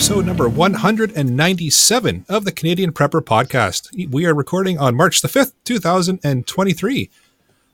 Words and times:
episode 0.00 0.24
number 0.24 0.48
197 0.48 2.24
of 2.26 2.46
the 2.46 2.52
Canadian 2.52 2.90
Prepper 2.90 3.20
Podcast. 3.20 3.90
We 4.10 4.24
are 4.24 4.34
recording 4.34 4.78
on 4.78 4.96
March 4.96 5.20
the 5.20 5.28
5th, 5.28 5.52
2023. 5.64 7.10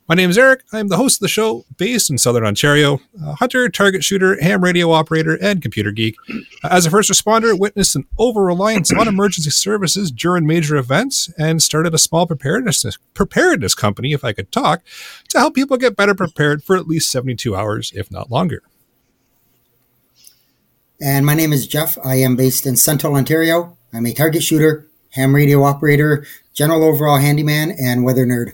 My 0.09 0.15
name 0.17 0.31
is 0.31 0.37
Eric. 0.37 0.65
I'm 0.73 0.89
the 0.89 0.97
host 0.97 1.19
of 1.19 1.21
the 1.21 1.29
show 1.29 1.65
based 1.77 2.11
in 2.11 2.19
Southern 2.19 2.45
Ontario, 2.45 3.01
hunter, 3.39 3.69
target 3.69 4.03
shooter, 4.03 4.43
ham 4.43 4.65
radio 4.65 4.91
operator, 4.91 5.39
and 5.41 5.63
computer 5.63 5.93
geek. 5.93 6.17
Uh, 6.29 6.69
as 6.69 6.85
a 6.85 6.91
first 6.91 7.13
responder, 7.13 7.57
witnessed 7.57 7.95
an 7.95 8.09
over 8.19 8.43
reliance 8.43 8.93
on 8.93 9.07
emergency 9.07 9.51
services 9.51 10.11
during 10.11 10.49
major 10.49 10.75
events 10.75 11.33
and 11.39 11.63
started 11.63 11.95
a 11.95 11.99
small 11.99 12.27
preparedness 12.27 12.99
preparedness 13.15 13.77
company, 13.77 14.13
if 14.13 14.25
I 14.25 14.33
could 14.33 14.51
talk, 14.51 14.83
to 15.29 15.39
help 15.39 15.55
people 15.55 15.77
get 15.77 15.95
better 15.95 16.15
prepared 16.15 16.65
for 16.65 16.75
at 16.75 16.89
least 16.89 17.09
72 17.13 17.55
hours, 17.55 17.93
if 17.95 18.11
not 18.11 18.33
longer. 18.33 18.65
And 21.01 21.27
my 21.27 21.35
name 21.35 21.53
is 21.53 21.67
Jeff. 21.67 21.99
I 22.03 22.17
am 22.17 22.37
based 22.37 22.65
in 22.65 22.75
Central 22.77 23.17
Ontario. 23.17 23.77
I'm 23.93 24.07
a 24.07 24.15
target 24.15 24.43
shooter, 24.43 24.89
ham 25.11 25.35
radio 25.35 25.63
operator, 25.63 26.25
general 26.55 26.85
overall 26.85 27.19
handyman, 27.19 27.73
and 27.79 28.03
weather 28.03 28.25
nerd. 28.25 28.53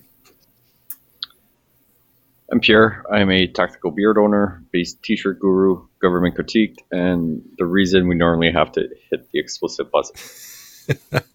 I'm 2.50 2.58
Pierre. 2.58 3.04
I'm 3.10 3.30
a 3.30 3.46
tactical 3.46 3.92
beard 3.92 4.18
owner, 4.18 4.62
based 4.72 5.02
t-shirt 5.04 5.38
guru, 5.38 5.86
government 6.00 6.36
critiqued, 6.36 6.78
and 6.90 7.42
the 7.58 7.64
reason 7.64 8.08
we 8.08 8.16
normally 8.16 8.50
have 8.50 8.72
to 8.72 8.88
hit 9.10 9.30
the 9.30 9.38
explicit 9.38 9.90
button. 9.92 10.16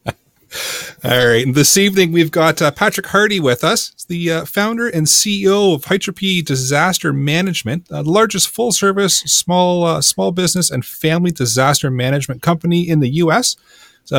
All 1.03 1.28
right. 1.28 1.45
And 1.45 1.56
this 1.56 1.78
evening, 1.78 2.12
we've 2.12 2.31
got 2.31 2.62
uh, 2.62 2.72
Patrick 2.72 3.08
Hardy 3.08 3.40
with 3.40 3.64
us, 3.64 3.92
He's 3.95 4.06
the 4.06 4.31
uh, 4.31 4.45
founder 4.45 4.88
and 4.88 5.08
CEO 5.08 5.76
of 5.76 5.86
Hytropy 5.86 6.42
Disaster 6.42 7.12
Management, 7.12 7.92
uh, 7.92 8.04
the 8.04 8.09
largest 8.09 8.50
full 8.50 8.72
service 8.72 9.17
small 9.20 9.84
uh, 9.84 10.02
small 10.02 10.31
business 10.31 10.72
and 10.72 10.86
family 10.86 11.31
disaster 11.31 11.92
management 11.92 12.42
company 12.42 12.88
in 12.88 13.00
the 13.00 13.09
U.S 13.16 13.56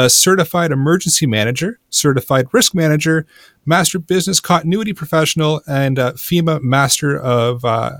certified 0.08 0.70
emergency 0.70 1.26
manager, 1.26 1.78
certified 1.88 2.46
risk 2.52 2.74
manager, 2.74 3.26
master 3.64 3.98
business 3.98 4.38
continuity 4.40 4.92
professional, 4.92 5.62
and 5.66 5.98
uh, 5.98 6.12
FEMA 6.12 6.60
master 6.60 7.18
of 7.18 7.64
uh, 7.64 7.92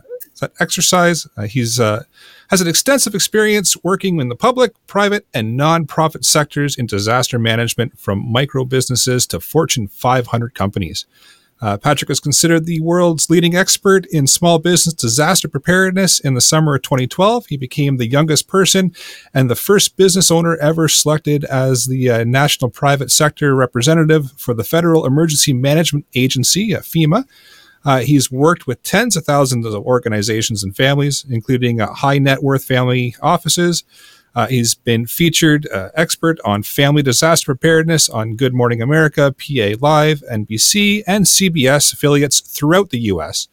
exercise. 0.60 1.26
He's 1.46 1.80
has 2.50 2.60
an 2.60 2.68
extensive 2.68 3.14
experience 3.14 3.76
working 3.82 4.20
in 4.20 4.28
the 4.28 4.36
public, 4.36 4.74
private, 4.86 5.26
and 5.32 5.58
nonprofit 5.58 6.24
sectors 6.24 6.76
in 6.76 6.86
disaster 6.86 7.38
management, 7.38 7.98
from 7.98 8.30
micro 8.30 8.64
businesses 8.64 9.26
to 9.26 9.40
Fortune 9.40 9.88
500 9.88 10.54
companies. 10.54 11.06
Uh, 11.60 11.76
Patrick 11.76 12.08
was 12.08 12.20
considered 12.20 12.64
the 12.64 12.80
world's 12.80 13.28
leading 13.28 13.56
expert 13.56 14.06
in 14.06 14.26
small 14.26 14.58
business 14.58 14.94
disaster 14.94 15.48
preparedness 15.48 16.20
in 16.20 16.34
the 16.34 16.40
summer 16.40 16.76
of 16.76 16.82
2012. 16.82 17.46
He 17.46 17.56
became 17.56 17.96
the 17.96 18.06
youngest 18.06 18.46
person 18.46 18.94
and 19.34 19.50
the 19.50 19.56
first 19.56 19.96
business 19.96 20.30
owner 20.30 20.56
ever 20.56 20.88
selected 20.88 21.44
as 21.44 21.86
the 21.86 22.10
uh, 22.10 22.24
National 22.24 22.70
Private 22.70 23.10
Sector 23.10 23.56
Representative 23.56 24.32
for 24.36 24.54
the 24.54 24.64
Federal 24.64 25.04
Emergency 25.04 25.52
Management 25.52 26.06
Agency, 26.14 26.74
uh, 26.74 26.80
FEMA. 26.80 27.24
Uh, 27.84 28.00
he's 28.00 28.30
worked 28.30 28.66
with 28.66 28.82
tens 28.82 29.16
of 29.16 29.24
thousands 29.24 29.64
of 29.66 29.74
organizations 29.74 30.62
and 30.62 30.76
families, 30.76 31.24
including 31.28 31.80
uh, 31.80 31.92
high 31.92 32.18
net 32.18 32.42
worth 32.42 32.64
family 32.64 33.14
offices, 33.22 33.84
uh, 34.38 34.46
he's 34.46 34.74
been 34.74 35.04
featured 35.04 35.68
uh, 35.72 35.88
expert 35.94 36.38
on 36.44 36.62
family 36.62 37.02
disaster 37.02 37.46
preparedness 37.46 38.08
on 38.08 38.36
Good 38.36 38.54
Morning 38.54 38.80
America, 38.80 39.34
PA 39.36 39.74
Live, 39.80 40.22
NBC, 40.30 41.02
and 41.08 41.24
CBS 41.24 41.92
affiliates 41.92 42.40
throughout 42.40 42.90
the 42.90 43.00
U.S. 43.00 43.48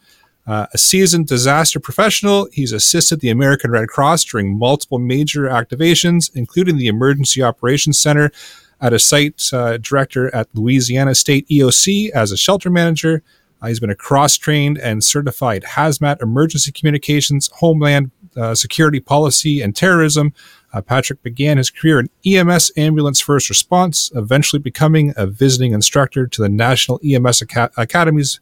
Uh, 0.45 0.67
a 0.75 0.77
seasoned 0.77 1.25
disaster 1.25 1.79
professional, 1.79 2.47
he's 2.53 2.71
assisted 2.71 3.19
the 3.19 3.31
American 3.31 3.71
Red 3.71 3.87
Cross 3.87 4.25
during 4.25 4.59
multiple 4.59 4.99
major 4.99 5.45
activations, 5.45 6.29
including 6.35 6.77
the 6.77 6.85
Emergency 6.85 7.41
Operations 7.41 7.97
Center 7.97 8.31
at 8.79 8.93
a 8.93 8.99
site 8.99 9.41
uh, 9.51 9.77
director 9.77 10.33
at 10.35 10.49
Louisiana 10.53 11.15
State 11.15 11.47
EOC 11.49 12.11
as 12.11 12.31
a 12.31 12.37
shelter 12.37 12.69
manager. 12.69 13.23
Uh, 13.65 13.69
he's 13.69 13.79
been 13.79 13.89
a 13.89 13.95
cross 13.95 14.37
trained 14.37 14.77
and 14.77 15.03
certified 15.03 15.63
hazmat 15.63 16.21
emergency 16.21 16.71
communications, 16.71 17.49
homeland 17.55 18.11
uh, 18.37 18.53
security 18.53 18.99
policy, 18.99 19.59
and 19.59 19.75
terrorism. 19.75 20.33
Uh, 20.71 20.81
Patrick 20.81 21.23
began 21.23 21.57
his 21.57 21.71
career 21.71 21.99
in 21.99 22.09
EMS 22.23 22.71
ambulance 22.77 23.19
first 23.19 23.49
response, 23.49 24.11
eventually 24.13 24.59
becoming 24.59 25.15
a 25.17 25.25
visiting 25.25 25.73
instructor 25.73 26.27
to 26.27 26.43
the 26.43 26.49
National 26.49 26.99
EMS 27.03 27.41
Aca- 27.41 27.71
Academy's 27.75 28.39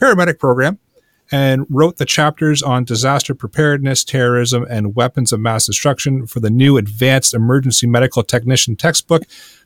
paramedic 0.00 0.40
program, 0.40 0.80
and 1.30 1.66
wrote 1.70 1.98
the 1.98 2.04
chapters 2.04 2.60
on 2.60 2.82
disaster 2.82 3.32
preparedness, 3.32 4.02
terrorism, 4.02 4.66
and 4.68 4.96
weapons 4.96 5.32
of 5.32 5.38
mass 5.38 5.66
destruction 5.66 6.26
for 6.26 6.40
the 6.40 6.50
new 6.50 6.76
Advanced 6.76 7.32
Emergency 7.32 7.86
Medical 7.86 8.24
Technician 8.24 8.74
textbook 8.74 9.22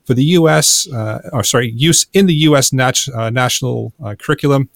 for 0.08 0.14
the 0.14 0.24
U.S. 0.24 0.88
Uh, 0.90 1.20
or 1.34 1.44
sorry, 1.44 1.70
use 1.70 2.06
in 2.14 2.24
the 2.24 2.34
U.S. 2.48 2.72
Nat- 2.72 3.06
uh, 3.14 3.28
national 3.28 3.92
uh, 4.02 4.14
curriculum. 4.18 4.70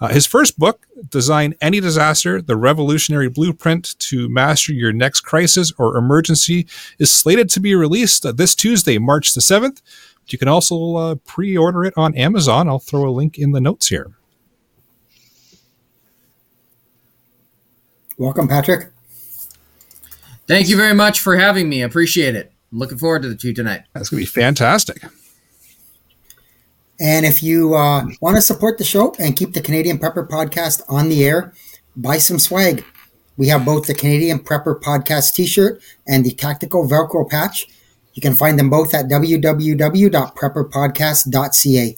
Uh, 0.00 0.08
his 0.08 0.24
first 0.24 0.58
book, 0.58 0.86
Design 1.10 1.52
Any 1.60 1.80
Disaster 1.80 2.40
The 2.40 2.56
Revolutionary 2.56 3.28
Blueprint 3.28 3.98
to 3.98 4.30
Master 4.30 4.72
Your 4.72 4.94
Next 4.94 5.20
Crisis 5.20 5.70
or 5.76 5.98
Emergency, 5.98 6.66
is 6.98 7.12
slated 7.12 7.50
to 7.50 7.60
be 7.60 7.74
released 7.74 8.24
uh, 8.24 8.32
this 8.32 8.54
Tuesday, 8.54 8.96
March 8.96 9.34
the 9.34 9.42
7th. 9.42 9.82
You 10.28 10.38
can 10.38 10.48
also 10.48 10.96
uh, 10.96 11.14
pre 11.26 11.58
order 11.58 11.84
it 11.84 11.92
on 11.98 12.16
Amazon. 12.16 12.66
I'll 12.66 12.78
throw 12.78 13.06
a 13.06 13.12
link 13.12 13.36
in 13.36 13.50
the 13.50 13.60
notes 13.60 13.88
here. 13.88 14.12
Welcome, 18.16 18.48
Patrick. 18.48 18.92
Thank 20.46 20.70
you 20.70 20.78
very 20.78 20.94
much 20.94 21.20
for 21.20 21.36
having 21.36 21.68
me. 21.68 21.82
I 21.82 21.86
appreciate 21.86 22.34
it. 22.34 22.49
I'm 22.72 22.78
looking 22.78 22.98
forward 22.98 23.22
to 23.22 23.28
the 23.28 23.34
two 23.34 23.52
tonight. 23.52 23.82
That's 23.92 24.10
going 24.10 24.24
to 24.24 24.26
be 24.26 24.40
fantastic. 24.40 25.02
And 27.00 27.24
if 27.24 27.42
you 27.42 27.74
uh, 27.74 28.04
want 28.20 28.36
to 28.36 28.42
support 28.42 28.76
the 28.78 28.84
show 28.84 29.14
and 29.18 29.34
keep 29.36 29.54
the 29.54 29.62
Canadian 29.62 29.98
Prepper 29.98 30.28
podcast 30.28 30.82
on 30.88 31.08
the 31.08 31.24
air, 31.24 31.52
buy 31.96 32.18
some 32.18 32.38
swag. 32.38 32.84
We 33.36 33.48
have 33.48 33.64
both 33.64 33.86
the 33.86 33.94
Canadian 33.94 34.38
Prepper 34.40 34.80
podcast 34.80 35.34
t 35.34 35.46
shirt 35.46 35.80
and 36.06 36.26
the 36.26 36.32
tactical 36.32 36.86
Velcro 36.86 37.26
patch. 37.28 37.66
You 38.12 38.20
can 38.20 38.34
find 38.34 38.58
them 38.58 38.68
both 38.68 38.92
at 38.94 39.06
www.prepperpodcast.ca. 39.06 41.96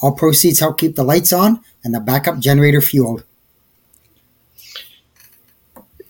All 0.00 0.12
proceeds 0.12 0.60
help 0.60 0.78
keep 0.78 0.96
the 0.96 1.04
lights 1.04 1.32
on 1.32 1.60
and 1.84 1.94
the 1.94 2.00
backup 2.00 2.38
generator 2.38 2.80
fueled. 2.80 3.24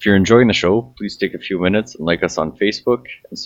If 0.02 0.06
you're 0.06 0.16
enjoying 0.16 0.48
the 0.48 0.52
show, 0.52 0.92
please 0.98 1.16
take 1.16 1.32
a 1.32 1.38
few 1.38 1.60
minutes 1.60 1.94
and 1.94 2.04
like 2.04 2.24
us 2.24 2.36
on 2.36 2.58
Facebook 2.58 3.04
and 3.30 3.38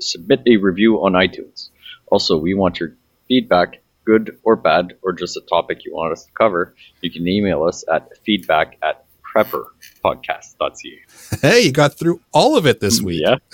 submit 0.00 0.40
a 0.46 0.56
review 0.56 0.94
on 1.04 1.12
iTunes. 1.12 1.68
Also, 2.06 2.38
we 2.38 2.54
want 2.54 2.80
your 2.80 2.96
feedback 3.28 3.82
good 4.06 4.38
or 4.42 4.56
bad, 4.56 4.94
or 5.02 5.12
just 5.12 5.36
a 5.36 5.42
topic 5.42 5.84
you 5.84 5.94
want 5.94 6.10
us 6.10 6.24
to 6.24 6.32
cover, 6.32 6.74
you 7.02 7.10
can 7.10 7.28
email 7.28 7.64
us 7.64 7.84
at 7.92 8.16
feedback 8.24 8.78
at 8.82 9.04
prepperpodcast.ca. 9.36 11.38
Hey, 11.42 11.66
you 11.66 11.70
got 11.70 11.98
through 11.98 12.22
all 12.32 12.56
of 12.56 12.66
it 12.66 12.80
this 12.80 13.02
week. 13.02 13.20
Yeah. 13.22 13.36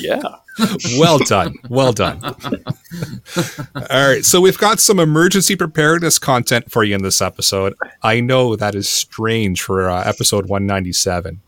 Yeah. 0.00 0.20
well 0.98 1.20
done. 1.20 1.54
Well 1.70 1.92
done. 1.92 2.20
all 2.24 2.34
right. 4.08 4.24
So 4.24 4.40
we've 4.40 4.58
got 4.58 4.80
some 4.80 4.98
emergency 4.98 5.54
preparedness 5.54 6.18
content 6.18 6.70
for 6.70 6.82
you 6.82 6.96
in 6.96 7.02
this 7.02 7.22
episode. 7.22 7.74
I 8.02 8.20
know 8.20 8.56
that 8.56 8.74
is 8.74 8.88
strange 8.88 9.62
for 9.62 9.88
uh, 9.88 10.02
episode 10.02 10.48
197. 10.48 11.40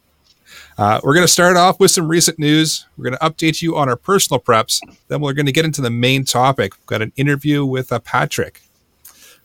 Uh, 0.76 1.00
we're 1.04 1.14
going 1.14 1.26
to 1.26 1.32
start 1.32 1.56
off 1.56 1.78
with 1.78 1.90
some 1.90 2.08
recent 2.08 2.38
news. 2.38 2.86
We're 2.96 3.04
going 3.04 3.18
to 3.18 3.24
update 3.24 3.62
you 3.62 3.76
on 3.76 3.88
our 3.88 3.96
personal 3.96 4.40
preps. 4.40 4.80
Then 5.08 5.20
we're 5.20 5.32
going 5.32 5.46
to 5.46 5.52
get 5.52 5.64
into 5.64 5.80
the 5.80 5.90
main 5.90 6.24
topic. 6.24 6.74
We've 6.74 6.86
got 6.86 7.02
an 7.02 7.12
interview 7.16 7.64
with 7.64 7.92
uh, 7.92 8.00
Patrick 8.00 8.62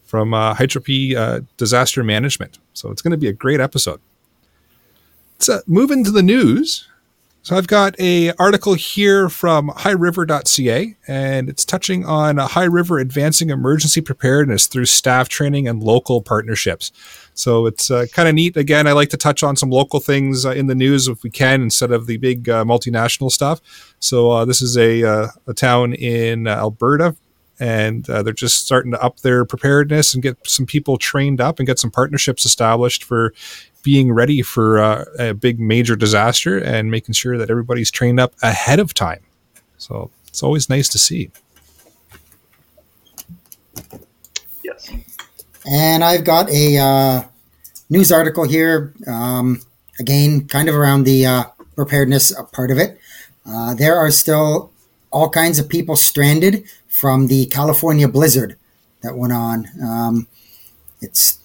from 0.04 0.34
uh, 0.34 0.56
Hytropy 0.56 1.16
uh, 1.16 1.42
Disaster 1.58 2.04
Management. 2.04 2.58
So 2.74 2.90
it's 2.90 3.02
going 3.02 3.12
to 3.12 3.18
be 3.18 3.28
a 3.28 3.34
great 3.34 3.60
episode. 3.60 4.02
Let's 5.40 5.68
move 5.68 5.92
into 5.92 6.12
the 6.12 6.24
news. 6.24 6.88
So 7.42 7.56
I've 7.56 7.68
got 7.68 7.98
a 8.00 8.34
article 8.34 8.74
here 8.74 9.30
from 9.30 9.70
highriver.ca 9.70 10.96
and 11.08 11.50
it's 11.50 11.64
touching 11.64 12.06
on 12.06 12.38
High 12.38 12.66
River 12.66 13.00
advancing 13.00 13.50
emergency 13.50 14.02
preparedness 14.02 14.68
through 14.68 14.86
staff 14.86 15.30
training 15.30 15.68
and 15.68 15.82
local 15.82 16.22
partnerships. 16.22 16.92
So 17.40 17.68
it's 17.68 17.90
uh, 17.90 18.06
kind 18.12 18.28
of 18.28 18.36
neat. 18.36 18.58
Again, 18.58 18.86
I 18.86 18.92
like 18.92 19.08
to 19.12 19.18
touch 19.18 19.44
on 19.44 19.56
some 19.56 19.70
local 19.70 20.02
things 20.02 20.46
uh, 20.46 20.52
in 20.52 20.68
the 20.68 20.76
news 20.76 21.08
if 21.08 21.24
we 21.24 21.30
can 21.30 21.62
instead 21.62 21.90
of 21.90 22.06
the 22.06 22.18
big 22.18 22.50
uh, 22.50 22.66
multinational 22.66 23.32
stuff. 23.32 23.62
So 24.00 24.30
uh, 24.32 24.44
this 24.44 24.62
is 24.62 24.78
a, 24.78 25.06
uh, 25.06 25.28
a 25.48 25.54
town 25.54 25.94
in 25.94 26.48
uh, 26.48 26.56
Alberta, 26.58 27.16
and 27.58 28.04
they're 28.04 28.34
just 28.34 28.66
starting 28.66 28.92
to 28.92 29.02
up 29.02 29.22
their 29.22 29.46
preparedness 29.46 30.14
and 30.14 30.22
get 30.22 30.38
some 30.46 30.66
people 30.66 30.98
trained 30.98 31.40
up 31.40 31.60
and 31.60 31.66
get 31.66 31.80
some 31.80 31.92
partnerships 31.92 32.44
established 32.44 33.06
for 33.06 33.34
being 33.84 34.12
ready 34.12 34.42
for 34.42 34.78
a 35.18 35.34
big 35.34 35.62
major 35.62 35.96
disaster 35.96 36.58
and 36.58 36.92
making 36.92 37.14
sure 37.14 37.38
that 37.38 37.50
everybody's 37.50 37.90
trained 37.90 38.20
up 38.20 38.34
ahead 38.44 38.80
of 38.80 38.94
time. 38.94 39.22
So 39.78 40.12
it's 40.28 40.44
always 40.44 40.70
nice 40.70 40.90
to 40.90 40.98
see. 40.98 41.32
Yes. 44.62 44.92
And 45.70 46.04
I've 46.04 46.24
got 46.24 46.50
a 46.50 46.78
uh, 46.78 47.24
news 47.90 48.12
article 48.12 48.44
here, 48.44 48.94
um, 49.08 49.62
again, 50.00 50.48
kind 50.48 50.70
of 50.70 50.76
around 50.76 51.04
the 51.04 51.26
uh, 51.26 51.44
preparedness 51.76 52.34
part 52.52 52.72
of 52.72 52.78
it. 52.78 53.00
Uh, 53.46 53.74
there 53.74 53.98
are 53.98 54.12
still 54.12 54.72
all 55.12 55.30
kinds 55.30 55.60
of 55.60 55.68
people 55.68 55.96
stranded 55.96 56.64
from 56.88 57.28
the 57.28 57.48
California 57.48 58.08
blizzard 58.08 58.58
that 59.02 59.16
went 59.16 59.34
on. 59.34 59.66
Um, 59.82 60.28
it's, 61.02 61.40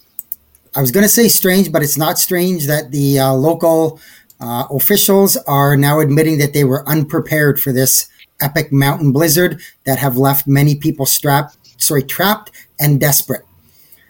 I 0.74 0.80
was 0.80 0.90
going 0.90 1.04
to 1.04 1.08
say 1.08 1.28
strange, 1.28 1.72
but 1.72 1.82
it's 1.82 1.96
not 1.96 2.18
strange 2.18 2.66
that 2.66 2.90
the 2.90 3.18
uh, 3.18 3.32
local 3.32 4.00
uh, 4.40 4.64
officials 4.70 5.36
are 5.46 5.76
now 5.76 6.00
admitting 6.00 6.38
that 6.38 6.52
they 6.52 6.64
were 6.64 6.86
unprepared 6.88 7.60
for 7.60 7.72
this 7.72 8.08
epic 8.40 8.72
mountain 8.72 9.12
blizzard 9.12 9.60
that 9.84 9.98
have 9.98 10.16
left 10.16 10.46
many 10.46 10.74
people 10.74 11.06
strapped, 11.06 11.56
sorry, 11.80 12.02
trapped 12.02 12.50
and 12.78 13.00
desperate. 13.00 13.44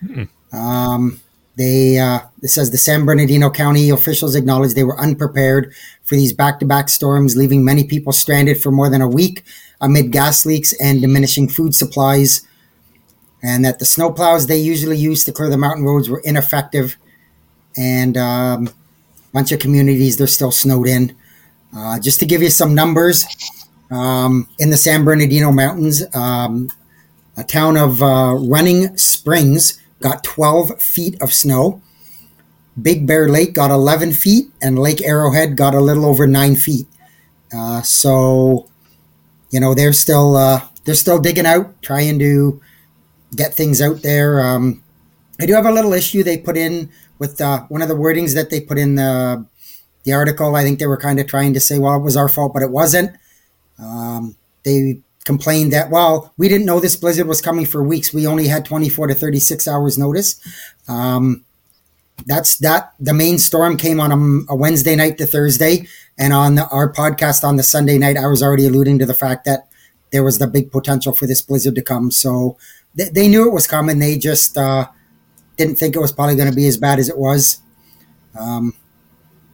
Mm-hmm. 0.02 0.56
Um, 0.56 1.20
they 1.56 1.98
uh, 1.98 2.20
it 2.42 2.48
says 2.48 2.70
the 2.70 2.78
San 2.78 3.04
Bernardino 3.04 3.50
County 3.50 3.90
officials 3.90 4.34
acknowledged 4.34 4.74
they 4.74 4.84
were 4.84 5.00
unprepared 5.00 5.72
for 6.02 6.16
these 6.16 6.32
back-to-back 6.32 6.88
storms, 6.88 7.36
leaving 7.36 7.64
many 7.64 7.84
people 7.84 8.12
stranded 8.12 8.60
for 8.60 8.70
more 8.70 8.90
than 8.90 9.00
a 9.00 9.08
week 9.08 9.44
amid 9.80 10.12
gas 10.12 10.46
leaks 10.46 10.72
and 10.80 11.00
diminishing 11.00 11.48
food 11.48 11.74
supplies, 11.74 12.46
and 13.42 13.64
that 13.64 13.78
the 13.78 13.84
snowplows 13.84 14.46
they 14.46 14.58
usually 14.58 14.96
use 14.96 15.24
to 15.24 15.32
clear 15.32 15.50
the 15.50 15.58
mountain 15.58 15.84
roads 15.84 16.08
were 16.08 16.20
ineffective, 16.24 16.96
and 17.76 18.16
um, 18.16 18.68
a 18.68 18.72
bunch 19.32 19.52
of 19.52 19.60
communities 19.60 20.16
they're 20.16 20.26
still 20.26 20.52
snowed 20.52 20.88
in. 20.88 21.14
Uh, 21.76 21.98
just 21.98 22.20
to 22.20 22.26
give 22.26 22.40
you 22.40 22.50
some 22.50 22.74
numbers, 22.74 23.26
um, 23.90 24.48
in 24.58 24.70
the 24.70 24.76
San 24.76 25.04
Bernardino 25.04 25.52
Mountains, 25.52 26.02
um, 26.14 26.70
a 27.36 27.44
town 27.44 27.76
of 27.76 28.02
uh, 28.02 28.34
Running 28.34 28.96
Springs 28.96 29.80
got 30.04 30.22
12 30.22 30.80
feet 30.82 31.20
of 31.20 31.32
snow. 31.32 31.80
Big 32.80 33.06
Bear 33.06 33.26
Lake 33.26 33.54
got 33.54 33.70
11 33.70 34.12
feet, 34.12 34.50
and 34.60 34.78
Lake 34.78 35.02
Arrowhead 35.02 35.56
got 35.56 35.74
a 35.74 35.80
little 35.80 36.04
over 36.04 36.26
nine 36.26 36.56
feet. 36.56 36.86
Uh, 37.52 37.80
so, 37.80 38.68
you 39.50 39.58
know, 39.58 39.74
they're 39.74 39.94
still 39.94 40.36
uh, 40.36 40.60
they're 40.84 40.94
still 40.94 41.18
digging 41.18 41.46
out, 41.46 41.80
trying 41.82 42.18
to 42.18 42.60
get 43.34 43.54
things 43.54 43.80
out 43.80 44.02
there. 44.02 44.44
Um, 44.44 44.82
I 45.40 45.46
do 45.46 45.54
have 45.54 45.66
a 45.66 45.72
little 45.72 45.94
issue 45.94 46.22
they 46.22 46.36
put 46.36 46.56
in 46.56 46.90
with 47.18 47.40
uh, 47.40 47.62
one 47.68 47.80
of 47.80 47.88
the 47.88 47.96
wordings 47.96 48.34
that 48.34 48.50
they 48.50 48.60
put 48.60 48.76
in 48.76 48.96
the 48.96 49.46
the 50.02 50.12
article. 50.12 50.54
I 50.54 50.64
think 50.64 50.80
they 50.80 50.86
were 50.86 51.00
kind 51.00 51.18
of 51.18 51.26
trying 51.26 51.54
to 51.54 51.60
say, 51.60 51.78
well, 51.78 51.96
it 51.96 52.02
was 52.02 52.16
our 52.16 52.28
fault, 52.28 52.52
but 52.52 52.62
it 52.62 52.70
wasn't. 52.70 53.16
Um, 53.78 54.36
they 54.64 55.00
complained 55.24 55.72
that, 55.72 55.90
well, 55.90 56.32
we 56.36 56.48
didn't 56.48 56.66
know 56.66 56.80
this 56.80 56.96
blizzard 56.96 57.26
was 57.26 57.40
coming 57.40 57.66
for 57.66 57.82
weeks. 57.82 58.12
We 58.12 58.26
only 58.26 58.48
had 58.48 58.64
24 58.64 59.08
to 59.08 59.14
36 59.14 59.66
hours 59.66 59.98
notice. 59.98 60.40
Um, 60.86 61.44
that's 62.26 62.56
that. 62.58 62.92
The 63.00 63.14
main 63.14 63.38
storm 63.38 63.76
came 63.76 64.00
on 64.00 64.12
a, 64.12 64.52
a 64.52 64.56
Wednesday 64.56 64.94
night 64.94 65.18
to 65.18 65.26
Thursday. 65.26 65.88
And 66.18 66.32
on 66.32 66.54
the, 66.54 66.68
our 66.68 66.92
podcast 66.92 67.42
on 67.42 67.56
the 67.56 67.62
Sunday 67.62 67.98
night, 67.98 68.16
I 68.16 68.26
was 68.26 68.42
already 68.42 68.66
alluding 68.66 68.98
to 69.00 69.06
the 69.06 69.14
fact 69.14 69.44
that 69.46 69.68
there 70.12 70.22
was 70.22 70.38
the 70.38 70.46
big 70.46 70.70
potential 70.70 71.12
for 71.12 71.26
this 71.26 71.42
blizzard 71.42 71.74
to 71.74 71.82
come. 71.82 72.10
So 72.10 72.56
they, 72.94 73.08
they 73.08 73.28
knew 73.28 73.48
it 73.48 73.52
was 73.52 73.66
coming. 73.66 73.98
They 73.98 74.16
just 74.16 74.56
uh, 74.56 74.88
didn't 75.56 75.76
think 75.76 75.96
it 75.96 76.00
was 76.00 76.12
probably 76.12 76.36
going 76.36 76.50
to 76.50 76.54
be 76.54 76.66
as 76.66 76.76
bad 76.76 76.98
as 76.98 77.08
it 77.08 77.18
was. 77.18 77.60
Um, 78.38 78.74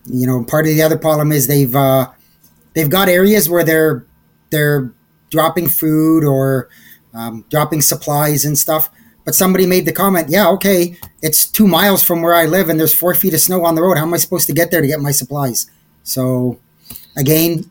you 0.07 0.27
know, 0.27 0.45
part 0.45 0.67
of 0.67 0.75
the 0.75 0.83
other 0.83 0.99
problem 0.99 1.33
is 1.33 1.47
they've 1.47 1.75
uh, 1.75 2.11
they've 2.75 2.91
got 2.91 3.09
areas 3.09 3.49
where 3.49 3.65
they're 3.65 4.05
they're 4.51 4.93
dropping 5.31 5.69
food 5.69 6.25
or 6.25 6.69
um, 7.15 7.45
dropping 7.51 7.83
supplies 7.83 8.45
and 8.45 8.59
stuff. 8.59 8.91
But 9.25 9.35
somebody 9.35 9.67
made 9.67 9.87
the 9.87 9.93
comment, 9.93 10.29
yeah, 10.29 10.49
okay, 10.49 10.97
it's 11.23 11.47
two 11.47 11.67
miles 11.67 12.03
from 12.03 12.23
where 12.23 12.35
I 12.35 12.47
live 12.47 12.69
and 12.69 12.81
there's 12.81 12.95
four 12.95 13.15
feet 13.15 13.35
of 13.35 13.41
snow 13.41 13.65
on 13.65 13.75
the 13.75 13.83
road. 13.83 13.99
How 13.99 14.05
am 14.05 14.15
I 14.15 14.17
supposed 14.17 14.47
to 14.47 14.55
get 14.55 14.71
there 14.71 14.81
to 14.81 14.87
get 14.87 15.01
my 15.01 15.11
supplies? 15.11 15.71
So, 16.03 16.59
again, 17.17 17.71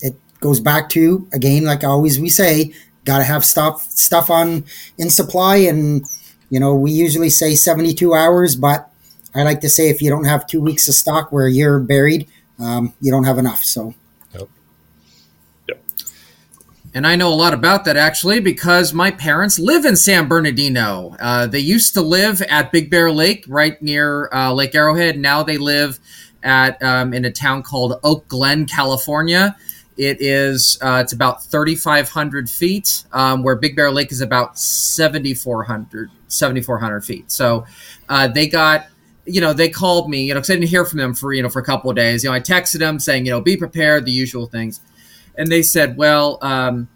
it 0.00 0.16
goes 0.40 0.58
back 0.60 0.88
to, 0.90 1.28
again, 1.32 1.64
like 1.64 1.84
always 1.84 2.18
we 2.18 2.28
say, 2.28 2.72
got 3.04 3.18
to 3.18 3.24
have 3.24 3.44
stuff 3.44 3.82
stuff 3.82 4.30
on 4.30 4.64
in 4.98 5.10
supply 5.10 5.56
and 5.56 6.04
you 6.50 6.60
know 6.60 6.74
we 6.74 6.90
usually 6.90 7.30
say 7.30 7.54
72 7.54 8.14
hours 8.14 8.56
but 8.56 8.90
i 9.34 9.42
like 9.42 9.60
to 9.60 9.68
say 9.68 9.88
if 9.88 10.00
you 10.00 10.10
don't 10.10 10.24
have 10.24 10.46
two 10.46 10.60
weeks 10.60 10.88
of 10.88 10.94
stock 10.94 11.32
where 11.32 11.48
you're 11.48 11.78
buried 11.80 12.28
um, 12.58 12.94
you 13.00 13.10
don't 13.10 13.24
have 13.24 13.38
enough 13.38 13.64
so 13.64 13.94
and 16.94 17.06
I 17.06 17.16
know 17.16 17.32
a 17.32 17.34
lot 17.34 17.54
about 17.54 17.84
that 17.86 17.96
actually 17.96 18.40
because 18.40 18.92
my 18.92 19.10
parents 19.10 19.58
live 19.58 19.84
in 19.84 19.96
San 19.96 20.28
Bernardino. 20.28 21.16
Uh, 21.18 21.46
they 21.46 21.58
used 21.58 21.94
to 21.94 22.02
live 22.02 22.42
at 22.42 22.70
Big 22.70 22.90
Bear 22.90 23.10
Lake, 23.10 23.44
right 23.48 23.80
near 23.80 24.28
uh, 24.32 24.52
Lake 24.52 24.74
Arrowhead. 24.74 25.18
Now 25.18 25.42
they 25.42 25.56
live 25.56 25.98
at 26.42 26.82
um, 26.82 27.14
in 27.14 27.24
a 27.24 27.30
town 27.30 27.62
called 27.62 27.98
Oak 28.04 28.28
Glen, 28.28 28.66
California. 28.66 29.56
It 29.96 30.18
is 30.20 30.78
uh, 30.82 31.00
it's 31.02 31.12
about 31.12 31.44
3,500 31.44 32.50
feet, 32.50 33.04
um, 33.12 33.42
where 33.42 33.56
Big 33.56 33.74
Bear 33.74 33.90
Lake 33.90 34.12
is 34.12 34.20
about 34.20 34.58
7,400 34.58 36.10
7,400 36.28 37.04
feet. 37.04 37.30
So 37.30 37.64
uh, 38.08 38.28
they 38.28 38.48
got 38.48 38.86
you 39.24 39.40
know, 39.40 39.52
they 39.52 39.68
called 39.68 40.10
me, 40.10 40.24
you 40.24 40.34
know, 40.34 40.40
because 40.40 40.50
I 40.50 40.54
didn't 40.54 40.68
hear 40.68 40.84
from 40.84 40.98
them 40.98 41.14
for, 41.14 41.32
you 41.32 41.44
know, 41.44 41.48
for 41.48 41.60
a 41.60 41.64
couple 41.64 41.88
of 41.88 41.94
days. 41.94 42.24
You 42.24 42.30
know, 42.30 42.34
I 42.34 42.40
texted 42.40 42.80
them 42.80 42.98
saying, 42.98 43.24
you 43.24 43.30
know, 43.30 43.40
be 43.40 43.56
prepared, 43.56 44.04
the 44.04 44.10
usual 44.10 44.46
things 44.46 44.80
and 45.36 45.48
they 45.48 45.62
said, 45.62 45.96
well, 45.96 46.38
um, 46.42 46.88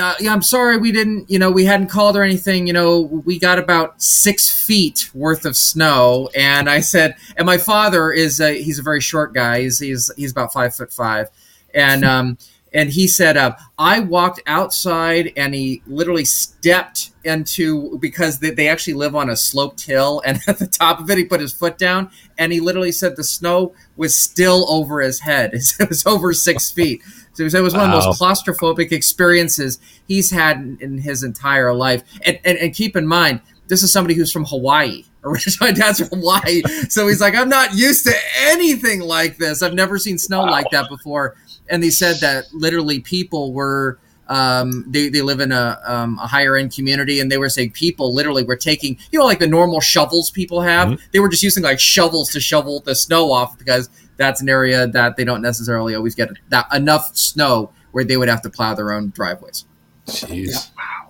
uh, 0.00 0.14
yeah, 0.20 0.32
I'm 0.32 0.42
sorry 0.42 0.78
we 0.78 0.90
didn't, 0.90 1.30
you 1.30 1.38
know, 1.38 1.50
we 1.50 1.64
hadn't 1.64 1.88
called 1.88 2.16
or 2.16 2.22
anything. 2.22 2.66
You 2.66 2.72
know, 2.72 3.00
we 3.00 3.38
got 3.38 3.58
about 3.58 4.00
six 4.02 4.50
feet 4.50 5.10
worth 5.14 5.44
of 5.44 5.56
snow. 5.56 6.30
And 6.34 6.70
I 6.70 6.80
said, 6.80 7.16
and 7.36 7.44
my 7.44 7.58
father 7.58 8.10
is, 8.10 8.40
a, 8.40 8.62
he's 8.62 8.78
a 8.78 8.82
very 8.82 9.00
short 9.00 9.34
guy. 9.34 9.62
He's, 9.62 9.78
he's, 9.78 10.10
he's 10.16 10.32
about 10.32 10.52
five 10.52 10.74
foot 10.74 10.92
five. 10.92 11.28
And, 11.74 12.04
um, 12.04 12.38
and 12.74 12.90
he 12.90 13.06
said, 13.06 13.36
uh, 13.36 13.54
I 13.78 14.00
walked 14.00 14.40
outside 14.46 15.32
and 15.36 15.54
he 15.54 15.82
literally 15.86 16.24
stepped 16.24 17.10
into 17.24 17.98
because 17.98 18.38
they, 18.38 18.50
they 18.50 18.68
actually 18.68 18.94
live 18.94 19.14
on 19.14 19.28
a 19.28 19.36
sloped 19.36 19.84
hill. 19.84 20.22
And 20.24 20.40
at 20.48 20.58
the 20.58 20.66
top 20.66 21.00
of 21.00 21.10
it, 21.10 21.18
he 21.18 21.24
put 21.24 21.40
his 21.40 21.52
foot 21.52 21.76
down 21.76 22.10
and 22.38 22.52
he 22.52 22.60
literally 22.60 22.92
said 22.92 23.16
the 23.16 23.24
snow 23.24 23.74
was 23.96 24.16
still 24.16 24.70
over 24.70 25.00
his 25.00 25.20
head. 25.20 25.52
It 25.82 25.88
was 25.88 26.06
over 26.06 26.32
six 26.32 26.70
feet. 26.70 27.02
So 27.34 27.44
it 27.44 27.62
was 27.62 27.74
one 27.74 27.90
of 27.90 27.90
the 27.90 28.06
most 28.06 28.20
claustrophobic 28.20 28.92
experiences 28.92 29.78
he's 30.06 30.30
had 30.30 30.58
in, 30.58 30.78
in 30.80 30.98
his 30.98 31.22
entire 31.22 31.72
life. 31.72 32.02
And, 32.24 32.38
and, 32.44 32.58
and 32.58 32.74
keep 32.74 32.94
in 32.94 33.06
mind, 33.06 33.40
this 33.68 33.82
is 33.82 33.92
somebody 33.92 34.14
who's 34.14 34.30
from 34.30 34.44
Hawaii. 34.44 35.04
Originally, 35.24 35.72
my 35.72 35.78
dad's 35.78 36.00
from 36.00 36.18
Hawaii, 36.20 36.62
so 36.88 37.08
he's 37.08 37.20
like, 37.20 37.34
I'm 37.34 37.48
not 37.48 37.74
used 37.74 38.04
to 38.06 38.14
anything 38.40 39.00
like 39.00 39.38
this. 39.38 39.62
I've 39.62 39.74
never 39.74 39.98
seen 39.98 40.18
snow 40.18 40.40
wow. 40.40 40.50
like 40.50 40.66
that 40.72 40.88
before. 40.88 41.36
And 41.70 41.82
he 41.82 41.90
said 41.90 42.16
that 42.20 42.52
literally 42.52 43.00
people 43.00 43.52
were. 43.52 43.98
Um, 44.28 44.86
they, 44.88 45.10
they 45.10 45.20
live 45.20 45.40
in 45.40 45.52
a, 45.52 45.78
um, 45.84 46.18
a 46.18 46.26
higher 46.26 46.56
end 46.56 46.72
community 46.72 47.20
and 47.20 47.30
they 47.30 47.36
were 47.36 47.50
saying 47.50 47.72
people 47.72 48.14
literally 48.14 48.44
were 48.44 48.56
taking 48.56 48.96
you 49.10 49.18
know 49.18 49.26
like 49.26 49.40
the 49.40 49.48
normal 49.48 49.80
shovels 49.80 50.30
people 50.30 50.62
have 50.62 50.88
mm-hmm. 50.88 51.04
they 51.12 51.18
were 51.18 51.28
just 51.28 51.42
using 51.42 51.62
like 51.62 51.78
shovels 51.78 52.30
to 52.30 52.40
shovel 52.40 52.80
the 52.80 52.94
snow 52.94 53.30
off 53.30 53.58
because 53.58 53.90
that's 54.22 54.40
an 54.40 54.48
area 54.48 54.86
that 54.86 55.16
they 55.16 55.24
don't 55.24 55.42
necessarily 55.42 55.94
always 55.94 56.14
get 56.14 56.30
that 56.48 56.72
enough 56.72 57.16
snow 57.16 57.72
where 57.90 58.04
they 58.04 58.16
would 58.16 58.28
have 58.28 58.42
to 58.42 58.50
plow 58.50 58.74
their 58.74 58.92
own 58.92 59.10
driveways. 59.10 59.64
Jeez. 60.06 60.46
Yeah. 60.48 60.58
Wow. 60.76 61.08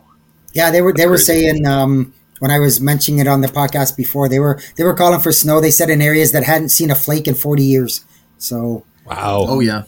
Yeah, 0.54 0.70
they 0.70 0.82
were 0.82 0.92
they 0.92 1.06
were 1.06 1.18
saying 1.18 1.66
um, 1.66 2.14
when 2.40 2.50
I 2.50 2.58
was 2.58 2.80
mentioning 2.80 3.20
it 3.20 3.26
on 3.26 3.40
the 3.40 3.48
podcast 3.48 3.96
before, 3.96 4.28
they 4.28 4.38
were 4.38 4.60
they 4.76 4.84
were 4.84 4.94
calling 4.94 5.20
for 5.20 5.32
snow. 5.32 5.60
They 5.60 5.70
said 5.70 5.90
in 5.90 6.02
areas 6.02 6.32
that 6.32 6.44
hadn't 6.44 6.70
seen 6.70 6.90
a 6.90 6.94
flake 6.94 7.28
in 7.28 7.34
forty 7.34 7.64
years. 7.64 8.04
So 8.38 8.84
wow. 9.06 9.46
Oh 9.48 9.60
yeah. 9.60 9.84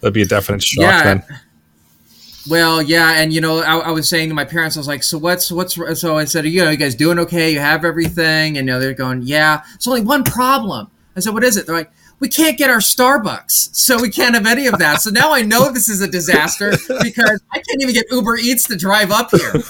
That'd 0.00 0.14
be 0.14 0.22
a 0.22 0.26
definite 0.26 0.62
shock 0.62 0.82
yeah. 0.82 1.02
then. 1.02 1.24
Well, 2.48 2.82
yeah, 2.82 3.12
and 3.22 3.32
you 3.32 3.40
know, 3.40 3.60
I, 3.60 3.78
I, 3.78 3.90
was 3.90 4.06
saying 4.06 4.28
to 4.28 4.34
my 4.34 4.44
parents, 4.44 4.76
I 4.76 4.80
was 4.80 4.86
like, 4.86 5.02
"So 5.02 5.16
what's 5.16 5.50
what's?" 5.50 5.76
So 5.98 6.18
I 6.18 6.26
said, 6.26 6.44
"You 6.44 6.62
know, 6.62 6.70
you 6.70 6.76
guys 6.76 6.94
doing 6.94 7.18
okay? 7.20 7.50
You 7.50 7.58
have 7.58 7.86
everything?" 7.86 8.58
And 8.58 8.66
you 8.68 8.74
know, 8.74 8.78
they're 8.78 8.92
going, 8.92 9.22
"Yeah." 9.22 9.62
It's 9.74 9.88
only 9.88 10.02
one 10.02 10.24
problem. 10.24 10.90
I 11.16 11.20
said, 11.20 11.32
"What 11.32 11.42
is 11.42 11.56
it?" 11.56 11.66
They're 11.66 11.74
like, 11.74 11.90
we 12.24 12.28
can't 12.30 12.56
get 12.56 12.70
our 12.70 12.78
Starbucks, 12.78 13.76
so 13.76 14.00
we 14.00 14.08
can't 14.08 14.34
have 14.34 14.46
any 14.46 14.66
of 14.66 14.78
that. 14.78 15.02
So 15.02 15.10
now 15.10 15.34
I 15.34 15.42
know 15.42 15.70
this 15.70 15.90
is 15.90 16.00
a 16.00 16.08
disaster 16.08 16.70
because 17.02 17.42
I 17.52 17.56
can't 17.56 17.82
even 17.82 17.92
get 17.92 18.06
Uber 18.10 18.38
Eats 18.38 18.66
to 18.68 18.76
drive 18.76 19.10
up 19.10 19.30
here. 19.30 19.52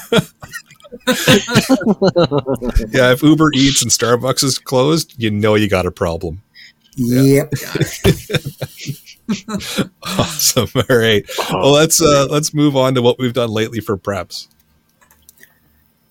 yeah, 2.92 3.10
if 3.10 3.24
Uber 3.24 3.50
Eats 3.54 3.82
and 3.82 3.90
Starbucks 3.90 4.44
is 4.44 4.60
closed, 4.60 5.20
you 5.20 5.32
know 5.32 5.56
you 5.56 5.68
got 5.68 5.84
a 5.84 5.90
problem. 5.90 6.42
Yep. 6.94 7.54
awesome. 10.04 10.68
All 10.76 10.96
right. 10.96 11.24
Well, 11.50 11.72
let's 11.72 12.00
uh, 12.00 12.28
let's 12.30 12.54
move 12.54 12.76
on 12.76 12.94
to 12.94 13.02
what 13.02 13.18
we've 13.18 13.32
done 13.32 13.50
lately 13.50 13.80
for 13.80 13.98
preps. 13.98 14.46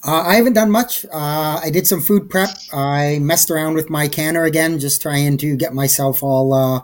Uh, 0.05 0.21
I 0.21 0.35
haven't 0.35 0.53
done 0.53 0.69
much. 0.69 1.05
Uh, 1.05 1.61
I 1.63 1.69
did 1.71 1.87
some 1.87 2.01
food 2.01 2.29
prep. 2.29 2.49
I 2.73 3.19
messed 3.19 3.49
around 3.49 3.75
with 3.75 3.89
my 3.89 4.07
canner 4.07 4.43
again, 4.43 4.79
just 4.79 5.01
trying 5.01 5.37
to 5.37 5.55
get 5.55 5.73
myself 5.73 6.21
all 6.21 6.53
uh, 6.53 6.81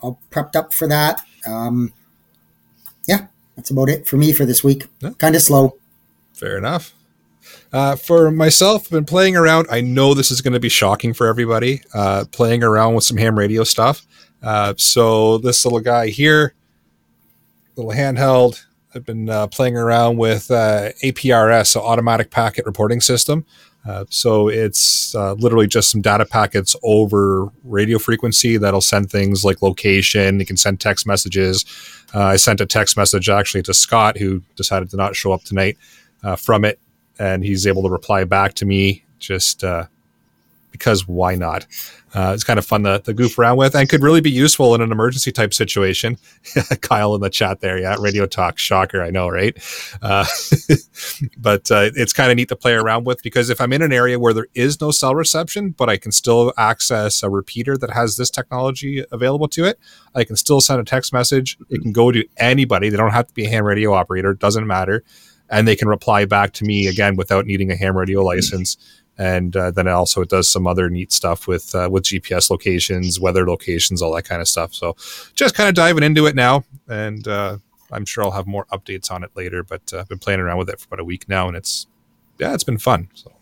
all 0.00 0.20
prepped 0.30 0.56
up 0.56 0.72
for 0.72 0.88
that. 0.88 1.22
Um, 1.46 1.92
yeah, 3.06 3.26
that's 3.54 3.70
about 3.70 3.88
it 3.88 4.06
for 4.06 4.16
me 4.16 4.32
for 4.32 4.44
this 4.44 4.64
week. 4.64 4.86
Yeah. 5.00 5.10
Kind 5.18 5.36
of 5.36 5.42
slow. 5.42 5.76
Fair 6.34 6.58
enough. 6.58 6.92
Uh, 7.72 7.94
for 7.94 8.30
myself, 8.30 8.86
I've 8.86 8.90
been 8.90 9.04
playing 9.04 9.36
around. 9.36 9.66
I 9.70 9.80
know 9.80 10.14
this 10.14 10.30
is 10.30 10.40
going 10.40 10.54
to 10.54 10.60
be 10.60 10.68
shocking 10.68 11.12
for 11.12 11.28
everybody. 11.28 11.82
Uh, 11.94 12.24
playing 12.32 12.62
around 12.62 12.94
with 12.94 13.04
some 13.04 13.16
ham 13.16 13.38
radio 13.38 13.62
stuff. 13.64 14.06
Uh, 14.42 14.74
so 14.76 15.38
this 15.38 15.64
little 15.64 15.80
guy 15.80 16.08
here 16.08 16.54
little 17.76 17.92
handheld. 17.92 18.64
I've 18.96 19.04
been 19.04 19.28
uh, 19.28 19.46
playing 19.48 19.76
around 19.76 20.16
with 20.16 20.50
uh, 20.50 20.92
APRS, 21.04 21.66
so 21.66 21.82
Automatic 21.82 22.30
Packet 22.30 22.64
Reporting 22.64 23.02
System. 23.02 23.44
Uh, 23.86 24.06
so 24.08 24.48
it's 24.48 25.14
uh, 25.14 25.34
literally 25.34 25.66
just 25.66 25.90
some 25.90 26.00
data 26.00 26.24
packets 26.24 26.74
over 26.82 27.52
radio 27.62 27.98
frequency 27.98 28.56
that'll 28.56 28.80
send 28.80 29.10
things 29.10 29.44
like 29.44 29.60
location. 29.60 30.40
You 30.40 30.46
can 30.46 30.56
send 30.56 30.80
text 30.80 31.06
messages. 31.06 31.66
Uh, 32.14 32.22
I 32.22 32.36
sent 32.36 32.62
a 32.62 32.66
text 32.66 32.96
message 32.96 33.28
actually 33.28 33.62
to 33.64 33.74
Scott, 33.74 34.16
who 34.16 34.42
decided 34.56 34.88
to 34.90 34.96
not 34.96 35.14
show 35.14 35.30
up 35.30 35.44
tonight 35.44 35.76
uh, 36.24 36.36
from 36.36 36.64
it, 36.64 36.80
and 37.18 37.44
he's 37.44 37.66
able 37.66 37.82
to 37.82 37.90
reply 37.90 38.24
back 38.24 38.54
to 38.54 38.64
me 38.64 39.04
just 39.18 39.62
because 40.72 41.06
why 41.06 41.34
not? 41.34 41.66
Uh, 42.16 42.32
it's 42.32 42.44
kind 42.44 42.58
of 42.58 42.64
fun 42.64 42.82
to, 42.82 42.98
to, 43.00 43.12
goof 43.12 43.38
around 43.38 43.58
with 43.58 43.74
and 43.74 43.90
could 43.90 44.02
really 44.02 44.22
be 44.22 44.30
useful 44.30 44.74
in 44.74 44.80
an 44.80 44.90
emergency 44.90 45.30
type 45.30 45.52
situation. 45.52 46.16
Kyle 46.80 47.14
in 47.14 47.20
the 47.20 47.28
chat 47.28 47.60
there. 47.60 47.78
Yeah. 47.78 47.96
Radio 48.00 48.24
talk. 48.24 48.58
Shocker. 48.58 49.02
I 49.02 49.10
know, 49.10 49.28
right? 49.28 49.54
Uh, 50.00 50.24
but 51.36 51.70
uh, 51.70 51.90
it's 51.94 52.14
kind 52.14 52.30
of 52.30 52.36
neat 52.36 52.48
to 52.48 52.56
play 52.56 52.72
around 52.72 53.04
with 53.04 53.22
because 53.22 53.50
if 53.50 53.60
I'm 53.60 53.70
in 53.74 53.82
an 53.82 53.92
area 53.92 54.18
where 54.18 54.32
there 54.32 54.46
is 54.54 54.80
no 54.80 54.92
cell 54.92 55.14
reception, 55.14 55.72
but 55.72 55.90
I 55.90 55.98
can 55.98 56.10
still 56.10 56.54
access 56.56 57.22
a 57.22 57.28
repeater 57.28 57.76
that 57.76 57.90
has 57.90 58.16
this 58.16 58.30
technology 58.30 59.04
available 59.12 59.48
to 59.48 59.66
it, 59.66 59.78
I 60.14 60.24
can 60.24 60.36
still 60.36 60.62
send 60.62 60.80
a 60.80 60.84
text 60.84 61.12
message. 61.12 61.58
It 61.68 61.82
can 61.82 61.92
go 61.92 62.12
to 62.12 62.24
anybody. 62.38 62.88
They 62.88 62.96
don't 62.96 63.12
have 63.12 63.26
to 63.26 63.34
be 63.34 63.44
a 63.44 63.50
ham 63.50 63.66
radio 63.66 63.92
operator. 63.92 64.32
Doesn't 64.32 64.66
matter. 64.66 65.04
And 65.50 65.68
they 65.68 65.76
can 65.76 65.86
reply 65.86 66.24
back 66.24 66.54
to 66.54 66.64
me 66.64 66.86
again 66.86 67.16
without 67.16 67.44
needing 67.44 67.70
a 67.70 67.76
ham 67.76 67.94
radio 67.94 68.22
license 68.22 68.78
and 69.18 69.56
uh, 69.56 69.70
then 69.70 69.88
also 69.88 70.20
it 70.20 70.28
does 70.28 70.48
some 70.48 70.66
other 70.66 70.90
neat 70.90 71.12
stuff 71.12 71.46
with 71.46 71.74
uh, 71.74 71.88
with 71.90 72.04
GPS 72.04 72.50
locations, 72.50 73.18
weather 73.18 73.46
locations, 73.46 74.02
all 74.02 74.14
that 74.14 74.24
kind 74.24 74.40
of 74.40 74.48
stuff. 74.48 74.74
So 74.74 74.96
just 75.34 75.54
kind 75.54 75.68
of 75.68 75.74
diving 75.74 76.02
into 76.02 76.26
it 76.26 76.34
now, 76.34 76.64
and 76.88 77.26
uh, 77.26 77.58
I'm 77.90 78.04
sure 78.04 78.24
I'll 78.24 78.32
have 78.32 78.46
more 78.46 78.66
updates 78.66 79.10
on 79.10 79.24
it 79.24 79.30
later. 79.34 79.62
But 79.62 79.92
uh, 79.92 80.00
I've 80.00 80.08
been 80.08 80.18
playing 80.18 80.40
around 80.40 80.58
with 80.58 80.68
it 80.68 80.80
for 80.80 80.86
about 80.86 81.00
a 81.00 81.04
week 81.04 81.28
now, 81.28 81.48
and 81.48 81.56
it's 81.56 81.86
yeah, 82.38 82.52
it's 82.54 82.64
been 82.64 82.78
fun. 82.78 83.08
So, 83.14 83.32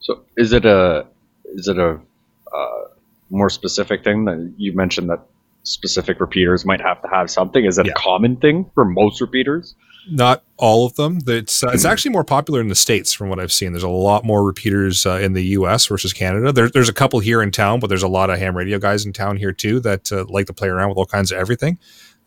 so 0.00 0.24
is 0.36 0.52
it 0.52 0.64
a 0.64 1.06
is 1.54 1.68
it 1.68 1.78
a 1.78 2.00
uh, 2.54 2.84
more 3.30 3.50
specific 3.50 4.04
thing 4.04 4.24
that 4.24 4.52
you 4.56 4.74
mentioned 4.74 5.10
that 5.10 5.20
specific 5.64 6.20
repeaters 6.20 6.64
might 6.64 6.80
have 6.80 7.02
to 7.02 7.08
have 7.08 7.30
something? 7.30 7.64
Is 7.64 7.78
it 7.78 7.86
yeah. 7.86 7.92
a 7.92 7.94
common 8.00 8.36
thing 8.36 8.70
for 8.74 8.84
most 8.84 9.20
repeaters? 9.20 9.74
Not 10.10 10.42
all 10.56 10.86
of 10.86 10.96
them. 10.96 11.18
It's 11.26 11.62
uh, 11.62 11.70
it's 11.72 11.84
actually 11.84 12.10
more 12.10 12.24
popular 12.24 12.60
in 12.60 12.68
the 12.68 12.74
states, 12.74 13.12
from 13.12 13.28
what 13.28 13.38
I've 13.38 13.52
seen. 13.52 13.72
There's 13.72 13.82
a 13.82 13.88
lot 13.88 14.24
more 14.24 14.44
repeaters 14.44 15.06
uh, 15.06 15.18
in 15.18 15.32
the 15.32 15.44
U.S. 15.58 15.86
versus 15.86 16.12
Canada. 16.12 16.52
There, 16.52 16.68
there's 16.68 16.88
a 16.88 16.92
couple 16.92 17.20
here 17.20 17.42
in 17.42 17.50
town, 17.50 17.78
but 17.78 17.86
there's 17.86 18.02
a 18.02 18.08
lot 18.08 18.30
of 18.30 18.38
ham 18.38 18.56
radio 18.56 18.78
guys 18.78 19.06
in 19.06 19.12
town 19.12 19.36
here 19.36 19.52
too 19.52 19.80
that 19.80 20.10
uh, 20.10 20.24
like 20.28 20.46
to 20.46 20.52
play 20.52 20.68
around 20.68 20.88
with 20.88 20.98
all 20.98 21.06
kinds 21.06 21.30
of 21.30 21.38
everything. 21.38 21.78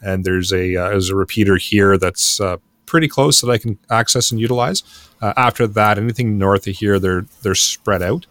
And 0.02 0.24
there's 0.24 0.54
a 0.54 0.76
uh, 0.76 0.90
there's 0.90 1.10
a 1.10 1.16
repeater 1.16 1.58
here 1.58 1.98
that's 1.98 2.40
uh, 2.40 2.58
pretty 2.86 3.08
close 3.08 3.42
that 3.42 3.50
I 3.50 3.58
can 3.58 3.78
access 3.90 4.32
and 4.32 4.40
utilize. 4.40 4.84
Uh, 5.22 5.34
after 5.36 5.68
that, 5.68 5.98
anything 5.98 6.38
north 6.38 6.68
of 6.68 6.76
here, 6.78 6.98
they're 6.98 7.26
they're 7.42 7.56
spread 7.56 8.02
out, 8.02 8.26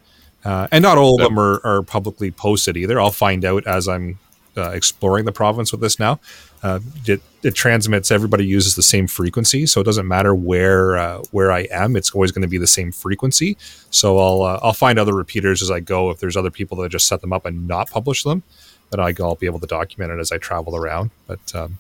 and 0.44 0.82
not 0.82 0.96
all 0.96 1.20
of 1.20 1.26
them 1.26 1.38
are, 1.38 1.60
are 1.64 1.82
publicly 1.82 2.30
posted 2.30 2.76
either. 2.76 2.98
I'll 2.98 3.10
find 3.10 3.44
out 3.44 3.66
as 3.66 3.88
I'm 3.88 4.18
uh, 4.56 4.70
exploring 4.70 5.24
the 5.24 5.32
province 5.32 5.72
with 5.72 5.80
this 5.80 5.98
now. 5.98 6.20
Uh, 6.64 6.80
it, 7.04 7.20
it, 7.42 7.54
transmits. 7.54 8.10
Everybody 8.10 8.46
uses 8.46 8.74
the 8.74 8.82
same 8.82 9.06
frequency, 9.06 9.66
so 9.66 9.82
it 9.82 9.84
doesn't 9.84 10.08
matter 10.08 10.34
where 10.34 10.96
uh, 10.96 11.18
where 11.30 11.52
I 11.52 11.68
am. 11.70 11.94
It's 11.94 12.12
always 12.12 12.32
going 12.32 12.40
to 12.40 12.48
be 12.48 12.56
the 12.56 12.66
same 12.66 12.90
frequency. 12.90 13.58
So 13.90 14.18
I'll 14.18 14.40
uh, 14.40 14.60
I'll 14.62 14.72
find 14.72 14.98
other 14.98 15.12
repeaters 15.12 15.60
as 15.60 15.70
I 15.70 15.80
go. 15.80 16.08
If 16.08 16.20
there's 16.20 16.38
other 16.38 16.50
people 16.50 16.78
that 16.78 16.88
just 16.88 17.06
set 17.06 17.20
them 17.20 17.34
up 17.34 17.44
and 17.44 17.68
not 17.68 17.90
publish 17.90 18.22
them, 18.22 18.44
then 18.88 18.98
I'll 18.98 19.34
be 19.34 19.44
able 19.44 19.60
to 19.60 19.66
document 19.66 20.12
it 20.12 20.18
as 20.18 20.32
I 20.32 20.38
travel 20.38 20.74
around. 20.74 21.10
But 21.26 21.54
um, 21.54 21.76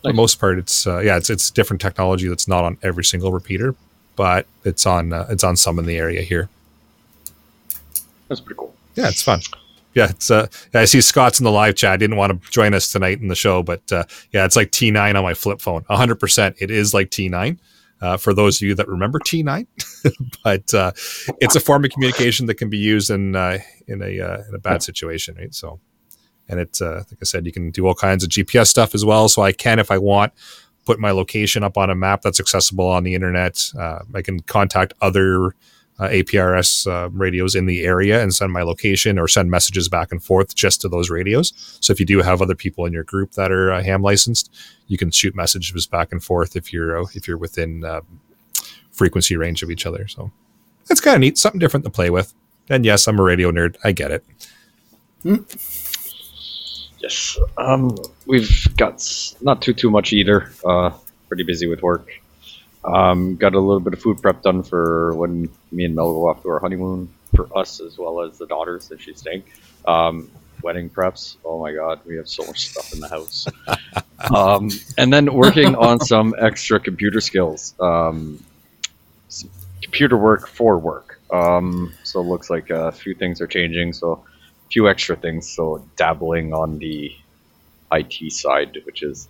for 0.00 0.08
the 0.08 0.14
most 0.14 0.38
part, 0.38 0.58
it's 0.58 0.86
uh, 0.86 1.00
yeah, 1.00 1.16
it's 1.16 1.28
it's 1.28 1.50
different 1.50 1.80
technology 1.80 2.28
that's 2.28 2.46
not 2.46 2.62
on 2.62 2.78
every 2.84 3.02
single 3.02 3.32
repeater, 3.32 3.74
but 4.14 4.46
it's 4.64 4.86
on 4.86 5.12
uh, 5.12 5.26
it's 5.28 5.42
on 5.42 5.56
some 5.56 5.80
in 5.80 5.86
the 5.86 5.96
area 5.96 6.22
here. 6.22 6.48
That's 8.28 8.40
pretty 8.40 8.58
cool. 8.58 8.76
Yeah, 8.94 9.08
it's 9.08 9.22
fun 9.22 9.40
yeah, 9.94 10.10
it's 10.10 10.30
uh, 10.30 10.46
I 10.74 10.84
see 10.84 11.00
Scott's 11.00 11.40
in 11.40 11.44
the 11.44 11.50
live 11.50 11.74
chat. 11.74 11.92
I 11.92 11.96
didn't 11.96 12.16
want 12.16 12.42
to 12.42 12.50
join 12.50 12.74
us 12.74 12.90
tonight 12.90 13.20
in 13.20 13.28
the 13.28 13.34
show, 13.34 13.62
but 13.62 13.90
uh, 13.92 14.04
yeah, 14.32 14.44
it's 14.44 14.56
like 14.56 14.70
T9 14.70 15.16
on 15.16 15.22
my 15.22 15.34
flip 15.34 15.60
phone. 15.60 15.82
100%. 15.84 16.54
It 16.58 16.70
is 16.70 16.94
like 16.94 17.10
T9. 17.10 17.58
Uh, 18.00 18.16
for 18.16 18.34
those 18.34 18.60
of 18.60 18.66
you 18.66 18.74
that 18.74 18.88
remember 18.88 19.20
T9, 19.20 19.64
but 20.44 20.74
uh, 20.74 20.90
it's 21.40 21.54
a 21.54 21.60
form 21.60 21.84
of 21.84 21.92
communication 21.92 22.46
that 22.46 22.56
can 22.56 22.68
be 22.68 22.76
used 22.76 23.10
in 23.10 23.36
uh, 23.36 23.58
in 23.86 24.02
a 24.02 24.20
uh, 24.20 24.42
in 24.48 24.54
a 24.56 24.58
bad 24.58 24.82
situation, 24.82 25.36
right? 25.36 25.54
So, 25.54 25.78
and 26.48 26.58
it's 26.58 26.82
uh, 26.82 27.04
like 27.08 27.18
I 27.20 27.24
said, 27.24 27.46
you 27.46 27.52
can 27.52 27.70
do 27.70 27.86
all 27.86 27.94
kinds 27.94 28.24
of 28.24 28.30
GPS 28.30 28.66
stuff 28.66 28.96
as 28.96 29.04
well. 29.04 29.28
So 29.28 29.42
I 29.42 29.52
can, 29.52 29.78
if 29.78 29.92
I 29.92 29.98
want, 29.98 30.32
put 30.84 30.98
my 30.98 31.12
location 31.12 31.62
up 31.62 31.78
on 31.78 31.90
a 31.90 31.94
map 31.94 32.22
that's 32.22 32.40
accessible 32.40 32.88
on 32.88 33.04
the 33.04 33.14
internet. 33.14 33.70
Uh, 33.78 34.00
I 34.12 34.22
can 34.22 34.40
contact 34.40 34.94
other 35.00 35.54
uh, 36.02 36.08
APRS 36.08 36.90
uh, 36.90 37.08
radios 37.10 37.54
in 37.54 37.66
the 37.66 37.82
area 37.84 38.20
and 38.20 38.34
send 38.34 38.52
my 38.52 38.62
location 38.62 39.20
or 39.20 39.28
send 39.28 39.50
messages 39.50 39.88
back 39.88 40.10
and 40.10 40.22
forth 40.22 40.52
just 40.54 40.80
to 40.80 40.88
those 40.88 41.10
radios. 41.10 41.52
So 41.80 41.92
if 41.92 42.00
you 42.00 42.06
do 42.06 42.20
have 42.22 42.42
other 42.42 42.56
people 42.56 42.86
in 42.86 42.92
your 42.92 43.04
group 43.04 43.32
that 43.32 43.52
are 43.52 43.72
uh, 43.72 43.82
ham 43.82 44.02
licensed, 44.02 44.52
you 44.88 44.98
can 44.98 45.12
shoot 45.12 45.36
messages 45.36 45.86
back 45.86 46.10
and 46.10 46.22
forth 46.22 46.56
if 46.56 46.72
you're 46.72 47.00
uh, 47.00 47.06
if 47.14 47.28
you're 47.28 47.38
within 47.38 47.84
uh, 47.84 48.00
frequency 48.90 49.36
range 49.36 49.62
of 49.62 49.70
each 49.70 49.86
other. 49.86 50.08
So 50.08 50.32
that's 50.88 51.00
kind 51.00 51.14
of 51.14 51.20
neat, 51.20 51.38
something 51.38 51.60
different 51.60 51.84
to 51.84 51.90
play 51.90 52.10
with. 52.10 52.34
And 52.68 52.84
yes, 52.84 53.06
I'm 53.06 53.20
a 53.20 53.22
radio 53.22 53.52
nerd. 53.52 53.76
I 53.84 53.92
get 53.92 54.10
it. 54.10 54.24
Hmm. 55.22 55.36
Yes, 56.98 57.38
um, 57.58 57.96
we've 58.26 58.76
got 58.76 59.06
not 59.40 59.62
too 59.62 59.72
too 59.72 59.90
much 59.90 60.12
either. 60.12 60.50
Uh, 60.64 60.90
pretty 61.28 61.44
busy 61.44 61.68
with 61.68 61.80
work. 61.80 62.10
Um, 62.84 63.36
got 63.36 63.54
a 63.54 63.60
little 63.60 63.80
bit 63.80 63.92
of 63.92 64.00
food 64.00 64.20
prep 64.20 64.42
done 64.42 64.62
for 64.62 65.14
when 65.14 65.48
me 65.70 65.84
and 65.84 65.94
Mel 65.94 66.12
go 66.12 66.28
off 66.28 66.42
to 66.42 66.48
our 66.48 66.58
honeymoon 66.58 67.12
for 67.34 67.48
us 67.56 67.80
as 67.80 67.96
well 67.96 68.22
as 68.22 68.38
the 68.38 68.46
daughters 68.46 68.88
that 68.88 69.00
she's 69.00 69.20
staying. 69.20 69.44
Um, 69.86 70.30
wedding 70.62 70.90
preps. 70.90 71.36
Oh 71.44 71.60
my 71.60 71.72
god, 71.72 72.00
we 72.04 72.16
have 72.16 72.28
so 72.28 72.44
much 72.44 72.70
stuff 72.70 72.92
in 72.92 73.00
the 73.00 73.08
house. 73.08 73.46
um, 74.34 74.70
and 74.98 75.12
then 75.12 75.32
working 75.32 75.76
on 75.76 76.00
some 76.00 76.34
extra 76.38 76.80
computer 76.80 77.20
skills, 77.20 77.74
um, 77.78 78.44
computer 79.80 80.16
work 80.16 80.48
for 80.48 80.78
work. 80.78 81.20
Um, 81.32 81.92
so 82.02 82.20
it 82.20 82.24
looks 82.24 82.50
like 82.50 82.70
a 82.70 82.90
few 82.92 83.14
things 83.14 83.40
are 83.40 83.46
changing. 83.46 83.92
So 83.92 84.12
a 84.12 84.68
few 84.70 84.88
extra 84.88 85.16
things. 85.16 85.48
So 85.48 85.86
dabbling 85.96 86.52
on 86.52 86.78
the 86.78 87.12
IT 87.92 88.32
side, 88.32 88.76
which 88.84 89.02
is 89.02 89.28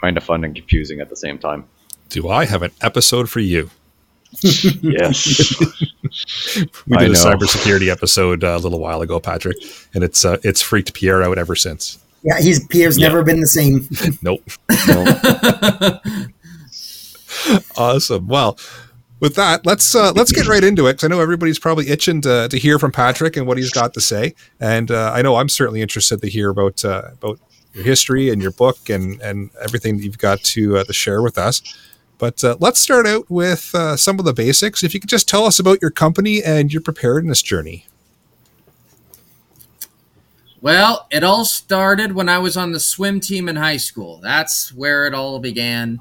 kind 0.00 0.16
of 0.16 0.24
fun 0.24 0.44
and 0.44 0.54
confusing 0.54 1.00
at 1.00 1.08
the 1.08 1.16
same 1.16 1.38
time 1.38 1.68
do 2.08 2.28
I 2.28 2.44
have 2.44 2.62
an 2.62 2.72
episode 2.80 3.28
for 3.30 3.40
you? 3.40 3.70
yes. 4.42 5.58
we 6.86 6.96
did 6.98 7.10
a 7.10 7.14
cybersecurity 7.14 7.90
episode 7.90 8.44
uh, 8.44 8.48
a 8.48 8.58
little 8.58 8.78
while 8.78 9.00
ago, 9.00 9.18
Patrick, 9.20 9.56
and 9.94 10.04
it's 10.04 10.24
uh, 10.24 10.36
it's 10.42 10.60
freaked 10.60 10.92
Pierre 10.94 11.22
out 11.22 11.38
ever 11.38 11.56
since. 11.56 11.98
Yeah, 12.22 12.40
he's 12.40 12.64
Pierre's 12.66 12.98
yeah. 12.98 13.08
never 13.08 13.22
been 13.22 13.40
the 13.40 13.46
same. 13.46 13.88
nope. 14.22 14.42
awesome. 17.76 18.26
Well, 18.28 18.58
with 19.20 19.34
that, 19.36 19.64
let's 19.64 19.94
uh, 19.94 20.12
let's 20.12 20.32
get 20.32 20.46
right 20.46 20.62
into 20.62 20.86
it 20.86 20.94
because 20.94 21.04
I 21.04 21.08
know 21.08 21.20
everybody's 21.20 21.58
probably 21.58 21.88
itching 21.88 22.20
to, 22.22 22.48
to 22.48 22.58
hear 22.58 22.78
from 22.78 22.92
Patrick 22.92 23.36
and 23.36 23.46
what 23.46 23.56
he's 23.56 23.70
got 23.70 23.94
to 23.94 24.00
say, 24.00 24.34
and 24.60 24.90
uh, 24.90 25.12
I 25.14 25.22
know 25.22 25.36
I'm 25.36 25.48
certainly 25.48 25.80
interested 25.80 26.20
to 26.20 26.28
hear 26.28 26.50
about 26.50 26.84
uh, 26.84 27.10
about 27.14 27.40
your 27.72 27.84
history 27.84 28.30
and 28.30 28.42
your 28.42 28.50
book 28.50 28.90
and 28.90 29.20
and 29.22 29.50
everything 29.62 29.96
that 29.96 30.04
you've 30.04 30.18
got 30.18 30.40
to 30.40 30.78
uh, 30.78 30.84
to 30.84 30.92
share 30.92 31.22
with 31.22 31.38
us. 31.38 31.62
But 32.18 32.42
uh, 32.42 32.56
let's 32.58 32.80
start 32.80 33.06
out 33.06 33.30
with 33.30 33.72
uh, 33.74 33.96
some 33.96 34.18
of 34.18 34.24
the 34.24 34.32
basics. 34.32 34.82
If 34.82 34.92
you 34.92 35.00
could 35.00 35.08
just 35.08 35.28
tell 35.28 35.44
us 35.44 35.58
about 35.58 35.80
your 35.80 35.92
company 35.92 36.42
and 36.42 36.72
your 36.72 36.82
preparedness 36.82 37.42
journey. 37.42 37.86
Well, 40.60 41.06
it 41.12 41.22
all 41.22 41.44
started 41.44 42.16
when 42.16 42.28
I 42.28 42.38
was 42.38 42.56
on 42.56 42.72
the 42.72 42.80
swim 42.80 43.20
team 43.20 43.48
in 43.48 43.54
high 43.54 43.76
school. 43.76 44.18
That's 44.20 44.74
where 44.74 45.06
it 45.06 45.14
all 45.14 45.38
began. 45.38 46.00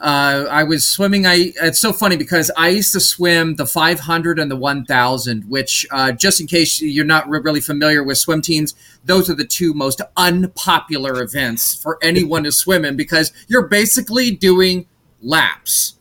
Uh, 0.00 0.46
I 0.50 0.64
was 0.64 0.88
swimming. 0.88 1.26
I 1.26 1.52
it's 1.60 1.78
so 1.78 1.92
funny 1.92 2.16
because 2.16 2.50
I 2.56 2.68
used 2.68 2.94
to 2.94 3.00
swim 3.00 3.56
the 3.56 3.66
500 3.66 4.38
and 4.38 4.50
the 4.50 4.56
1000, 4.56 5.44
which 5.50 5.86
uh, 5.90 6.12
just 6.12 6.40
in 6.40 6.46
case 6.46 6.80
you're 6.80 7.04
not 7.04 7.28
really 7.28 7.60
familiar 7.60 8.02
with 8.02 8.16
swim 8.16 8.40
teams, 8.40 8.74
those 9.04 9.28
are 9.28 9.34
the 9.34 9.44
two 9.44 9.74
most 9.74 10.00
unpopular 10.16 11.22
events 11.22 11.74
for 11.74 11.98
anyone 12.00 12.44
to 12.44 12.52
swim 12.52 12.86
in 12.86 12.96
because 12.96 13.30
you're 13.46 13.68
basically 13.68 14.30
doing 14.30 14.86
laps. 15.20 15.94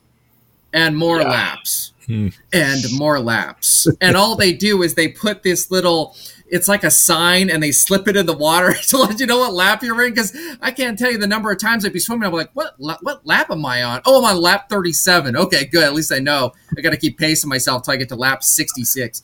And 0.74 0.98
more 0.98 1.22
yeah. 1.22 1.30
laps. 1.30 1.94
Hmm. 2.08 2.30
and 2.54 2.86
more 2.94 3.20
laps. 3.20 3.86
and 4.00 4.16
all 4.16 4.38
they 4.38 4.54
do 4.54 4.82
is 4.82 4.96
they 4.96 5.10
put 5.10 5.44
this 5.44 5.70
little 5.70 6.16
it's 6.50 6.70
like 6.70 6.86
a 6.86 6.92
sign 6.92 7.50
and 7.50 7.62
they 7.62 7.72
slip 7.74 8.08
it 8.08 8.16
in 8.16 8.26
the 8.26 8.38
water 8.38 8.74
to 8.88 8.98
let 8.98 9.20
you 9.20 9.26
know 9.26 9.40
what 9.40 9.54
lap 9.54 9.84
you're 9.84 10.02
in. 10.06 10.12
Because 10.12 10.36
i 10.62 10.72
can't 10.72 10.98
tell 10.98 11.12
you 11.12 11.18
the 11.18 11.28
number 11.28 11.52
of 11.52 11.60
times 11.60 11.86
i'd 11.86 11.94
be 11.94 12.00
swimming. 12.00 12.26
I'm 12.26 12.34
like 12.34 12.52
what 12.54 12.76
what 12.78 13.26
lap 13.26 13.52
am 13.52 13.66
i 13.66 13.84
on? 13.84 14.02
Oh 14.06 14.20
i'm 14.20 14.36
on 14.36 14.42
lap 14.42 14.70
37 14.70 15.36
okay 15.36 15.66
good. 15.66 15.84
At 15.84 15.94
least 15.94 16.12
i 16.14 16.20
know. 16.20 16.54
I 16.78 16.82
got 16.82 16.92
to 16.92 16.98
keep 16.98 17.18
pacing 17.18 17.50
myself 17.50 17.84
till 17.84 17.94
i 17.94 17.98
get 17.98 18.10
to 18.10 18.16
lap 18.16 18.44
66 18.44 19.24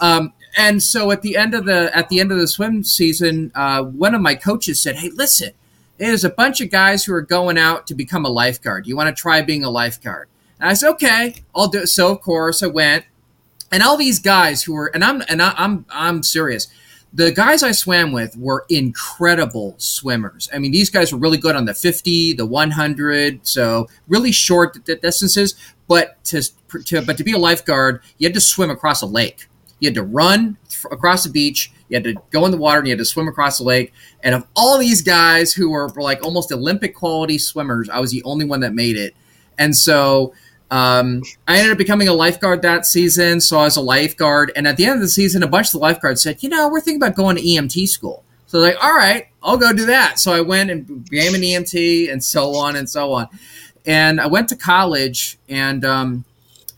um, 0.00 0.32
and 0.56 0.82
so 0.82 1.10
at 1.10 1.22
the 1.22 1.36
end 1.36 1.54
of 1.54 1.64
the 1.64 1.90
at 1.96 2.08
the 2.08 2.20
end 2.20 2.32
of 2.32 2.38
the 2.38 2.48
swim 2.48 2.84
season 2.84 3.50
uh, 3.54 3.82
one 3.82 4.14
of 4.14 4.20
my 4.20 4.34
coaches 4.34 4.80
said 4.80 4.96
hey 4.96 5.10
listen 5.10 5.48
hey, 5.48 5.54
there's 6.00 6.24
a 6.24 6.30
bunch 6.30 6.62
of 6.62 6.70
guys 6.70 7.04
who 7.04 7.12
are 7.12 7.20
going 7.20 7.58
out 7.58 7.86
to 7.86 7.94
become 7.94 8.24
a 8.24 8.30
lifeguard. 8.30 8.86
You 8.86 8.96
want 8.96 9.14
to 9.14 9.20
try 9.20 9.42
being 9.42 9.64
a 9.64 9.70
lifeguard? 9.70 10.28
And 10.58 10.68
I 10.68 10.72
said, 10.72 10.90
okay, 10.92 11.34
I'll 11.54 11.68
do 11.68 11.80
it. 11.80 11.88
So 11.88 12.10
of 12.10 12.22
course 12.22 12.62
I 12.62 12.68
went, 12.68 13.04
and 13.70 13.82
all 13.82 13.98
these 13.98 14.18
guys 14.18 14.62
who 14.62 14.72
were, 14.72 14.90
and 14.94 15.04
I'm 15.04 15.22
and 15.28 15.42
I, 15.42 15.54
I'm 15.56 15.84
I'm 15.90 16.22
serious. 16.22 16.68
The 17.12 17.32
guys 17.32 17.62
I 17.62 17.72
swam 17.72 18.12
with 18.12 18.36
were 18.36 18.64
incredible 18.68 19.74
swimmers. 19.78 20.48
I 20.54 20.58
mean, 20.58 20.70
these 20.70 20.90
guys 20.90 21.12
were 21.12 21.18
really 21.18 21.38
good 21.38 21.56
on 21.56 21.64
the 21.64 21.74
50, 21.74 22.34
the 22.34 22.46
100, 22.46 23.46
so 23.46 23.88
really 24.06 24.30
short 24.30 24.84
distances. 24.84 25.56
But 25.88 26.22
to, 26.26 26.42
to 26.84 27.02
but 27.02 27.18
to 27.18 27.24
be 27.24 27.32
a 27.32 27.38
lifeguard, 27.38 28.00
you 28.18 28.28
had 28.28 28.34
to 28.34 28.40
swim 28.40 28.70
across 28.70 29.02
a 29.02 29.06
lake. 29.06 29.48
You 29.80 29.88
had 29.88 29.96
to 29.96 30.04
run 30.04 30.56
across 30.90 31.24
the 31.24 31.30
beach. 31.30 31.72
You 31.88 31.96
had 31.96 32.04
to 32.04 32.14
go 32.30 32.44
in 32.46 32.52
the 32.52 32.56
water 32.56 32.78
and 32.78 32.88
you 32.88 32.92
had 32.92 32.98
to 32.98 33.04
swim 33.04 33.28
across 33.28 33.58
the 33.58 33.64
lake. 33.64 33.92
And 34.22 34.34
of 34.34 34.46
all 34.54 34.78
these 34.78 35.02
guys 35.02 35.52
who 35.52 35.70
were 35.70 35.88
like 35.96 36.24
almost 36.24 36.52
Olympic 36.52 36.94
quality 36.94 37.38
swimmers, 37.38 37.88
I 37.88 38.00
was 38.00 38.10
the 38.10 38.22
only 38.24 38.44
one 38.44 38.60
that 38.60 38.74
made 38.74 38.96
it. 38.96 39.14
And 39.58 39.76
so 39.76 40.32
um, 40.70 41.22
I 41.48 41.58
ended 41.58 41.72
up 41.72 41.78
becoming 41.78 42.08
a 42.08 42.12
lifeguard 42.12 42.62
that 42.62 42.86
season. 42.86 43.40
So 43.40 43.58
I 43.58 43.64
was 43.64 43.76
a 43.76 43.80
lifeguard. 43.80 44.52
And 44.54 44.66
at 44.68 44.76
the 44.76 44.84
end 44.84 44.94
of 44.94 45.00
the 45.00 45.08
season, 45.08 45.42
a 45.42 45.48
bunch 45.48 45.68
of 45.68 45.72
the 45.72 45.78
lifeguards 45.78 46.22
said, 46.22 46.42
you 46.42 46.48
know, 46.48 46.68
we're 46.68 46.80
thinking 46.80 47.02
about 47.02 47.16
going 47.16 47.36
to 47.36 47.42
EMT 47.42 47.88
school. 47.88 48.24
So 48.46 48.58
like, 48.58 48.82
all 48.82 48.94
right, 48.94 49.28
I'll 49.42 49.56
go 49.56 49.72
do 49.72 49.86
that. 49.86 50.18
So 50.18 50.32
I 50.32 50.40
went 50.40 50.70
and 50.70 51.08
became 51.08 51.34
an 51.34 51.42
EMT 51.42 52.10
and 52.10 52.22
so 52.22 52.54
on 52.54 52.76
and 52.76 52.88
so 52.88 53.12
on. 53.12 53.28
And 53.86 54.20
I 54.20 54.26
went 54.26 54.48
to 54.50 54.56
college 54.56 55.38
and 55.48 55.84
um, 55.84 56.24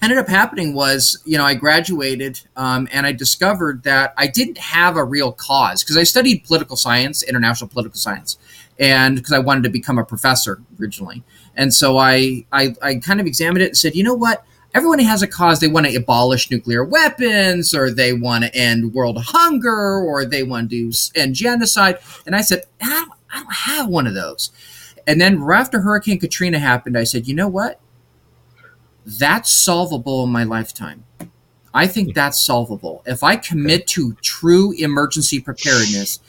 ended 0.03 0.19
up 0.19 0.29
happening 0.29 0.75
was, 0.75 1.23
you 1.25 1.39
know, 1.39 1.45
I 1.45 1.55
graduated 1.55 2.41
um, 2.57 2.89
and 2.93 3.07
I 3.07 3.13
discovered 3.13 3.85
that 3.85 4.13
I 4.17 4.27
didn't 4.27 4.59
have 4.59 4.97
a 4.97 5.05
real 5.05 5.33
cause 5.33 5.83
because 5.83 5.97
I 5.97 6.03
studied 6.03 6.45
political 6.45 6.77
science, 6.77 7.23
international 7.23 7.69
political 7.69 7.99
science, 7.99 8.37
and 8.79 9.17
because 9.17 9.33
I 9.33 9.39
wanted 9.39 9.63
to 9.63 9.71
become 9.71 9.99
a 9.99 10.05
professor 10.05 10.61
originally. 10.81 11.23
And 11.57 11.73
so 11.73 11.99
I, 11.99 12.45
I, 12.51 12.75
I 12.83 12.97
kind 12.97 13.21
of 13.21 13.27
examined 13.27 13.63
it 13.63 13.69
and 13.69 13.77
said, 13.77 13.95
you 13.95 14.03
know 14.03 14.15
what? 14.15 14.45
Everyone 14.75 14.99
has 15.01 15.23
a 15.23 15.27
cause. 15.27 15.61
They 15.61 15.69
want 15.69 15.87
to 15.87 15.95
abolish 15.95 16.51
nuclear 16.51 16.83
weapons, 16.83 17.75
or 17.75 17.91
they 17.91 18.15
want 18.15 18.45
to 18.45 18.55
end 18.57 18.95
world 18.95 19.23
hunger, 19.23 20.01
or 20.01 20.25
they 20.25 20.43
want 20.43 20.71
to 20.71 20.91
end 21.15 21.35
genocide. 21.35 21.99
And 22.27 22.35
I 22.35 22.41
said, 22.41 22.63
I 22.81 22.89
don't, 22.89 23.13
I 23.31 23.43
don't 23.43 23.55
have 23.55 23.89
one 23.89 24.07
of 24.07 24.15
those. 24.15 24.51
And 25.07 25.21
then 25.21 25.41
right 25.41 25.61
after 25.61 25.83
Hurricane 25.83 26.19
Katrina 26.19 26.59
happened, 26.59 26.97
I 26.97 27.05
said, 27.05 27.29
you 27.29 27.35
know 27.35 27.49
what? 27.49 27.82
That's 29.05 29.53
solvable 29.53 30.25
in 30.25 30.31
my 30.31 30.45
lifetime. 30.45 31.05
I 31.75 31.87
think 31.87 32.15
that's 32.15 32.41
solvable. 32.41 33.03
If 33.07 33.23
I 33.23 33.37
commit 33.37 33.87
to 33.89 34.15
true 34.23 34.73
emergency 34.73 35.41
preparedness, 35.41 36.21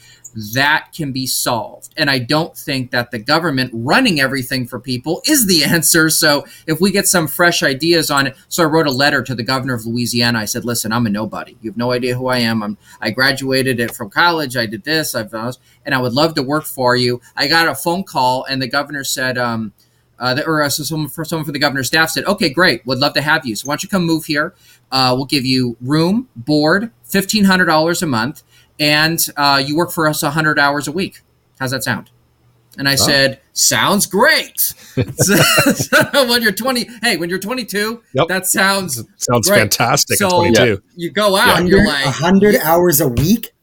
that 0.54 0.88
can 0.94 1.12
be 1.12 1.26
solved. 1.26 1.92
And 1.96 2.10
I 2.10 2.18
don't 2.18 2.56
think 2.56 2.90
that 2.90 3.10
the 3.10 3.18
government 3.18 3.70
running 3.72 4.20
everything 4.20 4.66
for 4.66 4.80
people 4.80 5.22
is 5.26 5.46
the 5.46 5.64
answer. 5.64 6.10
So 6.10 6.44
if 6.66 6.80
we 6.80 6.90
get 6.90 7.06
some 7.06 7.28
fresh 7.28 7.62
ideas 7.62 8.10
on 8.10 8.26
it, 8.28 8.36
so 8.48 8.64
I 8.64 8.66
wrote 8.66 8.86
a 8.86 8.92
letter 8.92 9.22
to 9.22 9.34
the 9.34 9.42
governor 9.42 9.74
of 9.74 9.86
Louisiana. 9.86 10.40
I 10.40 10.44
said, 10.46 10.64
"Listen, 10.64 10.92
I'm 10.92 11.06
a 11.06 11.10
nobody. 11.10 11.56
You 11.60 11.70
have 11.70 11.76
no 11.76 11.92
idea 11.92 12.16
who 12.16 12.28
I 12.28 12.38
am. 12.38 12.62
I'm, 12.62 12.78
I 13.00 13.10
graduated 13.10 13.80
it 13.80 13.94
from 13.94 14.10
college. 14.10 14.56
I 14.56 14.66
did 14.66 14.84
this. 14.84 15.14
I've 15.14 15.30
done 15.30 15.46
this, 15.46 15.58
and 15.84 15.94
I 15.94 16.00
would 16.00 16.12
love 16.14 16.34
to 16.34 16.42
work 16.42 16.64
for 16.64 16.96
you." 16.96 17.20
I 17.36 17.46
got 17.46 17.68
a 17.68 17.74
phone 17.74 18.04
call, 18.04 18.44
and 18.44 18.60
the 18.60 18.68
governor 18.68 19.04
said. 19.04 19.38
Um, 19.38 19.72
uh, 20.24 20.34
the, 20.34 20.46
or 20.46 20.62
uh, 20.62 20.68
so 20.70 20.82
someone 20.82 21.08
for 21.08 21.24
someone 21.24 21.44
for 21.44 21.52
the 21.52 21.58
governor's 21.58 21.86
staff 21.88 22.08
said, 22.10 22.24
"Okay, 22.24 22.48
great, 22.48 22.84
would 22.86 22.98
love 22.98 23.12
to 23.14 23.20
have 23.22 23.44
you. 23.46 23.54
So 23.56 23.66
why 23.68 23.72
don't 23.74 23.82
you 23.82 23.88
come 23.88 24.04
move 24.06 24.24
here? 24.24 24.54
Uh, 24.90 25.12
we'll 25.16 25.26
give 25.26 25.44
you 25.44 25.76
room, 25.80 26.28
board, 26.34 26.90
fifteen 27.04 27.44
hundred 27.44 27.66
dollars 27.66 28.02
a 28.02 28.06
month, 28.06 28.42
and 28.80 29.18
uh, 29.36 29.62
you 29.64 29.76
work 29.76 29.90
for 29.92 30.08
us 30.08 30.22
100 30.22 30.58
hours 30.58 30.88
a 30.88 30.92
week. 30.92 31.20
How's 31.60 31.70
that 31.72 31.84
sound? 31.84 32.10
And 32.76 32.88
I 32.88 32.96
said, 32.96 33.40
sounds 33.52 34.04
great. 34.06 34.58
so, 34.58 35.36
so 35.36 36.28
when 36.28 36.42
you're 36.42 36.50
20, 36.50 36.88
hey, 37.02 37.16
when 37.16 37.30
you're 37.30 37.38
22, 37.38 38.02
Yep. 38.14 38.26
that 38.26 38.46
sounds 38.48 39.04
Sounds 39.16 39.48
Great. 39.48 39.60
fantastic 39.60 40.18
So- 40.18 40.28
22. 40.28 40.82
you 40.96 41.10
go 41.12 41.36
out 41.36 41.60
and 41.60 41.68
you're 41.68 41.86
like, 41.86 42.04
100 42.04 42.56
hours 42.56 43.00
a 43.00 43.06
week? 43.06 43.53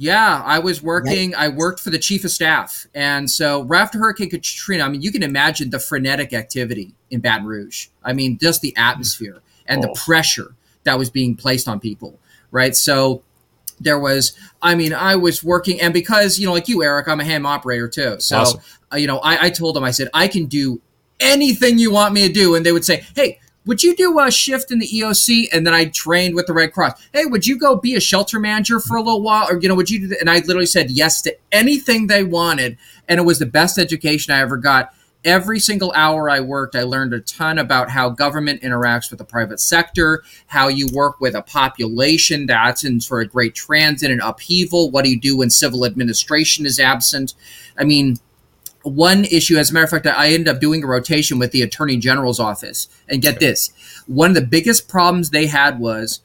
Yeah, 0.00 0.42
I 0.46 0.60
was 0.60 0.80
working. 0.80 1.34
I 1.34 1.48
worked 1.48 1.80
for 1.80 1.90
the 1.90 1.98
chief 1.98 2.24
of 2.24 2.30
staff, 2.30 2.86
and 2.94 3.28
so 3.28 3.64
right 3.64 3.80
after 3.82 3.98
Hurricane 3.98 4.30
Katrina, 4.30 4.84
I 4.84 4.88
mean, 4.88 5.02
you 5.02 5.10
can 5.10 5.24
imagine 5.24 5.70
the 5.70 5.80
frenetic 5.80 6.32
activity 6.32 6.94
in 7.10 7.18
Baton 7.20 7.46
Rouge. 7.46 7.88
I 8.04 8.12
mean, 8.12 8.38
just 8.38 8.60
the 8.62 8.74
atmosphere 8.76 9.40
and 9.66 9.82
the 9.82 9.90
Oh. 9.90 9.94
pressure 9.94 10.54
that 10.84 10.96
was 10.98 11.10
being 11.10 11.34
placed 11.34 11.66
on 11.66 11.80
people, 11.80 12.18
right? 12.52 12.76
So 12.76 13.22
there 13.80 13.98
was, 13.98 14.32
I 14.62 14.74
mean, 14.76 14.92
I 14.94 15.16
was 15.16 15.42
working, 15.42 15.80
and 15.80 15.92
because 15.92 16.38
you 16.38 16.46
know, 16.46 16.52
like 16.52 16.68
you, 16.68 16.82
Eric, 16.84 17.08
I'm 17.08 17.18
a 17.20 17.24
ham 17.24 17.44
operator 17.44 17.88
too. 17.88 18.20
So 18.20 18.38
Awesome. 18.38 18.60
uh, 18.92 18.96
you 18.96 19.08
know, 19.08 19.18
I, 19.18 19.46
I 19.46 19.50
told 19.50 19.74
them, 19.74 19.82
I 19.82 19.90
said, 19.90 20.08
I 20.14 20.28
can 20.28 20.46
do 20.46 20.80
anything 21.18 21.78
you 21.80 21.90
want 21.90 22.14
me 22.14 22.26
to 22.26 22.32
do, 22.32 22.54
and 22.54 22.64
they 22.64 22.70
would 22.72 22.84
say, 22.84 23.04
hey. 23.16 23.40
Would 23.68 23.82
you 23.82 23.94
do 23.94 24.18
a 24.18 24.30
shift 24.30 24.70
in 24.70 24.78
the 24.78 24.88
EOC? 24.88 25.48
And 25.52 25.66
then 25.66 25.74
I 25.74 25.84
trained 25.84 26.34
with 26.34 26.46
the 26.46 26.54
Red 26.54 26.72
Cross. 26.72 27.06
Hey, 27.12 27.26
would 27.26 27.46
you 27.46 27.58
go 27.58 27.76
be 27.76 27.94
a 27.96 28.00
shelter 28.00 28.40
manager 28.40 28.80
for 28.80 28.96
a 28.96 29.02
little 29.02 29.20
while? 29.20 29.46
Or, 29.50 29.60
you 29.60 29.68
know, 29.68 29.74
would 29.74 29.90
you 29.90 30.00
do 30.00 30.06
that? 30.06 30.20
And 30.22 30.30
I 30.30 30.38
literally 30.38 30.64
said 30.64 30.90
yes 30.90 31.20
to 31.22 31.36
anything 31.52 32.06
they 32.06 32.24
wanted. 32.24 32.78
And 33.08 33.20
it 33.20 33.24
was 33.24 33.38
the 33.38 33.44
best 33.44 33.78
education 33.78 34.32
I 34.32 34.40
ever 34.40 34.56
got. 34.56 34.94
Every 35.22 35.60
single 35.60 35.92
hour 35.94 36.30
I 36.30 36.40
worked, 36.40 36.76
I 36.76 36.84
learned 36.84 37.12
a 37.12 37.20
ton 37.20 37.58
about 37.58 37.90
how 37.90 38.08
government 38.08 38.62
interacts 38.62 39.10
with 39.10 39.18
the 39.18 39.26
private 39.26 39.60
sector, 39.60 40.22
how 40.46 40.68
you 40.68 40.88
work 40.90 41.20
with 41.20 41.34
a 41.34 41.42
population 41.42 42.46
that's 42.46 42.84
in 42.84 43.02
sort 43.02 43.26
of 43.26 43.32
great 43.32 43.54
transit 43.54 44.10
and 44.10 44.22
upheaval. 44.22 44.90
What 44.90 45.04
do 45.04 45.10
you 45.10 45.20
do 45.20 45.36
when 45.36 45.50
civil 45.50 45.84
administration 45.84 46.64
is 46.64 46.80
absent? 46.80 47.34
I 47.76 47.84
mean, 47.84 48.16
one 48.82 49.24
issue, 49.24 49.56
as 49.56 49.70
a 49.70 49.74
matter 49.74 49.84
of 49.84 49.90
fact, 49.90 50.06
I 50.06 50.28
ended 50.28 50.48
up 50.48 50.60
doing 50.60 50.84
a 50.84 50.86
rotation 50.86 51.38
with 51.38 51.52
the 51.52 51.62
Attorney 51.62 51.96
General's 51.96 52.40
office. 52.40 52.88
And 53.08 53.22
get 53.22 53.40
this 53.40 53.72
one 54.06 54.30
of 54.30 54.34
the 54.34 54.46
biggest 54.46 54.88
problems 54.88 55.30
they 55.30 55.46
had 55.46 55.78
was 55.78 56.20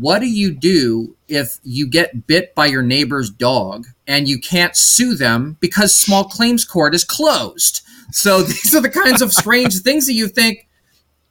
what 0.00 0.18
do 0.18 0.26
you 0.26 0.50
do 0.50 1.16
if 1.28 1.58
you 1.62 1.86
get 1.86 2.26
bit 2.26 2.54
by 2.54 2.66
your 2.66 2.82
neighbor's 2.82 3.30
dog 3.30 3.86
and 4.06 4.28
you 4.28 4.38
can't 4.38 4.76
sue 4.76 5.14
them 5.14 5.56
because 5.60 5.98
small 5.98 6.24
claims 6.24 6.64
court 6.64 6.94
is 6.94 7.04
closed? 7.04 7.82
So 8.12 8.42
these 8.42 8.74
are 8.74 8.82
the 8.82 8.90
kinds 8.90 9.22
of 9.22 9.32
strange 9.32 9.78
things 9.82 10.06
that 10.06 10.14
you 10.14 10.28
think 10.28 10.68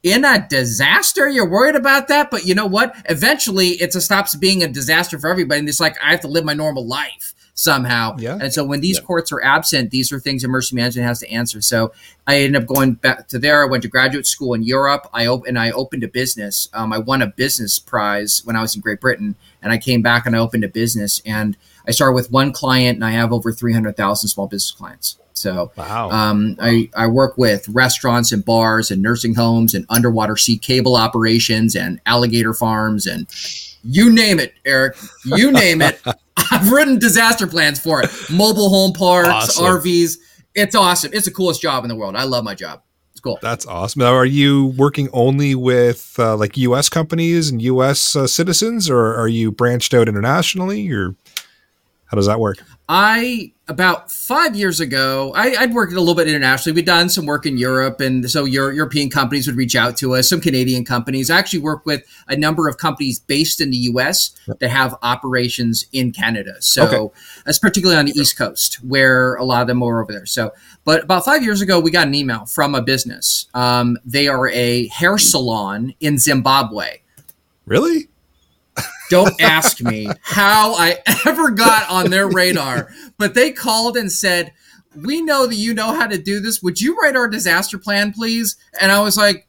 in 0.04 0.24
a 0.24 0.48
disaster 0.48 1.28
you're 1.28 1.50
worried 1.50 1.76
about 1.76 2.08
that 2.08 2.30
but 2.30 2.46
you 2.46 2.54
know 2.54 2.68
what 2.68 2.96
eventually 3.10 3.70
it 3.70 3.92
stops 3.92 4.36
being 4.36 4.62
a 4.62 4.68
disaster 4.68 5.18
for 5.18 5.28
everybody 5.28 5.60
and 5.60 5.68
it's 5.68 5.80
like 5.80 5.98
i 6.04 6.12
have 6.12 6.22
to 6.22 6.28
live 6.28 6.46
my 6.46 6.54
normal 6.54 6.86
life 6.86 7.34
somehow 7.60 8.16
Yeah. 8.20 8.38
and 8.40 8.54
so 8.54 8.64
when 8.64 8.82
these 8.82 8.98
Yeah. 9.00 9.06
courts 9.06 9.32
are 9.32 9.42
absent 9.44 9.90
these 9.90 10.12
are 10.12 10.20
things 10.20 10.44
emergency 10.44 10.76
management 10.76 11.08
has 11.08 11.20
to 11.22 11.30
answer 11.32 11.60
so 11.60 11.92
i 12.28 12.38
ended 12.38 12.62
up 12.62 12.68
going 12.68 12.94
back 12.94 13.28
to 13.30 13.40
there 13.40 13.64
i 13.64 13.66
went 13.66 13.82
to 13.82 13.90
graduate 13.90 14.28
school 14.28 14.54
in 14.54 14.62
europe 14.62 15.10
i 15.12 15.26
op- 15.26 15.48
and 15.48 15.58
i 15.58 15.72
opened 15.72 16.04
a 16.04 16.08
business 16.08 16.70
um, 16.74 16.94
i 16.94 17.00
won 17.00 17.20
a 17.24 17.26
business 17.28 17.80
prize 17.80 18.44
when 18.46 18.56
i 18.56 18.62
was 18.62 18.76
in 18.76 18.82
great 18.82 19.02
britain 19.02 19.36
and 19.64 19.72
i 19.74 19.78
came 19.80 20.04
back 20.04 20.28
and 20.28 20.36
i 20.36 20.40
opened 20.40 20.64
a 20.64 20.68
business 20.68 21.20
and 21.26 21.58
i 21.88 21.92
started 21.92 22.14
with 22.14 22.32
one 22.32 22.52
client 22.54 22.96
and 22.96 23.04
i 23.04 23.10
have 23.10 23.34
over 23.34 23.52
300000 23.52 24.30
small 24.30 24.46
business 24.48 24.70
clients 24.72 25.18
so 25.34 25.72
Wow. 25.76 26.12
um, 26.12 26.58
I, 26.60 26.90
I 26.96 27.08
work 27.08 27.40
with 27.40 27.68
restaurants 27.70 28.32
and 28.32 28.46
bars 28.46 28.92
and 28.92 29.02
nursing 29.02 29.34
homes 29.34 29.74
and 29.74 29.84
underwater 29.90 30.36
sea 30.38 30.60
cable 30.60 30.96
operations 30.96 31.76
and 31.76 32.00
alligator 32.06 32.54
farms 32.54 33.08
and 33.08 33.26
you 33.84 34.12
name 34.12 34.40
it, 34.40 34.54
Eric. 34.66 34.98
You 35.24 35.52
name 35.52 35.82
it. 35.82 36.02
I've 36.52 36.72
written 36.72 37.00
disaster 37.00 37.48
plans 37.48 37.80
for 37.80 38.02
it. 38.04 38.10
Mobile 38.32 38.70
home 38.70 38.94
parks, 38.94 39.30
Awesome. 39.30 39.66
RVs. 39.66 40.18
It's 40.56 40.76
awesome. 40.76 41.12
It's 41.14 41.26
the 41.26 41.32
coolest 41.32 41.62
job 41.62 41.84
in 41.84 41.90
the 41.90 41.96
world. 41.96 42.16
I 42.16 42.24
love 42.24 42.44
my 42.44 42.56
job. 42.56 42.82
It's 43.12 43.20
cool. 43.20 43.40
That's 43.42 43.66
awesome. 43.66 44.02
Now, 44.02 44.14
are 44.14 44.26
you 44.26 44.68
working 44.78 45.10
only 45.12 45.56
with 45.56 46.16
uh, 46.20 46.36
like 46.38 46.56
U.S. 46.58 46.88
companies 46.90 47.50
and 47.50 47.62
U.S. 47.64 48.16
Uh, 48.16 48.28
citizens, 48.28 48.90
or 48.90 49.16
are 49.16 49.28
you 49.28 49.52
branched 49.52 49.94
out 49.94 50.08
internationally, 50.08 50.92
or 50.92 51.16
how 52.06 52.16
does 52.16 52.28
that 52.28 52.40
work? 52.40 52.58
I 52.88 53.52
about 53.70 54.12
five 54.12 54.56
years 54.56 54.80
ago, 54.80 55.34
I, 55.36 55.56
I'd 55.58 55.74
worked 55.74 55.92
a 55.92 56.00
little 56.00 56.16
bit 56.16 56.28
internationally. 56.28 56.76
We'd 56.76 56.86
done 56.86 57.10
some 57.10 57.26
work 57.26 57.46
in 57.46 57.58
Europe, 57.58 58.00
and 58.00 58.30
so 58.30 58.46
Euro- 58.46 58.74
European 58.74 59.10
companies 59.10 59.46
would 59.48 59.58
reach 59.58 59.76
out 59.76 59.98
to 59.98 60.16
us. 60.16 60.30
Some 60.30 60.40
Canadian 60.42 60.86
companies. 60.86 61.30
I 61.30 61.38
actually 61.38 61.60
work 61.60 61.86
with 61.86 62.04
a 62.28 62.36
number 62.38 62.68
of 62.70 62.78
companies 62.78 63.20
based 63.20 63.60
in 63.60 63.72
the 63.72 63.78
U.S. 63.78 64.32
that 64.60 64.70
have 64.70 64.96
operations 65.02 65.86
in 65.92 66.12
Canada. 66.12 66.56
So 66.62 66.84
Okay. 66.88 67.20
that's 67.46 67.60
particularly 67.60 68.00
on 68.00 68.06
the 68.06 68.14
East 68.20 68.38
Coast, 68.38 68.76
where 68.84 69.36
a 69.36 69.44
lot 69.44 69.62
of 69.62 69.68
them 69.68 69.84
are 69.84 70.02
over 70.02 70.14
there. 70.14 70.26
So, 70.26 70.54
but 70.86 71.04
about 71.04 71.26
five 71.26 71.44
years 71.44 71.62
ago, 71.62 71.80
we 71.80 71.92
got 71.92 72.08
an 72.08 72.16
email 72.16 72.46
from 72.46 72.74
a 72.74 72.82
business. 72.82 73.48
Um, 73.54 73.98
they 74.06 74.28
are 74.30 74.48
a 74.50 74.88
hair 74.88 75.18
salon 75.18 75.94
in 76.00 76.18
Zimbabwe. 76.18 77.00
Really? 77.66 78.08
Don't 79.10 79.40
ask 79.42 79.82
me 79.82 80.08
how 80.22 80.74
I 80.76 80.98
ever 81.26 81.52
got 81.52 81.90
on 81.90 82.10
their 82.10 82.28
radar, 82.28 82.90
but 83.18 83.34
they 83.34 83.52
called 83.52 83.98
and 83.98 84.12
said, 84.12 84.54
"We 84.96 85.22
know 85.22 85.48
that 85.48 85.56
you 85.56 85.74
know 85.74 85.94
how 85.94 86.08
to 86.08 86.18
do 86.18 86.40
this. 86.40 86.62
Would 86.62 86.82
you 86.82 86.98
write 86.98 87.16
our 87.16 87.28
disaster 87.28 87.78
plan, 87.78 88.14
please?" 88.14 88.58
And 88.82 88.92
I 88.92 89.02
was 89.02 89.18
like, 89.18 89.48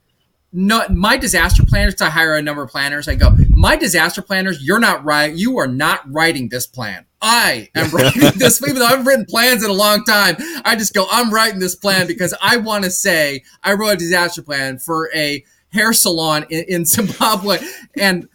no, 0.53 0.87
my 0.88 1.16
disaster 1.16 1.62
planners. 1.62 2.01
I 2.01 2.09
hire 2.09 2.35
a 2.37 2.42
number 2.42 2.62
of 2.62 2.71
planners. 2.71 3.07
I 3.07 3.14
go, 3.14 3.37
my 3.51 3.77
disaster 3.77 4.23
planners. 4.23 4.62
You're 4.62 4.79
not 4.79 5.05
right. 5.05 5.33
You 5.33 5.59
are 5.59 5.66
not 5.66 6.01
writing 6.11 6.49
this 6.49 6.66
plan. 6.66 7.05
I 7.21 7.68
am 7.75 7.90
writing 7.92 8.23
this. 8.37 8.62
Even 8.62 8.79
though 8.79 8.87
I've 8.87 9.07
written 9.07 9.27
plans 9.27 9.62
in 9.62 9.71
a 9.71 9.75
long 9.75 10.05
time, 10.05 10.37
I 10.64 10.75
just 10.77 10.94
go, 10.94 11.07
I'm 11.11 11.33
writing 11.33 11.61
this 11.61 11.75
plan 11.75 12.07
because 12.07 12.35
I 12.40 12.57
want 12.57 12.85
to 12.85 12.90
say 12.90 13.42
I 13.62 13.75
wrote 13.75 13.90
a 13.90 13.97
disaster 13.97 14.42
plan 14.42 14.79
for 14.79 15.11
a 15.14 15.44
hair 15.71 15.92
salon 15.92 16.47
in, 16.49 16.64
in 16.68 16.85
Zimbabwe. 16.87 17.59
And 17.99 18.29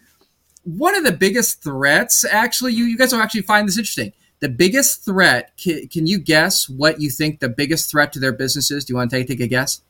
one 0.63 0.95
of 0.95 1.03
the 1.03 1.11
biggest 1.11 1.61
threats, 1.63 2.25
actually, 2.25 2.73
you, 2.73 2.85
you 2.85 2.97
guys 2.97 3.13
will 3.13 3.21
actually 3.21 3.41
find 3.41 3.67
this 3.67 3.77
interesting. 3.77 4.13
The 4.39 4.49
biggest 4.49 5.05
threat, 5.05 5.51
can, 5.57 5.87
can 5.87 6.07
you 6.07 6.19
guess 6.19 6.67
what 6.67 6.99
you 6.99 7.09
think 7.09 7.39
the 7.39 7.49
biggest 7.49 7.89
threat 7.89 8.11
to 8.13 8.19
their 8.19 8.33
business 8.33 8.71
is? 8.71 8.85
Do 8.85 8.93
you 8.93 8.97
want 8.97 9.11
to 9.11 9.17
take, 9.17 9.27
take 9.27 9.39
a 9.39 9.47
guess? 9.47 9.81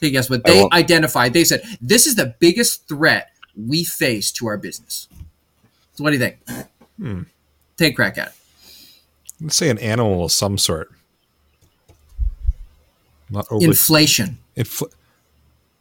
Take 0.00 0.10
a 0.10 0.12
guess 0.12 0.30
what 0.30 0.44
they 0.44 0.68
identified. 0.72 1.32
They 1.32 1.44
said, 1.44 1.62
this 1.80 2.06
is 2.06 2.14
the 2.14 2.34
biggest 2.38 2.86
threat 2.86 3.32
we 3.56 3.82
face 3.82 4.30
to 4.32 4.46
our 4.46 4.56
business. 4.56 5.08
So 5.94 6.04
what 6.04 6.10
do 6.10 6.16
you 6.16 6.20
think? 6.22 6.66
Hmm. 6.96 7.22
Take 7.76 7.94
a 7.94 7.96
crack 7.96 8.18
at 8.18 8.28
it. 8.28 8.34
Let's 9.40 9.56
say 9.56 9.70
an 9.70 9.78
animal 9.78 10.24
of 10.24 10.32
some 10.32 10.58
sort. 10.58 10.92
Not 13.30 13.46
overly 13.50 13.66
Inflation. 13.66 14.38
Infl- 14.56 14.92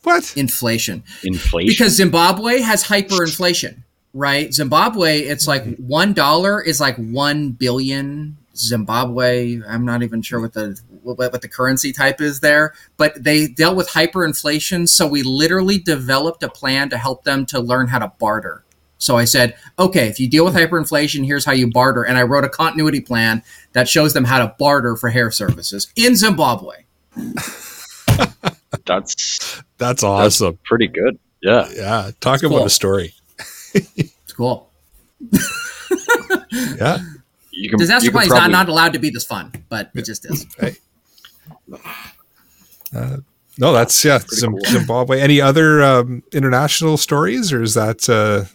what? 0.04 0.36
Inflation. 0.36 1.04
Inflation. 1.24 1.68
Because 1.68 1.94
Zimbabwe 1.94 2.62
has 2.62 2.84
hyperinflation, 2.84 3.84
right? 4.14 4.54
Zimbabwe, 4.54 5.20
it's 5.20 5.48
like 5.48 5.64
mm-hmm. 5.64 5.88
one 5.88 6.14
dollar 6.14 6.62
is 6.62 6.80
like 6.80 6.96
one 6.98 7.52
billion 7.52 8.38
Zimbabwe. 8.58 9.60
I'm 9.68 9.86
not 9.86 10.04
even 10.04 10.22
sure 10.22 10.40
what 10.42 10.54
the 10.54 10.80
what, 11.04 11.18
what 11.18 11.42
the 11.42 11.48
currency 11.48 11.94
type 11.94 12.22
is 12.22 12.40
there, 12.40 12.74
but 12.98 13.24
they 13.24 13.48
dealt 13.48 13.78
with 13.78 13.90
hyperinflation. 13.90 14.90
So 14.90 15.08
we 15.08 15.24
literally 15.24 15.78
developed 15.78 16.44
a 16.44 16.50
plan 16.50 16.90
to 16.90 16.98
help 16.98 17.24
them 17.24 17.46
to 17.48 17.60
learn 17.60 17.88
how 17.88 18.00
to 18.00 18.12
barter. 18.20 18.64
So 19.00 19.16
I 19.16 19.26
said, 19.26 19.56
okay, 19.78 20.08
if 20.08 20.20
you 20.20 20.28
deal 20.28 20.44
with 20.44 20.56
hyperinflation, 20.56 21.26
here's 21.26 21.46
how 21.46 21.52
you 21.52 21.70
barter. 21.70 22.04
And 22.04 22.18
I 22.18 22.24
wrote 22.24 22.44
a 22.44 22.50
continuity 22.50 23.00
plan 23.00 23.44
that 23.74 23.88
shows 23.88 24.14
them 24.14 24.24
how 24.24 24.40
to 24.40 24.56
barter 24.58 24.96
for 24.96 25.10
hair 25.10 25.30
services 25.30 25.92
in 25.96 26.16
Zimbabwe. 26.16 26.86
that's 28.86 29.62
that's 29.78 30.04
awesome. 30.04 30.54
That's 30.54 30.62
pretty 30.66 30.88
good. 30.88 31.20
Yeah. 31.42 31.70
Yeah. 31.76 32.12
Talk 32.20 32.42
about 32.42 32.58
cool. 32.58 32.66
a 32.66 32.70
story. 32.70 33.14
It's 33.74 34.34
cool. 34.34 34.70
yeah. 36.52 37.00
You 37.52 37.70
can, 37.70 37.80
Disaster 37.80 38.12
planning 38.12 38.32
is 38.32 38.36
not, 38.36 38.52
not 38.52 38.70
allowed 38.70 38.94
to 38.94 39.00
be 39.00 39.10
this 39.10 39.26
fun, 39.26 39.52
but 39.70 39.90
it 39.96 40.06
just 40.06 40.26
is. 40.26 40.46
Hey. 40.60 40.76
Uh, 42.96 43.18
no, 43.58 43.74
that's 43.74 44.06
yeah, 44.06 44.20
cool. 44.20 44.60
Zimbabwe. 44.68 45.20
Any 45.20 45.42
other 45.42 45.84
um, 45.84 46.24
international 46.32 46.98
stories, 46.98 47.52
or 47.52 47.64
is 47.64 47.74
that 47.74 48.08
uh, 48.08 48.46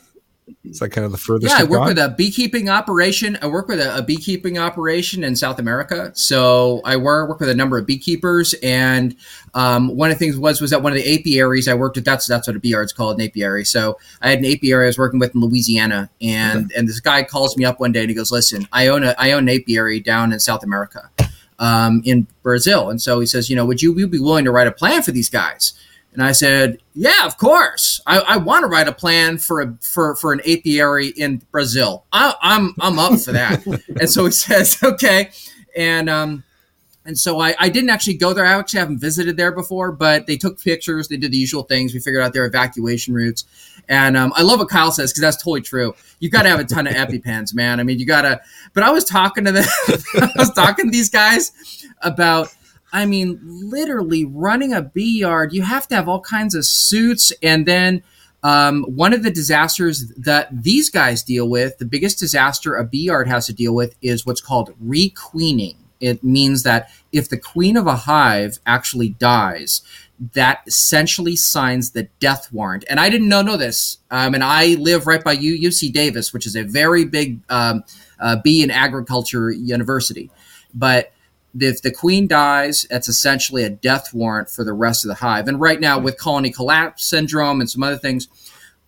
is 0.65 0.81
that 0.81 0.91
kind 0.91 1.05
of 1.05 1.13
the 1.13 1.19
furthest? 1.19 1.53
Yeah, 1.53 1.65
I 1.65 1.69
work 1.69 1.87
with 1.87 1.99
a 1.99 2.09
beekeeping 2.17 2.69
operation. 2.69 3.39
I 3.43 3.47
work 3.47 3.69
with 3.69 3.81
a, 3.81 3.99
a, 3.99 4.03
beekeeping 4.03 4.59
operation 4.59 5.23
in 5.23 5.37
South 5.37 5.59
America. 5.59 6.11
So 6.15 6.81
I 6.85 6.97
work, 6.97 7.29
work 7.29 7.41
with 7.41 7.49
a 7.49 7.55
number 7.55 7.79
of 7.79 7.87
beekeepers, 7.87 8.55
and 8.63 9.17
um, 9.55 9.95
one 9.97 10.11
of 10.11 10.19
the 10.19 10.25
things 10.25 10.37
was 10.37 10.61
was 10.61 10.71
that 10.71 10.83
one 10.83 10.93
of 10.93 10.99
the 10.99 11.15
apiaries 11.15 11.69
I 11.69 11.75
worked 11.75 11.97
at. 11.97 12.05
That's 12.05 12.27
that's 12.27 12.47
what 12.47 12.57
a 12.57 12.59
bee 12.59 12.71
yard's 12.71 12.93
called, 12.93 13.21
an 13.21 13.27
apiary. 13.27 13.65
So 13.65 13.99
I 14.21 14.31
had 14.31 14.41
an 14.41 14.47
apiary 14.47 14.87
I 14.87 14.89
was 14.89 14.99
working 14.99 15.21
with 15.21 15.35
in 15.35 15.41
Louisiana, 15.41 16.11
and 16.21 16.67
okay. 16.67 16.75
and 16.79 16.89
this 16.89 17.01
guy 17.01 17.23
calls 17.23 17.57
me 17.57 17.65
up 17.65 17.79
one 17.79 17.93
day 17.93 18.01
and 18.01 18.09
he 18.09 18.15
goes, 18.15 18.33
"Listen, 18.33 18.67
I 18.73 18.89
own 18.89 19.05
a 19.05 19.15
I 19.19 19.33
own 19.33 19.49
an 19.49 19.61
apiary 19.61 20.01
down 20.01 20.33
in 20.33 20.41
South 20.41 20.65
America." 20.65 21.11
Um, 21.59 22.03
in 22.05 22.27
Brazil, 22.43 22.91
and 22.91 23.01
so 23.01 23.21
he 23.21 23.27
says, 23.27 23.49
you 23.49 23.55
know, 23.55 23.65
would 23.65 23.81
you, 23.81 23.93
would 23.93 24.01
you 24.01 24.09
be 24.09 24.19
willing 24.19 24.45
to 24.47 24.51
write 24.51 24.67
a 24.67 24.73
plan 24.73 25.01
for 25.01 25.13
these 25.13 25.31
guys? 25.31 25.75
And 26.12 26.22
I 26.22 26.33
said, 26.33 26.79
"Yeah, 26.94 27.25
of 27.25 27.38
course. 27.38 28.01
I, 28.07 28.20
I 28.20 28.37
want 28.37 28.64
to 28.64 28.68
write 28.68 28.88
a 28.88 28.92
plan 28.92 29.38
for 29.38 29.61
a 29.62 29.75
for 29.81 30.14
for 30.16 30.33
an 30.33 30.40
apiary 30.46 31.09
in 31.09 31.42
Brazil. 31.51 32.05
I, 32.12 32.35
am 32.42 32.75
I'm, 32.81 32.98
I'm 32.98 32.98
up 32.98 33.20
for 33.20 33.33
that." 33.33 33.64
and 34.01 34.11
so 34.11 34.27
he 34.27 34.31
says, 34.31 34.79
"Okay," 34.83 35.31
and 35.75 36.11
um, 36.11 36.44
and 37.05 37.18
so 37.18 37.40
I, 37.40 37.55
I 37.59 37.68
didn't 37.68 37.90
actually 37.90 38.14
go 38.14 38.33
there. 38.33 38.44
I 38.44 38.59
actually 38.59 38.81
haven't 38.81 38.98
visited 38.98 39.37
there 39.37 39.53
before, 39.53 39.90
but 39.90 40.27
they 40.27 40.37
took 40.37 40.61
pictures. 40.61 41.09
They 41.09 41.16
did 41.16 41.33
the 41.33 41.37
usual 41.38 41.62
things. 41.62 41.94
We 41.94 42.01
figured 42.01 42.22
out 42.22 42.33
their 42.33 42.44
evacuation 42.44 43.14
routes, 43.14 43.44
and 43.88 44.16
um, 44.16 44.33
I 44.37 44.42
love 44.42 44.59
what 44.59 44.68
Kyle 44.68 44.92
says 44.92 45.12
because 45.12 45.22
that's 45.22 45.37
totally 45.38 45.62
true. 45.62 45.94
You 46.20 46.29
got 46.29 46.42
to 46.42 46.51
have 46.51 46.61
a 46.61 46.64
ton 46.64 46.87
of 46.87 46.92
EpiPens, 46.92 47.55
man. 47.55 47.81
I 47.81 47.85
mean, 47.85 47.98
you 47.98 48.07
got 48.07 48.22
to. 48.22 48.40
But 48.75 48.85
I 48.85 48.90
was 48.90 49.05
talking 49.05 49.44
to 49.46 49.53
them. 49.53 49.64
I 49.88 50.31
was 50.37 50.53
talking 50.53 50.87
to 50.87 50.90
these 50.90 51.09
guys 51.09 51.87
about 52.03 52.55
I 52.93 53.07
mean, 53.07 53.41
literally 53.43 54.25
running 54.25 54.73
a 54.73 54.83
bee 54.83 55.21
yard, 55.21 55.53
you 55.53 55.63
have 55.63 55.89
to 55.89 55.95
have 55.95 56.09
all 56.09 56.21
kinds 56.21 56.55
of 56.55 56.67
suits. 56.67 57.33
And 57.43 57.67
then 57.67 58.03
um, 58.43 58.85
one 58.85 59.13
of 59.15 59.23
the 59.23 59.31
disasters 59.31 60.09
that 60.17 60.49
these 60.63 60.91
guys 60.91 61.23
deal 61.23 61.49
with, 61.49 61.79
the 61.79 61.87
biggest 61.87 62.19
disaster 62.19 62.77
a 62.77 62.85
bee 62.85 63.05
yard 63.05 63.29
has 63.29 63.47
to 63.47 63.55
deal 63.55 63.75
with, 63.75 63.95
is 64.03 64.27
what's 64.27 64.41
called 64.41 64.75
requeening. 64.79 65.77
It 66.01 66.23
means 66.25 66.65
that 66.65 66.91
if 67.13 67.29
the 67.29 67.39
queen 67.39 67.77
of 67.77 67.87
a 67.87 67.95
hive 67.95 68.59
actually 68.67 69.11
dies, 69.11 69.83
that 70.35 70.63
essentially 70.67 71.37
signs 71.37 71.93
the 71.93 72.09
death 72.19 72.53
warrant. 72.53 72.85
And 72.91 73.01
I 73.01 73.09
didn't 73.09 73.29
know, 73.29 73.43
know 73.43 73.57
this. 73.57 73.99
Um, 74.11 74.35
and 74.35 74.45
I 74.45 74.75
live 74.75 75.07
right 75.07 75.23
by 75.23 75.37
UC 75.37 75.93
Davis, 75.93 76.33
which 76.33 76.47
is 76.47 76.57
a 76.57 76.63
very 76.63 77.05
big 77.05 77.41
um, 77.49 77.85
uh, 78.21 78.37
bee 78.43 78.63
and 78.63 78.71
agriculture 78.71 79.51
university. 79.51 80.31
But 80.75 81.13
if 81.59 81.83
the 81.83 81.91
queen 81.91 82.27
dies, 82.27 82.87
that's 82.88 83.09
essentially 83.09 83.65
a 83.65 83.71
death 83.71 84.15
warrant 84.15 84.51
for 84.51 84.65
the 84.65 84.73
rest 84.73 85.05
of 85.05 85.09
the 85.09 85.17
hive. 85.17 85.49
And 85.49 85.61
right 85.61 85.81
now, 85.81 85.99
with 85.99 86.19
colony 86.19 86.51
collapse 86.51 87.05
syndrome 87.05 87.61
and 87.61 87.69
some 87.69 87.83
other 87.83 87.99
things, 87.99 88.29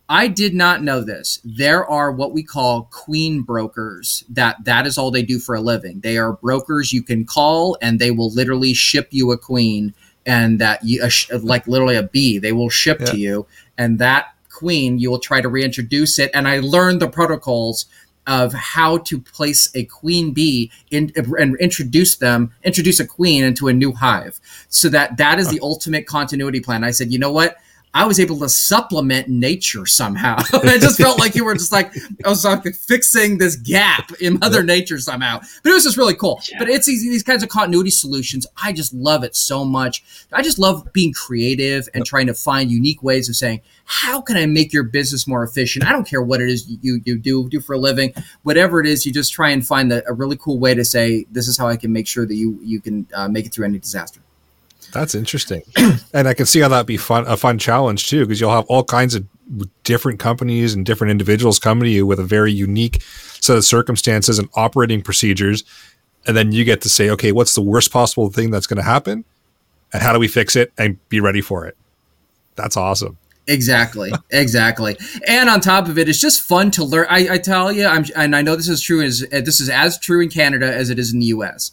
I 0.08 0.28
did 0.28 0.54
not 0.54 0.82
know 0.82 1.00
this. 1.00 1.40
There 1.44 1.86
are 1.86 2.12
what 2.12 2.32
we 2.32 2.42
call 2.42 2.88
queen 2.90 3.42
brokers. 3.42 4.24
That 4.28 4.64
that 4.64 4.86
is 4.86 4.98
all 4.98 5.10
they 5.10 5.22
do 5.22 5.38
for 5.38 5.54
a 5.54 5.60
living. 5.60 6.00
They 6.00 6.18
are 6.18 6.34
brokers 6.34 6.92
you 6.92 7.02
can 7.02 7.24
call, 7.24 7.78
and 7.80 7.98
they 7.98 8.10
will 8.10 8.30
literally 8.30 8.74
ship 8.74 9.08
you 9.10 9.32
a 9.32 9.38
queen, 9.38 9.94
and 10.26 10.58
that 10.58 10.84
you 10.84 11.06
like 11.40 11.66
literally 11.66 11.96
a 11.96 12.02
bee. 12.02 12.38
They 12.38 12.52
will 12.52 12.68
ship 12.68 13.00
yeah. 13.00 13.06
to 13.06 13.16
you, 13.16 13.46
and 13.78 13.98
that 13.98 14.34
queen 14.50 14.98
you 14.98 15.10
will 15.10 15.18
try 15.18 15.40
to 15.40 15.48
reintroduce 15.48 16.18
it. 16.18 16.30
And 16.34 16.46
I 16.46 16.60
learned 16.60 17.00
the 17.00 17.08
protocols 17.08 17.86
of 18.26 18.52
how 18.52 18.98
to 18.98 19.20
place 19.20 19.70
a 19.74 19.84
queen 19.84 20.32
bee 20.32 20.70
in, 20.90 21.12
and 21.16 21.56
introduce 21.56 22.16
them, 22.16 22.52
introduce 22.62 23.00
a 23.00 23.06
queen 23.06 23.44
into 23.44 23.68
a 23.68 23.72
new 23.72 23.92
hive. 23.92 24.40
So 24.68 24.88
that 24.88 25.16
that 25.18 25.38
is 25.38 25.50
the 25.50 25.60
ultimate 25.60 26.06
continuity 26.06 26.60
plan. 26.60 26.84
I 26.84 26.90
said, 26.90 27.12
you 27.12 27.18
know 27.18 27.32
what? 27.32 27.56
I 27.94 28.04
was 28.04 28.18
able 28.18 28.38
to 28.40 28.48
supplement 28.48 29.28
nature 29.28 29.86
somehow. 29.86 30.36
I 30.52 30.78
just 30.78 31.00
felt 31.00 31.18
like 31.18 31.34
you 31.34 31.44
were 31.44 31.54
just 31.54 31.72
like 31.72 31.94
I 32.24 32.28
was 32.28 32.44
like 32.44 32.64
fixing 32.74 33.38
this 33.38 33.56
gap 33.56 34.10
in 34.20 34.38
Mother. 34.40 34.62
Nature 34.64 34.98
somehow. 34.98 35.40
But 35.62 35.70
it 35.70 35.72
was 35.72 35.84
just 35.84 35.96
really 35.96 36.14
cool. 36.14 36.42
Yeah. 36.50 36.58
But 36.58 36.68
it's 36.68 36.86
these, 36.86 37.02
these 37.02 37.22
kinds 37.22 37.42
of 37.42 37.48
continuity 37.48 37.90
solutions. 37.90 38.46
I 38.62 38.72
just 38.72 38.92
love 38.92 39.22
it 39.24 39.36
so 39.36 39.64
much. 39.64 40.02
I 40.32 40.42
just 40.42 40.58
love 40.58 40.92
being 40.92 41.12
creative 41.12 41.88
and 41.94 42.04
trying 42.04 42.26
to 42.26 42.34
find 42.34 42.70
unique 42.70 43.02
ways 43.02 43.28
of 43.28 43.36
saying, 43.36 43.60
how 43.84 44.20
can 44.20 44.36
I 44.36 44.46
make 44.46 44.72
your 44.72 44.82
business 44.82 45.26
more 45.26 45.44
efficient? 45.44 45.86
I 45.86 45.92
don't 45.92 46.08
care 46.08 46.22
what 46.22 46.40
it 46.40 46.48
is 46.48 46.68
you, 46.82 47.00
you 47.04 47.18
do 47.18 47.48
do 47.48 47.60
for 47.60 47.74
a 47.74 47.78
living, 47.78 48.12
whatever 48.42 48.80
it 48.80 48.86
is, 48.86 49.06
you 49.06 49.12
just 49.12 49.32
try 49.32 49.50
and 49.50 49.64
find 49.64 49.90
the, 49.90 50.02
a 50.08 50.12
really 50.12 50.36
cool 50.36 50.58
way 50.58 50.74
to 50.74 50.84
say, 50.84 51.26
this 51.30 51.46
is 51.46 51.56
how 51.56 51.68
I 51.68 51.76
can 51.76 51.92
make 51.92 52.06
sure 52.06 52.26
that 52.26 52.34
you 52.34 52.58
you 52.62 52.80
can 52.80 53.06
uh, 53.14 53.28
make 53.28 53.46
it 53.46 53.52
through 53.52 53.66
any 53.66 53.78
disaster. 53.78 54.20
That's 54.94 55.16
interesting, 55.16 55.62
and 56.14 56.28
I 56.28 56.34
can 56.34 56.46
see 56.46 56.60
how 56.60 56.68
that'd 56.68 56.86
be 56.86 56.96
fun 56.96 57.26
a 57.26 57.36
fun 57.36 57.58
challenge 57.58 58.06
too, 58.06 58.24
because 58.24 58.40
you'll 58.40 58.52
have 58.52 58.64
all 58.66 58.84
kinds 58.84 59.16
of 59.16 59.26
different 59.82 60.20
companies 60.20 60.72
and 60.72 60.86
different 60.86 61.10
individuals 61.10 61.58
coming 61.58 61.82
to 61.82 61.90
you 61.90 62.06
with 62.06 62.20
a 62.20 62.24
very 62.24 62.52
unique 62.52 63.02
set 63.40 63.56
of 63.56 63.64
circumstances 63.64 64.38
and 64.38 64.48
operating 64.54 65.02
procedures, 65.02 65.64
and 66.28 66.36
then 66.36 66.52
you 66.52 66.64
get 66.64 66.80
to 66.82 66.88
say, 66.88 67.10
okay, 67.10 67.32
what's 67.32 67.56
the 67.56 67.60
worst 67.60 67.90
possible 67.90 68.30
thing 68.30 68.52
that's 68.52 68.68
going 68.68 68.76
to 68.76 68.84
happen, 68.84 69.24
and 69.92 70.00
how 70.00 70.12
do 70.12 70.20
we 70.20 70.28
fix 70.28 70.54
it 70.54 70.72
and 70.78 70.96
be 71.08 71.18
ready 71.18 71.40
for 71.40 71.66
it? 71.66 71.76
That's 72.54 72.76
awesome. 72.76 73.18
Exactly, 73.48 74.12
exactly. 74.30 74.96
And 75.26 75.50
on 75.50 75.60
top 75.60 75.88
of 75.88 75.98
it, 75.98 76.08
it's 76.08 76.20
just 76.20 76.40
fun 76.40 76.70
to 76.70 76.84
learn. 76.84 77.08
I, 77.10 77.30
I 77.32 77.38
tell 77.38 77.72
you, 77.72 77.84
I'm, 77.84 78.04
and 78.14 78.36
I 78.36 78.42
know 78.42 78.54
this 78.54 78.68
is 78.68 78.80
true. 78.80 79.02
As 79.02 79.26
this 79.28 79.60
is 79.60 79.68
as 79.68 79.98
true 79.98 80.22
in 80.22 80.30
Canada 80.30 80.72
as 80.72 80.88
it 80.88 81.00
is 81.00 81.12
in 81.12 81.18
the 81.18 81.26
U.S 81.26 81.72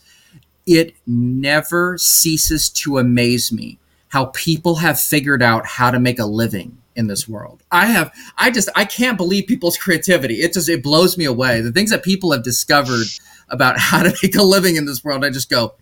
it 0.77 0.95
never 1.05 1.97
ceases 1.97 2.69
to 2.69 2.97
amaze 2.97 3.51
me 3.51 3.79
how 4.09 4.25
people 4.27 4.75
have 4.75 4.99
figured 4.99 5.41
out 5.41 5.65
how 5.65 5.89
to 5.89 5.99
make 5.99 6.19
a 6.19 6.25
living 6.25 6.77
in 6.95 7.07
this 7.07 7.27
world. 7.27 7.63
I 7.71 7.85
have 7.85 8.13
I 8.37 8.51
just 8.51 8.69
I 8.75 8.85
can't 8.85 9.17
believe 9.17 9.47
people's 9.47 9.77
creativity. 9.77 10.35
It 10.35 10.53
just 10.53 10.69
it 10.69 10.83
blows 10.83 11.17
me 11.17 11.25
away. 11.25 11.61
The 11.61 11.71
things 11.71 11.89
that 11.91 12.03
people 12.03 12.31
have 12.31 12.43
discovered 12.43 13.07
about 13.49 13.79
how 13.79 14.03
to 14.03 14.13
make 14.23 14.35
a 14.35 14.43
living 14.43 14.75
in 14.75 14.85
this 14.85 15.03
world, 15.03 15.23
I 15.23 15.29
just 15.29 15.49
go, 15.49 15.75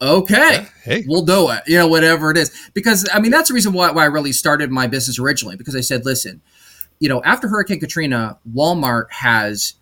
okay, 0.00 0.66
hey. 0.82 1.04
we'll 1.06 1.24
do 1.24 1.50
it. 1.50 1.62
You 1.66 1.78
know, 1.78 1.88
whatever 1.88 2.30
it 2.30 2.36
is. 2.36 2.70
Because 2.74 3.08
I 3.12 3.20
mean 3.20 3.30
that's 3.30 3.48
the 3.48 3.54
reason 3.54 3.72
why, 3.72 3.90
why 3.90 4.02
I 4.02 4.06
really 4.06 4.32
started 4.32 4.70
my 4.70 4.86
business 4.86 5.18
originally, 5.18 5.56
because 5.56 5.76
I 5.76 5.80
said, 5.80 6.04
listen, 6.04 6.42
you 6.98 7.08
know, 7.08 7.22
after 7.22 7.48
Hurricane 7.48 7.80
Katrina, 7.80 8.38
Walmart 8.50 9.06
has 9.10 9.74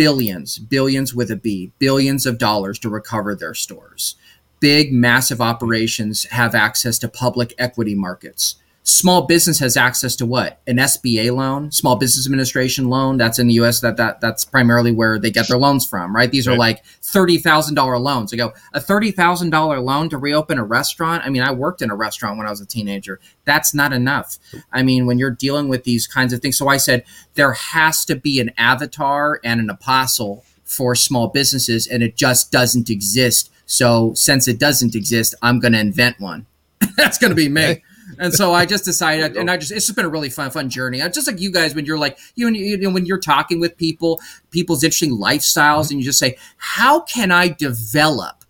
billions, 0.00 0.58
billions 0.58 1.14
with 1.14 1.30
a 1.30 1.36
B, 1.36 1.72
billions 1.78 2.24
of 2.24 2.38
dollars 2.38 2.78
to 2.78 2.88
recover 2.88 3.34
their 3.34 3.52
stores. 3.52 4.16
Big, 4.58 4.94
massive 4.94 5.42
operations 5.42 6.24
have 6.30 6.54
access 6.54 6.98
to 7.00 7.06
public 7.06 7.52
equity 7.58 7.94
markets. 7.94 8.56
Small 8.90 9.26
business 9.26 9.58
has 9.60 9.76
access 9.76 10.16
to 10.16 10.26
what 10.26 10.60
an 10.66 10.76
SBA 10.76 11.34
loan, 11.34 11.70
Small 11.70 11.96
Business 11.96 12.26
Administration 12.26 12.88
loan. 12.88 13.16
That's 13.16 13.38
in 13.38 13.46
the 13.46 13.54
U.S. 13.54 13.80
That 13.80 13.96
that 13.98 14.20
that's 14.20 14.44
primarily 14.44 14.92
where 14.92 15.18
they 15.18 15.30
get 15.30 15.48
their 15.48 15.58
loans 15.58 15.86
from, 15.86 16.14
right? 16.14 16.30
These 16.30 16.46
are 16.48 16.50
Right. 16.52 16.58
like 16.58 16.84
thirty 17.02 17.38
thousand 17.38 17.74
dollar 17.76 17.98
loans. 17.98 18.32
I 18.32 18.36
go 18.36 18.52
a 18.72 18.80
thirty 18.80 19.10
thousand 19.10 19.50
dollar 19.50 19.80
loan 19.80 20.08
to 20.10 20.18
reopen 20.18 20.58
a 20.58 20.64
restaurant. 20.64 21.22
I 21.24 21.30
mean, 21.30 21.42
I 21.42 21.52
worked 21.52 21.82
in 21.82 21.90
a 21.90 21.94
restaurant 21.94 22.38
when 22.38 22.46
I 22.46 22.50
was 22.50 22.60
a 22.60 22.66
teenager. 22.66 23.20
That's 23.44 23.74
not 23.74 23.92
enough. 23.92 24.38
I 24.72 24.82
mean, 24.82 25.06
when 25.06 25.18
you're 25.18 25.30
dealing 25.30 25.68
with 25.68 25.84
these 25.84 26.06
kinds 26.06 26.32
of 26.32 26.40
things, 26.40 26.58
so 26.58 26.68
I 26.68 26.76
said 26.76 27.04
there 27.34 27.52
has 27.52 28.04
to 28.06 28.16
be 28.16 28.40
an 28.40 28.50
avatar 28.58 29.40
and 29.44 29.60
an 29.60 29.70
apostle 29.70 30.44
for 30.64 30.94
small 30.94 31.28
businesses, 31.28 31.86
and 31.86 32.02
it 32.02 32.16
just 32.16 32.50
doesn't 32.52 32.88
exist. 32.90 33.50
So 33.66 34.12
since 34.14 34.48
it 34.48 34.58
doesn't 34.58 34.94
exist, 34.94 35.34
I'm 35.42 35.60
going 35.60 35.72
to 35.72 35.80
invent 35.80 36.20
one. 36.20 36.46
That's 36.96 37.18
going 37.18 37.30
to 37.30 37.34
be 37.36 37.48
me. 37.48 37.82
And 38.20 38.34
so 38.34 38.52
I 38.52 38.66
just 38.66 38.84
decided, 38.84 39.36
and 39.36 39.50
I 39.50 39.56
just, 39.56 39.72
it's 39.72 39.86
just 39.86 39.96
been 39.96 40.04
a 40.04 40.10
really 40.10 40.28
fun, 40.28 40.50
fun 40.50 40.68
journey. 40.68 41.00
I 41.00 41.08
just 41.08 41.26
like 41.26 41.40
you 41.40 41.50
guys 41.50 41.74
when 41.74 41.86
you're 41.86 41.98
like, 41.98 42.18
you 42.34 42.48
you 42.50 42.76
know, 42.76 42.90
when 42.90 43.06
you're 43.06 43.18
talking 43.18 43.60
with 43.60 43.78
people, 43.78 44.20
people's 44.50 44.84
interesting 44.84 45.16
lifestyles, 45.18 45.90
and 45.90 45.98
you 45.98 46.04
just 46.04 46.18
say, 46.18 46.36
how 46.58 47.00
can 47.00 47.32
I 47.32 47.48
develop 47.48 48.44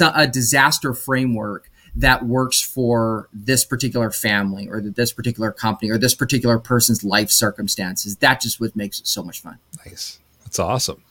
a 0.00 0.26
disaster 0.26 0.92
framework 0.94 1.70
that 1.94 2.26
works 2.26 2.60
for 2.60 3.28
this 3.32 3.64
particular 3.64 4.10
family 4.10 4.68
or 4.68 4.80
this 4.80 5.12
particular 5.12 5.52
company 5.52 5.92
or 5.92 5.96
this 5.96 6.14
particular 6.14 6.58
person's 6.58 7.04
life 7.04 7.30
circumstances? 7.30 8.16
That 8.16 8.40
just 8.40 8.60
what 8.60 8.74
makes 8.74 8.98
it 8.98 9.06
so 9.06 9.22
much 9.22 9.40
fun. 9.40 9.58
Nice. 9.86 10.18
That's 10.42 10.58
awesome. 10.58 11.02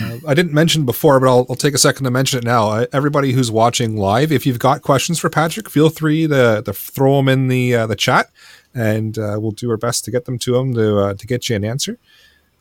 Uh, 0.00 0.18
I 0.26 0.34
didn't 0.34 0.52
mention 0.52 0.84
before, 0.84 1.20
but 1.20 1.28
I'll, 1.28 1.46
I'll 1.48 1.56
take 1.56 1.74
a 1.74 1.78
second 1.78 2.04
to 2.04 2.10
mention 2.10 2.38
it 2.38 2.44
now. 2.44 2.86
Everybody 2.92 3.32
who's 3.32 3.50
watching 3.50 3.96
live, 3.96 4.32
if 4.32 4.44
you've 4.44 4.58
got 4.58 4.82
questions 4.82 5.18
for 5.18 5.30
Patrick, 5.30 5.70
feel 5.70 5.88
free 5.88 6.26
to, 6.26 6.62
to 6.64 6.72
throw 6.72 7.16
them 7.16 7.28
in 7.28 7.48
the 7.48 7.74
uh, 7.74 7.86
the 7.86 7.96
chat, 7.96 8.30
and 8.74 9.16
uh, 9.18 9.38
we'll 9.40 9.52
do 9.52 9.70
our 9.70 9.76
best 9.76 10.04
to 10.04 10.10
get 10.10 10.24
them 10.24 10.38
to 10.40 10.56
him 10.56 10.74
to 10.74 10.98
uh, 10.98 11.14
to 11.14 11.26
get 11.26 11.48
you 11.48 11.56
an 11.56 11.64
answer. 11.64 11.98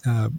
Uh, 0.06 0.30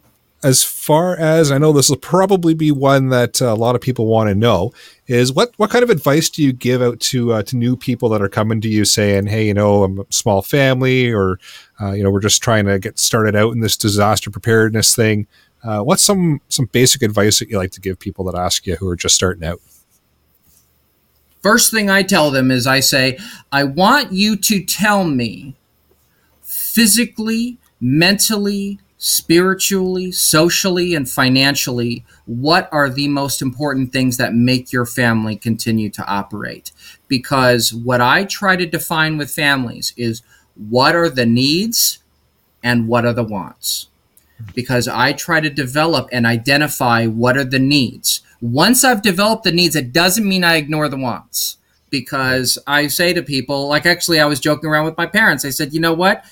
as 0.45 0.63
far 0.63 1.17
as 1.17 1.51
I 1.51 1.57
know, 1.57 1.73
this 1.73 1.89
will 1.89 1.97
probably 1.97 2.53
be 2.53 2.71
one 2.71 3.09
that 3.09 3.41
uh, 3.41 3.47
a 3.47 3.55
lot 3.55 3.75
of 3.75 3.81
people 3.81 4.07
want 4.07 4.29
to 4.29 4.35
know. 4.35 4.73
Is 5.09 5.33
what 5.33 5.53
what 5.57 5.71
kind 5.71 5.83
of 5.83 5.91
advice 5.91 6.29
do 6.29 6.45
you 6.45 6.53
give 6.53 6.81
out 6.81 7.01
to 7.01 7.43
to 7.43 7.57
new 7.57 7.77
people 7.77 8.09
that 8.11 8.23
are 8.23 8.29
coming 8.29 8.61
to 8.61 8.69
you 8.69 8.85
saying, 8.85 9.27
"Hey, 9.27 9.49
you 9.49 9.55
know, 9.55 9.83
I'm 9.83 10.01
a 10.01 10.07
small 10.11 10.43
family," 10.43 11.13
or 11.13 11.41
you 11.81 12.05
know, 12.05 12.11
we're 12.11 12.21
just 12.21 12.43
trying 12.43 12.67
to 12.67 12.79
get 12.79 13.01
started 13.01 13.35
out 13.35 13.53
in 13.53 13.61
this 13.61 13.77
disaster 13.77 14.31
preparedness 14.31 14.95
thing. 14.95 15.27
Uh, 15.65 15.81
what's 15.81 16.03
some 16.03 16.41
some 16.49 16.67
basic 16.67 17.03
advice 17.03 17.39
that 17.39 17.49
you 17.49 17.57
like 17.57 17.71
to 17.71 17.81
give 17.81 17.99
people 17.99 18.25
that 18.27 18.39
ask 18.39 18.67
you 18.67 18.77
who 18.77 18.89
are 18.89 18.97
just 18.97 19.15
starting 19.15 19.45
out? 19.45 19.61
First 21.43 21.71
thing 21.71 21.91
I 21.91 22.03
tell 22.03 22.31
them 22.31 22.51
is 22.51 22.67
I 22.67 22.81
say, 22.81 23.19
I 23.51 23.65
want 23.65 24.13
you 24.13 24.37
to 24.37 24.65
tell 24.65 25.05
me 25.05 25.57
physically, 26.43 27.59
mentally, 27.81 28.79
spiritually, 28.99 30.11
socially, 30.11 30.95
and 30.95 31.09
financially 31.09 32.05
what 32.25 32.69
are 32.73 32.89
the 32.89 33.09
most 33.09 33.43
important 33.43 33.93
things 33.93 34.17
that 34.17 34.35
make 34.35 34.73
your 34.73 34.87
family 34.87 35.37
continue 35.37 35.91
to 35.91 36.07
operate. 36.07 36.73
Because 37.09 37.75
what 37.75 38.01
I 38.01 38.25
try 38.25 38.57
to 38.57 38.65
define 38.65 39.19
with 39.19 39.31
families 39.31 39.93
is 39.97 40.23
what 40.55 40.97
are 40.97 41.11
the 41.11 41.27
needs 41.27 41.99
and 42.63 42.89
what 42.89 43.05
are 43.05 43.13
the 43.13 43.25
wants. 43.25 43.89
Because 44.55 44.89
I 44.89 45.13
try 45.13 45.41
to 45.41 45.51
develop 45.51 46.09
and 46.13 46.27
identify 46.27 47.07
what 47.07 47.37
are 47.37 47.45
the 47.45 47.59
needs. 47.59 48.21
Once 48.41 48.85
I've 48.85 49.03
developed 49.03 49.45
the 49.45 49.53
needs, 49.53 49.75
it 49.77 49.93
doesn't 49.93 50.29
mean 50.29 50.45
I 50.45 50.57
ignore 50.57 50.89
the 50.89 50.97
wants. 50.99 51.57
Because 51.91 52.59
I 52.67 52.89
say 52.89 53.13
to 53.13 53.23
people, 53.23 53.69
like 53.69 53.87
actually, 53.87 54.19
I 54.21 54.27
was 54.27 54.41
joking 54.41 54.69
around 54.69 54.85
with 54.85 54.97
my 54.97 55.07
parents. 55.07 55.45
I 55.45 55.51
said, 55.51 55.73
you 55.73 55.81
know 55.81 55.95
what? 55.95 56.25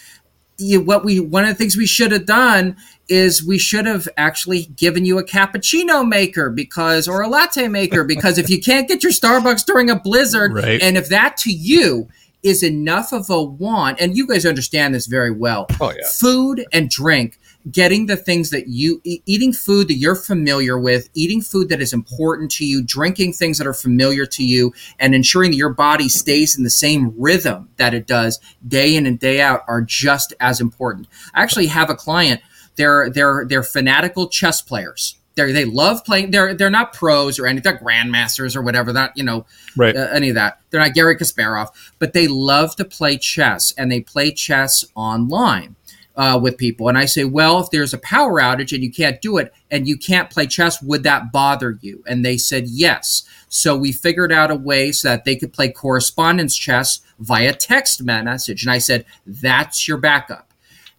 you, 0.58 0.80
what 0.80 1.04
we 1.04 1.18
one 1.18 1.44
of 1.44 1.48
the 1.48 1.54
things 1.54 1.76
we 1.76 1.86
should 1.86 2.12
have 2.12 2.26
done 2.26 2.76
is 3.08 3.44
we 3.44 3.58
should 3.58 3.86
have 3.86 4.06
actually 4.16 4.66
given 4.76 5.04
you 5.04 5.18
a 5.18 5.24
cappuccino 5.24 6.06
maker 6.06 6.50
because 6.50 7.08
or 7.08 7.22
a 7.22 7.26
latte 7.26 7.66
maker 7.68 8.04
because 8.04 8.38
if 8.38 8.48
you 8.50 8.60
can't 8.60 8.86
get 8.86 9.02
your 9.02 9.10
Starbucks 9.10 9.64
during 9.64 9.90
a 9.90 9.98
blizzard 9.98 10.52
Right. 10.54 10.80
and 10.80 10.96
if 10.96 11.08
that 11.08 11.36
to 11.38 11.50
you 11.52 12.06
is 12.42 12.62
enough 12.62 13.12
of 13.12 13.28
a 13.30 13.42
want 13.42 13.98
and 14.00 14.16
you 14.16 14.26
guys 14.26 14.44
understand 14.46 14.94
this 14.94 15.06
very 15.06 15.30
well 15.32 15.66
Oh 15.80 15.90
yeah. 15.90 16.06
food 16.06 16.64
and 16.72 16.88
drink 16.88 17.38
getting 17.70 18.06
the 18.06 18.16
things 18.16 18.50
that 18.50 18.68
you 18.68 19.00
eating 19.04 19.52
food 19.52 19.88
that 19.88 19.94
you're 19.94 20.16
familiar 20.16 20.78
with 20.78 21.08
eating 21.14 21.40
food 21.40 21.68
that 21.68 21.80
is 21.80 21.92
important 21.92 22.50
to 22.50 22.64
you 22.64 22.82
drinking 22.82 23.32
things 23.32 23.58
that 23.58 23.66
are 23.66 23.74
familiar 23.74 24.26
to 24.26 24.44
you 24.44 24.72
and 24.98 25.14
ensuring 25.14 25.50
that 25.52 25.56
your 25.56 25.72
body 25.72 26.08
stays 26.08 26.56
in 26.56 26.64
the 26.64 26.70
same 26.70 27.14
rhythm 27.16 27.68
that 27.76 27.94
it 27.94 28.06
does 28.06 28.40
day 28.66 28.96
in 28.96 29.06
and 29.06 29.18
day 29.20 29.40
out 29.40 29.62
are 29.68 29.80
just 29.80 30.32
as 30.40 30.60
important 30.60 31.06
i 31.34 31.42
actually 31.42 31.66
have 31.66 31.88
a 31.88 31.94
client 31.94 32.40
they're 32.76 33.08
they're 33.10 33.44
they're 33.46 33.62
fanatical 33.62 34.28
chess 34.28 34.60
players 34.60 35.16
they 35.34 35.52
they 35.52 35.64
love 35.64 36.04
playing 36.04 36.30
they're 36.30 36.54
they're 36.54 36.68
not 36.70 36.92
pros 36.92 37.38
or 37.38 37.46
anything 37.46 37.62
they're 37.62 37.80
grandmasters 37.80 38.54
or 38.56 38.62
whatever 38.62 38.92
that 38.92 39.12
you 39.16 39.22
know 39.24 39.46
Right. 39.74 39.96
uh, 39.96 40.08
any 40.12 40.28
of 40.28 40.34
that. 40.34 40.60
They're 40.68 40.82
not 40.82 40.92
Gary 40.92 41.16
Kasparov, 41.16 41.68
but 41.98 42.12
they 42.12 42.28
love 42.28 42.76
to 42.76 42.84
play 42.84 43.16
chess 43.16 43.72
and 43.78 43.90
they 43.90 44.00
play 44.02 44.30
chess 44.30 44.84
online 44.94 45.76
uh, 46.16 46.38
with 46.42 46.58
people. 46.58 46.88
And 46.88 46.98
I 46.98 47.04
say, 47.06 47.24
well, 47.24 47.60
if 47.60 47.70
there's 47.70 47.94
a 47.94 47.98
power 47.98 48.40
outage 48.40 48.72
and 48.72 48.82
you 48.82 48.92
can't 48.92 49.20
do 49.20 49.38
it 49.38 49.52
and 49.70 49.86
you 49.88 49.96
can't 49.96 50.30
play 50.30 50.46
chess, 50.46 50.82
would 50.82 51.02
that 51.04 51.32
bother 51.32 51.78
you? 51.80 52.02
And 52.06 52.24
they 52.24 52.36
said 52.36 52.66
yes. 52.68 53.22
So 53.48 53.76
we 53.76 53.92
figured 53.92 54.32
out 54.32 54.50
a 54.50 54.54
way 54.54 54.92
so 54.92 55.08
that 55.08 55.24
they 55.24 55.36
could 55.36 55.52
play 55.52 55.70
correspondence 55.70 56.56
chess 56.56 57.00
via 57.18 57.52
text 57.54 58.02
message. 58.02 58.62
And 58.62 58.72
I 58.72 58.78
said, 58.78 59.04
that's 59.26 59.86
your 59.88 59.98
backup. 59.98 60.52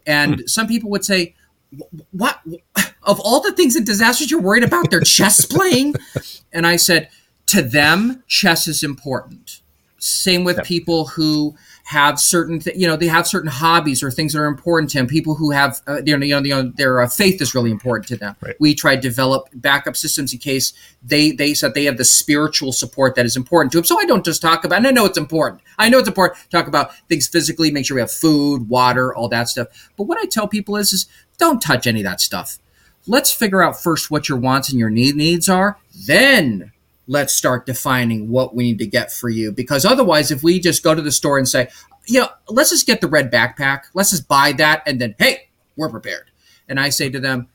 And 0.05 0.49
some 0.49 0.67
people 0.67 0.89
would 0.89 1.05
say, 1.05 1.35
what 2.11 2.39
of 3.01 3.19
all 3.19 3.41
the 3.41 3.51
things 3.51 3.75
and 3.75 3.83
disasters 3.83 4.29
you're 4.29 4.39
worried 4.39 4.63
about 4.63 4.91
they're 4.91 5.01
chess 5.01 5.43
playing 5.49 5.95
and 6.51 6.67
i 6.67 6.75
said 6.75 7.09
to 7.47 7.63
them 7.63 8.23
chess 8.27 8.67
is 8.67 8.83
important 8.83 9.61
same 9.97 10.43
with 10.43 10.57
Yep. 10.57 10.65
people 10.67 11.05
who 11.07 11.55
have 11.83 12.17
certain 12.17 12.59
th- 12.59 12.77
you 12.77 12.87
know 12.87 12.95
they 12.95 13.07
have 13.07 13.27
certain 13.27 13.49
hobbies 13.49 14.01
or 14.01 14.09
things 14.09 14.33
that 14.33 14.39
are 14.39 14.45
important 14.45 14.89
to 14.91 14.97
them. 14.97 15.07
People 15.07 15.35
who 15.35 15.51
have 15.51 15.81
uh, 15.87 16.01
you 16.05 16.17
know, 16.17 16.25
you 16.25 16.33
know, 16.33 16.41
you 16.41 16.49
know 16.49 16.71
their 16.75 17.01
uh, 17.01 17.07
faith 17.07 17.41
is 17.41 17.53
really 17.53 17.71
important 17.71 18.07
to 18.07 18.17
them. 18.17 18.35
Right. 18.41 18.55
we 18.59 18.73
try 18.73 18.95
to 18.95 19.01
develop 19.01 19.49
backup 19.53 19.97
systems 19.97 20.33
in 20.33 20.39
case 20.39 20.73
they 21.03 21.31
they 21.31 21.53
said 21.53 21.73
they 21.73 21.85
have 21.85 21.97
the 21.97 22.05
spiritual 22.05 22.71
support 22.71 23.15
that 23.15 23.25
is 23.25 23.35
important 23.35 23.71
to 23.73 23.77
them 23.77 23.85
so 23.85 23.99
i 23.99 24.05
don't 24.05 24.25
just 24.25 24.41
talk 24.41 24.63
about 24.63 24.77
and 24.77 24.87
i 24.87 24.91
know 24.91 25.05
it's 25.05 25.17
important. 25.17 25.61
I 25.77 25.89
know 25.89 25.99
it's 25.99 26.07
important 26.07 26.39
to 26.39 26.49
talk 26.49 26.67
about 26.67 26.95
things 27.07 27.27
physically 27.27 27.71
make 27.71 27.85
sure 27.85 27.95
we 27.95 28.01
have 28.01 28.11
food 28.11 28.69
water 28.69 29.13
all 29.13 29.27
that 29.29 29.49
stuff. 29.49 29.67
But 29.97 30.03
what 30.03 30.17
i 30.17 30.25
tell 30.25 30.47
people 30.47 30.77
is 30.77 30.93
is 30.93 31.07
don't 31.37 31.61
touch 31.61 31.87
any 31.87 32.01
of 32.01 32.05
that 32.05 32.21
stuff. 32.21 32.59
Let's 33.05 33.31
figure 33.31 33.61
out 33.61 33.81
first 33.81 34.09
what 34.09 34.29
your 34.29 34.37
wants 34.37 34.69
and 34.69 34.79
your 34.79 34.89
need 34.89 35.15
needs 35.15 35.49
are 35.49 35.77
then 36.07 36.71
let's 37.07 37.33
start 37.33 37.65
defining 37.65 38.29
what 38.29 38.55
we 38.55 38.63
need 38.63 38.79
to 38.79 38.87
get 38.87 39.11
for 39.11 39.29
you. 39.29 39.51
Because 39.51 39.85
otherwise 39.85 40.31
if 40.31 40.43
we 40.43 40.59
just 40.59 40.83
go 40.83 40.95
to 40.95 41.01
the 41.01 41.11
store 41.11 41.37
and 41.37 41.47
say 41.47 41.69
you 42.07 42.19
know 42.19 42.29
let's 42.49 42.69
just 42.69 42.87
get 42.87 43.01
the 43.01 43.07
red 43.07 43.31
backpack. 43.31 43.83
Let's 43.93 44.11
just 44.11 44.27
buy 44.27 44.51
that 44.53 44.83
and 44.85 44.99
then 44.99 45.15
hey 45.19 45.49
we're 45.75 45.89
prepared. 45.89 46.31
And 46.67 46.79
i 46.79 46.89
say 46.89 47.09
to 47.09 47.19
them 47.19 47.47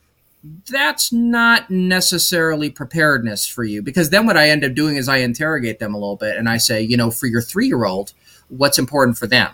that's 0.70 1.12
not 1.12 1.68
necessarily 1.68 2.70
preparedness 2.70 3.46
for 3.46 3.64
you. 3.64 3.82
Because 3.82 4.10
then 4.10 4.26
what 4.26 4.36
i 4.36 4.48
end 4.48 4.64
up 4.64 4.74
doing 4.74 4.96
is 4.96 5.08
i 5.08 5.18
interrogate 5.18 5.78
them 5.78 5.94
a 5.94 5.98
little 5.98 6.16
bit 6.16 6.36
and 6.36 6.48
i 6.48 6.56
say 6.56 6.80
you 6.80 6.96
know 6.96 7.10
for 7.10 7.26
your 7.26 7.42
three 7.42 7.66
year 7.66 7.84
old 7.84 8.12
what's 8.48 8.78
important 8.78 9.18
for 9.18 9.26
them? 9.26 9.50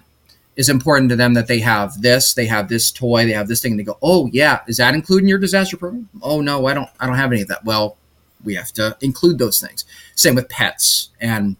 Is 0.57 0.69
important 0.69 1.11
to 1.11 1.17
them 1.17 1.35
that 1.35 1.49
they 1.49 1.59
have 1.61 2.01
this, 2.01 2.33
they 2.35 2.47
have 2.47 2.69
this 2.69 2.93
toy, 2.93 3.27
they 3.27 3.33
have 3.33 3.49
this 3.49 3.61
thing, 3.61 3.73
and 3.73 3.81
they 3.81 3.85
go, 3.85 3.99
"Oh 4.01 4.31
yeah, 4.33 4.61
is 4.69 4.77
that 4.77 4.95
included 4.95 5.25
in 5.25 5.29
your 5.29 5.39
disaster 5.39 5.77
program?" 5.77 6.09
"Oh 6.23 6.41
no, 6.41 6.67
I 6.67 6.75
don't, 6.75 6.89
I 7.01 7.07
don't 7.07 7.17
have 7.17 7.33
any 7.33 7.43
of 7.43 7.49
that." 7.49 7.65
Well, 7.65 7.97
we 8.45 8.55
have 8.55 8.73
to 8.75 8.97
include 9.01 9.39
those 9.39 9.61
things. 9.61 9.85
Same 10.15 10.35
with 10.35 10.49
pets 10.49 11.11
and 11.21 11.57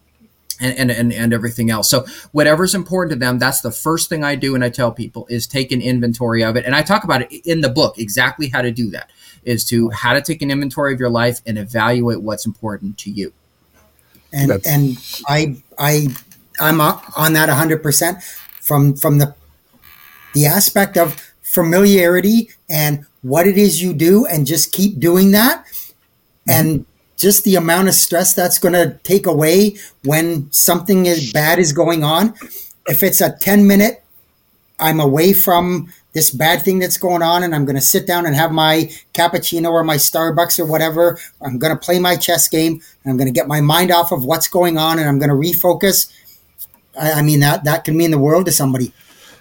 and 0.61 0.77
and 0.79 0.91
and, 0.91 1.11
and 1.13 1.33
everything 1.33 1.69
else. 1.69 1.89
So 1.89 2.05
whatever's 2.31 2.73
important 2.75 3.11
to 3.13 3.19
them, 3.19 3.39
that's 3.39 3.61
the 3.61 3.71
first 3.71 4.07
thing 4.09 4.23
I 4.23 4.35
do, 4.35 4.55
and 4.55 4.63
I 4.63 4.69
tell 4.69 4.91
people 4.91 5.27
is 5.29 5.47
take 5.47 5.71
an 5.71 5.81
inventory 5.81 6.43
of 6.43 6.55
it, 6.55 6.65
and 6.65 6.73
I 6.75 6.81
talk 6.81 7.03
about 7.03 7.21
it 7.23 7.45
in 7.45 7.61
the 7.61 7.69
book 7.69 7.97
exactly 7.97 8.47
how 8.49 8.61
to 8.61 8.71
do 8.71 8.89
that. 8.91 9.09
Is 9.43 9.63
to 9.65 9.89
how 9.89 10.13
to 10.13 10.21
take 10.21 10.41
an 10.41 10.49
inventory 10.49 10.93
of 10.93 10.99
your 10.99 11.09
life 11.09 11.41
and 11.45 11.57
evaluate 11.57 12.21
what's 12.21 12.45
important 12.45 12.97
to 12.99 13.11
you. 13.11 13.33
and 14.33 14.49
That's- 14.49 14.65
and 14.73 14.97
I 15.27 15.61
I 15.77 16.07
I'm 16.59 16.79
o- 16.81 17.01
on 17.15 17.33
that 17.33 17.49
100% 17.49 18.23
from 18.61 18.95
from 18.95 19.17
the 19.19 19.35
the 20.33 20.45
aspect 20.45 20.97
of 20.97 21.15
familiarity 21.41 22.49
and 22.69 23.05
what 23.21 23.47
it 23.47 23.57
is 23.57 23.81
you 23.81 23.93
do 23.93 24.25
and 24.25 24.45
just 24.47 24.71
keep 24.71 24.99
doing 24.99 25.31
that 25.31 25.65
and 26.47 26.85
just 27.17 27.43
the 27.43 27.55
amount 27.55 27.87
of 27.87 27.93
stress 27.93 28.33
that's 28.33 28.57
going 28.59 28.73
to 28.73 28.99
take 29.03 29.25
away 29.25 29.77
when 30.03 30.51
something 30.51 31.05
is 31.05 31.31
bad 31.31 31.59
is 31.59 31.71
going 31.71 32.03
on 32.03 32.33
if 32.87 33.03
it's 33.03 33.21
a 33.21 33.31
10 33.31 33.65
minute 33.67 34.03
I'm 34.79 34.99
away 34.99 35.33
from 35.33 35.91
this 36.13 36.29
bad 36.29 36.61
thing 36.61 36.79
that's 36.79 36.97
going 36.97 37.21
on 37.21 37.43
and 37.43 37.53
I'm 37.53 37.65
going 37.65 37.75
to 37.75 37.81
sit 37.81 38.07
down 38.07 38.25
and 38.25 38.35
have 38.35 38.51
my 38.51 38.89
cappuccino 39.13 39.71
or 39.71 39.83
my 39.83 39.95
Starbucks 39.95 40.59
or 40.59 40.65
whatever. 40.65 41.19
I'm 41.41 41.59
going 41.59 41.73
to 41.73 41.79
play 41.79 41.99
my 41.99 42.15
chess 42.15 42.47
game 42.47 42.81
and 43.03 43.11
I'm 43.11 43.17
going 43.17 43.27
to 43.27 43.33
get 43.33 43.47
my 43.47 43.61
mind 43.61 43.91
off 43.91 44.11
of 44.11 44.23
what's 44.25 44.47
going 44.47 44.77
on 44.77 44.99
and 44.99 45.07
I'm 45.07 45.19
going 45.19 45.29
to 45.29 45.35
refocus. 45.35 46.11
I, 46.99 47.13
I 47.13 47.21
mean 47.21 47.41
that 47.41 47.63
that 47.65 47.83
can 47.83 47.97
mean 47.97 48.11
the 48.11 48.19
world 48.19 48.45
to 48.45 48.51
somebody. 48.51 48.93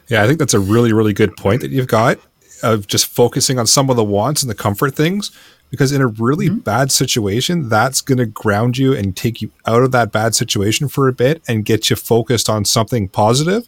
Yeah, 0.08 0.22
I 0.22 0.26
think 0.26 0.38
that's 0.38 0.54
a 0.54 0.60
really, 0.60 0.92
really 0.92 1.12
good 1.12 1.36
point 1.36 1.62
that 1.62 1.70
you've 1.70 1.86
got 1.86 2.18
of 2.62 2.86
just 2.86 3.06
focusing 3.06 3.58
on 3.58 3.66
some 3.66 3.90
of 3.90 3.96
the 3.96 4.04
wants 4.04 4.42
and 4.42 4.50
the 4.50 4.54
comfort 4.54 4.94
things. 4.94 5.30
Because 5.74 5.92
in 5.92 6.00
a 6.00 6.06
really 6.06 6.48
Mm-hmm. 6.48 6.58
bad 6.58 6.92
situation, 6.92 7.68
that's 7.68 8.00
going 8.00 8.18
to 8.18 8.26
ground 8.26 8.78
you 8.78 8.94
and 8.94 9.16
take 9.16 9.42
you 9.42 9.50
out 9.66 9.82
of 9.82 9.92
that 9.92 10.12
bad 10.12 10.34
situation 10.34 10.88
for 10.88 11.08
a 11.08 11.12
bit 11.12 11.42
and 11.48 11.64
get 11.64 11.90
you 11.90 11.96
focused 11.96 12.48
on 12.48 12.64
something 12.64 13.08
positive. 13.08 13.66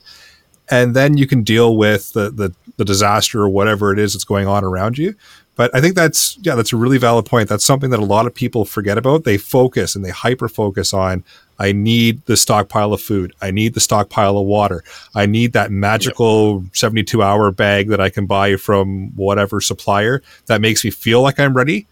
And 0.68 0.94
then 0.94 1.16
you 1.16 1.26
can 1.26 1.42
deal 1.42 1.76
with 1.76 2.12
the, 2.12 2.30
the, 2.30 2.54
the 2.76 2.84
disaster 2.84 3.40
or 3.40 3.48
whatever 3.48 3.92
it 3.92 3.98
is 3.98 4.12
that's 4.12 4.24
going 4.24 4.46
on 4.46 4.64
around 4.64 4.98
you. 4.98 5.14
But 5.54 5.74
I 5.74 5.80
think 5.80 5.94
that's, 5.94 6.38
yeah, 6.42 6.54
that's 6.54 6.72
a 6.72 6.76
really 6.76 6.98
valid 6.98 7.24
point. 7.24 7.48
That's 7.48 7.64
something 7.64 7.90
that 7.90 8.00
a 8.00 8.04
lot 8.04 8.26
of 8.26 8.34
people 8.34 8.64
forget 8.64 8.98
about. 8.98 9.24
They 9.24 9.38
focus 9.38 9.96
and 9.96 10.04
they 10.04 10.10
hyper 10.10 10.48
focus 10.48 10.92
on, 10.92 11.24
I 11.58 11.72
need 11.72 12.24
the 12.26 12.36
stockpile 12.36 12.92
of 12.92 13.00
food. 13.00 13.32
I 13.40 13.50
need 13.50 13.72
the 13.74 13.80
stockpile 13.80 14.36
of 14.36 14.44
water. 14.44 14.84
I 15.14 15.24
need 15.24 15.54
that 15.54 15.70
magical 15.70 16.64
72 16.72 17.22
hour 17.22 17.50
bag 17.52 17.88
that 17.88 18.00
I 18.00 18.10
can 18.10 18.26
buy 18.26 18.56
from 18.56 19.16
whatever 19.16 19.60
supplier 19.62 20.22
that 20.46 20.60
makes 20.60 20.84
me 20.84 20.90
feel 20.90 21.22
like 21.22 21.40
I'm 21.40 21.56
ready. 21.56 21.86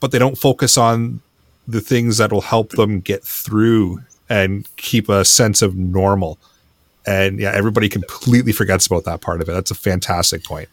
But 0.00 0.12
they 0.12 0.18
don't 0.18 0.38
focus 0.38 0.76
on 0.78 1.20
the 1.68 1.80
things 1.80 2.16
that 2.16 2.32
will 2.32 2.40
help 2.40 2.70
them 2.70 3.00
get 3.00 3.22
through 3.22 4.02
and 4.28 4.66
keep 4.76 5.08
a 5.08 5.24
sense 5.24 5.62
of 5.62 5.76
normal. 5.76 6.38
And 7.06 7.38
yeah, 7.38 7.52
everybody 7.52 7.88
completely 7.88 8.52
forgets 8.52 8.86
about 8.86 9.04
that 9.04 9.20
part 9.20 9.40
of 9.40 9.48
it. 9.48 9.52
That's 9.52 9.70
a 9.70 9.74
fantastic 9.74 10.44
point. 10.44 10.68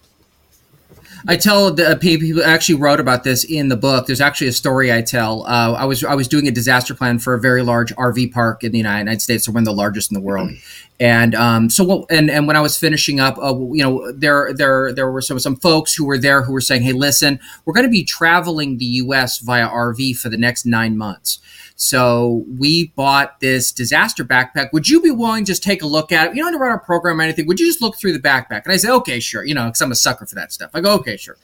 I 1.27 1.37
tell 1.37 1.73
the 1.73 1.97
people 1.99 2.43
actually 2.43 2.75
wrote 2.75 2.99
about 2.99 3.23
this 3.23 3.43
in 3.43 3.69
the 3.69 3.77
book. 3.77 4.07
There's 4.07 4.21
actually 4.21 4.47
a 4.47 4.53
story 4.53 4.91
I 4.91 5.01
tell. 5.01 5.45
Uh, 5.47 5.73
I 5.73 5.85
was 5.85 6.03
I 6.03 6.15
was 6.15 6.27
doing 6.27 6.47
a 6.47 6.51
disaster 6.51 6.93
plan 6.93 7.19
for 7.19 7.33
a 7.33 7.39
very 7.39 7.63
large 7.63 7.93
RV 7.95 8.31
park 8.33 8.63
in 8.63 8.71
the 8.71 8.77
United 8.77 9.21
States, 9.21 9.45
so 9.45 9.51
one 9.51 9.63
of 9.63 9.65
the 9.65 9.73
largest 9.73 10.11
in 10.11 10.15
the 10.15 10.21
world. 10.21 10.51
And 10.99 11.35
um, 11.35 11.69
so, 11.69 12.05
and 12.09 12.29
and 12.29 12.47
when 12.47 12.55
I 12.55 12.61
was 12.61 12.77
finishing 12.77 13.19
up, 13.19 13.37
uh, 13.37 13.55
you 13.71 13.83
know, 13.83 14.11
there 14.11 14.53
there 14.53 14.91
there 14.91 15.09
were 15.09 15.21
some 15.21 15.39
some 15.39 15.55
folks 15.55 15.93
who 15.93 16.05
were 16.05 16.17
there 16.17 16.41
who 16.41 16.53
were 16.53 16.61
saying, 16.61 16.81
"Hey, 16.81 16.93
listen, 16.93 17.39
we're 17.65 17.73
going 17.73 17.85
to 17.85 17.91
be 17.91 18.03
traveling 18.03 18.77
the 18.77 18.85
U.S. 18.85 19.39
via 19.39 19.69
RV 19.69 20.17
for 20.17 20.29
the 20.29 20.37
next 20.37 20.65
nine 20.65 20.97
months." 20.97 21.39
So 21.79 22.43
we 22.57 22.87
bought 22.95 23.39
this 23.39 23.71
disaster 23.71 24.25
backpack. 24.25 24.73
Would 24.73 24.89
you 24.89 24.99
be 24.99 25.11
willing 25.11 25.45
to 25.45 25.51
just 25.51 25.61
take 25.61 25.83
a 25.83 25.87
look 25.87 26.11
at 26.11 26.27
it? 26.27 26.35
You 26.35 26.41
don't 26.41 26.51
have 26.51 26.59
to 26.59 26.63
run 26.63 26.71
our 26.71 26.79
program 26.79 27.19
or 27.19 27.23
anything. 27.23 27.45
Would 27.45 27.59
you 27.59 27.67
just 27.67 27.83
look 27.83 27.97
through 27.97 28.13
the 28.13 28.19
backpack? 28.19 28.63
And 28.63 28.73
I 28.73 28.77
said, 28.77 28.91
okay, 28.95 29.19
sure. 29.19 29.45
You 29.45 29.53
know, 29.53 29.65
because 29.65 29.81
I'm 29.81 29.91
a 29.91 29.95
sucker 29.95 30.25
for 30.25 30.33
that 30.35 30.51
stuff. 30.51 30.71
I 30.73 30.81
go, 30.81 30.95
okay, 30.95 31.17
sure. 31.17 31.37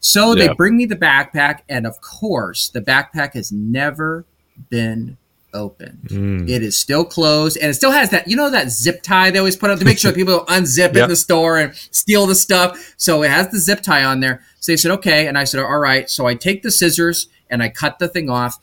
So 0.00 0.34
they 0.34 0.52
bring 0.54 0.76
me 0.76 0.86
the 0.86 0.96
backpack, 0.96 1.60
and 1.68 1.86
of 1.86 2.00
course, 2.00 2.68
the 2.68 2.80
backpack 2.82 3.32
has 3.34 3.50
never 3.52 4.26
been 4.68 5.16
opened. 5.54 6.00
Mm. 6.08 6.48
It 6.50 6.62
is 6.62 6.78
still 6.78 7.04
closed, 7.04 7.56
and 7.56 7.70
it 7.70 7.74
still 7.74 7.92
has 7.92 8.10
that 8.10 8.28
you 8.28 8.36
know 8.36 8.50
that 8.50 8.70
zip 8.70 9.02
tie 9.02 9.30
they 9.30 9.38
always 9.38 9.56
put 9.56 9.70
up 9.70 9.78
to 9.78 9.84
make 9.84 9.98
sure 9.98 10.12
people 10.14 10.36
don't 10.38 10.48
unzip 10.48 10.94
Yep. 10.94 10.96
in 10.96 11.08
the 11.08 11.16
store 11.16 11.58
and 11.58 11.74
steal 11.74 12.26
the 12.26 12.34
stuff. 12.34 12.94
So 12.98 13.22
it 13.22 13.30
has 13.30 13.50
the 13.50 13.58
zip 13.58 13.80
tie 13.82 14.04
on 14.04 14.20
there. 14.20 14.42
So 14.60 14.72
they 14.72 14.76
said, 14.76 14.90
okay, 14.92 15.28
and 15.28 15.38
I 15.38 15.44
said, 15.44 15.60
all 15.60 15.78
right. 15.78 16.10
So 16.10 16.26
I 16.26 16.34
take 16.34 16.62
the 16.62 16.70
scissors 16.70 17.28
and 17.48 17.62
I 17.62 17.68
cut 17.68 17.98
the 17.98 18.08
thing 18.08 18.28
off. 18.28 18.58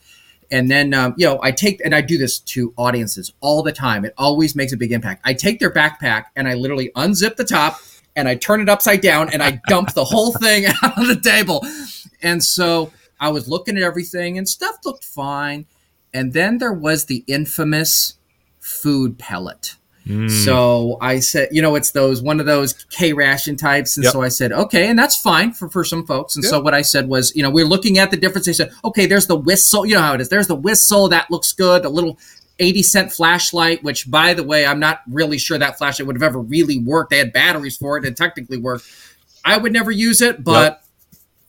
And 0.54 0.70
then, 0.70 0.94
um, 0.94 1.16
you 1.18 1.26
know, 1.26 1.40
I 1.42 1.52
take, 1.52 1.82
and 1.84 1.96
I 1.96 2.02
do 2.02 2.16
this 2.16 2.38
to 2.40 2.76
audiences 2.78 3.34
all 3.40 3.64
the 3.64 3.72
time. 3.72 4.06
It 4.06 4.14
always 4.20 4.56
makes 4.56 4.72
a 4.72 4.78
big 4.78 4.92
impact. 4.92 5.22
I 5.26 5.34
take 5.34 5.60
their 5.60 5.72
backpack 5.72 6.26
and 6.36 6.48
I 6.48 6.54
literally 6.54 6.92
unzip 6.96 7.38
the 7.38 7.44
top 7.44 7.80
and 8.16 8.28
I 8.28 8.36
turn 8.36 8.62
it 8.62 8.70
upside 8.70 9.02
down 9.02 9.34
and 9.34 9.42
I 9.42 9.60
dump 9.68 9.94
the 9.94 10.06
whole 10.06 10.32
thing 10.42 10.68
out 10.68 10.96
on 10.96 11.08
the 11.08 11.20
table. 11.20 11.66
And 12.22 12.44
so 12.44 12.94
I 13.20 13.30
was 13.30 13.50
looking 13.50 13.78
at 13.78 13.82
everything 13.82 14.38
and 14.38 14.48
stuff 14.48 14.76
looked 14.86 15.04
fine. 15.04 15.66
And 16.14 16.34
then 16.34 16.60
there 16.60 16.72
was 16.72 17.06
the 17.06 17.24
infamous 17.26 18.20
food 18.60 19.18
pellet. 19.18 19.78
Mm. 20.08 20.30
So 20.46 20.98
I 21.02 21.20
said, 21.20 21.50
you 21.52 21.62
know, 21.62 21.76
it's 21.76 21.92
those 21.92 22.22
one 22.22 22.40
of 22.40 22.46
those 22.46 22.74
K 22.90 23.14
ration 23.14 23.56
types, 23.56 23.96
and 23.96 24.04
Yep. 24.04 24.14
so 24.14 24.22
I 24.22 24.28
said, 24.28 24.52
okay, 24.52 24.88
and 24.88 25.00
that's 25.00 25.16
fine 25.16 25.54
for 25.54 25.70
for 25.70 25.84
some 25.86 26.06
folks. 26.06 26.36
And 26.36 26.44
so 26.44 26.60
what 26.60 26.74
I 26.74 26.82
said 26.82 27.08
was, 27.08 27.34
you 27.36 27.42
know, 27.44 27.50
we're 27.50 27.66
looking 27.66 27.98
at 28.00 28.12
the 28.12 28.18
difference. 28.18 28.46
They 28.46 28.54
said, 28.54 28.72
okay, 28.84 29.06
there's 29.06 29.28
the 29.28 29.36
whistle. 29.38 29.86
You 29.86 29.96
know 29.96 30.02
how 30.02 30.14
it 30.16 30.22
is. 30.22 30.30
There's 30.30 30.48
the 30.48 30.56
whistle 30.56 31.08
that 31.10 31.32
looks 31.32 31.52
good. 31.54 31.84
The 31.84 31.90
little. 31.90 32.18
80 32.60 32.84
cent 32.84 33.12
flashlight, 33.12 33.84
which 33.84 34.10
by 34.12 34.36
the 34.36 34.44
way, 34.44 34.64
I'm 34.64 34.80
not 34.80 35.02
really 35.10 35.40
sure 35.40 35.58
that 35.58 35.80
flashlight 35.80 36.06
would 36.06 36.16
have 36.16 36.22
ever 36.22 36.38
really 36.40 36.78
worked. 36.78 37.10
They 37.10 37.18
had 37.18 37.34
batteries 37.34 37.76
for 37.76 37.98
it 37.98 38.06
and 38.06 38.16
technically 38.16 38.60
worked. 38.60 38.86
I 39.44 39.58
would 39.58 39.74
never 39.74 39.90
use 39.90 40.22
it, 40.22 40.44
but 40.44 40.84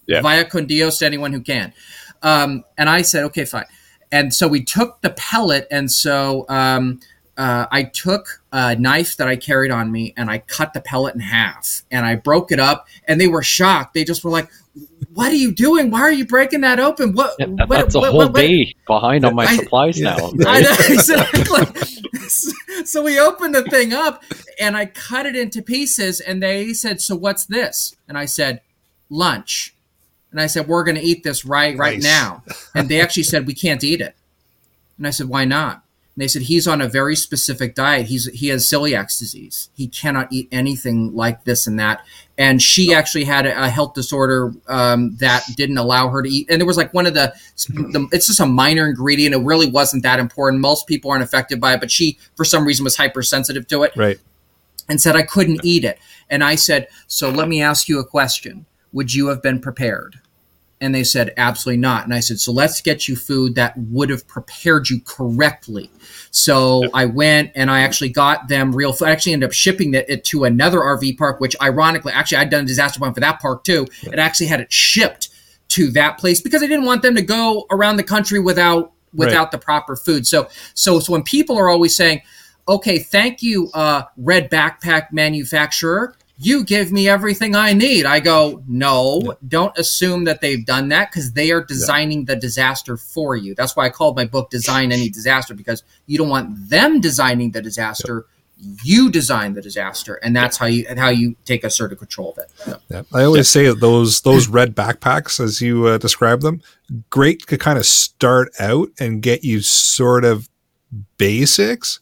Yeah. 0.06 0.22
via 0.22 0.46
con 0.46 0.64
Dios 0.64 0.98
to 1.00 1.06
anyone 1.06 1.34
who 1.34 1.42
can. 1.42 1.74
Um, 2.22 2.64
and 2.78 2.88
I 2.88 3.02
said, 3.02 3.22
okay, 3.24 3.44
fine. 3.44 3.66
And 4.10 4.32
so 4.32 4.48
we 4.48 4.64
took 4.64 5.02
the 5.02 5.10
pellet, 5.10 5.66
and 5.70 5.92
so 5.92 6.46
um, 6.48 7.00
uh, 7.37 7.66
I 7.70 7.83
took 7.85 8.42
a 8.53 8.77
knife 8.77 9.16
that 9.16 9.27
I 9.29 9.37
carried 9.37 9.70
on 9.70 9.90
me, 9.90 10.14
and 10.16 10.31
I 10.31 10.38
cut 10.38 10.73
the 10.73 10.81
pellet 10.81 11.14
in 11.14 11.20
half, 11.20 11.83
and 11.90 12.07
I 12.07 12.14
broke 12.16 12.53
it 12.53 12.61
up, 12.61 12.87
and 13.09 13.20
they 13.20 13.27
were 13.29 13.42
shocked. 13.42 13.94
They 13.94 14.05
just 14.05 14.23
were 14.25 14.31
like, 14.31 14.49
"What 15.12 15.33
are 15.33 15.37
you 15.37 15.53
doing? 15.53 15.90
Why 15.90 16.01
are 16.03 16.12
you 16.12 16.27
breaking 16.27 16.61
that 16.61 16.79
open? 16.79 17.12
What? 17.12 17.35
Yeah, 17.38 17.47
what 17.47 17.68
that's 17.68 17.94
a 17.94 17.99
what- 18.01 18.11
whole 18.11 18.18
what- 18.18 18.33
what- 18.35 18.40
day 18.40 18.75
behind 18.87 19.25
on 19.25 19.35
my 19.35 19.47
I- 19.47 19.57
supplies 19.57 19.99
Yeah. 20.01 20.14
now. 20.16 20.27
I 20.47 20.61
right? 20.61 20.62
know, 20.62 20.77
exactly. 20.94 21.83
so 22.85 23.03
we 23.03 23.18
opened 23.18 23.55
the 23.55 23.62
thing 23.64 23.92
up 23.92 24.23
and 24.61 24.77
I 24.77 24.87
cut 24.87 25.27
it 25.27 25.35
into 25.37 25.61
pieces 25.62 26.20
and 26.20 26.42
they 26.42 26.73
said, 26.73 27.01
"So 27.01 27.16
what's 27.16 27.47
this?" 27.47 27.97
And 28.09 28.16
I 28.16 28.27
said, 28.27 28.61
"Lunch." 29.11 29.75
And 30.31 30.40
I 30.40 30.47
said, 30.47 30.66
"We're 30.68 30.85
going 30.85 30.97
to 30.97 31.03
eat 31.03 31.23
this 31.25 31.44
right 31.44 31.77
right 31.77 31.99
Nice. 32.01 32.05
now." 32.05 32.42
And 32.75 32.88
they 32.88 33.01
actually 33.01 33.23
said, 33.25 33.47
"We 33.47 33.55
can't 33.55 33.83
eat 33.85 34.01
it." 34.01 34.14
And 34.99 35.07
I 35.07 35.11
said, 35.11 35.29
"Why 35.29 35.44
not?" 35.44 35.84
And 36.16 36.22
they 36.22 36.29
said, 36.29 36.42
"He's 36.42 36.68
on 36.68 36.81
a 36.81 36.88
very 36.88 37.16
specific 37.16 37.74
diet. 37.74 38.07
He's 38.07 38.27
he 38.27 38.48
has 38.48 38.64
celiac 38.66 39.16
disease. 39.18 39.70
He 39.74 39.88
cannot 39.88 40.33
eat 40.33 40.48
anything 40.53 41.14
like 41.14 41.44
this 41.44 41.66
and 41.66 41.79
that." 41.81 42.03
And 42.38 42.61
she 42.62 42.92
actually 42.94 43.24
had 43.24 43.46
a, 43.46 43.64
a 43.64 43.68
health 43.68 43.94
disorder 43.94 44.53
um, 44.68 45.16
that 45.16 45.44
didn't 45.57 45.79
allow 45.79 46.09
her 46.09 46.22
to 46.22 46.29
eat. 46.29 46.48
And 46.50 46.61
there 46.61 46.66
was 46.66 46.77
like 46.77 46.92
one 46.92 47.07
of 47.07 47.14
the, 47.14 47.33
the, 47.68 48.09
it's 48.12 48.27
just 48.27 48.40
a 48.40 48.46
minor 48.46 48.88
ingredient. 48.88 49.35
It 49.35 49.38
really 49.38 49.68
wasn't 49.70 50.03
that 50.03 50.18
important. 50.18 50.61
Most 50.61 50.87
people 50.88 51.11
aren't 51.12 51.22
affected 51.22 51.61
by 51.61 51.74
it, 51.74 51.81
but 51.81 51.90
she, 51.92 52.18
for 52.37 52.44
some 52.44 52.64
reason, 52.66 52.83
was 52.83 52.96
hypersensitive 52.96 53.68
to 53.68 53.85
it 53.85 53.92
Right. 53.96 54.18
and 54.88 55.00
said 55.00 55.14
I 55.14 55.22
couldn't 55.22 55.61
eat 55.64 55.85
it. 55.85 55.98
And 56.29 56.42
I 56.42 56.57
said, 56.57 56.88
So 57.07 57.31
let 57.31 57.46
me 57.48 57.62
ask 57.62 57.88
you 57.88 58.00
a 58.00 58.05
question. 58.05 58.66
Would 58.92 59.14
you 59.14 59.29
have 59.29 59.40
been 59.42 59.61
prepared? 59.61 60.18
And 60.85 60.94
they 60.94 61.05
said, 61.05 61.33
Absolutely 61.37 61.81
not. 61.81 62.05
And 62.05 62.12
I 62.12 62.20
said, 62.20 62.38
So 62.40 62.53
let's 62.53 62.81
get 62.81 63.09
you 63.09 63.16
food 63.16 63.55
that 63.55 63.75
would 63.77 64.11
have 64.11 64.27
prepared 64.29 64.89
you 64.89 65.01
correctly. 65.01 65.91
So 66.30 66.82
I 66.93 67.07
went 67.07 67.53
and 67.55 67.70
I 67.70 67.80
actually 67.80 68.11
got 68.11 68.49
them 68.49 68.74
real 68.74 68.93
food. 68.93 69.07
I 69.07 69.12
actually 69.12 69.32
ended 69.32 69.49
up 69.49 69.53
shipping 69.53 69.95
it, 69.95 70.24
to 70.24 70.45
another 70.45 70.80
RV 70.80 71.16
park, 71.16 71.41
which 71.41 71.57
ironically, 71.62 72.12
actually, 72.12 72.39
I'd 72.39 72.51
done 72.51 72.64
a 72.64 72.66
disaster 72.66 72.99
plan 72.99 73.14
for 73.14 73.20
that 73.20 73.41
park 73.41 73.64
too. 73.64 73.87
It 74.03 74.18
actually 74.18 74.47
had 74.47 74.61
it 74.61 74.72
shipped 74.72 75.30
to 75.68 75.91
that 75.93 76.18
place 76.18 76.41
because 76.41 76.62
I 76.62 76.66
didn't 76.66 76.85
want 76.85 77.03
them 77.03 77.14
to 77.14 77.22
go 77.22 77.66
around 77.70 77.97
the 77.97 78.05
country 78.05 78.39
without 78.39 78.93
without 79.12 79.53
the 79.53 79.59
proper 79.59 79.97
food. 79.97 80.26
So 80.26 80.49
so 80.74 81.01
so 81.01 81.12
when 81.12 81.22
people 81.22 81.59
are 81.59 81.68
always 81.68 81.97
saying, 81.97 82.22
okay, 82.68 82.99
thank 82.99 83.43
you, 83.43 83.70
uh, 83.74 84.03
red 84.16 84.51
backpack 84.51 85.12
manufacturer. 85.12 86.16
You 86.45 86.62
give 86.62 86.92
me 86.92 87.09
everything 87.09 87.57
I 87.57 87.72
need. 87.72 88.05
I 88.05 88.20
go, 88.20 88.62
no, 88.68 89.34
don't 89.49 89.76
assume 89.78 90.24
that 90.24 90.42
they've 90.42 90.64
done 90.64 90.88
that 90.90 91.11
because 91.11 91.32
they 91.32 91.51
are 91.51 91.64
designing 91.64 92.26
the 92.26 92.36
disaster 92.36 92.99
for 92.99 93.34
you. 93.34 93.55
That's 93.55 93.74
why 93.74 93.86
I 93.86 93.88
called 93.88 94.14
my 94.14 94.26
book 94.26 94.51
Design 94.51 94.92
Any 94.92 95.09
Disaster 95.09 95.55
because 95.55 95.82
you 96.07 96.18
don't 96.18 96.28
want 96.28 96.68
them 96.68 97.01
designing 97.01 97.53
the 97.53 97.62
disaster. 97.62 98.26
You 98.82 99.11
design 99.11 99.55
the 99.55 99.62
disaster, 99.62 100.14
and 100.22 100.34
that's 100.36 100.57
how 100.57 100.66
you 100.66 100.86
how 100.97 101.09
you 101.09 101.34
take 101.45 101.64
assertive 101.64 101.99
control 101.99 102.32
of 102.32 102.38
it. 102.38 102.53
So, 102.57 102.80
Yeah, 102.88 103.03
I 103.12 103.24
always 103.24 103.49
say 103.49 103.66
that 103.66 103.80
those 103.80 104.20
those 104.20 104.47
red 104.47 104.76
backpacks, 104.76 105.40
as 105.40 105.61
you 105.61 105.86
uh, 105.86 105.99
describe 105.99 106.40
them, 106.40 106.62
great 107.11 107.47
to 107.49 107.59
kind 107.59 107.78
of 107.78 107.86
start 107.86 108.51
out 108.61 108.90
and 109.01 109.22
get 109.22 109.45
you 109.45 109.61
sort 109.61 110.24
of 110.24 110.49
basics, 111.18 112.01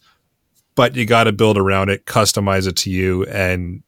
but 0.74 0.94
you 0.94 1.06
got 1.06 1.24
to 1.24 1.32
build 1.32 1.56
around 1.56 1.88
it, 1.88 2.04
customize 2.04 2.66
it 2.66 2.76
to 2.76 2.90
you, 2.90 3.24
and 3.26 3.82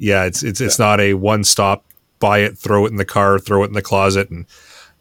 yeah, 0.00 0.24
it's 0.24 0.42
it's 0.42 0.60
it's 0.60 0.78
not 0.78 0.98
a 0.98 1.14
one 1.14 1.44
stop 1.44 1.84
buy 2.18 2.38
it, 2.38 2.56
throw 2.56 2.86
it 2.86 2.90
in 2.90 2.96
the 2.96 3.04
car, 3.04 3.38
throw 3.38 3.62
it 3.62 3.66
in 3.66 3.74
the 3.74 3.82
closet, 3.82 4.30
and 4.30 4.46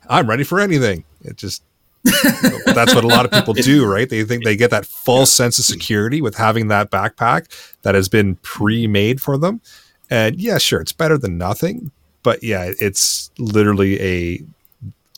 I'm 0.09 0.29
ready 0.29 0.43
for 0.43 0.59
anything. 0.59 1.03
It 1.21 1.37
just 1.37 1.63
that's 2.03 2.95
what 2.95 3.03
a 3.03 3.07
lot 3.07 3.25
of 3.25 3.31
people 3.31 3.53
do, 3.53 3.85
right? 3.85 4.09
They 4.09 4.23
think 4.23 4.43
they 4.43 4.55
get 4.55 4.71
that 4.71 4.85
false 4.85 5.31
sense 5.31 5.57
of 5.57 5.65
security 5.65 6.21
with 6.21 6.35
having 6.35 6.67
that 6.67 6.91
backpack 6.91 7.47
that 7.81 7.95
has 7.95 8.07
been 8.07 8.35
pre-made 8.37 9.21
for 9.21 9.37
them. 9.37 9.61
And 10.09 10.39
yeah, 10.39 10.57
sure, 10.57 10.81
it's 10.81 10.93
better 10.93 11.17
than 11.17 11.37
nothing, 11.37 11.91
but 12.23 12.43
yeah, 12.43 12.71
it's 12.79 13.31
literally 13.37 13.99
a 14.01 14.43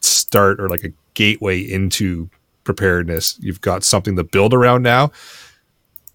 start 0.02 0.60
or 0.60 0.70
like 0.70 0.84
a 0.84 0.92
gateway 1.14 1.60
into 1.60 2.30
preparedness. 2.64 3.38
You've 3.40 3.62
got 3.62 3.84
something 3.84 4.16
to 4.16 4.24
build 4.24 4.54
around 4.54 4.84
now. 4.84 5.12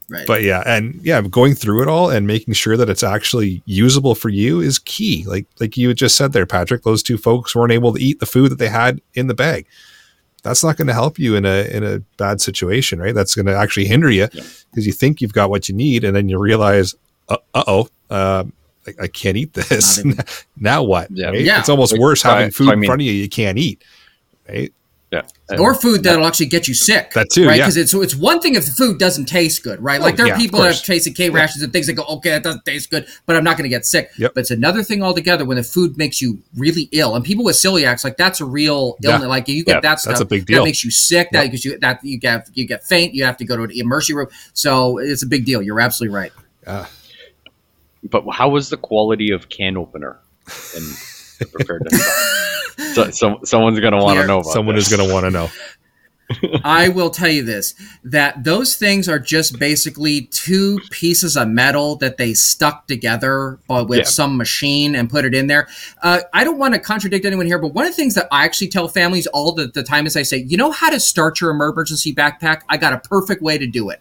Right. 0.08 0.26
But 0.26 0.42
yeah, 0.42 0.62
and 0.66 1.00
yeah, 1.02 1.20
going 1.22 1.54
through 1.54 1.82
it 1.82 1.88
all 1.88 2.10
and 2.10 2.26
making 2.26 2.54
sure 2.54 2.76
that 2.76 2.88
it's 2.90 3.02
actually 3.02 3.62
usable 3.66 4.14
for 4.14 4.28
you 4.28 4.60
is 4.60 4.78
key. 4.78 5.24
Like 5.26 5.46
like 5.60 5.76
you 5.76 5.92
just 5.94 6.16
said 6.16 6.32
there, 6.32 6.46
Patrick, 6.46 6.82
those 6.82 7.02
two 7.02 7.18
folks 7.18 7.54
weren't 7.54 7.72
able 7.72 7.92
to 7.94 8.00
eat 8.02 8.20
the 8.20 8.26
food 8.26 8.50
that 8.52 8.58
they 8.58 8.68
had 8.68 9.00
in 9.14 9.26
the 9.26 9.34
bag. 9.34 9.66
that's 10.42 10.62
not 10.62 10.76
going 10.76 10.86
to 10.86 10.94
help 10.94 11.18
you 11.18 11.34
in 11.34 11.44
a 11.44 11.64
in 11.76 11.82
a 11.82 11.98
bad 12.18 12.40
situation, 12.40 13.00
right? 13.00 13.14
That's 13.14 13.34
going 13.34 13.46
to 13.46 13.56
actually 13.56 13.86
hinder 13.86 14.10
you 14.10 14.26
because 14.28 14.64
Yeah. 14.74 14.82
you 14.84 14.92
think 14.92 15.20
you've 15.20 15.32
got 15.32 15.50
what 15.50 15.68
you 15.68 15.74
need, 15.74 16.04
and 16.04 16.14
then 16.14 16.28
you 16.28 16.38
realize, 16.38 16.94
uh 17.28 17.38
oh, 17.54 17.88
um, 18.10 18.52
I, 18.86 18.92
I 19.02 19.08
can't 19.08 19.36
eat 19.36 19.54
this. 19.54 20.02
Now 20.56 20.84
what? 20.84 21.10
Yeah. 21.10 21.30
right? 21.30 21.40
Yeah. 21.40 21.58
It's 21.58 21.68
almost 21.68 21.98
worse 21.98 22.22
so 22.22 22.30
I- 22.30 22.34
having 22.34 22.50
so 22.52 22.58
food 22.64 22.70
I 22.70 22.74
in 22.74 22.80
mean- 22.80 22.88
front 22.88 23.02
of 23.02 23.06
you 23.06 23.12
you 23.12 23.28
can't 23.28 23.58
eat, 23.58 23.82
right? 24.48 24.72
Yeah. 25.50 25.58
Or 25.58 25.74
food 25.74 26.02
that'll 26.02 26.26
actually 26.26 26.46
get 26.46 26.66
you 26.68 26.74
sick. 26.74 27.12
That 27.12 27.30
too, 27.30 27.46
right? 27.46 27.56
yeah. 27.56 27.64
Because 27.64 27.76
it's 27.76 27.94
it's 27.94 28.14
one 28.14 28.40
thing 28.40 28.54
if 28.56 28.64
the 28.66 28.72
food 28.72 28.98
doesn't 28.98 29.26
taste 29.26 29.62
good, 29.62 29.80
right? 29.80 30.00
Oh, 30.00 30.04
Like 30.04 30.16
there 30.16 30.26
yeah, 30.26 30.32
are 30.32 30.36
of 30.36 30.40
people 30.40 30.58
that 30.60 30.66
course. 30.66 30.78
have 30.80 30.86
tasted 30.86 31.14
K 31.14 31.30
rations 31.30 31.62
and 31.62 31.72
things 31.72 31.86
that 31.86 31.92
go, 31.94 32.04
okay, 32.04 32.30
that 32.30 32.42
doesn't 32.42 32.64
taste 32.64 32.90
good, 32.90 33.06
but 33.26 33.36
I'm 33.36 33.44
not 33.44 33.56
going 33.56 33.62
to 33.64 33.68
get 33.68 33.86
sick. 33.86 34.10
Yep. 34.18 34.32
But 34.34 34.40
it's 34.40 34.50
another 34.50 34.82
thing 34.82 35.02
altogether 35.02 35.44
when 35.44 35.56
the 35.56 35.62
food 35.62 35.96
makes 35.96 36.20
you 36.20 36.38
really 36.56 36.88
ill, 36.92 37.14
and 37.14 37.24
people 37.24 37.44
with 37.44 37.56
celiacs, 37.56 38.02
like 38.04 38.16
that's 38.16 38.40
a 38.40 38.44
real 38.44 38.96
Yeah. 39.00 39.12
illness. 39.12 39.28
Like 39.28 39.48
you 39.48 39.64
get 39.64 39.76
Yeah, 39.76 39.80
that 39.80 40.00
stuff, 40.00 40.12
that's 40.12 40.20
a 40.20 40.24
big 40.24 40.46
that 40.46 40.64
makes 40.64 40.84
you 40.84 40.90
sick. 40.90 41.28
That 41.32 41.44
because 41.44 41.64
you 41.64 41.78
that 41.78 42.00
you 42.02 42.18
get 42.18 42.48
you 42.54 42.66
get 42.66 42.84
faint, 42.84 43.14
you 43.14 43.24
have 43.24 43.36
to 43.36 43.44
go 43.44 43.56
to 43.56 43.62
an 43.62 43.70
emergency 43.72 44.14
room. 44.14 44.28
So 44.52 44.98
it's 44.98 45.22
a 45.22 45.26
big 45.26 45.44
deal. 45.44 45.62
You're 45.62 45.80
absolutely 45.80 46.14
right. 46.16 46.32
Uh. 46.66 46.86
But 48.08 48.24
how 48.30 48.48
was 48.50 48.68
the 48.70 48.76
quality 48.76 49.30
of 49.32 49.48
can 49.48 49.76
opener 49.76 50.18
in 50.76 50.82
the 51.38 51.46
preparedness? 51.46 52.94
so, 52.94 53.10
so, 53.10 53.40
someone's 53.44 53.80
going 53.80 53.92
to 53.92 53.98
want 53.98 54.18
to 54.20 54.26
know 54.26 54.40
about 54.40 54.52
Someone 54.52 54.74
this. 54.76 54.90
is 54.90 54.96
going 54.96 55.06
to 55.08 55.12
want 55.12 55.24
to 55.24 55.30
know. 55.30 55.48
I 56.64 56.88
will 56.88 57.10
tell 57.10 57.28
you 57.28 57.44
this 57.44 57.74
that 58.02 58.42
those 58.42 58.74
things 58.74 59.08
are 59.08 59.20
just 59.20 59.60
basically 59.60 60.22
two 60.22 60.80
pieces 60.90 61.36
of 61.36 61.46
metal 61.46 61.94
that 61.98 62.16
they 62.16 62.34
stuck 62.34 62.88
together 62.88 63.60
but 63.68 63.88
with 63.88 63.98
Yeah. 64.00 64.04
some 64.06 64.36
machine 64.36 64.96
and 64.96 65.08
put 65.08 65.24
it 65.24 65.34
in 65.36 65.46
there. 65.46 65.68
Uh, 66.02 66.22
I 66.32 66.42
don't 66.42 66.58
want 66.58 66.74
to 66.74 66.80
contradict 66.80 67.24
anyone 67.24 67.46
here, 67.46 67.60
but 67.60 67.74
one 67.74 67.86
of 67.86 67.92
the 67.92 67.96
things 67.96 68.14
that 68.14 68.26
I 68.32 68.44
actually 68.44 68.68
tell 68.68 68.88
families 68.88 69.28
all 69.28 69.52
the, 69.52 69.68
the 69.68 69.84
time 69.84 70.04
is 70.04 70.16
I 70.16 70.22
say, 70.22 70.38
you 70.38 70.56
know 70.56 70.72
how 70.72 70.90
to 70.90 70.98
start 70.98 71.40
your 71.40 71.52
emergency 71.52 72.12
backpack? 72.12 72.62
I 72.68 72.76
got 72.76 72.92
a 72.92 72.98
perfect 72.98 73.40
way 73.40 73.56
to 73.56 73.66
do 73.68 73.88
it. 73.90 74.00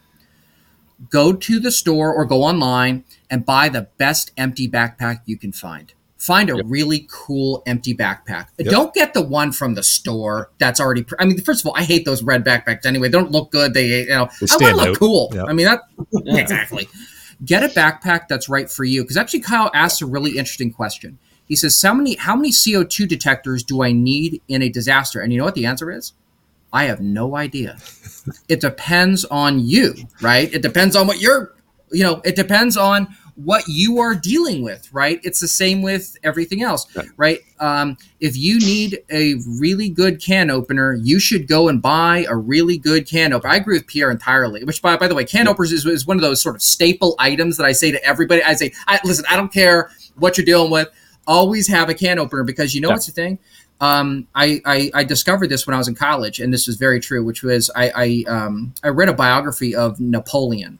Go 1.12 1.32
to 1.32 1.60
the 1.60 1.70
store 1.70 2.12
or 2.12 2.26
go 2.26 2.42
online 2.42 3.04
and 3.30 3.46
buy 3.46 3.70
the 3.70 3.82
best 4.00 4.32
empty 4.36 4.68
backpack 4.68 5.22
you 5.28 5.38
can 5.38 5.52
find. 5.52 5.94
Find 6.26 6.49
a 6.49 6.55
Yep. 6.55 6.65
really 6.67 7.07
cool 7.11 7.61
empty 7.67 7.95
backpack. 7.95 8.47
Yep. 8.57 8.69
Don't 8.71 8.93
get 8.95 9.13
the 9.13 9.21
one 9.21 9.51
from 9.51 9.76
the 9.76 9.84
store 9.84 10.49
that's 10.57 10.80
already. 10.80 11.03
Pr- 11.03 11.15
I 11.19 11.26
mean, 11.26 11.39
first 11.39 11.61
of 11.61 11.67
all, 11.67 11.76
I 11.78 11.84
hate 11.84 12.03
those 12.03 12.23
red 12.23 12.43
backpacks 12.43 12.84
anyway. 12.86 13.09
They 13.09 13.17
don't 13.19 13.32
look 13.32 13.51
good. 13.51 13.76
They, 13.76 14.01
you 14.01 14.09
know, 14.09 14.28
They 14.41 14.47
I 14.49 14.55
want 14.73 14.80
to 14.80 14.89
look 14.89 14.99
cool. 14.99 15.32
Yeah. 15.36 15.43
I 15.47 15.53
mean, 15.53 15.67
that 15.67 15.82
exactly. 16.26 16.89
Get 17.43 17.63
a 17.63 17.67
backpack 17.67 18.28
that's 18.28 18.49
right 18.49 18.71
for 18.71 18.84
you. 18.86 19.03
Because 19.03 19.17
actually, 19.17 19.41
Kyle 19.41 19.69
asked 19.76 20.01
a 20.01 20.05
really 20.07 20.32
interesting 20.32 20.71
question. 20.71 21.19
He 21.47 21.55
says, 21.55 21.80
"How 21.80 21.93
many 21.93 22.15
how 22.15 22.36
many 22.36 22.51
CO 22.51 22.84
two 22.84 23.05
detectors 23.05 23.61
do 23.63 23.84
I 23.84 23.91
need 23.91 24.41
in 24.47 24.63
a 24.63 24.69
disaster?" 24.69 25.19
And 25.19 25.32
you 25.32 25.38
know 25.38 25.45
what 25.45 25.53
the 25.53 25.67
answer 25.67 25.91
is? 25.91 26.13
I 26.73 26.86
have 26.86 27.01
no 27.01 27.36
idea. 27.36 27.78
it 28.49 28.61
depends 28.61 29.26
on 29.26 29.59
you, 29.59 29.93
right? 30.21 30.51
It 30.51 30.63
depends 30.63 30.95
on 30.95 31.05
what 31.05 31.21
you're, 31.21 31.53
you 31.91 32.03
know, 32.03 32.19
it 32.26 32.36
depends 32.36 32.78
on 32.78 33.07
what 33.36 33.64
you 33.68 34.00
are 34.00 34.16
dealing 34.16 34.64
with, 34.64 34.88
right? 34.94 35.20
It's 35.24 35.42
the 35.42 35.48
same 35.48 35.82
with 35.82 36.16
everything 36.24 36.64
else, 36.64 36.88
Right. 36.96 37.08
right? 37.18 37.40
Um, 37.60 37.98
if 38.22 38.38
you 38.38 38.60
need 38.60 39.00
a 39.12 39.36
really 39.60 39.90
good 39.90 40.22
can 40.22 40.50
opener, 40.50 40.94
you 40.94 41.20
should 41.20 41.46
go 41.48 41.68
and 41.68 41.82
buy 41.82 42.26
a 42.30 42.36
really 42.36 42.78
good 42.78 43.06
can 43.08 43.34
opener. 43.34 43.52
I 43.52 43.58
agree 43.58 43.78
with 43.78 43.88
Pierre 43.88 44.10
entirely. 44.10 44.64
Which, 44.64 44.82
by, 44.82 44.96
by 44.96 45.08
the 45.10 45.16
way, 45.16 45.26
can 45.26 45.48
openers 45.50 45.74
is, 45.74 45.86
is 45.86 46.08
one 46.08 46.16
of 46.18 46.22
those 46.22 46.42
sort 46.42 46.56
of 46.56 46.62
staple 46.62 47.16
items 47.20 47.58
that 47.58 47.66
I 47.66 47.74
say 47.74 47.92
to 47.92 48.02
everybody. 48.06 48.42
I 48.42 48.54
say, 48.54 48.72
I, 48.88 49.00
listen, 49.04 49.26
I 49.30 49.36
don't 49.36 49.52
care 49.52 49.90
what 50.16 50.38
you're 50.38 50.46
dealing 50.46 50.72
with, 50.72 50.88
always 51.28 51.68
have 51.68 51.90
a 51.90 51.94
can 51.94 52.20
opener 52.20 52.44
because 52.46 52.74
you 52.74 52.80
know 52.82 52.88
Yeah. 52.90 52.94
what's 52.94 53.08
the 53.08 53.12
thing. 53.12 53.40
Um, 53.82 54.28
I, 54.34 54.62
I 54.66 54.92
I 54.94 55.04
discovered 55.04 55.50
this 55.50 55.68
when 55.68 55.74
I 55.74 55.78
was 55.78 55.90
in 55.90 55.96
college, 55.96 56.40
and 56.40 56.54
this 56.54 56.70
is 56.70 56.78
very 56.78 57.02
true. 57.02 57.26
Which 57.26 57.44
was 57.44 57.70
I 57.76 58.24
I 58.30 58.32
um, 58.32 58.74
I 58.86 58.88
read 58.88 59.10
a 59.10 59.14
biography 59.14 59.76
of 59.76 60.00
Napoleon, 60.00 60.80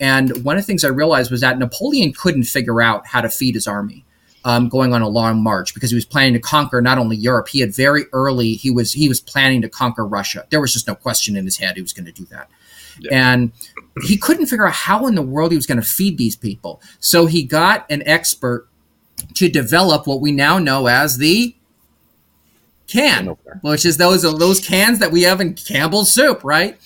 and 0.00 0.44
one 0.44 0.56
of 0.56 0.62
the 0.62 0.66
things 0.66 0.84
I 0.84 0.88
realized 0.88 1.30
was 1.30 1.40
that 1.42 1.58
Napoleon 1.58 2.12
couldn't 2.12 2.44
figure 2.44 2.82
out 2.82 3.06
how 3.06 3.20
to 3.20 3.28
feed 3.28 3.54
his 3.54 3.66
army. 3.66 4.04
Um, 4.46 4.68
going 4.68 4.92
on 4.92 5.00
a 5.00 5.08
long 5.08 5.42
march 5.42 5.72
because 5.72 5.88
he 5.90 5.94
was 5.94 6.04
planning 6.04 6.34
to 6.34 6.38
conquer 6.38 6.82
not 6.82 6.98
only 6.98 7.16
Europe. 7.16 7.48
He 7.48 7.60
had 7.60 7.74
very 7.74 8.04
early 8.12 8.52
he 8.52 8.70
was 8.70 8.92
he 8.92 9.08
was 9.08 9.18
planning 9.18 9.62
to 9.62 9.70
conquer 9.70 10.04
Russia. 10.04 10.44
There 10.50 10.60
was 10.60 10.70
just 10.70 10.86
no 10.86 10.94
question 10.94 11.34
in 11.34 11.46
his 11.46 11.56
head 11.56 11.76
he 11.76 11.80
was 11.80 11.94
going 11.94 12.04
to 12.04 12.12
do 12.12 12.26
that, 12.26 12.50
Yeah. 13.00 13.30
and 13.30 13.52
he 14.02 14.18
couldn't 14.18 14.44
figure 14.44 14.66
out 14.66 14.74
how 14.74 15.06
in 15.06 15.14
the 15.14 15.22
world 15.22 15.52
he 15.52 15.56
was 15.56 15.64
going 15.66 15.80
to 15.80 15.86
feed 15.86 16.18
these 16.18 16.36
people. 16.36 16.82
So 17.00 17.24
he 17.24 17.42
got 17.42 17.86
an 17.90 18.02
expert 18.04 18.68
to 19.32 19.48
develop 19.48 20.06
what 20.06 20.20
we 20.20 20.30
now 20.30 20.58
know 20.58 20.88
as 20.88 21.16
the 21.16 21.56
Can 22.86 23.28
which 23.62 23.86
is 23.86 23.96
those 23.96 24.20
those 24.20 24.60
cans 24.60 24.98
that 24.98 25.10
we 25.10 25.22
have 25.22 25.40
in 25.40 25.54
Campbell's 25.54 26.12
soup, 26.12 26.44
right? 26.44 26.76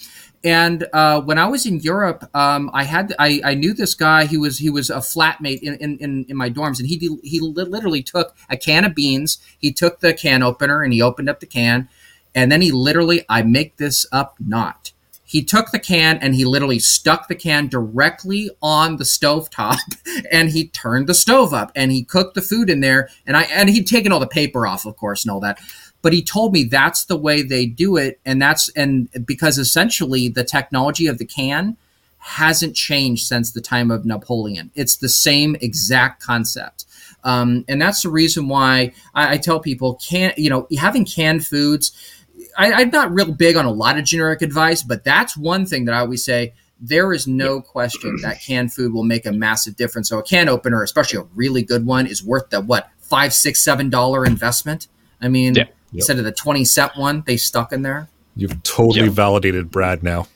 And 0.45 0.87
uh, 0.93 1.21
when 1.21 1.39
I 1.39 1.47
was 1.47 1.67
in 1.67 1.81
Europe, 1.81 2.29
um, 2.35 2.71
I 2.73 2.85
had 2.85 3.15
I, 3.19 3.41
I 3.45 3.55
knew 3.55 3.75
this 3.75 3.95
guy. 3.95 4.27
He 4.27 4.37
was 4.37 4.59
he 4.59 4.71
was 4.71 4.89
a 4.89 4.99
flatmate 4.99 5.61
in, 5.63 5.75
in, 5.99 6.27
in, 6.29 6.37
my 6.37 6.49
dorms, 6.49 6.79
and 6.79 6.89
he 6.89 7.19
he 7.25 7.41
literally 7.41 8.03
took 8.03 8.37
a 8.49 8.57
can 8.57 8.85
of 8.85 8.95
beans. 8.95 9.39
He 9.59 9.73
took 9.73 10.01
the 10.01 10.15
can 10.15 10.43
opener 10.43 10.83
and 10.83 10.93
he 10.93 11.03
opened 11.03 11.29
up 11.29 11.41
the 11.41 11.47
can, 11.47 11.89
and 12.35 12.53
then 12.53 12.63
he 12.63 12.71
literally 12.71 13.25
I 13.29 13.43
make 13.43 13.79
this 13.79 14.07
up 14.13 14.37
not. 14.39 14.93
He 15.25 15.45
took 15.45 15.73
the 15.73 15.79
can 15.79 16.17
and 16.19 16.35
he 16.35 16.47
literally 16.47 16.79
stuck 16.79 17.29
the 17.29 17.35
can 17.35 17.67
directly 17.67 18.49
on 18.63 18.97
the 18.97 19.05
stove 19.05 19.51
top, 19.51 19.79
and 20.33 20.51
he 20.51 20.69
turned 20.69 21.07
the 21.07 21.15
stove 21.15 21.53
up 21.53 21.71
and 21.75 21.93
he 21.93 22.03
cooked 22.03 22.35
the 22.35 22.41
food 22.41 22.71
in 22.71 22.81
there. 22.81 23.11
And 23.27 23.37
I 23.37 23.43
and 23.43 23.69
he'd 23.69 23.87
taken 23.89 24.13
all 24.13 24.21
the 24.21 24.27
paper 24.27 24.67
off, 24.67 24.87
of 24.87 24.97
course, 24.97 25.25
and 25.25 25.33
all 25.33 25.41
that 25.41 25.59
but 26.03 26.13
he 26.13 26.23
told 26.23 26.53
me 26.53 26.65
that's 26.65 27.05
the 27.05 27.17
way 27.17 27.43
they 27.43 27.67
do 27.67 27.97
it 27.97 28.21
and 28.25 28.41
that's 28.41 28.69
and 28.71 29.09
because 29.25 29.59
essentially 29.59 30.29
the 30.29 30.45
technology 30.45 31.07
of 31.07 31.19
the 31.19 31.25
can 31.25 31.77
hasn't 32.19 32.75
changed 32.75 33.27
since 33.27 33.53
the 33.53 33.61
time 33.61 33.91
of 33.91 34.05
napoleon. 34.05 34.71
It's 34.75 34.97
the 34.97 35.09
same 35.09 35.57
exact 35.61 36.23
concept. 36.23 36.85
Um, 37.23 37.65
and 37.69 37.81
that's 37.81 38.03
the 38.03 38.09
reason 38.09 38.49
why 38.49 38.93
I, 39.15 39.35
I 39.35 39.39
tell 39.39 39.61
people 39.61 39.95
can 39.95 40.33
you 40.37 40.51
know 40.51 40.67
having 40.79 41.05
canned 41.05 41.47
foods 41.47 41.93
I, 42.57 42.73
i'm 42.73 42.91
not 42.91 43.13
real 43.13 43.33
big 43.33 43.57
on 43.57 43.65
a 43.65 43.73
lot 43.73 43.99
of 43.99 44.05
generic 44.05 44.41
advice 44.41 44.85
but 44.85 45.03
that's 45.03 45.37
one 45.37 45.67
thing 45.67 45.87
that 45.87 45.95
i 45.95 45.99
always 45.99 46.25
say 46.25 46.53
there 46.81 47.13
is 47.13 47.27
no 47.27 47.61
question 47.61 48.17
that 48.23 48.41
canned 48.41 48.73
food 48.73 48.93
will 48.93 49.05
make 49.05 49.27
a 49.27 49.33
massive 49.33 49.77
difference. 49.77 50.09
So 50.09 50.19
a 50.19 50.23
can 50.23 50.49
opener 50.49 50.83
especially 50.83 51.21
a 51.21 51.27
really 51.35 51.63
good 51.63 51.85
one 51.85 52.07
is 52.07 52.23
worth 52.23 52.51
the 52.51 52.61
what 52.61 52.91
five 52.99 53.33
six 53.33 53.61
seven 53.61 53.91
dollar 53.91 54.25
investment? 54.25 54.89
I 55.21 55.29
mean 55.29 55.55
Yeah. 55.57 55.65
Yep. 55.93 56.01
instead 56.01 56.19
of 56.19 56.25
the 56.25 56.33
20 56.33 56.65
cent 56.65 56.93
one 56.97 57.23
they 57.27 57.37
stuck 57.37 57.73
in 57.73 57.83
there 57.83 58.09
You've 58.37 58.63
totally 58.63 59.07
Yeah. 59.07 59.11
validated 59.11 59.71
Brad 59.71 60.03
now. 60.05 60.29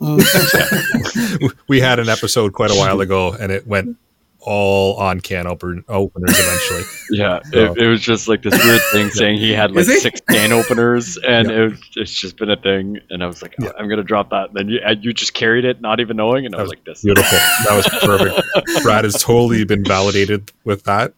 Mm. 0.00 1.54
we 1.68 1.80
had 1.80 1.98
an 1.98 2.08
episode 2.08 2.52
quite 2.52 2.70
a 2.70 2.74
while 2.74 3.00
ago, 3.00 3.32
and 3.38 3.52
it 3.52 3.66
went 3.66 3.96
all 4.40 4.96
on 4.96 5.20
can 5.20 5.46
open 5.46 5.84
openers 5.88 6.30
eventually. 6.38 6.82
Yeah, 7.10 7.40
So- 7.52 7.72
it, 7.72 7.78
it 7.82 7.86
was 7.88 8.00
just 8.00 8.28
like 8.28 8.42
this 8.42 8.54
weird 8.64 8.80
thing 8.92 9.10
saying 9.12 9.38
he 9.38 9.52
had 9.52 9.70
like 9.72 9.80
Is 9.82 9.88
he? 9.88 9.98
six 10.00 10.20
can 10.28 10.52
openers, 10.52 11.16
and 11.18 11.48
Yeah. 11.50 11.56
it 11.64 11.70
was, 11.70 11.80
it's 11.96 12.12
just 12.12 12.36
been 12.36 12.50
a 12.50 12.56
thing. 12.56 12.98
And 13.10 13.22
I 13.22 13.26
was 13.26 13.42
like, 13.42 13.54
oh, 13.60 13.64
Yeah. 13.66 13.70
I'm 13.78 13.88
gonna 13.88 14.02
drop 14.02 14.30
that. 14.30 14.52
Then 14.54 14.68
you 14.68 14.80
and 14.84 15.04
you 15.04 15.12
just 15.12 15.34
carried 15.34 15.64
it, 15.64 15.80
not 15.80 16.00
even 16.00 16.16
knowing, 16.16 16.46
and 16.46 16.54
I 16.54 16.58
was 16.58 16.66
was 16.66 16.70
like, 16.70 16.84
this. 16.84 17.02
Beautiful. 17.02 17.38
That 17.38 17.76
was 17.76 17.86
perfect. 18.02 18.82
Brad 18.82 19.04
has 19.04 19.22
totally 19.22 19.64
been 19.64 19.84
validated 19.84 20.50
with 20.64 20.84
that, 20.84 21.12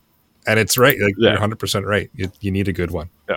and 0.50 0.60
it's 0.60 0.76
right. 0.76 0.98
Like 1.00 1.14
Yeah. 1.16 1.30
you're 1.30 1.32
100 1.32 1.58
percent 1.58 1.86
right. 1.86 2.10
You, 2.14 2.30
you 2.40 2.50
need 2.50 2.68
a 2.68 2.72
good 2.72 2.90
one. 2.90 3.08
Yeah. 3.28 3.36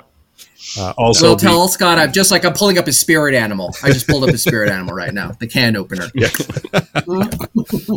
Uh, 0.78 0.94
also, 0.98 1.28
well 1.28 1.36
the- 1.36 1.42
tell 1.42 1.68
scott 1.68 2.00
i'm 2.00 2.12
just 2.12 2.32
like 2.32 2.44
i'm 2.46 2.54
pulling 2.54 2.78
up 2.80 2.86
his 2.88 3.00
spirit 3.00 3.36
animal 3.36 3.76
i 3.84 3.92
just 3.92 4.08
pulled 4.08 4.24
up 4.24 4.30
his 4.30 4.42
spirit 4.42 4.72
animal 4.72 4.96
right 4.96 5.14
now 5.14 5.30
the 5.40 5.46
can 5.46 5.76
opener 5.76 6.08
Yeah. 6.16 6.30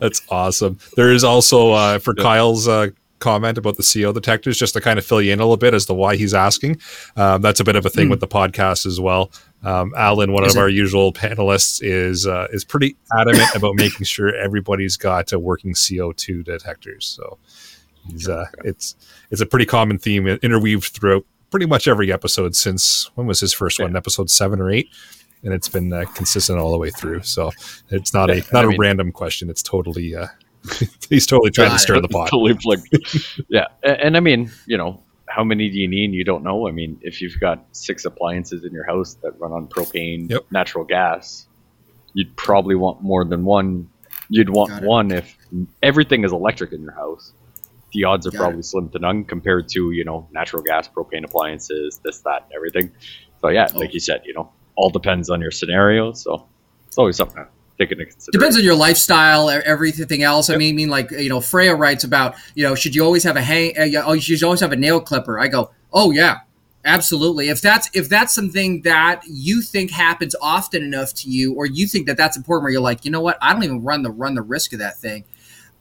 That's 0.00 0.22
awesome. 0.30 0.78
There 0.96 1.12
is 1.12 1.24
also 1.24 1.72
uh, 1.72 1.98
for 1.98 2.14
Yeah. 2.16 2.22
Kyle's 2.22 2.68
uh, 2.68 2.88
comment 3.18 3.58
about 3.58 3.76
the 3.76 3.82
CO 4.02 4.12
detectors, 4.12 4.58
just 4.58 4.74
to 4.74 4.80
kind 4.80 4.98
of 4.98 5.04
fill 5.06 5.22
you 5.22 5.32
in 5.32 5.38
a 5.38 5.42
little 5.42 5.56
bit 5.56 5.74
as 5.74 5.86
to 5.86 5.94
why 5.94 6.16
he's 6.16 6.34
asking. 6.34 6.80
Um, 7.16 7.40
that's 7.42 7.60
a 7.60 7.64
bit 7.64 7.76
of 7.76 7.86
a 7.86 7.90
thing 7.90 8.06
Hmm. 8.06 8.10
with 8.12 8.20
the 8.20 8.28
podcast 8.28 8.86
as 8.86 9.00
well. 9.00 9.30
Um, 9.64 9.92
Alan, 9.96 10.32
one 10.32 10.44
Is 10.44 10.54
of 10.54 10.58
it? 10.58 10.62
our 10.62 10.68
usual 10.68 11.12
panelists, 11.12 11.80
is 11.82 12.26
uh, 12.26 12.48
is 12.52 12.64
pretty 12.64 12.96
adamant 13.16 13.54
about 13.54 13.76
making 13.76 14.04
sure 14.06 14.34
everybody's 14.34 14.96
got 14.96 15.32
uh, 15.32 15.38
working 15.38 15.74
CO 15.74 16.12
two 16.12 16.42
detectors. 16.42 17.06
So 17.06 17.38
he's 18.08 18.28
uh, 18.28 18.46
it's 18.64 18.94
it's 19.30 19.40
a 19.40 19.46
pretty 19.46 19.66
common 19.66 19.98
theme 19.98 20.26
interweaved 20.26 20.84
throughout 20.94 21.24
pretty 21.50 21.66
much 21.66 21.86
every 21.86 22.12
episode 22.12 22.56
since 22.56 23.10
when 23.14 23.26
was 23.26 23.40
his 23.40 23.52
first 23.52 23.78
one? 23.80 23.94
Episode 23.96 24.30
seven 24.30 24.60
or 24.60 24.70
eight. 24.70 24.88
And 25.44 25.52
it's 25.52 25.68
been 25.68 25.92
uh, 25.92 26.04
consistent 26.14 26.58
all 26.60 26.70
the 26.70 26.78
way 26.78 26.90
through. 26.90 27.22
So 27.22 27.50
it's 27.90 28.14
not 28.14 28.30
a 28.30 28.36
not 28.52 28.62
I 28.64 28.64
a 28.64 28.66
mean- 28.68 28.80
random 28.80 29.10
question. 29.12 29.50
It's 29.50 29.62
totally 29.62 30.14
uh, 30.14 30.28
he's 31.10 31.26
totally 31.26 31.50
trying 31.50 31.68
Got 31.70 31.74
to 31.74 31.78
stir 31.80 32.00
the 32.00 32.08
pot. 32.08 32.28
totally 32.30 32.54
plugged. 32.54 32.86
yeah, 33.48 33.66
and, 33.82 34.00
and 34.00 34.16
I 34.16 34.20
mean, 34.20 34.52
you 34.66 34.76
know, 34.78 35.02
how 35.28 35.42
many 35.42 35.68
do 35.68 35.78
you 35.78 35.88
need? 35.88 36.12
You 36.12 36.22
don't 36.24 36.44
know. 36.44 36.68
I 36.68 36.70
mean, 36.70 36.96
if 37.02 37.20
you've 37.20 37.40
got 37.40 37.64
six 37.72 38.04
appliances 38.04 38.64
in 38.64 38.72
your 38.72 38.84
house 38.84 39.14
that 39.22 39.32
run 39.40 39.50
on 39.50 39.66
propane, 39.66 40.30
Yep. 40.30 40.42
natural 40.52 40.84
gas, 40.84 41.46
you'd 42.14 42.34
probably 42.36 42.76
want 42.76 43.02
more 43.02 43.24
than 43.24 43.44
one. 43.44 43.88
You'd 44.28 44.50
want 44.50 44.84
one 44.84 45.10
if 45.10 45.36
everything 45.82 46.22
is 46.24 46.30
electric 46.32 46.72
in 46.72 46.82
your 46.82 46.92
house. 46.92 47.32
The 47.92 48.04
odds 48.04 48.26
are 48.26 48.30
Got 48.30 48.38
probably 48.38 48.62
slim 48.62 48.88
to 48.90 48.98
none 48.98 49.24
compared 49.24 49.68
to 49.70 49.90
you 49.92 50.04
know 50.04 50.28
natural 50.32 50.62
gas, 50.62 50.88
propane 50.88 51.24
appliances, 51.24 52.00
this, 52.04 52.20
that, 52.20 52.44
and 52.44 52.52
everything. 52.54 52.90
So 53.40 53.48
yeah, 53.48 53.68
like 53.74 53.92
you 53.92 54.00
said, 54.00 54.22
you 54.24 54.34
know, 54.34 54.50
all 54.76 54.90
depends 54.90 55.28
on 55.28 55.40
your 55.40 55.50
scenario. 55.50 56.12
So 56.12 56.46
it's 56.86 56.98
always 56.98 57.16
something 57.16 57.36
to 57.36 57.48
take 57.78 57.92
into 57.92 58.04
consideration. 58.04 58.38
Depends 58.38 58.56
on 58.56 58.64
your 58.64 58.74
lifestyle, 58.74 59.50
everything 59.50 60.22
else. 60.22 60.48
I 60.50 60.56
mean, 60.56 60.74
I 60.74 60.76
mean, 60.76 60.90
like 60.90 61.10
you 61.10 61.28
know, 61.28 61.40
Freya 61.40 61.74
writes 61.74 62.04
about 62.04 62.34
you 62.54 62.64
know, 62.64 62.74
should 62.74 62.94
you 62.94 63.04
always 63.04 63.24
have 63.24 63.36
a 63.36 63.42
hang? 63.42 63.76
Uh, 63.76 64.02
oh, 64.04 64.12
you 64.12 64.20
should 64.20 64.42
always 64.42 64.60
have 64.60 64.72
a 64.72 64.76
nail 64.76 65.00
clipper. 65.00 65.38
I 65.38 65.48
go, 65.48 65.70
oh 65.92 66.10
yeah, 66.10 66.40
absolutely. 66.84 67.48
If 67.48 67.60
that's 67.60 67.90
if 67.94 68.08
that's 68.08 68.34
something 68.34 68.82
that 68.82 69.22
you 69.26 69.60
think 69.60 69.90
happens 69.90 70.34
often 70.40 70.82
enough 70.82 71.12
to 71.14 71.30
you, 71.30 71.54
or 71.54 71.66
you 71.66 71.86
think 71.86 72.06
that 72.06 72.16
that's 72.16 72.36
important, 72.36 72.64
where 72.64 72.72
you're 72.72 72.80
like, 72.80 73.04
you 73.04 73.10
know 73.10 73.20
what, 73.20 73.38
I 73.42 73.52
don't 73.52 73.64
even 73.64 73.82
run 73.82 74.02
the 74.02 74.10
run 74.10 74.34
the 74.34 74.42
risk 74.42 74.72
of 74.72 74.78
that 74.78 74.98
thing. 74.98 75.24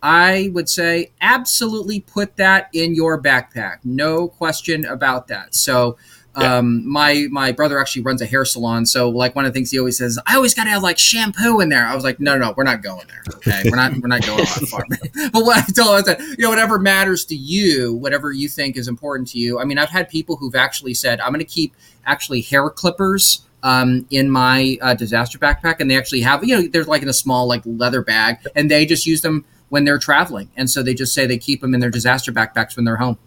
I 0.01 0.49
would 0.53 0.67
say 0.67 1.11
absolutely 1.21 1.99
put 1.99 2.35
that 2.37 2.69
in 2.73 2.95
your 2.95 3.21
backpack. 3.21 3.79
No 3.83 4.27
question 4.27 4.85
about 4.85 5.27
that. 5.27 5.53
So 5.53 5.97
Yeah. 6.39 6.59
um, 6.59 6.87
my 6.89 7.27
my 7.29 7.51
brother 7.51 7.77
actually 7.77 8.03
runs 8.03 8.21
a 8.21 8.25
hair 8.25 8.45
salon, 8.45 8.85
so 8.85 9.09
like 9.09 9.35
one 9.35 9.43
of 9.45 9.51
the 9.51 9.57
things 9.57 9.69
he 9.69 9.77
always 9.77 9.97
says, 9.97 10.17
I 10.25 10.35
always 10.37 10.53
got 10.53 10.63
to 10.63 10.69
have 10.69 10.81
like 10.81 10.97
shampoo 10.97 11.59
in 11.59 11.67
there. 11.69 11.85
I 11.85 11.93
was 11.93 12.05
like, 12.05 12.21
no, 12.21 12.37
no, 12.37 12.47
no 12.47 12.53
we're 12.55 12.63
not 12.63 12.81
going 12.81 13.05
there. 13.07 13.21
Okay, 13.35 13.69
we're 13.69 13.75
not 13.75 13.91
we're 13.97 14.07
not 14.07 14.25
going 14.25 14.37
that 14.37 14.67
far. 14.71 14.85
but 15.33 15.43
what 15.43 15.57
I 15.57 15.71
told 15.73 15.99
him, 15.99 16.05
said, 16.05 16.21
you 16.21 16.45
know, 16.45 16.49
whatever 16.49 16.79
matters 16.79 17.25
to 17.25 17.35
you, 17.35 17.93
whatever 17.95 18.31
you 18.31 18.47
think 18.47 18.77
is 18.77 18.87
important 18.87 19.27
to 19.29 19.39
you. 19.39 19.59
I 19.59 19.65
mean, 19.65 19.77
I've 19.77 19.89
had 19.89 20.07
people 20.09 20.37
who've 20.37 20.55
actually 20.55 20.93
said, 20.93 21.19
I'm 21.19 21.33
going 21.33 21.39
to 21.39 21.45
keep 21.45 21.75
actually 22.05 22.41
hair 22.41 22.69
clippers. 22.69 23.45
Um, 23.63 24.07
in 24.09 24.31
my 24.31 24.79
uh, 24.81 24.95
disaster 24.95 25.37
backpack, 25.37 25.75
and 25.81 25.91
they 25.91 25.95
actually 25.95 26.21
have, 26.21 26.43
you 26.43 26.55
know, 26.59 26.67
they're 26.67 26.83
like 26.83 27.03
in 27.03 27.09
a 27.09 27.13
small 27.13 27.45
like 27.45 27.61
leather 27.63 28.01
bag, 28.01 28.37
and 28.55 28.71
they 28.71 28.87
just 28.87 29.05
use 29.05 29.21
them 29.21 29.45
when 29.71 29.83
they're 29.85 29.97
traveling, 29.97 30.51
and 30.55 30.69
so 30.69 30.83
they 30.83 30.93
just 30.93 31.13
say 31.15 31.25
they 31.25 31.39
keep 31.39 31.61
them 31.61 31.73
in 31.73 31.79
their 31.79 31.89
disaster 31.89 32.31
backpacks 32.31 32.75
when 32.75 32.85
they're 32.85 32.97
home, 32.97 33.17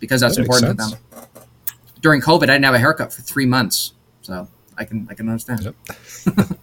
because 0.00 0.20
that's 0.20 0.34
That 0.34 0.42
makes 0.42 0.60
important 0.60 0.80
to 0.80 0.90
them 0.90 0.98
during 2.02 2.20
COVID, 2.20 2.42
I 2.42 2.46
didn't 2.46 2.64
have 2.64 2.74
a 2.74 2.78
haircut 2.78 3.12
for 3.12 3.22
three 3.22 3.46
months, 3.46 3.94
so 4.20 4.48
I 4.76 4.84
can 4.84 5.06
I 5.08 5.14
can 5.14 5.28
understand. 5.28 5.74
Yep. 6.26 6.36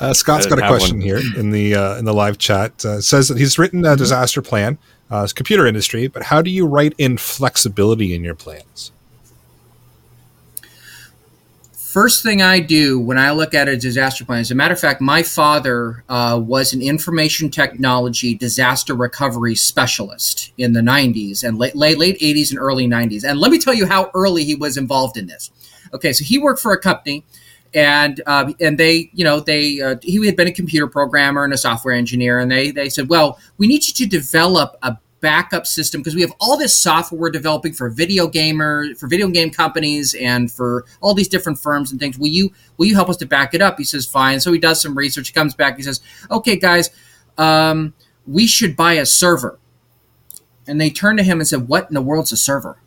Uh, 0.00 0.14
Scott's 0.14 0.46
I 0.46 0.48
got 0.48 0.60
a 0.60 0.66
question 0.66 0.96
one. 0.96 1.02
here 1.06 1.20
in 1.36 1.50
the 1.50 1.74
uh, 1.74 1.98
in 1.98 2.06
the 2.06 2.14
live 2.14 2.38
chat. 2.38 2.82
Uh, 2.86 3.02
says 3.02 3.28
that 3.28 3.36
he's 3.36 3.58
written 3.58 3.82
Mm-hmm. 3.82 3.92
a 3.92 3.96
disaster 3.96 4.40
plan. 4.40 4.78
Uh, 5.10 5.24
it's 5.24 5.34
computer 5.34 5.66
industry, 5.66 6.06
but 6.06 6.22
how 6.22 6.40
do 6.40 6.50
you 6.50 6.64
write 6.66 6.94
in 6.96 7.18
flexibility 7.18 8.14
in 8.14 8.24
your 8.24 8.34
plans? 8.34 8.92
First 12.00 12.22
thing 12.22 12.40
I 12.40 12.60
do 12.60 13.00
when 13.00 13.18
I 13.18 13.32
look 13.32 13.54
at 13.54 13.68
a 13.68 13.76
disaster 13.76 14.24
plan, 14.24 14.38
as 14.38 14.52
a 14.52 14.54
matter 14.54 14.72
of 14.72 14.78
fact, 14.78 15.00
my 15.00 15.24
father 15.24 16.04
uh, 16.08 16.40
was 16.40 16.72
an 16.72 16.80
information 16.80 17.50
technology 17.50 18.36
disaster 18.36 18.94
recovery 18.94 19.56
specialist 19.56 20.52
in 20.56 20.74
the 20.74 20.80
90s 20.80 21.42
and 21.42 21.58
late, 21.58 21.74
late 21.74 21.98
late 21.98 22.16
80s 22.20 22.50
and 22.50 22.60
early 22.60 22.86
90s. 22.86 23.28
And 23.28 23.40
let 23.40 23.50
me 23.50 23.58
tell 23.58 23.74
you 23.74 23.84
how 23.84 24.12
early 24.14 24.44
he 24.44 24.54
was 24.54 24.76
involved 24.76 25.16
in 25.16 25.26
this. 25.26 25.50
Okay, 25.92 26.12
so 26.12 26.22
he 26.22 26.38
worked 26.38 26.60
for 26.60 26.70
a 26.70 26.78
company, 26.78 27.24
and 27.74 28.22
uh, 28.26 28.52
and 28.60 28.78
they, 28.78 29.10
you 29.12 29.24
know, 29.24 29.40
they 29.40 29.80
uh, 29.80 29.96
he 30.00 30.24
had 30.24 30.36
been 30.36 30.46
a 30.46 30.52
computer 30.52 30.86
programmer 30.86 31.42
and 31.42 31.52
a 31.52 31.58
software 31.58 31.94
engineer, 31.96 32.38
and 32.38 32.48
they 32.48 32.70
they 32.70 32.90
said, 32.90 33.08
well, 33.08 33.40
we 33.56 33.66
need 33.66 33.84
you 33.88 33.92
to 33.94 34.06
develop 34.06 34.76
a 34.82 34.96
backup 35.20 35.66
system 35.66 36.00
because 36.00 36.14
we 36.14 36.20
have 36.20 36.32
all 36.40 36.56
this 36.56 36.76
software 36.76 37.20
we're 37.20 37.30
developing 37.30 37.72
for 37.72 37.88
video 37.88 38.28
gamer 38.28 38.94
for 38.96 39.08
video 39.08 39.28
game 39.28 39.50
companies 39.50 40.14
and 40.14 40.50
for 40.50 40.84
all 41.00 41.14
these 41.14 41.28
different 41.28 41.58
firms 41.58 41.90
and 41.90 41.98
things 42.00 42.18
will 42.18 42.28
you 42.28 42.50
will 42.76 42.86
you 42.86 42.94
help 42.94 43.08
us 43.08 43.16
to 43.16 43.26
back 43.26 43.52
it 43.54 43.60
up 43.60 43.76
he 43.78 43.84
says 43.84 44.06
fine 44.06 44.38
so 44.40 44.52
he 44.52 44.58
does 44.58 44.80
some 44.80 44.96
research 44.96 45.28
he 45.28 45.34
comes 45.34 45.54
back 45.54 45.76
he 45.76 45.82
says 45.82 46.00
okay 46.30 46.56
guys 46.56 46.90
um, 47.36 47.94
we 48.26 48.46
should 48.46 48.76
buy 48.76 48.94
a 48.94 49.06
server 49.06 49.58
and 50.66 50.80
they 50.80 50.90
turned 50.90 51.18
to 51.18 51.24
him 51.24 51.38
and 51.38 51.48
said 51.48 51.68
what 51.68 51.88
in 51.88 51.94
the 51.94 52.02
world's 52.02 52.32
a 52.32 52.36
server 52.36 52.78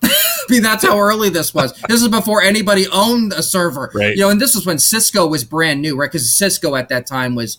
I 0.02 0.10
mean, 0.48 0.62
that's 0.62 0.86
how 0.86 0.98
early 0.98 1.28
this 1.28 1.52
was. 1.52 1.74
This 1.88 2.00
is 2.00 2.08
before 2.08 2.40
anybody 2.40 2.86
owned 2.88 3.34
a 3.34 3.42
server. 3.42 3.90
Right. 3.94 4.16
You 4.16 4.22
know, 4.22 4.30
and 4.30 4.40
this 4.40 4.54
was 4.54 4.64
when 4.64 4.78
Cisco 4.78 5.26
was 5.26 5.44
brand 5.44 5.82
new, 5.82 5.94
right? 5.94 6.10
Because 6.10 6.34
Cisco 6.34 6.74
at 6.74 6.88
that 6.88 7.06
time 7.06 7.34
was 7.34 7.58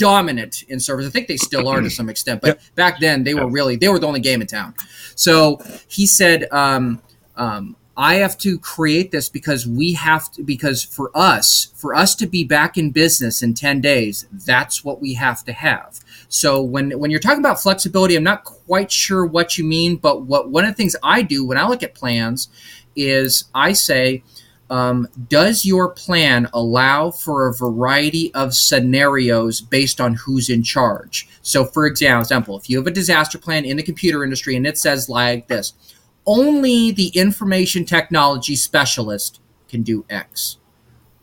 dominant 0.00 0.64
in 0.68 0.80
servers. 0.80 1.06
I 1.06 1.10
think 1.10 1.28
they 1.28 1.36
still 1.36 1.68
are 1.68 1.80
to 1.80 1.90
some 2.00 2.08
extent, 2.08 2.40
but 2.40 2.48
Yep. 2.48 2.60
back 2.74 3.00
then 3.00 3.22
they 3.24 3.34
were 3.34 3.48
really 3.48 3.76
they 3.76 3.88
were 3.88 3.98
the 4.00 4.06
only 4.06 4.20
game 4.20 4.40
in 4.40 4.46
town. 4.48 4.74
So 5.14 5.60
he 5.86 6.06
said, 6.06 6.48
um, 6.50 7.02
um, 7.36 7.76
"I 7.96 8.14
have 8.16 8.36
to 8.38 8.58
create 8.58 9.10
this 9.12 9.28
because 9.28 9.66
we 9.66 9.92
have 9.92 10.32
to 10.32 10.42
because 10.42 10.82
for 10.82 11.10
us 11.14 11.72
for 11.76 11.94
us 11.94 12.14
to 12.16 12.26
be 12.26 12.42
back 12.44 12.76
in 12.78 12.90
business 12.90 13.42
in 13.42 13.54
ten 13.54 13.80
days, 13.80 14.26
that's 14.32 14.82
what 14.84 15.00
we 15.00 15.14
have 15.14 15.44
to 15.44 15.52
have." 15.52 16.00
So 16.28 16.62
when 16.62 16.98
when 16.98 17.10
you're 17.10 17.20
talking 17.20 17.44
about 17.44 17.60
flexibility, 17.60 18.16
I'm 18.16 18.24
not 18.24 18.44
quite 18.44 18.90
sure 18.90 19.24
what 19.26 19.58
you 19.58 19.64
mean, 19.64 19.96
but 19.96 20.22
what 20.22 20.48
one 20.50 20.64
of 20.64 20.70
the 20.70 20.76
things 20.76 20.96
I 21.02 21.22
do 21.22 21.44
when 21.44 21.58
I 21.58 21.68
look 21.68 21.82
at 21.82 21.94
plans 21.94 22.48
is 22.96 23.44
I 23.54 23.72
say. 23.74 24.22
Um, 24.70 25.08
does 25.28 25.64
your 25.64 25.90
plan 25.90 26.48
allow 26.54 27.10
for 27.10 27.48
a 27.48 27.54
variety 27.54 28.32
of 28.34 28.54
scenarios 28.54 29.60
based 29.60 30.00
on 30.00 30.14
who's 30.14 30.48
in 30.48 30.62
charge? 30.62 31.28
So, 31.42 31.64
for 31.64 31.86
example, 31.86 32.56
if 32.56 32.70
you 32.70 32.78
have 32.78 32.86
a 32.86 32.92
disaster 32.92 33.36
plan 33.36 33.64
in 33.64 33.76
the 33.76 33.82
computer 33.82 34.22
industry 34.22 34.54
and 34.54 34.66
it 34.66 34.78
says 34.78 35.08
like 35.08 35.48
this 35.48 35.74
only 36.26 36.92
the 36.92 37.08
information 37.08 37.84
technology 37.84 38.54
specialist 38.54 39.40
can 39.68 39.82
do 39.82 40.04
X, 40.08 40.58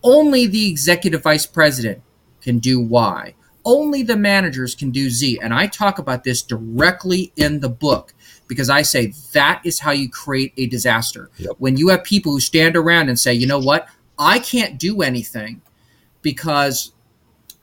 only 0.04 0.46
the 0.46 0.70
executive 0.70 1.24
vice 1.24 1.46
president 1.46 2.02
can 2.42 2.60
do 2.60 2.82
Y, 2.82 3.34
only 3.64 4.04
the 4.04 4.18
managers 4.18 4.76
can 4.76 4.92
do 4.92 5.10
Z. 5.10 5.40
And 5.42 5.54
I 5.54 5.68
talk 5.68 6.00
about 6.00 6.24
this 6.24 6.42
directly 6.42 7.32
in 7.38 7.62
the 7.62 7.70
book 7.70 8.14
because 8.48 8.70
I 8.70 8.82
say 8.82 9.14
that 9.34 9.62
is 9.64 9.80
how 9.80 9.92
you 9.92 10.10
create 10.10 10.54
a 10.58 10.68
disaster. 10.68 11.30
Yep. 11.38 11.52
When 11.58 11.78
you 11.78 11.90
have 11.90 12.04
people 12.04 12.32
who 12.32 12.40
stand 12.40 12.76
around 12.76 13.10
and 13.10 13.20
say, 13.20 13.34
you 13.34 13.48
know 13.48 13.60
what, 13.60 13.88
I 14.18 14.40
can't 14.40 14.80
do 14.80 15.02
anything 15.02 15.62
because 16.22 16.94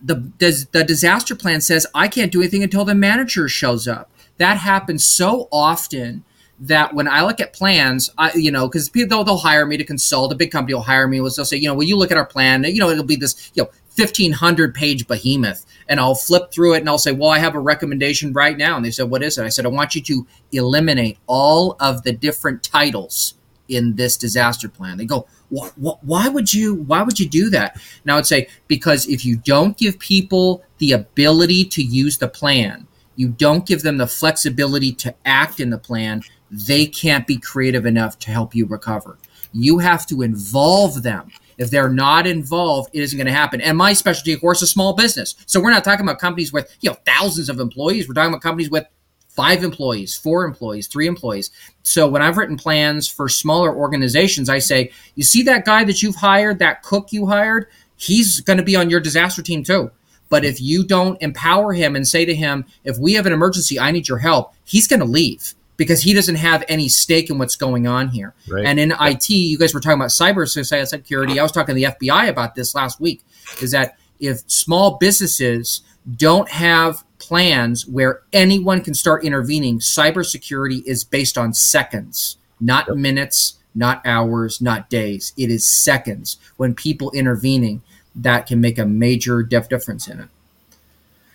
the 0.02 0.16
does 0.38 0.66
the 0.66 0.84
disaster 0.84 1.34
plan 1.34 1.60
says 1.60 1.86
I 1.94 2.08
can't 2.08 2.30
do 2.30 2.40
anything 2.40 2.62
until 2.62 2.84
the 2.84 2.94
manager 2.94 3.48
shows 3.48 3.88
up. 3.88 4.10
That 4.36 4.58
happens 4.58 5.06
so 5.06 5.48
often 5.50 6.24
that 6.60 6.94
when 6.94 7.08
I 7.08 7.22
look 7.22 7.40
at 7.40 7.52
plans, 7.52 8.10
I 8.18 8.32
you 8.34 8.50
know 8.50 8.68
because 8.68 8.88
people 8.88 9.08
they'll, 9.08 9.24
they'll 9.24 9.38
hire 9.38 9.66
me 9.66 9.76
to 9.76 9.84
consult. 9.84 10.32
A 10.32 10.36
big 10.36 10.50
company 10.50 10.74
will 10.74 10.82
hire 10.82 11.08
me. 11.08 11.18
They'll 11.18 11.30
say, 11.30 11.56
you 11.56 11.68
know, 11.68 11.74
will 11.74 11.84
you 11.84 11.96
look 11.96 12.10
at 12.10 12.18
our 12.18 12.26
plan? 12.26 12.64
You 12.64 12.78
know, 12.78 12.90
it'll 12.90 13.04
be 13.04 13.16
this 13.16 13.50
you 13.54 13.62
know 13.62 13.70
fifteen 13.94 14.32
hundred 14.32 14.74
page 14.74 15.06
behemoth, 15.06 15.64
and 15.88 15.98
I'll 16.00 16.14
flip 16.14 16.50
through 16.52 16.74
it 16.74 16.80
and 16.80 16.88
I'll 16.88 16.98
say, 16.98 17.12
well, 17.12 17.30
I 17.30 17.38
have 17.38 17.54
a 17.54 17.60
recommendation 17.60 18.32
right 18.32 18.56
now. 18.56 18.76
And 18.76 18.84
they 18.84 18.90
said, 18.90 19.10
what 19.10 19.22
is 19.22 19.38
it? 19.38 19.44
I 19.44 19.48
said, 19.48 19.66
I 19.66 19.70
want 19.70 19.94
you 19.94 20.02
to 20.02 20.26
eliminate 20.52 21.18
all 21.26 21.76
of 21.80 22.02
the 22.02 22.12
different 22.12 22.62
titles 22.62 23.34
in 23.68 23.96
this 23.96 24.16
disaster 24.16 24.68
plan. 24.68 24.98
They 24.98 25.06
go, 25.06 25.26
wh- 25.54 25.70
wh- 25.82 26.02
why 26.02 26.28
would 26.28 26.52
you 26.52 26.74
why 26.74 27.02
would 27.02 27.18
you 27.18 27.28
do 27.28 27.48
that? 27.50 27.80
And 28.02 28.12
I 28.12 28.16
would 28.16 28.26
say 28.26 28.48
because 28.68 29.06
if 29.06 29.24
you 29.24 29.36
don't 29.36 29.78
give 29.78 29.98
people 29.98 30.62
the 30.78 30.92
ability 30.92 31.64
to 31.66 31.82
use 31.82 32.18
the 32.18 32.28
plan, 32.28 32.86
you 33.16 33.28
don't 33.28 33.66
give 33.66 33.82
them 33.82 33.96
the 33.96 34.06
flexibility 34.06 34.92
to 34.92 35.14
act 35.24 35.60
in 35.60 35.70
the 35.70 35.78
plan, 35.78 36.22
they 36.50 36.84
can't 36.84 37.26
be 37.26 37.38
creative 37.38 37.86
enough 37.86 38.18
to 38.18 38.30
help 38.30 38.54
you 38.54 38.66
recover. 38.66 39.18
You 39.52 39.78
have 39.78 40.04
to 40.08 40.22
involve 40.22 41.02
them. 41.02 41.30
If 41.58 41.70
they're 41.70 41.88
not 41.88 42.26
involved, 42.26 42.90
it 42.92 43.00
isn't 43.00 43.16
going 43.16 43.26
to 43.26 43.32
happen. 43.32 43.60
And 43.60 43.76
my 43.76 43.92
specialty, 43.92 44.32
of 44.32 44.40
course, 44.40 44.62
is 44.62 44.70
small 44.70 44.94
business. 44.94 45.34
So 45.46 45.60
we're 45.60 45.70
not 45.70 45.84
talking 45.84 46.04
about 46.04 46.18
companies 46.18 46.52
with 46.52 46.74
you 46.80 46.90
know 46.90 46.96
thousands 47.06 47.48
of 47.48 47.60
employees. 47.60 48.08
We're 48.08 48.14
talking 48.14 48.32
about 48.32 48.42
companies 48.42 48.70
with 48.70 48.86
five 49.28 49.64
employees, 49.64 50.14
four 50.14 50.44
employees, 50.44 50.86
three 50.86 51.08
employees. 51.08 51.50
So 51.82 52.06
when 52.08 52.22
I've 52.22 52.36
written 52.36 52.56
plans 52.56 53.08
for 53.08 53.28
smaller 53.28 53.74
organizations, 53.74 54.48
I 54.48 54.60
say, 54.60 54.92
you 55.16 55.24
see 55.24 55.42
that 55.42 55.64
guy 55.64 55.82
that 55.84 56.02
you've 56.02 56.14
hired, 56.14 56.60
that 56.60 56.82
cook 56.82 57.12
you 57.12 57.26
hired, 57.26 57.66
he's 57.96 58.40
going 58.40 58.58
to 58.58 58.62
be 58.62 58.76
on 58.76 58.90
your 58.90 59.00
disaster 59.00 59.42
team 59.42 59.64
too. 59.64 59.90
But 60.28 60.44
if 60.44 60.60
you 60.60 60.84
don't 60.84 61.20
empower 61.20 61.72
him 61.72 61.96
and 61.96 62.06
say 62.06 62.24
to 62.24 62.34
him, 62.34 62.64
if 62.84 62.96
we 62.98 63.14
have 63.14 63.26
an 63.26 63.32
emergency, 63.32 63.78
I 63.78 63.90
need 63.90 64.08
your 64.08 64.18
help, 64.18 64.54
he's 64.64 64.86
going 64.86 65.00
to 65.00 65.06
leave 65.06 65.54
because 65.76 66.02
he 66.02 66.14
doesn't 66.14 66.36
have 66.36 66.64
any 66.68 66.88
stake 66.88 67.30
in 67.30 67.38
what's 67.38 67.56
going 67.56 67.86
on 67.86 68.08
here. 68.08 68.34
Right. 68.48 68.64
And 68.64 68.78
in 68.78 68.92
IT, 69.00 69.28
you 69.30 69.58
guys 69.58 69.74
were 69.74 69.80
talking 69.80 69.98
about 69.98 70.10
cyber 70.10 70.48
security. 70.48 71.38
I 71.38 71.42
was 71.42 71.52
talking 71.52 71.74
to 71.74 71.80
the 71.80 71.94
FBI 71.94 72.28
about 72.28 72.54
this 72.54 72.74
last 72.74 73.00
week. 73.00 73.22
Is 73.60 73.72
that 73.72 73.96
if 74.20 74.42
small 74.46 74.96
businesses 74.98 75.82
don't 76.16 76.48
have 76.50 77.04
plans 77.18 77.86
where 77.86 78.22
anyone 78.32 78.82
can 78.82 78.94
start 78.94 79.24
intervening, 79.24 79.78
cybersecurity 79.78 80.84
is 80.84 81.04
based 81.04 81.38
on 81.38 81.54
seconds, 81.54 82.36
not 82.60 82.96
minutes, 82.96 83.54
not 83.74 84.00
hours, 84.04 84.60
not 84.60 84.88
days. 84.88 85.32
It 85.36 85.50
is 85.50 85.66
seconds 85.66 86.36
when 86.56 86.74
people 86.74 87.10
intervening 87.12 87.82
that 88.14 88.46
can 88.46 88.60
make 88.60 88.78
a 88.78 88.84
major 88.84 89.42
def- 89.42 89.68
difference 89.68 90.06
in 90.06 90.20
it. 90.20 90.28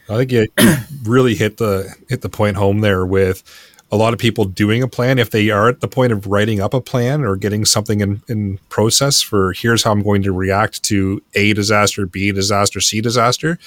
I 0.10 0.26
think 0.26 0.32
you 0.32 0.48
really 1.04 1.36
hit 1.36 1.58
the 1.58 1.94
hit 2.08 2.22
the 2.22 2.30
point 2.30 2.58
home 2.58 2.80
there 2.80 3.06
with 3.06 3.44
a 3.92 3.98
lot 3.98 4.14
of 4.14 4.20
people 4.20 4.46
doing 4.46 4.84
a 4.84 4.88
plan. 4.88 5.18
If 5.18 5.32
they 5.32 5.50
are 5.50 5.68
at 5.68 5.80
the 5.82 5.88
point 5.88 6.12
of 6.12 6.28
writing 6.28 6.62
up 6.62 6.74
a 6.74 6.82
plan 6.82 7.24
or 7.24 7.36
getting 7.36 7.66
something 7.66 8.02
in, 8.02 8.22
in 8.28 8.60
process 8.70 9.22
for 9.22 9.54
here's 9.54 9.84
how 9.84 9.92
I'm 9.92 10.04
going 10.04 10.22
to 10.24 10.32
react 10.32 10.84
to 10.84 11.22
A 11.34 11.54
disaster, 11.54 12.06
B 12.06 12.32
disaster, 12.32 12.80
C 12.82 13.02
disaster, 13.02 13.58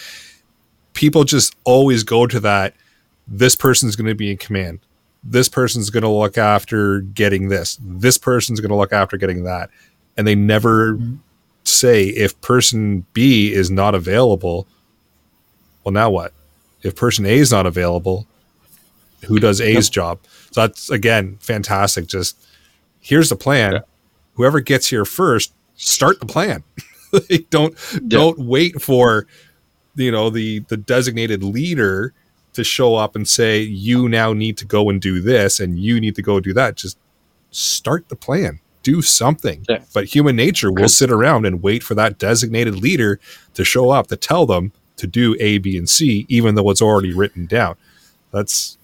people 0.92 1.24
just 1.24 1.56
always 1.64 2.04
go 2.04 2.26
to 2.26 2.38
that. 2.40 2.74
This 3.26 3.56
person's 3.56 3.96
going 3.96 4.08
to 4.08 4.14
be 4.14 4.30
in 4.30 4.36
command. 4.36 4.78
This 5.24 5.48
person's 5.48 5.90
going 5.90 6.02
to 6.02 6.08
look 6.08 6.38
after 6.38 7.00
getting 7.00 7.48
this. 7.48 7.78
This 7.80 8.18
person's 8.18 8.60
going 8.60 8.70
to 8.70 8.76
look 8.76 8.92
after 8.92 9.16
getting 9.16 9.44
that. 9.44 9.70
and 10.16 10.26
they 10.26 10.34
never 10.34 10.94
mm-hmm. 10.94 11.16
say 11.64 12.04
if 12.08 12.38
person 12.40 13.06
B 13.12 13.52
is 13.52 13.70
not 13.70 13.94
available. 13.94 14.66
Well, 15.84 15.92
now 15.92 16.10
what? 16.10 16.32
If 16.82 16.96
person 16.96 17.26
A 17.26 17.38
is 17.38 17.50
not 17.50 17.66
available, 17.66 18.26
who 19.24 19.38
does 19.38 19.60
A's 19.60 19.88
yep. 19.88 19.92
job? 19.92 20.20
So 20.50 20.62
that's 20.62 20.90
again 20.90 21.38
fantastic. 21.40 22.06
Just 22.06 22.38
here's 23.00 23.28
the 23.28 23.36
plan. 23.36 23.72
Yeah. 23.72 23.80
Whoever 24.34 24.60
gets 24.60 24.88
here 24.88 25.04
first, 25.04 25.52
start 25.74 26.20
the 26.20 26.26
plan. 26.26 26.64
don't 27.50 27.76
don't 28.08 28.38
wait 28.38 28.80
for 28.80 29.26
you 29.94 30.10
know 30.10 30.30
the 30.30 30.60
the 30.68 30.76
designated 30.76 31.42
leader 31.42 32.14
to 32.54 32.64
show 32.64 32.96
up 32.96 33.16
and 33.16 33.28
say 33.28 33.60
you 33.60 34.08
now 34.08 34.32
need 34.32 34.56
to 34.58 34.64
go 34.64 34.90
and 34.90 35.00
do 35.00 35.20
this 35.20 35.58
and 35.58 35.78
you 35.78 36.00
need 36.00 36.14
to 36.16 36.22
go 36.22 36.40
do 36.40 36.52
that. 36.52 36.76
Just 36.76 36.98
start 37.50 38.08
the 38.08 38.16
plan. 38.16 38.60
Do 38.82 39.00
something. 39.00 39.64
Yeah. 39.68 39.84
But 39.94 40.06
human 40.06 40.36
nature 40.36 40.72
will 40.72 40.88
sit 40.88 41.10
around 41.10 41.46
and 41.46 41.62
wait 41.62 41.82
for 41.82 41.94
that 41.94 42.18
designated 42.18 42.76
leader 42.76 43.20
to 43.54 43.64
show 43.64 43.90
up 43.90 44.08
to 44.08 44.16
tell 44.16 44.44
them 44.44 44.72
to 44.96 45.06
do 45.06 45.36
A, 45.40 45.58
B, 45.58 45.76
and 45.76 45.88
C, 45.88 46.26
even 46.28 46.56
though 46.56 46.68
it's 46.70 46.82
already 46.82 47.14
written 47.14 47.46
down. 47.46 47.76
That's 48.32 48.76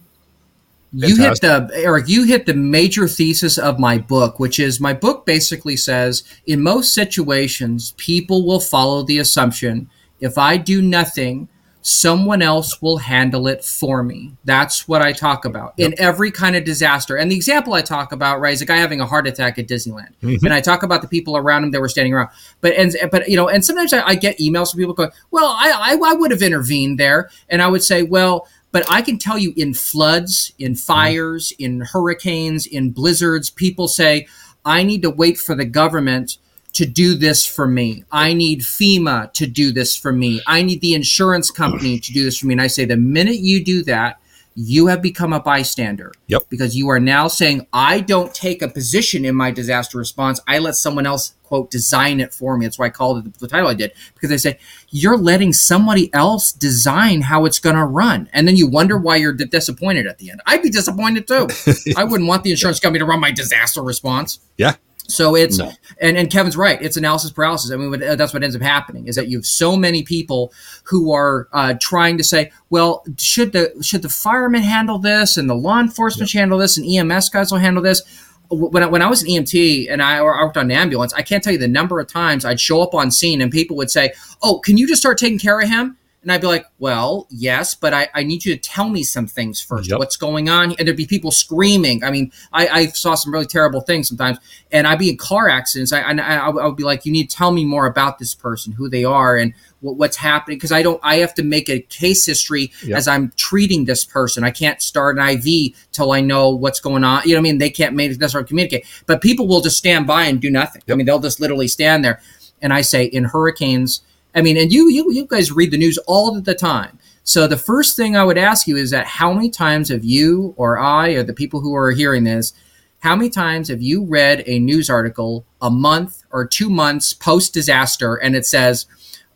you 0.93 1.16
hit 1.16 1.41
the 1.41 1.70
Eric. 1.74 2.09
You 2.09 2.24
hit 2.24 2.47
the 2.47 2.55
major 2.55 3.07
thesis 3.07 3.59
of 3.59 3.78
my 3.78 3.99
book, 3.99 4.39
which 4.41 4.59
is 4.59 4.80
my 4.80 4.95
book 4.95 5.26
basically 5.26 5.76
says 5.76 6.24
in 6.47 6.62
most 6.62 6.95
situations, 6.95 7.95
people 7.97 8.47
will 8.47 8.61
follow 8.61 9.03
the 9.03 9.18
assumption 9.18 9.89
if 10.20 10.36
I 10.36 10.57
do 10.57 10.82
nothing, 10.82 11.49
someone 11.80 12.43
else 12.43 12.82
will 12.82 12.99
handle 12.99 13.47
it 13.47 13.64
for 13.64 14.03
me. 14.03 14.36
That's 14.45 14.89
what 14.89 15.01
I 15.01 15.12
talk 15.12 15.45
about 15.45 15.74
yep. 15.76 15.93
in 15.93 16.01
every 16.01 16.30
kind 16.30 16.57
of 16.57 16.64
disaster. 16.64 17.16
And 17.16 17.30
the 17.30 17.36
example 17.36 17.72
I 17.74 17.82
talk 17.82 18.12
about, 18.12 18.41
right, 18.41 18.53
is 18.53 18.61
a 18.61 18.66
guy 18.66 18.76
having 18.76 19.01
a 19.01 19.07
heart 19.07 19.26
attack 19.26 19.59
at 19.59 19.68
Disneyland, 19.68 20.12
mm-hmm. 20.22 20.45
and 20.45 20.53
I 20.53 20.61
talk 20.61 20.82
about 20.82 21.03
the 21.03 21.09
people 21.09 21.36
around 21.36 21.64
him 21.64 21.70
that 21.70 21.80
were 21.80 21.89
standing 21.89 22.12
around. 22.12 22.30
But 22.61 22.74
and 22.74 22.95
but 23.11 23.28
you 23.28 23.36
know, 23.36 23.49
and 23.49 23.64
sometimes 23.64 23.93
I, 23.93 24.03
I 24.07 24.14
get 24.16 24.39
emails 24.39 24.70
from 24.70 24.78
people 24.78 24.95
going, 24.95 25.11
"Well, 25.30 25.47
I, 25.47 25.93
I 25.93 26.11
I 26.11 26.14
would 26.14 26.30
have 26.30 26.43
intervened 26.43 26.99
there," 26.99 27.30
and 27.49 27.62
I 27.62 27.68
would 27.68 27.82
say, 27.82 28.03
"Well." 28.03 28.49
But 28.78 28.88
I 28.88 29.02
can 29.02 29.18
tell 29.18 29.36
you 29.36 29.52
in 29.56 29.74
floods, 29.74 30.52
in 30.56 30.74
mm-hmm. 30.74 30.78
fires, 30.78 31.52
mm-hmm. 31.52 31.64
in 31.64 31.80
hurricanes, 31.80 32.64
in 32.64 32.90
blizzards, 32.92 33.50
people 33.50 33.88
say, 33.88 34.28
I 34.64 34.84
need 34.84 35.02
to 35.02 35.10
wait 35.10 35.36
for 35.36 35.56
the 35.56 35.64
government 35.64 36.38
to 36.74 36.86
do 36.86 37.16
this 37.16 37.44
for 37.44 37.66
me. 37.66 38.04
I 38.12 38.34
need 38.34 38.60
FEMA 38.60 39.32
to 39.32 39.48
do 39.48 39.72
this 39.72 39.96
for 39.96 40.12
me. 40.12 40.40
I 40.46 40.62
need 40.62 40.80
the 40.80 40.94
insurance 40.94 41.50
company 41.50 41.98
to 41.98 42.12
do 42.12 42.22
this 42.22 42.38
for 42.38 42.46
me. 42.46 42.54
And 42.54 42.62
I 42.62 42.68
say, 42.68 42.84
the 42.84 42.96
minute 42.96 43.40
you 43.40 43.64
do 43.64 43.82
that, 43.82 44.20
you 44.61 44.88
have 44.88 45.00
become 45.00 45.32
a 45.32 45.38
bystander. 45.38 46.12
Yep. 46.26 46.42
Because 46.48 46.76
you 46.76 46.88
are 46.88 46.98
now 46.98 47.28
saying, 47.28 47.68
I 47.72 48.00
don't 48.00 48.34
take 48.34 48.61
a 48.61 48.66
position 48.66 49.24
in 49.24 49.36
my 49.36 49.52
disaster 49.52 49.98
response. 49.98 50.40
I 50.48 50.59
let 50.59 50.74
someone 50.74 51.06
else, 51.06 51.34
quote, 51.44 51.70
design 51.70 52.18
it 52.18 52.34
for 52.34 52.59
me. 52.59 52.66
That's 52.66 52.76
why 52.76 52.86
I 52.86 52.90
called 52.90 53.18
it 53.18 53.32
the, 53.32 53.38
the 53.38 53.46
title 53.46 53.68
I 53.68 53.74
did. 53.74 53.92
Because 54.14 54.32
I 54.32 54.36
say, 54.36 54.59
you're 54.90 55.16
letting 55.16 55.52
somebody 55.52 56.12
else 56.12 56.50
design 56.50 57.20
how 57.20 57.44
it's 57.44 57.61
going 57.61 57.76
to 57.76 57.84
run. 57.84 58.28
And 58.32 58.48
then 58.48 58.56
you 58.56 58.66
wonder 58.66 58.98
why 58.98 59.14
you're 59.14 59.32
disappointed 59.32 60.09
at 60.09 60.18
the 60.18 60.28
end. 60.28 60.40
I'd 60.44 60.62
be 60.62 60.70
disappointed 60.70 61.28
too. 61.28 61.46
I 61.96 62.02
wouldn't 62.02 62.28
want 62.28 62.42
the 62.42 62.50
insurance 62.50 62.80
company 62.80 62.98
to 62.98 63.04
run 63.04 63.20
my 63.20 63.30
disaster 63.30 63.80
response. 63.80 64.40
Yeah. 64.56 64.74
So 65.09 65.34
it's 65.34 65.56
no. 65.59 65.72
and 66.00 66.18
and 66.18 66.30
Kevin's 66.30 66.56
right. 66.56 66.80
It's 66.82 66.98
analysis 66.98 67.30
paralysis. 67.30 67.72
I 67.72 67.76
mean, 67.76 67.98
that's 67.98 68.34
what 68.34 68.44
ends 68.44 68.54
up 68.54 68.61
happening 68.61 69.09
is 69.09 69.16
that 69.16 69.28
you 69.28 69.38
have 69.38 69.46
so 69.46 69.74
many 69.74 70.02
people 70.02 70.52
who 70.84 71.12
are 71.12 71.48
uh, 71.52 71.74
trying 71.80 72.18
to 72.18 72.24
say, 72.24 72.52
well, 72.68 73.02
should 73.16 73.52
the 73.52 73.72
should 73.82 74.02
the 74.02 74.11
firemen 74.11 74.62
handle 74.62 74.98
this 74.98 75.38
and 75.38 75.48
the 75.48 75.54
law 75.54 75.80
enforcement 75.80 76.32
yep. 76.32 76.40
handle 76.40 76.59
this 76.59 76.76
and 76.76 76.86
EMS 76.86 77.30
guys 77.30 77.50
will 77.50 77.59
handle 77.59 77.82
this. 77.82 78.02
When 78.50 78.82
I, 78.82 78.86
when 78.86 79.02
I 79.02 79.09
was 79.09 79.22
an 79.22 79.28
EMT 79.28 79.90
and 79.90 80.02
I, 80.02 80.18
I 80.18 80.22
worked 80.22 80.56
on 80.56 80.66
an 80.66 80.70
ambulance, 80.70 81.12
I 81.12 81.20
can't 81.20 81.42
tell 81.44 81.52
you 81.52 81.59
the 81.59 81.68
number 81.68 82.00
of 82.00 82.06
times 82.06 82.44
I'd 82.44 82.61
show 82.61 82.82
up 82.82 82.94
on 82.94 83.11
scene 83.11 83.40
and 83.42 83.50
people 83.50 83.76
would 83.78 83.90
say, 83.90 84.12
"Oh, 84.42 84.59
can 84.59 84.76
you 84.76 84.86
just 84.86 85.00
start 85.00 85.18
taking 85.18 85.38
care 85.38 85.61
of 85.61 85.68
him?" 85.68 85.98
And 86.28 86.34
I'd 86.34 86.42
be 86.42 86.46
like, 86.46 86.66
well, 86.78 87.26
yes, 87.30 87.74
but 87.74 87.94
I, 87.94 88.10
I 88.12 88.22
need 88.22 88.44
you 88.44 88.54
to 88.54 88.60
tell 88.60 88.90
me 88.90 89.02
some 89.02 89.26
things 89.26 89.62
first. 89.62 89.88
Yep. 89.88 89.98
What's 89.98 90.18
going 90.18 90.50
on? 90.50 90.74
And 90.78 90.86
there'd 90.86 90.94
be 90.94 91.06
people 91.06 91.30
screaming. 91.30 92.04
I 92.04 92.10
mean, 92.10 92.30
I, 92.52 92.68
I 92.68 92.86
saw 92.88 93.14
some 93.14 93.32
really 93.32 93.46
terrible 93.46 93.80
things 93.80 94.08
sometimes. 94.08 94.36
And 94.70 94.86
I'd 94.86 94.98
be 94.98 95.08
in 95.08 95.16
car 95.16 95.48
accidents. 95.48 95.90
I, 95.90 96.02
I, 96.02 96.12
I 96.12 96.50
would 96.50 96.76
be 96.76 96.82
like, 96.82 97.06
you 97.06 97.12
need 97.12 97.30
to 97.30 97.34
tell 97.34 97.50
me 97.50 97.64
more 97.64 97.86
about 97.86 98.18
this 98.18 98.34
person, 98.34 98.74
who 98.74 98.90
they 98.90 99.04
are, 99.04 99.38
and 99.38 99.54
what, 99.80 99.96
what's 99.96 100.18
happening. 100.18 100.58
Because 100.58 100.70
I 100.70 100.82
don't, 100.82 101.00
I 101.02 101.16
have 101.16 101.32
to 101.36 101.42
make 101.42 101.70
a 101.70 101.80
case 101.80 102.26
history 102.26 102.72
yep. 102.84 102.98
as 102.98 103.08
I'm 103.08 103.32
treating 103.36 103.86
this 103.86 104.04
person. 104.04 104.44
I 104.44 104.50
can't 104.50 104.82
start 104.82 105.18
an 105.18 105.26
IV 105.26 105.74
till 105.92 106.12
I 106.12 106.20
know 106.20 106.50
what's 106.50 106.78
going 106.78 107.04
on. 107.04 107.22
You 107.24 107.30
know 107.30 107.36
what 107.36 107.40
I 107.40 107.42
mean? 107.44 107.56
They 107.56 107.70
can't 107.70 107.94
make 107.94 108.10
necessarily 108.10 108.46
communicate. 108.46 108.84
But 109.06 109.22
people 109.22 109.48
will 109.48 109.62
just 109.62 109.78
stand 109.78 110.06
by 110.06 110.24
and 110.24 110.42
do 110.42 110.50
nothing. 110.50 110.82
Yep. 110.88 110.94
I 110.94 110.96
mean, 110.98 111.06
they'll 111.06 111.20
just 111.20 111.40
literally 111.40 111.68
stand 111.68 112.04
there. 112.04 112.20
And 112.60 112.74
I 112.74 112.82
say, 112.82 113.04
in 113.04 113.24
hurricanes, 113.24 114.02
I 114.34 114.42
mean, 114.42 114.56
and 114.56 114.72
you 114.72 114.90
you 114.90 115.10
you 115.12 115.26
guys 115.26 115.52
read 115.52 115.70
the 115.70 115.78
news 115.78 115.98
all 116.06 116.40
the 116.40 116.54
time. 116.54 116.98
So 117.24 117.46
the 117.46 117.58
first 117.58 117.96
thing 117.96 118.16
I 118.16 118.24
would 118.24 118.38
ask 118.38 118.66
you 118.66 118.76
is 118.76 118.90
that 118.90 119.06
how 119.06 119.32
many 119.32 119.50
times 119.50 119.90
have 119.90 120.04
you 120.04 120.54
or 120.56 120.78
I 120.78 121.10
or 121.10 121.22
the 121.22 121.34
people 121.34 121.60
who 121.60 121.74
are 121.74 121.90
hearing 121.90 122.24
this, 122.24 122.54
how 123.00 123.14
many 123.14 123.30
times 123.30 123.68
have 123.68 123.82
you 123.82 124.04
read 124.04 124.42
a 124.46 124.58
news 124.58 124.88
article 124.88 125.44
a 125.60 125.70
month 125.70 126.24
or 126.30 126.46
two 126.46 126.70
months 126.70 127.12
post 127.12 127.52
disaster 127.52 128.14
and 128.16 128.34
it 128.34 128.46
says 128.46 128.86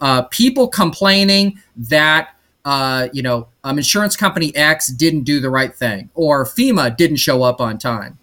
uh, 0.00 0.22
people 0.22 0.68
complaining 0.68 1.60
that 1.76 2.30
uh, 2.64 3.08
you 3.12 3.22
know 3.22 3.48
um, 3.64 3.78
insurance 3.78 4.16
company 4.16 4.54
X 4.56 4.88
didn't 4.88 5.24
do 5.24 5.40
the 5.40 5.50
right 5.50 5.74
thing 5.74 6.10
or 6.14 6.44
FEMA 6.44 6.96
didn't 6.96 7.16
show 7.16 7.42
up 7.42 7.60
on 7.60 7.78
time. 7.78 8.18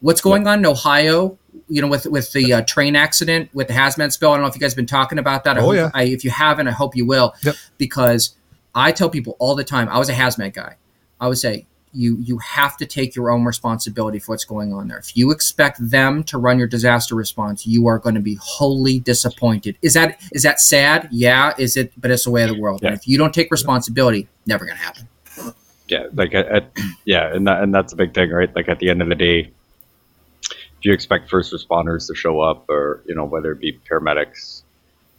What's 0.00 0.20
going 0.20 0.46
on 0.46 0.58
in 0.58 0.66
Ohio 0.66 1.38
you 1.68 1.80
know, 1.80 1.88
with 1.88 2.06
with 2.06 2.32
the 2.32 2.52
uh, 2.52 2.62
train 2.62 2.96
accident 2.96 3.50
with 3.54 3.68
the 3.68 3.74
hazmat 3.74 4.12
spill. 4.12 4.32
I 4.32 4.36
don't 4.36 4.42
know 4.42 4.48
if 4.48 4.54
you 4.54 4.60
guys 4.60 4.72
have 4.72 4.76
been 4.76 4.86
talking 4.86 5.18
about 5.18 5.44
that. 5.44 5.56
I 5.56 5.60
oh 5.60 5.64
hope, 5.64 5.74
yeah. 5.74 5.90
I, 5.94 6.04
if 6.04 6.24
you 6.24 6.30
haven't, 6.30 6.68
I 6.68 6.72
hope 6.72 6.96
you 6.96 7.06
will. 7.06 7.34
Yep. 7.42 7.56
Because 7.78 8.34
I 8.74 8.92
tell 8.92 9.08
people 9.10 9.36
all 9.38 9.54
the 9.54 9.64
time. 9.64 9.88
I 9.88 9.98
was 9.98 10.08
a 10.08 10.14
hazmat 10.14 10.54
guy. 10.54 10.76
I 11.20 11.28
would 11.28 11.38
say 11.38 11.66
you 11.92 12.18
you 12.20 12.38
have 12.38 12.76
to 12.78 12.86
take 12.86 13.14
your 13.14 13.30
own 13.30 13.44
responsibility 13.44 14.18
for 14.18 14.32
what's 14.32 14.44
going 14.44 14.72
on 14.72 14.88
there. 14.88 14.98
If 14.98 15.16
you 15.16 15.30
expect 15.30 15.78
them 15.90 16.24
to 16.24 16.38
run 16.38 16.58
your 16.58 16.66
disaster 16.66 17.14
response, 17.14 17.66
you 17.66 17.86
are 17.86 17.98
going 17.98 18.16
to 18.16 18.20
be 18.20 18.36
wholly 18.40 18.98
disappointed. 18.98 19.78
Is 19.80 19.94
that 19.94 20.20
is 20.32 20.42
that 20.42 20.60
sad? 20.60 21.08
Yeah. 21.12 21.54
Is 21.56 21.76
it? 21.76 21.92
But 21.96 22.10
it's 22.10 22.24
the 22.24 22.30
way 22.30 22.42
of 22.42 22.50
the 22.50 22.60
world. 22.60 22.80
Yeah. 22.82 22.88
And 22.88 22.98
if 22.98 23.06
you 23.06 23.16
don't 23.16 23.32
take 23.32 23.50
responsibility, 23.50 24.28
never 24.46 24.64
going 24.64 24.76
to 24.76 24.82
happen. 24.82 25.08
Yeah, 25.86 26.06
like 26.14 26.32
at, 26.34 26.46
at, 26.46 26.70
yeah, 27.04 27.34
and 27.34 27.46
that, 27.46 27.62
and 27.62 27.74
that's 27.74 27.92
a 27.92 27.96
big 27.96 28.14
thing, 28.14 28.30
right? 28.30 28.54
Like 28.56 28.70
at 28.70 28.78
the 28.78 28.88
end 28.88 29.02
of 29.02 29.08
the 29.10 29.14
day, 29.14 29.52
you 30.84 30.92
expect 30.92 31.30
first 31.30 31.52
responders 31.52 32.06
to 32.08 32.14
show 32.14 32.40
up, 32.40 32.68
or 32.68 33.02
you 33.06 33.14
know 33.14 33.24
whether 33.24 33.52
it 33.52 33.60
be 33.60 33.78
paramedics, 33.90 34.62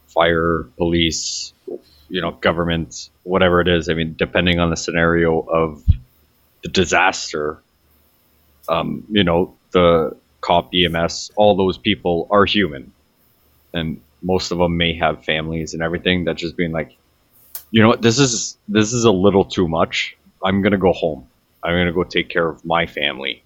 fire, 0.07 0.63
police, 0.77 1.53
you 2.09 2.21
know, 2.21 2.31
government, 2.31 3.09
whatever 3.23 3.61
it 3.61 3.67
is. 3.67 3.89
I 3.89 3.93
mean, 3.93 4.15
depending 4.17 4.59
on 4.59 4.69
the 4.69 4.77
scenario 4.77 5.39
of 5.39 5.83
the 6.63 6.69
disaster, 6.69 7.61
um, 8.69 9.05
you 9.09 9.23
know, 9.23 9.55
the 9.71 10.15
cop, 10.41 10.69
EMS, 10.73 11.31
all 11.35 11.55
those 11.55 11.77
people 11.77 12.27
are 12.29 12.45
human, 12.45 12.93
and 13.73 13.99
most 14.21 14.51
of 14.51 14.59
them 14.59 14.77
may 14.77 14.93
have 14.95 15.25
families 15.25 15.73
and 15.73 15.81
everything. 15.81 16.25
That 16.25 16.37
just 16.37 16.55
being 16.55 16.71
like, 16.71 16.95
you 17.71 17.81
know 17.81 17.87
what, 17.87 18.01
this 18.01 18.19
is 18.19 18.57
this 18.67 18.93
is 18.93 19.03
a 19.03 19.11
little 19.11 19.45
too 19.45 19.67
much. 19.67 20.15
I'm 20.43 20.61
gonna 20.61 20.77
go 20.77 20.93
home. 20.93 21.27
I'm 21.63 21.73
gonna 21.73 21.91
go 21.91 22.03
take 22.03 22.29
care 22.29 22.47
of 22.47 22.63
my 22.63 22.85
family. 22.85 23.43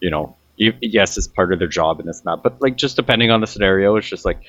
You 0.00 0.10
know, 0.10 0.36
yes, 0.60 1.16
it's 1.16 1.26
part 1.26 1.52
of 1.52 1.58
their 1.58 1.68
job 1.68 2.00
and 2.00 2.08
it's 2.08 2.24
not. 2.24 2.42
But 2.42 2.60
like 2.60 2.76
just 2.76 2.96
depending 2.96 3.30
on 3.30 3.40
the 3.40 3.46
scenario, 3.46 3.96
it's 3.96 4.08
just 4.08 4.24
like 4.24 4.42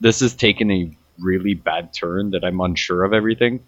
this 0.00 0.20
has 0.20 0.34
taken 0.34 0.70
a 0.70 0.96
really 1.20 1.54
bad 1.54 1.92
turn 1.92 2.30
that 2.30 2.44
I'm 2.44 2.60
unsure 2.60 3.04
of 3.04 3.12
everything. 3.12 3.64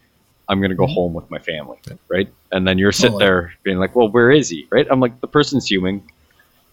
I'm 0.48 0.60
gonna 0.60 0.74
go 0.74 0.84
mm-hmm. 0.84 0.94
home 0.94 1.14
with 1.14 1.30
my 1.30 1.38
family, 1.38 1.78
right? 2.08 2.28
And 2.52 2.66
then 2.66 2.78
you're 2.78 2.92
sitting 2.92 3.18
there 3.18 3.54
being 3.62 3.78
like, 3.78 3.96
"Well, 3.96 4.08
where 4.08 4.30
is 4.30 4.48
he?" 4.48 4.66
Right? 4.70 4.86
I'm 4.90 5.00
like, 5.00 5.20
the 5.20 5.26
person's 5.26 5.66
human. 5.66 6.02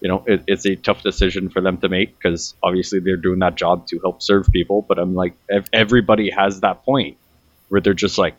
You 0.01 0.07
know, 0.07 0.23
it, 0.25 0.43
it's 0.47 0.65
a 0.65 0.75
tough 0.75 1.03
decision 1.03 1.49
for 1.49 1.61
them 1.61 1.77
to 1.77 1.89
make 1.89 2.17
because 2.17 2.55
obviously 2.63 2.99
they're 2.99 3.17
doing 3.17 3.39
that 3.39 3.55
job 3.55 3.85
to 3.87 3.99
help 3.99 4.21
serve 4.21 4.47
people. 4.51 4.81
But 4.81 4.97
I'm 4.97 5.13
like, 5.13 5.35
everybody 5.71 6.31
has 6.31 6.61
that 6.61 6.83
point 6.83 7.17
where 7.69 7.81
they're 7.81 7.93
just 7.93 8.17
like, 8.17 8.35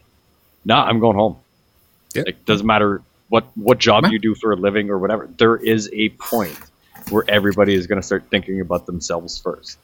"Nah, 0.65 0.85
I'm 0.85 1.01
going 1.01 1.17
home." 1.17 1.37
Yeah. 2.15 2.25
It 2.27 2.45
doesn't 2.45 2.67
matter 2.67 3.03
what 3.33 3.47
what 3.57 3.79
job 3.79 4.05
you 4.11 4.19
do 4.19 4.35
for 4.35 4.53
a 4.53 4.57
living 4.57 4.91
or 4.91 4.99
whatever, 4.99 5.27
there 5.39 5.57
is 5.57 5.89
a 5.95 6.11
point 6.11 6.59
where 7.09 7.25
everybody 7.29 7.73
is 7.75 7.87
going 7.87 7.99
to 7.99 8.07
start 8.07 8.25
thinking 8.31 8.61
about 8.61 8.85
themselves 8.85 9.39
first. 9.39 9.79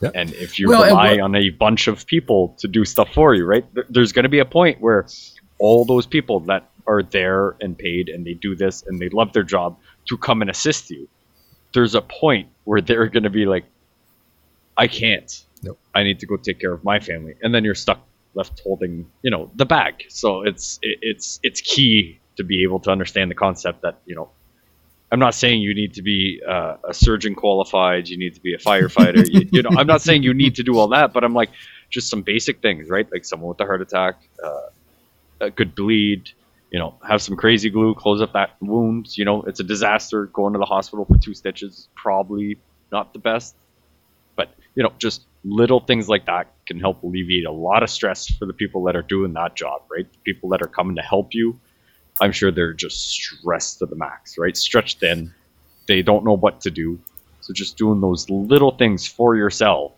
Yep. 0.00 0.12
And 0.14 0.32
if 0.34 0.56
you 0.56 0.68
well, 0.68 0.84
rely 0.84 1.18
on 1.18 1.34
a 1.34 1.50
bunch 1.50 1.88
of 1.88 2.06
people 2.06 2.54
to 2.58 2.68
do 2.68 2.84
stuff 2.84 3.12
for 3.12 3.34
you, 3.34 3.44
right? 3.44 3.66
There's 3.88 4.12
going 4.12 4.22
to 4.22 4.28
be 4.28 4.38
a 4.38 4.44
point 4.44 4.80
where 4.80 5.08
all 5.58 5.84
those 5.84 6.06
people 6.06 6.38
that 6.50 6.70
are 6.86 7.02
there 7.02 7.56
and 7.60 7.76
paid 7.76 8.08
and 8.08 8.24
they 8.24 8.34
do 8.34 8.54
this 8.54 8.84
and 8.86 9.00
they 9.00 9.08
love 9.08 9.32
their 9.32 9.42
job 9.42 9.76
to 10.08 10.16
come 10.16 10.40
and 10.40 10.48
assist 10.48 10.90
you. 10.90 11.08
There's 11.74 11.96
a 11.96 12.02
point 12.02 12.46
where 12.62 12.80
they're 12.80 13.08
going 13.08 13.24
to 13.24 13.30
be 13.30 13.46
like, 13.46 13.64
I 14.76 14.86
can't. 14.86 15.44
Nope. 15.64 15.80
I 15.92 16.04
need 16.04 16.20
to 16.20 16.26
go 16.26 16.36
take 16.36 16.60
care 16.60 16.72
of 16.72 16.84
my 16.84 17.00
family, 17.00 17.34
and 17.42 17.52
then 17.52 17.64
you're 17.64 17.74
stuck 17.74 17.98
left 18.34 18.60
holding, 18.60 19.10
you 19.22 19.30
know, 19.32 19.50
the 19.56 19.66
bag. 19.66 20.04
So 20.08 20.42
it's 20.42 20.78
it, 20.82 20.98
it's 21.02 21.40
it's 21.42 21.60
key 21.60 22.19
to 22.40 22.44
be 22.44 22.62
able 22.62 22.80
to 22.80 22.90
understand 22.90 23.30
the 23.30 23.34
concept 23.34 23.82
that 23.82 23.96
you 24.06 24.16
know 24.16 24.30
I'm 25.12 25.18
not 25.18 25.34
saying 25.34 25.60
you 25.60 25.74
need 25.74 25.94
to 25.94 26.02
be 26.02 26.40
uh, 26.46 26.76
a 26.88 26.94
surgeon 26.94 27.34
qualified, 27.34 28.08
you 28.08 28.16
need 28.16 28.34
to 28.34 28.40
be 28.40 28.54
a 28.54 28.58
firefighter. 28.58 29.26
you, 29.32 29.48
you, 29.50 29.62
know, 29.62 29.70
I'm 29.76 29.86
not 29.86 30.02
saying 30.02 30.22
you 30.22 30.34
need 30.34 30.54
to 30.56 30.62
do 30.62 30.78
all 30.78 30.88
that, 30.88 31.12
but 31.12 31.24
I'm 31.24 31.34
like 31.34 31.50
just 31.90 32.08
some 32.08 32.22
basic 32.22 32.62
things, 32.62 32.88
right? 32.88 33.10
Like 33.10 33.24
someone 33.24 33.48
with 33.48 33.60
a 33.60 33.64
heart 33.64 33.82
attack 33.82 34.16
uh, 34.42 35.50
could 35.56 35.74
bleed, 35.74 36.30
you 36.70 36.78
know, 36.78 36.94
have 37.06 37.20
some 37.20 37.36
crazy 37.36 37.70
glue, 37.70 37.94
close 37.94 38.22
up 38.22 38.34
that 38.34 38.50
wound. 38.60 39.18
You 39.18 39.24
know, 39.24 39.42
it's 39.42 39.58
a 39.58 39.64
disaster. 39.64 40.26
Going 40.26 40.52
to 40.52 40.60
the 40.60 40.64
hospital 40.64 41.04
for 41.04 41.18
two 41.18 41.34
stitches 41.34 41.88
probably 41.96 42.58
not 42.92 43.12
the 43.12 43.18
best, 43.18 43.56
but 44.36 44.54
you 44.76 44.84
know, 44.84 44.92
just 44.98 45.24
little 45.44 45.80
things 45.80 46.08
like 46.08 46.26
that 46.26 46.52
can 46.66 46.78
help 46.78 47.02
alleviate 47.02 47.46
a 47.46 47.52
lot 47.52 47.82
of 47.82 47.90
stress 47.90 48.30
for 48.30 48.46
the 48.46 48.52
people 48.52 48.84
that 48.84 48.94
are 48.94 49.02
doing 49.02 49.32
that 49.32 49.56
job, 49.56 49.82
right? 49.90 50.06
The 50.10 50.18
people 50.18 50.50
that 50.50 50.62
are 50.62 50.68
coming 50.68 50.94
to 50.96 51.02
help 51.02 51.34
you, 51.34 51.58
I'm 52.20 52.32
sure 52.32 52.50
they're 52.50 52.74
just 52.74 53.10
stressed 53.10 53.78
to 53.78 53.86
the 53.86 53.96
max, 53.96 54.36
right? 54.38 54.56
Stretched 54.56 55.00
thin. 55.00 55.32
They 55.86 56.02
don't 56.02 56.24
know 56.24 56.36
what 56.36 56.60
to 56.62 56.70
do. 56.70 56.98
So 57.40 57.52
just 57.52 57.76
doing 57.76 58.00
those 58.00 58.28
little 58.28 58.72
things 58.72 59.06
for 59.06 59.34
yourself 59.36 59.92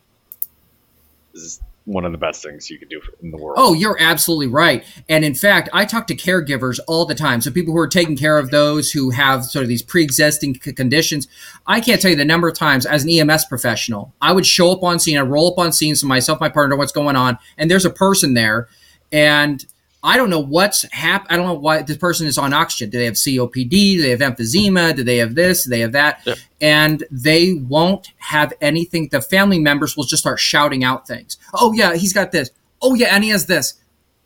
is 1.35 1.61
one 1.85 2.05
of 2.05 2.13
the 2.13 2.19
best 2.19 2.43
things 2.43 2.71
you 2.71 2.79
can 2.79 2.89
do 2.89 3.01
in 3.23 3.31
the 3.31 3.37
world. 3.37 3.57
Oh, 3.59 3.75
you're 3.75 3.97
absolutely 3.99 4.47
right. 4.47 4.85
And 5.09 5.25
in 5.25 5.35
fact, 5.35 5.69
I 5.73 5.85
talk 5.85 6.07
to 6.09 6.17
caregivers 6.17 6.79
all 6.87 7.05
the 7.05 7.15
time. 7.15 7.41
So 7.41 7.51
people 7.51 7.73
who 7.73 7.81
are 7.81 7.89
taking 7.89 8.17
care 8.17 8.39
of 8.39 8.51
those 8.51 8.93
who 8.93 9.11
have 9.11 9.45
sort 9.45 9.65
of 9.65 9.69
these 9.69 9.83
pre-existing 9.83 10.61
c- 10.63 10.73
conditions. 10.73 11.27
I 11.67 11.81
can't 11.81 12.01
tell 12.01 12.13
you 12.13 12.17
the 12.17 12.25
number 12.25 12.49
of 12.49 12.55
times 12.55 12.87
as 12.87 13.03
an 13.05 13.11
EMS 13.11 13.47
professional, 13.47 14.15
I 14.21 14.33
would 14.33 14.47
show 14.47 14.71
up 14.71 14.83
on 14.85 14.99
scene, 14.99 15.19
I 15.19 15.23
roll 15.23 15.53
up 15.53 15.59
on 15.59 15.73
scene, 15.73 15.97
so 15.97 16.07
myself, 16.07 16.41
my 16.41 16.49
partner, 16.49 16.77
what's 16.77 16.93
going 16.93 17.17
on, 17.17 17.39
and 17.57 17.71
there's 17.71 17.85
a 17.85 17.91
person 17.91 18.35
there, 18.35 18.69
and 19.11 19.67
I 20.03 20.17
don't 20.17 20.31
know 20.31 20.41
what's 20.41 20.83
hap. 20.93 21.27
I 21.31 21.37
don't 21.37 21.47
know 21.47 21.55
why 21.55 21.83
this 21.83 21.97
person 21.97 22.27
is 22.27 22.37
on 22.37 22.53
oxygen. 22.53 22.91
Do 22.91 22.99
they 22.99 23.05
have 23.05 23.15
COPD? 23.15 23.71
Do 23.71 24.03
they 24.03 24.11
have 24.11 24.21
emphysema? 24.21 24.97
Do 24.97 25.05
they 25.05 25.19
have 25.19 25.35
this? 25.35 25.65
Do 25.65 25.71
they 25.71 25.81
have 25.81 25.93
that? 25.93 26.23
Yep. 26.25 26.39
And 26.61 27.05
they 27.11 27.55
won't 27.55 28.09
have 28.19 28.53
anything. 28.61 29.09
The 29.09 29.23
family 29.23 29.61
members 29.61 29.97
will 29.97 30.05
just 30.05 30.23
start 30.23 30.41
shouting 30.41 30.83
out 30.83 31.07
things. 31.07 31.37
Oh 31.55 31.73
yeah, 31.73 31.95
he's 31.95 32.13
got 32.13 32.33
this. 32.33 32.51
Oh 32.81 32.95
yeah, 32.95 33.15
and 33.15 33.23
he 33.23 33.31
has 33.31 33.47
this. 33.47 33.75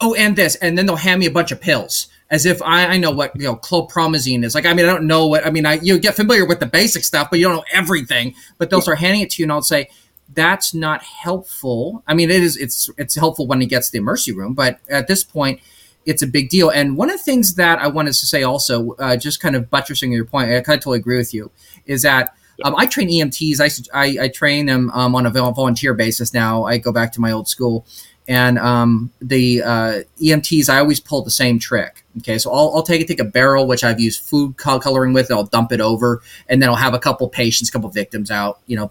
Oh, 0.00 0.14
and 0.14 0.36
this, 0.36 0.56
and 0.56 0.76
then 0.76 0.84
they'll 0.84 0.96
hand 0.96 1.20
me 1.20 1.26
a 1.26 1.30
bunch 1.30 1.52
of 1.52 1.60
pills 1.60 2.08
as 2.30 2.44
if 2.44 2.60
I, 2.62 2.86
I 2.86 2.96
know 2.98 3.10
what 3.10 3.34
you 3.36 3.44
know 3.44 3.56
chlorpromazine 3.56 4.44
is. 4.44 4.54
Like 4.54 4.66
I 4.66 4.74
mean, 4.74 4.86
I 4.86 4.88
don't 4.88 5.06
know 5.06 5.26
what 5.26 5.46
I 5.46 5.50
mean. 5.50 5.66
I 5.66 5.74
you 5.74 5.98
get 5.98 6.14
familiar 6.14 6.46
with 6.46 6.60
the 6.60 6.66
basic 6.66 7.04
stuff, 7.04 7.28
but 7.30 7.38
you 7.38 7.46
don't 7.46 7.56
know 7.56 7.64
everything. 7.72 8.34
But 8.58 8.70
they'll 8.70 8.80
start 8.80 8.98
handing 8.98 9.22
it 9.22 9.30
to 9.30 9.42
you, 9.42 9.44
and 9.44 9.52
I'll 9.52 9.62
say 9.62 9.88
that's 10.32 10.74
not 10.74 11.02
helpful. 11.02 12.02
I 12.06 12.14
mean, 12.14 12.30
it 12.30 12.42
is 12.42 12.56
it's 12.56 12.90
it's 12.98 13.14
helpful 13.14 13.46
when 13.46 13.60
he 13.60 13.66
gets 13.66 13.90
the 13.90 13.98
emergency 13.98 14.32
room, 14.32 14.54
but 14.54 14.80
at 14.88 15.06
this 15.06 15.24
point, 15.24 15.60
it's 16.04 16.22
a 16.22 16.26
big 16.26 16.48
deal. 16.48 16.70
And 16.70 16.96
one 16.96 17.10
of 17.10 17.18
the 17.18 17.22
things 17.22 17.54
that 17.54 17.78
I 17.78 17.88
wanted 17.88 18.14
to 18.14 18.26
say 18.26 18.42
also, 18.42 18.92
uh, 18.94 19.16
just 19.16 19.40
kind 19.40 19.56
of 19.56 19.70
buttressing 19.70 20.12
your 20.12 20.24
point, 20.24 20.50
I 20.50 20.60
kind 20.60 20.76
of 20.76 20.84
totally 20.84 20.98
agree 20.98 21.18
with 21.18 21.34
you, 21.34 21.50
is 21.84 22.02
that 22.02 22.34
um, 22.64 22.74
I 22.76 22.86
train 22.86 23.08
EMTs. 23.08 23.60
I, 23.60 23.98
I, 23.98 24.24
I 24.24 24.28
train 24.28 24.66
them 24.66 24.90
um, 24.92 25.14
on 25.14 25.26
a 25.26 25.30
volunteer 25.30 25.94
basis 25.94 26.32
now. 26.32 26.64
I 26.64 26.78
go 26.78 26.92
back 26.92 27.12
to 27.12 27.20
my 27.20 27.32
old 27.32 27.48
school. 27.48 27.86
And 28.28 28.58
um, 28.58 29.12
the 29.20 29.62
uh, 29.62 30.00
EMTs, 30.20 30.68
I 30.68 30.78
always 30.78 30.98
pull 30.98 31.22
the 31.22 31.30
same 31.30 31.58
trick. 31.58 32.04
Okay, 32.18 32.38
so 32.38 32.50
I'll, 32.50 32.72
I'll 32.74 32.82
take 32.82 33.06
take 33.06 33.20
a 33.20 33.24
barrel, 33.24 33.68
which 33.68 33.84
I've 33.84 34.00
used 34.00 34.20
food 34.20 34.56
coloring 34.56 35.12
with, 35.12 35.30
and 35.30 35.38
I'll 35.38 35.44
dump 35.44 35.70
it 35.70 35.80
over, 35.80 36.22
and 36.48 36.60
then 36.60 36.68
I'll 36.68 36.76
have 36.76 36.94
a 36.94 36.98
couple 36.98 37.28
patients, 37.28 37.68
a 37.68 37.72
couple 37.72 37.88
victims 37.90 38.30
out, 38.30 38.60
you 38.66 38.76
know, 38.76 38.90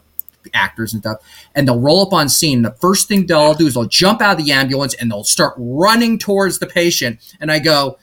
actors 0.54 0.94
and 0.94 1.02
stuff, 1.02 1.20
and 1.54 1.68
they'll 1.68 1.80
roll 1.80 2.02
up 2.02 2.14
on 2.14 2.30
scene. 2.30 2.62
The 2.62 2.72
first 2.72 3.08
thing 3.08 3.26
they'll 3.26 3.54
do 3.54 3.68
is 3.68 3.74
they'll 3.74 3.86
jump 3.86 4.22
out 4.22 4.40
of 4.40 4.46
the 4.46 4.52
ambulance 4.52 4.94
and 4.94 5.12
they'll 5.12 5.24
start 5.24 5.54
running 5.58 6.18
towards 6.18 6.60
the 6.60 6.68
patient. 6.68 7.20
And 7.40 7.52
I 7.52 7.60
go, 7.60 7.98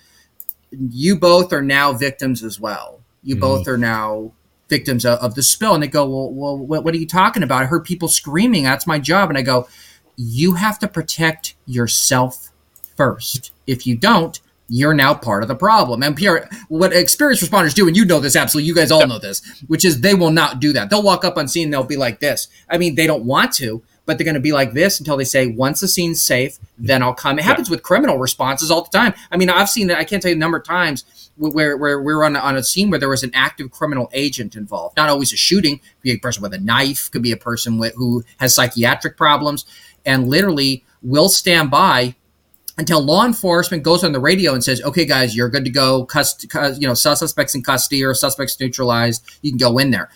"You 0.71 1.19
both 1.19 1.53
are 1.53 1.63
now 1.63 1.93
victims 1.93 2.43
as 2.43 2.59
well. 2.61 3.01
You 3.23 3.35
mm-hmm. 3.35 3.41
both 3.41 3.69
are 3.69 3.79
now." 3.79 4.33
victims 4.69 5.05
of, 5.05 5.19
of, 5.19 5.35
the 5.35 5.43
spill 5.43 5.75
and 5.75 5.83
they 5.83 5.87
go 5.87 6.09
well, 6.09 6.33
well 6.33 6.57
what, 6.57 6.83
what 6.83 6.95
are 6.95 6.97
you 6.97 7.07
talking 7.07 7.43
about 7.43 7.61
i 7.61 7.67
heard 7.67 7.85
people 7.85 8.09
screaming 8.09 8.63
that's 8.63 8.87
my 8.87 8.99
job 8.99 9.29
and 9.29 9.37
i 9.37 9.43
go 9.43 9.69
you 10.17 10.55
have 10.55 10.79
to 10.79 10.89
protect 10.89 11.57
yourself 11.67 12.51
first 12.97 13.53
if 13.67 13.87
you 13.87 13.95
don't 13.95 14.41
you're 14.73 14.95
now 14.95 15.13
part 15.13 15.43
of 15.43 15.49
the 15.49 15.55
problem. 15.55 16.03
And 16.03 16.17
Pierre, 16.17 16.49
what 16.69 16.95
experienced 16.95 17.45
responders 17.45 17.75
do, 17.75 17.87
and 17.87 17.95
you 17.95 18.07
know 18.07 18.21
this 18.21 18.35
absolutely, 18.35 18.69
you 18.69 18.75
guys 18.75 18.91
all 18.91 19.07
know 19.07 19.19
this, 19.19 19.43
which 19.67 19.85
is 19.85 20.01
they 20.01 20.15
will 20.15 20.31
not 20.31 20.61
do 20.61 20.73
that. 20.73 20.89
They'll 20.89 21.03
walk 21.03 21.27
up 21.27 21.37
on 21.37 21.47
scene 21.47 21.65
and 21.65 21.75
they'll 21.75 21.85
be 21.85 21.99
like 21.99 22.21
this. 22.21 22.49
I 22.71 22.79
mean, 22.79 22.95
they 22.95 23.07
don't 23.07 23.25
want 23.25 23.53
to, 23.57 23.83
but 24.07 24.17
they're 24.17 24.25
going 24.25 24.35
to 24.35 24.41
be 24.41 24.53
like 24.53 24.73
this 24.73 24.99
until 24.99 25.19
they 25.19 25.25
say, 25.25 25.47
once 25.47 25.81
the 25.81 25.89
scene's 25.89 26.23
safe, 26.23 26.59
then 26.79 27.03
I'll 27.03 27.13
come. 27.13 27.39
It 27.39 27.45
happens 27.45 27.69
yeah. 27.69 27.73
with 27.73 27.83
criminal 27.83 28.17
responses 28.17 28.71
all 28.71 28.83
the 28.83 28.97
time. 28.97 29.13
I 29.31 29.37
mean, 29.37 29.51
I've 29.51 29.69
seen 29.69 29.89
that. 29.89 29.99
I 29.99 30.05
can't 30.05 30.23
tell 30.23 30.31
you 30.31 30.37
the 30.37 30.41
number 30.41 30.57
of 30.57 30.65
times 30.65 31.05
where, 31.37 31.77
where 31.77 32.01
we're 32.01 32.25
on, 32.25 32.35
on 32.35 32.57
a 32.57 32.63
scene 32.63 32.89
where 32.89 32.99
there 32.99 33.11
was 33.11 33.23
an 33.23 33.33
active 33.35 33.71
criminal 33.71 34.09
agent 34.15 34.57
involved. 34.57 34.97
Not 34.97 35.11
always 35.11 35.35
a 35.35 35.37
shooting, 35.37 35.81
could 35.81 36.03
be 36.03 36.13
a 36.13 36.19
person 36.19 36.43
with 36.43 36.55
a 36.55 36.59
knife, 36.59 37.11
could 37.11 37.23
be 37.23 37.33
a 37.33 37.37
person 37.37 37.77
with, 37.77 37.95
who 37.97 38.25
has 38.39 38.55
psychiatric 38.55 39.19
problems, 39.19 39.67
and 40.07 40.29
literally 40.29 40.83
will 41.03 41.29
stand 41.29 41.71
by 41.71 42.17
until 42.83 43.01
law 43.01 43.25
enforcement 43.25 43.85
goes 43.85 44.03
on 44.03 44.11
the 44.11 44.19
radio 44.19 44.55
and 44.55 44.65
says, 44.65 44.83
"Okay, 44.83 45.05
guys, 45.05 45.37
you're 45.37 45.49
good 45.49 45.65
to 45.65 45.71
go. 45.71 46.05
Cust- 46.05 46.47
you 46.79 46.89
know, 46.89 46.95
suspects 46.95 47.55
in 47.55 47.63
custody 47.63 48.05
or 48.05 48.13
suspects 48.13 48.59
neutralized. 48.59 49.25
You 49.41 49.53
can 49.53 49.59
go 49.59 49.79
in 49.79 49.93
there." 49.93 50.11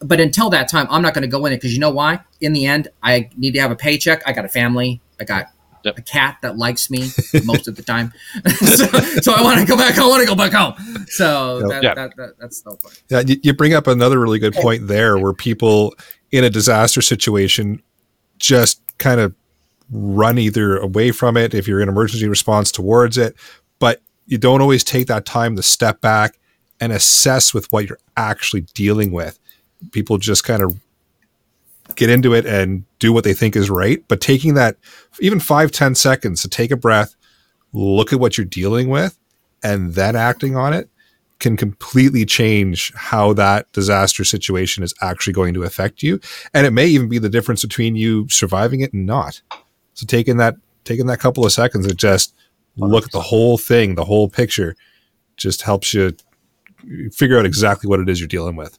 But 0.00 0.20
until 0.20 0.50
that 0.50 0.68
time, 0.68 0.88
I'm 0.90 1.00
not 1.00 1.14
going 1.14 1.22
to 1.22 1.28
go 1.28 1.46
in 1.46 1.52
it 1.52 1.56
because 1.56 1.72
you 1.72 1.78
know 1.78 1.90
why? 1.90 2.20
In 2.40 2.52
the 2.52 2.66
end, 2.66 2.88
I 3.04 3.30
need 3.36 3.52
to 3.52 3.60
have 3.60 3.70
a 3.70 3.76
paycheck. 3.76 4.22
I 4.26 4.32
got 4.32 4.44
a 4.44 4.48
family. 4.48 5.00
I 5.20 5.24
got 5.24 5.46
yep. 5.84 5.96
a 5.96 6.02
cat 6.02 6.38
that 6.42 6.56
likes 6.56 6.90
me 6.90 7.10
most 7.44 7.68
of 7.68 7.76
the 7.76 7.82
time. 7.82 8.12
so, 8.58 8.86
so, 9.20 9.32
I 9.32 9.42
want 9.42 9.60
to 9.60 9.66
go 9.66 9.76
back. 9.76 9.94
Home. 9.94 10.06
I 10.06 10.08
want 10.08 10.22
to 10.22 10.28
go 10.28 10.34
back 10.34 10.52
home. 10.52 11.06
So 11.06 11.68
that, 11.68 11.82
yeah. 11.84 11.94
that, 11.94 12.16
that, 12.16 12.34
that's 12.38 12.62
the 12.62 12.76
point. 12.76 13.02
Yeah, 13.08 13.22
you 13.42 13.52
bring 13.54 13.74
up 13.74 13.86
another 13.86 14.18
really 14.18 14.40
good 14.40 14.54
point 14.54 14.88
there, 14.88 15.18
where 15.18 15.32
people 15.32 15.94
in 16.32 16.42
a 16.42 16.50
disaster 16.50 17.00
situation 17.00 17.80
just 18.38 18.80
kind 18.98 19.20
of 19.20 19.34
run 19.90 20.38
either 20.38 20.76
away 20.76 21.10
from 21.10 21.36
it 21.36 21.54
if 21.54 21.66
you're 21.66 21.80
in 21.80 21.88
emergency 21.88 22.28
response 22.28 22.70
towards 22.70 23.16
it, 23.16 23.36
but 23.78 24.00
you 24.26 24.38
don't 24.38 24.60
always 24.60 24.84
take 24.84 25.06
that 25.06 25.24
time 25.24 25.56
to 25.56 25.62
step 25.62 26.00
back 26.00 26.38
and 26.80 26.92
assess 26.92 27.54
with 27.54 27.70
what 27.72 27.88
you're 27.88 27.98
actually 28.16 28.62
dealing 28.74 29.10
with. 29.10 29.38
People 29.92 30.18
just 30.18 30.44
kind 30.44 30.62
of 30.62 30.78
get 31.96 32.10
into 32.10 32.34
it 32.34 32.46
and 32.46 32.84
do 32.98 33.12
what 33.12 33.24
they 33.24 33.34
think 33.34 33.56
is 33.56 33.70
right. 33.70 34.04
But 34.08 34.20
taking 34.20 34.54
that 34.54 34.76
even 35.20 35.40
five, 35.40 35.72
ten 35.72 35.94
seconds 35.94 36.42
to 36.42 36.48
take 36.48 36.70
a 36.70 36.76
breath, 36.76 37.16
look 37.72 38.12
at 38.12 38.20
what 38.20 38.36
you're 38.36 38.44
dealing 38.44 38.88
with, 38.88 39.18
and 39.62 39.94
then 39.94 40.14
acting 40.16 40.56
on 40.56 40.72
it 40.72 40.88
can 41.38 41.56
completely 41.56 42.24
change 42.26 42.92
how 42.94 43.32
that 43.32 43.70
disaster 43.72 44.24
situation 44.24 44.82
is 44.82 44.92
actually 45.00 45.32
going 45.32 45.54
to 45.54 45.62
affect 45.62 46.02
you. 46.02 46.20
And 46.52 46.66
it 46.66 46.72
may 46.72 46.86
even 46.86 47.08
be 47.08 47.18
the 47.18 47.28
difference 47.28 47.62
between 47.62 47.96
you 47.96 48.28
surviving 48.28 48.80
it 48.80 48.92
and 48.92 49.06
not. 49.06 49.40
So 49.98 50.06
taking 50.06 50.36
that 50.36 50.54
taking 50.84 51.06
that 51.06 51.18
couple 51.18 51.44
of 51.44 51.50
seconds 51.50 51.88
to 51.88 51.92
just 51.92 52.32
look 52.76 53.04
at 53.04 53.10
the 53.10 53.20
whole 53.20 53.58
thing, 53.58 53.96
the 53.96 54.04
whole 54.04 54.28
picture, 54.28 54.76
just 55.36 55.62
helps 55.62 55.92
you 55.92 56.14
figure 57.12 57.36
out 57.36 57.44
exactly 57.44 57.88
what 57.88 57.98
it 57.98 58.08
is 58.08 58.20
you're 58.20 58.28
dealing 58.28 58.54
with. 58.54 58.78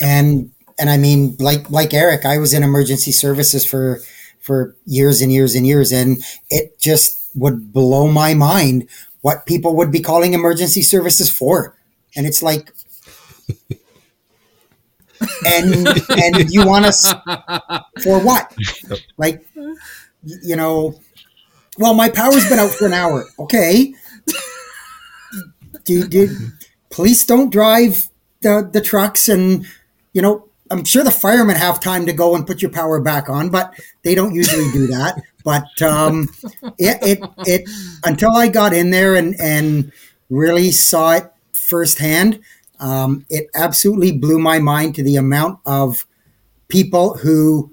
And 0.00 0.50
and 0.78 0.88
I 0.88 0.96
mean, 0.96 1.36
like 1.38 1.68
like 1.68 1.92
Eric, 1.92 2.24
I 2.24 2.38
was 2.38 2.54
in 2.54 2.62
emergency 2.62 3.12
services 3.12 3.66
for 3.66 4.00
for 4.40 4.74
years 4.86 5.20
and 5.20 5.30
years 5.30 5.54
and 5.54 5.66
years, 5.66 5.92
and 5.92 6.24
it 6.48 6.78
just 6.78 7.28
would 7.34 7.70
blow 7.70 8.08
my 8.08 8.32
mind 8.32 8.88
what 9.20 9.44
people 9.44 9.76
would 9.76 9.92
be 9.92 10.00
calling 10.00 10.32
emergency 10.32 10.80
services 10.80 11.30
for. 11.30 11.76
And 12.16 12.26
it's 12.26 12.42
like 12.42 12.72
and 15.46 15.88
and 16.10 16.50
you 16.50 16.66
want 16.66 16.86
us 16.86 17.12
for 18.02 18.20
what? 18.20 18.54
Like, 19.16 19.46
you 20.24 20.56
know, 20.56 21.00
well, 21.78 21.94
my 21.94 22.08
power's 22.08 22.48
been 22.48 22.58
out 22.58 22.70
for 22.70 22.86
an 22.86 22.92
hour. 22.92 23.26
Okay, 23.38 23.94
do, 25.84 26.06
do 26.06 26.28
police 26.90 27.24
don't 27.26 27.50
drive 27.50 28.08
the 28.42 28.68
the 28.72 28.80
trucks, 28.80 29.28
and 29.28 29.66
you 30.12 30.22
know, 30.22 30.48
I'm 30.70 30.84
sure 30.84 31.04
the 31.04 31.10
firemen 31.10 31.56
have 31.56 31.80
time 31.80 32.06
to 32.06 32.12
go 32.12 32.34
and 32.34 32.46
put 32.46 32.62
your 32.62 32.70
power 32.70 33.00
back 33.00 33.28
on, 33.28 33.50
but 33.50 33.74
they 34.02 34.14
don't 34.14 34.34
usually 34.34 34.70
do 34.72 34.86
that. 34.88 35.20
But 35.44 35.82
um, 35.82 36.28
it, 36.78 36.98
it 37.02 37.30
it 37.46 37.70
until 38.04 38.36
I 38.36 38.48
got 38.48 38.72
in 38.72 38.90
there 38.90 39.14
and 39.14 39.34
and 39.40 39.92
really 40.30 40.70
saw 40.70 41.12
it 41.12 41.32
firsthand 41.52 42.40
um, 42.82 43.24
it 43.30 43.46
absolutely 43.54 44.10
blew 44.10 44.40
my 44.40 44.58
mind 44.58 44.96
to 44.96 45.04
the 45.04 45.16
amount 45.16 45.60
of 45.64 46.04
people 46.66 47.16
who, 47.18 47.72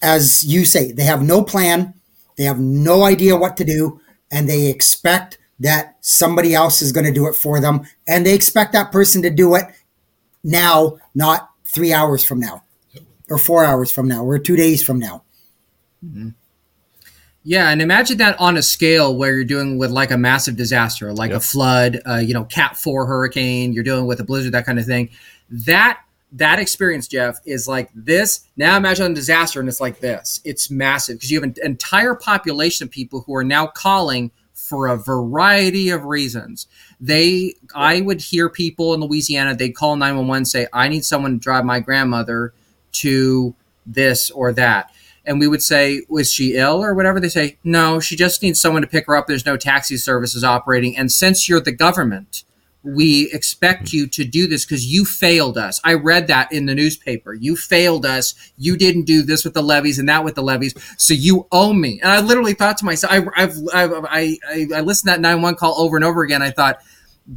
as 0.00 0.42
you 0.42 0.64
say, 0.64 0.90
they 0.90 1.04
have 1.04 1.22
no 1.22 1.44
plan, 1.44 1.92
they 2.36 2.44
have 2.44 2.58
no 2.58 3.04
idea 3.04 3.36
what 3.36 3.58
to 3.58 3.64
do, 3.64 4.00
and 4.30 4.48
they 4.48 4.68
expect 4.68 5.38
that 5.60 5.96
somebody 6.00 6.54
else 6.54 6.80
is 6.80 6.92
going 6.92 7.04
to 7.06 7.12
do 7.12 7.26
it 7.26 7.34
for 7.34 7.60
them. 7.60 7.86
And 8.08 8.24
they 8.24 8.34
expect 8.34 8.72
that 8.72 8.90
person 8.90 9.20
to 9.22 9.30
do 9.30 9.54
it 9.54 9.66
now, 10.42 10.96
not 11.14 11.50
three 11.66 11.92
hours 11.92 12.24
from 12.24 12.40
now, 12.40 12.64
or 13.28 13.36
four 13.36 13.64
hours 13.64 13.92
from 13.92 14.08
now, 14.08 14.24
or 14.24 14.38
two 14.38 14.56
days 14.56 14.82
from 14.82 14.98
now. 14.98 15.24
Mm-hmm. 16.04 16.30
Yeah, 17.48 17.70
and 17.70 17.80
imagine 17.80 18.18
that 18.18 18.40
on 18.40 18.56
a 18.56 18.62
scale 18.62 19.16
where 19.16 19.32
you're 19.32 19.44
doing 19.44 19.78
with 19.78 19.92
like 19.92 20.10
a 20.10 20.18
massive 20.18 20.56
disaster, 20.56 21.12
like 21.12 21.30
Yep. 21.30 21.36
a 21.36 21.40
flood, 21.40 22.00
uh, 22.04 22.16
you 22.16 22.34
know, 22.34 22.42
Cat 22.42 22.76
Four 22.76 23.06
hurricane. 23.06 23.72
You're 23.72 23.84
dealing 23.84 24.06
with 24.06 24.18
a 24.18 24.24
blizzard, 24.24 24.50
that 24.50 24.66
kind 24.66 24.80
of 24.80 24.84
thing. 24.84 25.10
That 25.48 26.00
that 26.32 26.58
experience, 26.58 27.06
Jeff, 27.06 27.38
is 27.44 27.68
like 27.68 27.88
this. 27.94 28.40
Now 28.56 28.76
imagine 28.76 29.12
a 29.12 29.14
disaster, 29.14 29.60
and 29.60 29.68
it's 29.68 29.80
like 29.80 30.00
this. 30.00 30.40
It's 30.44 30.72
massive 30.72 31.18
because 31.18 31.30
you 31.30 31.40
have 31.40 31.48
an 31.48 31.54
entire 31.62 32.16
population 32.16 32.84
of 32.84 32.90
people 32.90 33.20
who 33.20 33.36
are 33.36 33.44
now 33.44 33.68
calling 33.68 34.32
for 34.52 34.88
a 34.88 34.96
variety 34.96 35.90
of 35.90 36.04
reasons. 36.04 36.66
They, 37.00 37.54
I 37.76 38.00
would 38.00 38.20
hear 38.22 38.48
people 38.48 38.92
in 38.92 39.00
Louisiana, 39.00 39.54
they 39.54 39.70
call 39.70 39.94
911, 39.94 40.46
say, 40.46 40.66
I 40.72 40.88
need 40.88 41.04
someone 41.04 41.34
to 41.34 41.38
drive 41.38 41.64
my 41.64 41.78
grandmother 41.78 42.52
to 42.92 43.54
this 43.86 44.30
or 44.32 44.52
that. 44.54 44.90
And 45.26 45.40
we 45.40 45.48
would 45.48 45.62
say, 45.62 46.02
was 46.08 46.32
she 46.32 46.54
ill 46.54 46.82
or 46.82 46.94
whatever? 46.94 47.18
They 47.18 47.28
say, 47.28 47.58
no, 47.64 47.98
she 47.98 48.14
just 48.16 48.42
needs 48.42 48.60
someone 48.60 48.82
to 48.82 48.88
pick 48.88 49.06
her 49.06 49.16
up. 49.16 49.26
There's 49.26 49.44
no 49.44 49.56
taxi 49.56 49.96
services 49.96 50.44
operating. 50.44 50.96
And 50.96 51.10
since 51.10 51.48
you're 51.48 51.60
the 51.60 51.72
government, 51.72 52.44
we 52.84 53.28
expect 53.32 53.92
you 53.92 54.06
to 54.06 54.24
do 54.24 54.46
this 54.46 54.64
because 54.64 54.86
you 54.86 55.04
failed 55.04 55.58
us. 55.58 55.80
I 55.82 55.94
read 55.94 56.28
that 56.28 56.52
in 56.52 56.66
the 56.66 56.74
newspaper. 56.74 57.34
You 57.34 57.56
failed 57.56 58.06
us. 58.06 58.34
You 58.56 58.76
didn't 58.76 59.02
do 59.02 59.22
this 59.22 59.44
with 59.44 59.54
the 59.54 59.62
levees 59.62 59.98
and 59.98 60.08
that 60.08 60.22
with 60.22 60.36
the 60.36 60.42
levees. 60.42 60.74
So 60.96 61.12
you 61.12 61.48
owe 61.50 61.72
me. 61.72 62.00
And 62.00 62.12
I 62.12 62.20
literally 62.20 62.54
thought 62.54 62.78
to 62.78 62.84
myself, 62.84 63.12
I, 63.12 63.26
I've, 63.36 63.56
I've, 63.74 63.92
I, 64.04 64.38
I, 64.48 64.66
I 64.76 64.80
listened 64.82 65.08
to 65.08 65.16
that 65.16 65.20
911 65.20 65.58
call 65.58 65.74
over 65.80 65.96
and 65.96 66.04
over 66.04 66.22
again. 66.22 66.42
I 66.42 66.52
thought, 66.52 66.78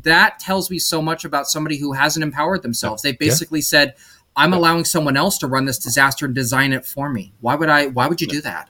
that 0.03 0.37
tells 0.39 0.69
me 0.69 0.77
so 0.77 1.01
much 1.01 1.25
about 1.25 1.47
somebody 1.47 1.77
who 1.77 1.93
hasn't 1.93 2.23
empowered 2.23 2.61
themselves. 2.61 3.01
They 3.01 3.13
basically 3.13 3.61
said, 3.61 3.95
I'm 4.35 4.53
allowing 4.53 4.85
someone 4.85 5.17
else 5.17 5.37
to 5.39 5.47
run 5.47 5.65
this 5.65 5.79
disaster 5.79 6.25
and 6.25 6.35
design 6.35 6.73
it 6.73 6.85
for 6.85 7.09
me. 7.09 7.33
Why 7.41 7.55
would 7.55 7.69
I? 7.69 7.87
Why 7.87 8.07
would 8.07 8.21
you 8.21 8.27
do 8.27 8.41
that? 8.41 8.69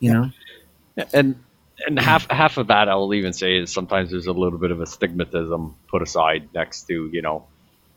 You 0.00 0.12
know? 0.12 0.30
and 1.12 1.36
and 1.86 1.98
mm. 1.98 2.02
half 2.02 2.30
half 2.30 2.56
of 2.56 2.68
that 2.68 2.88
I'll 2.88 3.14
even 3.14 3.32
say 3.32 3.56
is 3.58 3.72
sometimes 3.72 4.10
there's 4.10 4.26
a 4.26 4.32
little 4.32 4.58
bit 4.58 4.70
of 4.70 4.80
a 4.80 4.84
stigmatism 4.84 5.74
put 5.88 6.02
aside 6.02 6.48
next 6.54 6.86
to 6.88 7.08
you 7.12 7.22
know 7.22 7.46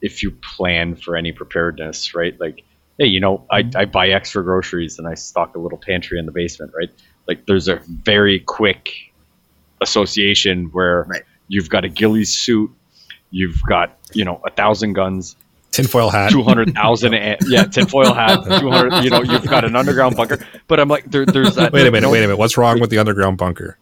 if 0.02 0.24
you 0.24 0.32
plan 0.32 0.96
for 0.96 1.16
any 1.16 1.32
preparedness, 1.32 2.14
right? 2.14 2.40
Like, 2.40 2.64
hey, 2.98 3.08
you 3.08 3.20
know, 3.20 3.46
I, 3.50 3.64
mm. 3.64 3.76
I 3.76 3.86
buy 3.86 4.10
extra 4.10 4.44
groceries 4.44 5.00
and 5.00 5.08
I 5.08 5.16
stock 5.16 5.56
a 5.56 5.60
little 5.60 5.78
pantry 5.78 6.20
in 6.20 6.26
the 6.26 6.32
basement, 6.32 6.72
right? 6.78 6.90
Like, 7.28 7.46
there's 7.46 7.68
a 7.68 7.82
very 7.88 8.40
quick 8.40 8.94
association 9.82 10.66
where 10.72 11.04
Right. 11.04 11.24
you've 11.48 11.70
got 11.70 11.84
a 11.86 11.90
ghillie 11.90 12.26
suit, 12.26 12.72
you've 13.32 13.62
got 13.68 13.98
you 14.14 14.26
know 14.26 14.42
a 14.46 14.52
thousand 14.52 14.94
guns, 14.94 15.36
Tinfoil 15.78 16.10
hat. 16.10 16.32
two 16.32 16.44
hundred 16.44 16.74
thousand, 16.74 17.14
yeah, 17.48 17.64
tinfoil 17.66 18.14
hat, 18.14 18.44
two 18.60 18.70
hundred. 18.70 19.04
You 19.04 19.10
know, 19.10 19.22
you've 19.24 19.46
got 19.48 19.64
an 19.64 19.76
underground 19.76 20.16
bunker. 20.18 20.40
But 20.68 20.80
I'm 20.80 20.90
like, 20.90 21.10
there, 21.10 21.26
there's 21.26 21.56
that. 21.56 21.72
Wait 21.72 21.88
a 21.88 21.92
minute, 21.92 22.02
no- 22.08 22.12
wait 22.12 22.20
a 22.20 22.28
minute. 22.28 22.38
What's 22.38 22.58
wrong 22.58 22.80
with 22.80 22.90
the 22.90 22.98
underground 23.00 23.38
bunker? 23.38 23.78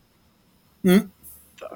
Hmm? 0.84 0.98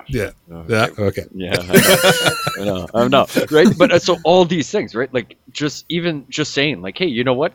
Yeah. 0.08 0.32
Yeah. 0.68 0.88
Okay. 0.98 1.26
Yeah, 1.34 1.56
I 1.60 2.64
know, 2.66 2.88
I 2.94 3.08
know, 3.08 3.26
right? 3.52 3.68
But 3.78 3.92
uh, 3.92 4.00
so 4.00 4.18
all 4.24 4.46
these 4.46 4.70
things, 4.72 4.96
right? 4.96 5.12
Like 5.14 5.38
just 5.52 5.86
even 5.90 6.26
just 6.30 6.54
saying, 6.54 6.82
like, 6.82 6.98
hey, 6.98 7.06
you 7.08 7.24
know 7.24 7.34
what? 7.34 7.54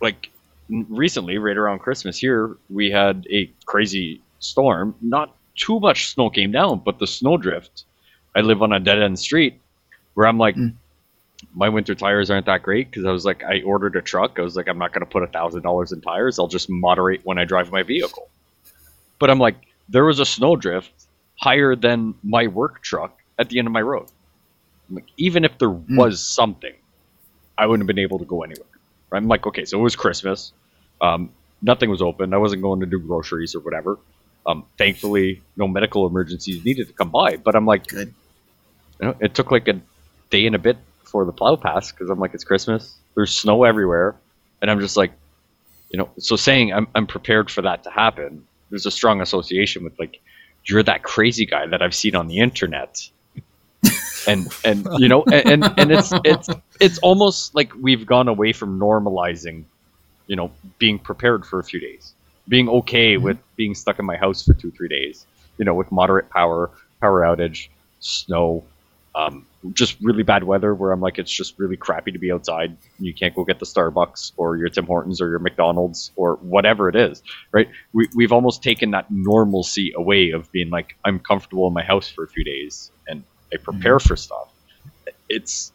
Like 0.00 0.30
recently, 0.68 1.38
right 1.38 1.56
around 1.56 1.78
Christmas 1.80 2.18
here, 2.18 2.56
we 2.70 2.90
had 2.90 3.26
a 3.30 3.50
crazy 3.64 4.20
storm. 4.40 4.94
Not 5.00 5.34
too 5.56 5.80
much 5.80 6.08
snow 6.12 6.30
came 6.30 6.52
down, 6.52 6.80
but 6.84 6.98
the 6.98 7.06
snowdrift. 7.06 7.84
I 8.34 8.40
live 8.40 8.62
on 8.62 8.72
a 8.72 8.78
dead 8.80 9.00
end 9.00 9.18
street 9.18 9.58
where 10.14 10.26
I'm 10.26 10.38
like, 10.38 10.56
Mm. 10.56 10.74
My 11.54 11.68
winter 11.68 11.94
tires 11.94 12.30
aren't 12.30 12.46
that 12.46 12.62
great 12.62 12.90
because 12.90 13.04
I 13.04 13.12
was 13.12 13.24
like, 13.24 13.42
I 13.42 13.62
ordered 13.62 13.96
a 13.96 14.02
truck. 14.02 14.38
I 14.38 14.42
was 14.42 14.56
like, 14.56 14.68
I'm 14.68 14.78
not 14.78 14.92
going 14.92 15.04
to 15.04 15.10
put 15.10 15.22
a 15.22 15.26
thousand 15.26 15.62
dollars 15.62 15.92
in 15.92 16.00
tires. 16.00 16.38
I'll 16.38 16.48
just 16.48 16.68
moderate 16.70 17.20
when 17.24 17.38
I 17.38 17.44
drive 17.44 17.70
my 17.70 17.82
vehicle. 17.82 18.28
But 19.18 19.30
I'm 19.30 19.38
like, 19.38 19.56
there 19.88 20.04
was 20.04 20.18
a 20.18 20.24
snowdrift 20.24 20.92
higher 21.38 21.76
than 21.76 22.14
my 22.22 22.46
work 22.46 22.82
truck 22.82 23.18
at 23.38 23.48
the 23.48 23.58
end 23.58 23.68
of 23.68 23.72
my 23.72 23.82
road. 23.82 24.06
I'm 24.88 24.96
like, 24.96 25.06
even 25.16 25.44
if 25.44 25.58
there 25.58 25.70
was 25.70 26.24
something, 26.24 26.74
I 27.58 27.66
wouldn't 27.66 27.82
have 27.82 27.94
been 27.94 28.02
able 28.02 28.18
to 28.18 28.24
go 28.24 28.42
anywhere. 28.42 28.68
Right? 29.10 29.18
I'm 29.18 29.28
like, 29.28 29.46
okay, 29.46 29.64
so 29.64 29.78
it 29.78 29.82
was 29.82 29.96
Christmas. 29.96 30.52
Um, 31.00 31.32
nothing 31.62 31.90
was 31.90 32.02
open. 32.02 32.32
I 32.34 32.38
wasn't 32.38 32.62
going 32.62 32.80
to 32.80 32.86
do 32.86 32.98
groceries 32.98 33.54
or 33.54 33.60
whatever. 33.60 33.98
Um, 34.46 34.64
thankfully, 34.78 35.42
no 35.56 35.66
medical 35.66 36.06
emergencies 36.06 36.64
needed 36.64 36.86
to 36.88 36.92
come 36.92 37.10
by. 37.10 37.36
But 37.36 37.56
I'm 37.56 37.66
like, 37.66 37.86
Good. 37.88 38.14
you 39.00 39.08
know, 39.08 39.16
it 39.20 39.34
took 39.34 39.50
like 39.50 39.68
a 39.68 39.80
day 40.30 40.46
and 40.46 40.54
a 40.54 40.58
bit 40.58 40.76
before 41.06 41.24
the 41.24 41.32
plow 41.32 41.54
pass 41.54 41.92
because 41.92 42.10
I'm 42.10 42.18
like, 42.18 42.34
it's 42.34 42.42
Christmas. 42.42 42.96
There's 43.14 43.34
snow 43.34 43.62
everywhere, 43.62 44.16
and 44.60 44.70
I'm 44.70 44.80
just 44.80 44.96
like, 44.96 45.12
you 45.90 45.98
know, 45.98 46.10
so 46.18 46.34
saying 46.34 46.72
I'm 46.74 46.88
I'm 46.94 47.06
prepared 47.06 47.48
for 47.50 47.62
that 47.62 47.84
to 47.84 47.90
happen. 47.90 48.44
There's 48.70 48.86
a 48.86 48.90
strong 48.90 49.20
association 49.20 49.84
with 49.84 49.98
like, 50.00 50.20
you're 50.64 50.82
that 50.82 51.04
crazy 51.04 51.46
guy 51.46 51.66
that 51.68 51.80
I've 51.80 51.94
seen 51.94 52.16
on 52.16 52.26
the 52.26 52.40
internet, 52.40 53.08
and 54.26 54.48
and 54.64 54.86
you 54.98 55.08
know, 55.08 55.24
and 55.32 55.64
and, 55.64 55.78
and 55.78 55.92
it's 55.92 56.12
it's 56.24 56.48
it's 56.80 56.98
almost 56.98 57.54
like 57.54 57.72
we've 57.80 58.04
gone 58.04 58.26
away 58.26 58.52
from 58.52 58.78
normalizing, 58.78 59.64
you 60.26 60.34
know, 60.34 60.50
being 60.78 60.98
prepared 60.98 61.46
for 61.46 61.60
a 61.60 61.64
few 61.64 61.78
days, 61.78 62.14
being 62.48 62.68
okay 62.68 63.14
mm-hmm. 63.14 63.24
with 63.24 63.38
being 63.54 63.76
stuck 63.76 64.00
in 64.00 64.04
my 64.04 64.16
house 64.16 64.44
for 64.44 64.54
two 64.54 64.72
three 64.72 64.88
days, 64.88 65.24
you 65.56 65.64
know, 65.64 65.74
with 65.74 65.90
moderate 65.92 66.28
power 66.30 66.68
power 67.00 67.20
outage, 67.20 67.68
snow, 68.00 68.64
um, 69.16 69.46
just 69.72 69.96
really 70.02 70.22
bad 70.22 70.44
weather 70.44 70.74
where 70.74 70.92
I'm 70.92 71.00
like, 71.00 71.18
it's 71.18 71.30
just 71.32 71.58
really 71.58 71.76
crappy 71.76 72.12
to 72.12 72.18
be 72.18 72.30
outside. 72.30 72.76
You 73.00 73.14
can't 73.14 73.34
go 73.34 73.44
get 73.44 73.58
the 73.58 73.64
Starbucks 73.64 74.32
or 74.36 74.56
your 74.58 74.68
Tim 74.68 74.84
Hortons 74.86 75.20
or 75.22 75.30
your 75.30 75.38
McDonald's 75.38 76.12
or 76.16 76.34
whatever 76.36 76.88
it 76.90 76.96
is, 76.96 77.22
right? 77.50 77.68
We, 77.94 78.08
we've 78.14 78.32
almost 78.32 78.62
taken 78.62 78.90
that 78.90 79.10
normalcy 79.10 79.92
away 79.96 80.32
of 80.32 80.52
being 80.52 80.68
like, 80.70 80.96
I'm 81.04 81.18
comfortable 81.18 81.66
in 81.66 81.72
my 81.72 81.82
house 81.82 82.08
for 82.08 82.24
a 82.24 82.28
few 82.28 82.44
days 82.44 82.90
and 83.08 83.24
I 83.52 83.56
prepare 83.56 83.98
for 83.98 84.16
stuff. 84.16 84.48
It's 85.28 85.72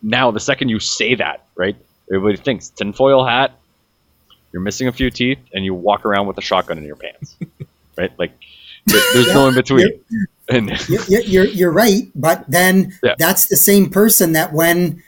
now 0.00 0.30
the 0.30 0.40
second 0.40 0.68
you 0.68 0.78
say 0.80 1.16
that, 1.16 1.44
right? 1.56 1.76
Everybody 2.08 2.36
thinks 2.36 2.70
tinfoil 2.70 3.24
hat, 3.26 3.52
you're 4.52 4.62
missing 4.62 4.88
a 4.88 4.92
few 4.92 5.10
teeth, 5.10 5.38
and 5.52 5.64
you 5.64 5.74
walk 5.74 6.04
around 6.04 6.26
with 6.26 6.36
a 6.38 6.40
shotgun 6.40 6.78
in 6.78 6.84
your 6.84 6.96
pants, 6.96 7.36
right? 7.98 8.12
Like, 8.18 8.32
there- 8.86 9.02
there's 9.12 9.32
no 9.34 9.48
in 9.48 9.54
between. 9.54 10.00
And 10.50 10.68
You're, 10.88 11.02
you're- 11.08 11.24
you're, 11.26 11.44
you're 11.46 11.72
right, 11.72 12.08
but 12.14 12.44
then 12.48 12.92
Yeah. 13.02 13.14
that's 13.18 13.46
the 13.46 13.56
same 13.56 13.88
person 13.90 14.32
that 14.32 14.52
when 14.52 15.02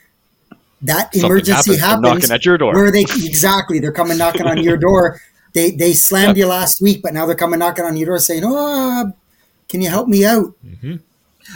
that 0.83 1.13
something 1.15 1.25
emergency 1.31 1.77
happens, 1.77 1.81
happens, 1.81 2.03
knocking 2.03 2.31
at 2.33 2.45
your 2.45 2.59
door. 2.59 2.75
where 2.75 2.91
they 2.91 3.03
exactly 3.03 3.79
they're 3.79 3.93
coming 3.93 4.19
knocking 4.19 4.47
on 4.47 4.63
your 4.63 4.77
door. 4.77 5.21
They 5.55 5.71
they 5.73 5.93
slammed 5.93 6.39
you 6.39 6.47
last 6.47 6.81
week, 6.81 7.03
but 7.03 7.13
now 7.13 7.27
they're 7.27 7.35
coming 7.37 7.59
knocking 7.59 7.85
on 7.85 7.95
your 7.95 8.07
door 8.07 8.19
saying, 8.19 8.43
"Oh, 8.43 9.13
can 9.69 9.83
you 9.83 9.91
help 9.91 10.09
me 10.09 10.25
out?" 10.25 10.55
Mm-hmm. 10.67 10.97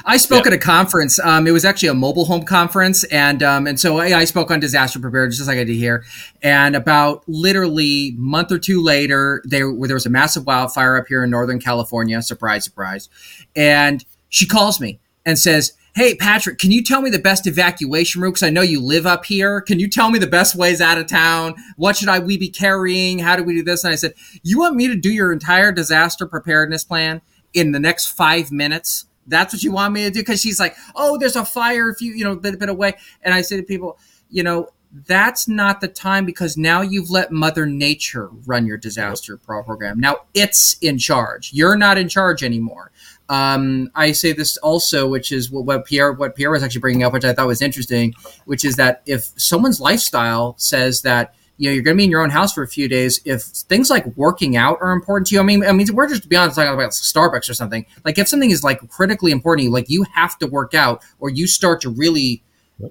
I 0.04 0.16
spoke 0.16 0.44
Yeah. 0.44 0.52
at 0.52 0.54
a 0.54 0.58
conference. 0.58 1.18
Um, 1.18 1.46
it 1.46 1.52
was 1.52 1.64
actually 1.64 1.88
a 1.88 1.94
mobile 1.94 2.24
home 2.24 2.42
conference, 2.44 3.04
and 3.04 3.42
um, 3.42 3.66
and 3.66 3.78
so 3.78 3.98
I, 3.98 4.18
I 4.20 4.24
spoke 4.24 4.50
on 4.50 4.60
disaster 4.60 4.98
preparedness, 4.98 5.36
just 5.38 5.48
like 5.48 5.58
I 5.58 5.64
did 5.64 5.74
here. 5.76 6.04
And 6.42 6.76
about 6.76 7.24
literally 7.28 8.14
month 8.16 8.52
or 8.52 8.58
two 8.58 8.82
later, 8.82 9.42
there 9.44 9.72
there 9.72 9.94
was 9.96 10.06
a 10.06 10.10
massive 10.10 10.46
wildfire 10.46 10.96
up 10.96 11.06
here 11.08 11.24
in 11.24 11.30
Northern 11.30 11.58
California. 11.60 12.20
Surprise, 12.22 12.64
surprise! 12.64 13.08
And 13.54 14.04
she 14.28 14.46
calls 14.46 14.80
me 14.80 15.00
and 15.24 15.38
says, 15.38 15.72
"Hey, 15.94 16.14
Patrick, 16.14 16.58
can 16.58 16.70
you 16.72 16.82
tell 16.82 17.00
me 17.00 17.10
the 17.10 17.18
best 17.18 17.46
evacuation 17.46 18.20
route? 18.20 18.32
Because 18.34 18.42
I 18.42 18.50
know 18.50 18.62
you 18.62 18.80
live 18.80 19.06
up 19.06 19.24
here. 19.24 19.60
Can 19.60 19.78
you 19.78 19.88
tell 19.88 20.10
me 20.10 20.18
the 20.18 20.26
best 20.26 20.54
ways 20.54 20.80
out 20.80 20.98
of 20.98 21.06
town? 21.06 21.54
What 21.76 21.96
should 21.96 22.08
I 22.08 22.18
we 22.18 22.36
be 22.36 22.48
carrying? 22.48 23.20
How 23.20 23.36
do 23.36 23.42
we 23.44 23.54
do 23.54 23.62
this?" 23.62 23.84
And 23.84 23.92
I 23.92 23.96
said, 23.96 24.14
"You 24.42 24.58
want 24.58 24.76
me 24.76 24.88
to 24.88 24.96
do 24.96 25.10
your 25.10 25.32
entire 25.32 25.72
disaster 25.72 26.26
preparedness 26.26 26.84
plan 26.84 27.22
in 27.54 27.72
the 27.72 27.80
next 27.80 28.06
five 28.08 28.52
minutes?" 28.52 29.06
That's 29.26 29.52
what 29.52 29.62
you 29.62 29.72
want 29.72 29.94
me 29.94 30.04
to 30.04 30.10
do? 30.10 30.20
Because 30.20 30.40
she's 30.40 30.60
like, 30.60 30.76
oh, 30.94 31.18
there's 31.18 31.36
a 31.36 31.44
fire 31.44 31.90
if 31.90 32.00
you, 32.00 32.12
you 32.12 32.24
know, 32.24 32.32
a 32.32 32.36
bit, 32.36 32.58
bit 32.58 32.68
away. 32.68 32.94
And 33.22 33.34
I 33.34 33.42
say 33.42 33.56
to 33.56 33.62
people, 33.62 33.98
you 34.30 34.42
know, 34.42 34.70
that's 35.06 35.46
not 35.48 35.80
the 35.80 35.88
time 35.88 36.24
because 36.24 36.56
now 36.56 36.80
you've 36.80 37.10
let 37.10 37.30
Mother 37.30 37.66
Nature 37.66 38.28
run 38.46 38.66
your 38.66 38.78
disaster 38.78 39.36
pro- 39.36 39.62
program. 39.62 40.00
Now 40.00 40.18
it's 40.32 40.76
in 40.80 40.98
charge. 40.98 41.50
You're 41.52 41.76
not 41.76 41.98
in 41.98 42.08
charge 42.08 42.42
anymore. 42.42 42.92
Um, 43.28 43.90
I 43.94 44.12
say 44.12 44.32
this 44.32 44.56
also, 44.58 45.08
which 45.08 45.32
is 45.32 45.50
what, 45.50 45.64
what 45.64 45.84
Pierre 45.84 46.12
what 46.12 46.36
Pierre 46.36 46.50
was 46.50 46.62
actually 46.62 46.80
bringing 46.80 47.02
up, 47.02 47.12
which 47.12 47.24
I 47.24 47.32
thought 47.32 47.46
was 47.46 47.60
interesting, 47.60 48.14
which 48.44 48.64
is 48.64 48.76
that 48.76 49.02
if 49.06 49.32
someone's 49.36 49.80
lifestyle 49.80 50.54
says 50.58 51.02
that 51.02 51.34
you 51.56 51.68
know 51.68 51.74
you're 51.74 51.82
going 51.82 51.96
to 51.96 51.98
be 51.98 52.04
in 52.04 52.10
your 52.10 52.22
own 52.22 52.30
house 52.30 52.52
for 52.52 52.62
a 52.62 52.68
few 52.68 52.88
days, 52.88 53.20
if 53.24 53.42
things 53.42 53.90
like 53.90 54.06
working 54.16 54.56
out 54.56 54.78
are 54.80 54.92
important 54.92 55.28
to 55.28 55.34
you, 55.34 55.40
I 55.40 55.44
mean, 55.44 55.64
I 55.64 55.72
mean, 55.72 55.86
we're 55.92 56.08
just 56.08 56.22
to 56.22 56.28
be 56.28 56.36
honest 56.36 56.56
talking 56.56 56.72
about 56.72 56.90
Starbucks 56.90 57.48
or 57.48 57.54
something. 57.54 57.86
Like 58.04 58.18
if 58.18 58.28
something 58.28 58.50
is 58.50 58.62
like 58.62 58.86
critically 58.88 59.32
important, 59.32 59.62
to 59.62 59.64
you, 59.64 59.72
like 59.72 59.88
you 59.88 60.04
have 60.14 60.38
to 60.38 60.46
work 60.46 60.74
out, 60.74 61.02
or 61.18 61.30
you 61.30 61.46
start 61.46 61.80
to 61.82 61.90
really 61.90 62.42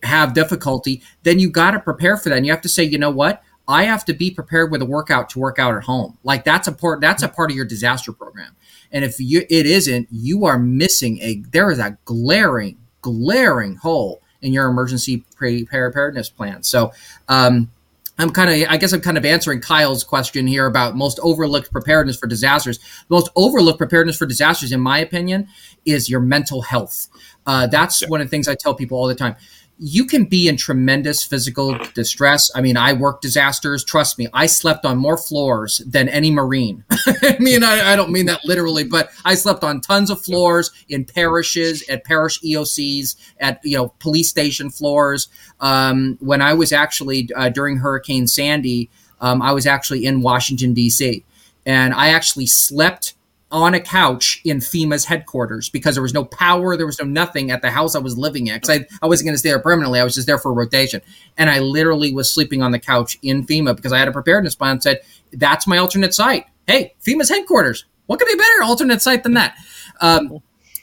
have 0.04 0.34
difficulty, 0.34 1.04
then 1.24 1.40
you 1.40 1.50
got 1.50 1.72
to 1.72 1.80
prepare 1.80 2.18
for 2.18 2.30
that. 2.30 2.38
And 2.38 2.46
you 2.46 2.52
have 2.52 2.62
to 2.62 2.70
say, 2.70 2.84
you 2.84 2.98
know 2.98 3.12
what? 3.12 3.44
I 3.68 3.84
have 3.84 4.06
to 4.06 4.14
be 4.14 4.32
prepared 4.32 4.72
with 4.72 4.82
a 4.82 4.86
workout 4.86 5.30
to 5.32 5.40
work 5.40 5.58
out 5.58 5.76
at 5.76 5.84
home. 5.84 6.18
Like 6.24 6.44
that's 6.44 6.68
a 6.68 6.72
part. 6.72 7.02
That's 7.02 7.24
a 7.24 7.28
part 7.28 7.52
of 7.52 7.58
your 7.58 7.66
disaster 7.66 8.12
program. 8.12 8.56
And 8.92 9.04
if 9.04 9.20
you 9.20 9.46
it 9.50 9.66
isn't, 9.66 10.08
you 10.12 10.46
are 10.46 10.60
missing 10.60 11.20
a. 11.22 11.42
There 11.52 11.72
is 11.72 11.80
a 11.80 11.98
glaring, 12.06 12.78
glaring 13.02 13.76
hole 13.76 14.22
in 14.42 14.54
your 14.54 14.68
emergency 14.68 15.26
preparedness 15.36 16.30
plan. 16.30 16.62
So, 16.62 16.94
um, 17.28 17.72
I'm 18.18 18.30
kind 18.30 18.50
of, 18.50 18.70
I 18.70 18.78
guess 18.78 18.94
I'm 18.94 19.02
kind 19.02 19.18
of 19.18 19.26
answering 19.26 19.60
Kyle's 19.60 20.04
question 20.04 20.48
here 20.48 20.66
about 20.68 20.96
most 20.96 21.20
overlooked 21.22 21.72
preparedness 21.72 22.18
for 22.18 22.28
disasters. 22.28 22.78
The 22.78 22.86
most 23.10 23.30
overlooked 23.36 23.78
preparedness 23.78 24.18
for 24.18 24.26
disasters, 24.26 24.72
in 24.72 24.80
my 24.80 25.00
opinion, 25.00 25.48
is 25.86 26.10
your 26.10 26.22
mental 26.22 26.62
health. 26.62 27.08
Uh, 27.46 27.68
that's 27.68 28.02
yeah. 28.02 28.08
one 28.08 28.22
of 28.22 28.28
the 28.28 28.32
things 28.32 28.48
I 28.48 28.56
tell 28.56 28.74
people 28.74 28.98
all 28.98 29.08
the 29.08 29.16
time 29.16 29.36
you 29.78 30.06
can 30.06 30.24
be 30.24 30.48
in 30.48 30.56
tremendous 30.56 31.24
physical 31.24 31.78
distress. 31.94 32.50
I 32.56 32.62
mean, 32.62 32.78
I 32.78 32.94
work 32.94 33.20
disasters. 33.22 33.84
Trust 33.84 34.18
me, 34.18 34.28
I 34.34 34.46
slept 34.46 34.86
on 34.86 34.98
more 34.98 35.18
floors 35.18 35.80
than 35.86 36.08
any 36.08 36.32
Marine. 36.32 36.86
I 36.92 37.36
mean, 37.40 37.64
I, 37.64 37.92
I, 37.92 37.96
don't 37.98 38.12
mean 38.12 38.26
that 38.28 38.46
literally, 38.46 38.86
but 38.86 39.10
I 39.26 39.36
slept 39.36 39.64
on 39.64 39.82
tons 39.82 40.10
of 40.10 40.22
floors 40.22 40.72
in 40.88 41.04
parishes, 41.04 41.88
at 41.90 42.06
parish 42.06 42.40
EOCs, 42.42 43.16
at 43.40 43.60
you 43.64 43.76
know 43.78 43.90
police 44.00 44.30
station 44.30 44.70
floors. 44.70 45.28
Um, 45.60 46.18
when 46.22 46.42
I 46.42 46.54
was 46.54 46.72
actually 46.72 47.30
uh, 47.36 47.50
during 47.50 47.78
Hurricane 47.78 48.28
Sandy, 48.28 48.90
um, 49.20 49.42
I 49.42 49.52
was 49.52 49.66
actually 49.66 50.06
in 50.06 50.22
Washington 50.22 50.74
D.C. 50.74 51.26
and 51.66 51.94
I 51.94 52.10
actually 52.10 52.48
slept 52.48 53.15
on 53.56 53.74
a 53.74 53.80
couch 53.80 54.42
in 54.44 54.58
FEMA's 54.58 55.06
headquarters 55.06 55.70
because 55.70 55.96
there 55.96 56.02
was 56.02 56.14
no 56.14 56.26
power, 56.26 56.76
there 56.76 56.86
was 56.86 57.00
no 57.00 57.06
nothing 57.06 57.52
at 57.52 57.62
the 57.62 57.72
house 57.72 57.96
I 57.96 58.00
was 58.00 58.18
living 58.18 58.48
in. 58.48 58.56
Because 58.56 58.82
I, 58.82 58.86
I 59.02 59.08
wasn't 59.08 59.28
going 59.28 59.34
to 59.34 59.40
stay 59.40 59.48
there 59.48 59.60
permanently, 59.60 60.02
I 60.02 60.04
was 60.04 60.14
just 60.14 60.28
there 60.28 60.38
for 60.38 60.52
a 60.52 60.54
rotation. 60.54 61.02
And 61.38 61.50
I 61.50 61.60
literally 61.60 62.14
was 62.14 62.30
sleeping 62.30 62.62
on 62.62 62.74
the 62.74 62.80
couch 62.80 63.18
in 63.22 63.48
FEMA 63.48 63.74
because 63.74 63.94
I 63.94 64.00
had 64.00 64.10
a 64.10 64.12
preparedness 64.12 64.56
plan 64.56 64.74
and 64.74 64.84
said, 64.84 65.00
that's 65.32 65.68
my 65.68 65.78
alternate 65.78 66.14
site. 66.14 66.48
Hey, 66.68 66.96
FEMA's 67.02 67.30
headquarters. 67.30 67.86
What 68.08 68.20
could 68.20 68.28
be 68.28 68.34
a 68.34 68.38
better 68.38 68.64
alternate 68.64 69.02
site 69.02 69.24
than 69.24 69.36
that? 69.36 69.56
Um, 70.02 70.40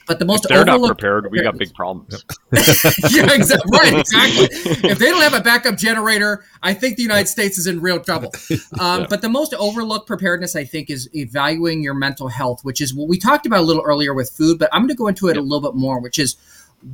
but 0.07 0.19
the 0.19 0.25
most 0.25 0.45
if 0.45 0.49
they're 0.49 0.65
not 0.65 0.85
prepared, 0.85 1.31
we 1.31 1.41
got 1.41 1.57
big 1.57 1.73
problems. 1.75 2.25
yeah, 2.51 3.31
exactly. 3.31 3.71
Right, 3.71 3.93
exactly. 3.99 4.47
if 4.89 4.99
they 4.99 5.09
don't 5.09 5.21
have 5.21 5.33
a 5.33 5.41
backup 5.41 5.77
generator, 5.77 6.43
I 6.61 6.73
think 6.73 6.97
the 6.97 7.03
United 7.03 7.27
States 7.27 7.57
is 7.57 7.67
in 7.67 7.81
real 7.81 7.99
trouble. 7.99 8.31
Um, 8.79 9.01
yeah. 9.01 9.07
But 9.09 9.21
the 9.21 9.29
most 9.29 9.53
overlooked 9.53 10.07
preparedness, 10.07 10.55
I 10.55 10.65
think, 10.65 10.89
is 10.89 11.09
evaluating 11.15 11.83
your 11.83 11.93
mental 11.93 12.27
health, 12.27 12.63
which 12.63 12.81
is 12.81 12.93
what 12.93 13.07
we 13.07 13.17
talked 13.17 13.45
about 13.45 13.59
a 13.59 13.63
little 13.63 13.83
earlier 13.83 14.13
with 14.13 14.29
food. 14.29 14.59
But 14.59 14.69
I'm 14.71 14.81
going 14.81 14.89
to 14.89 14.95
go 14.95 15.07
into 15.07 15.27
it 15.27 15.37
a 15.37 15.41
little 15.41 15.61
bit 15.61 15.75
more, 15.77 15.99
which 15.99 16.19
is 16.19 16.35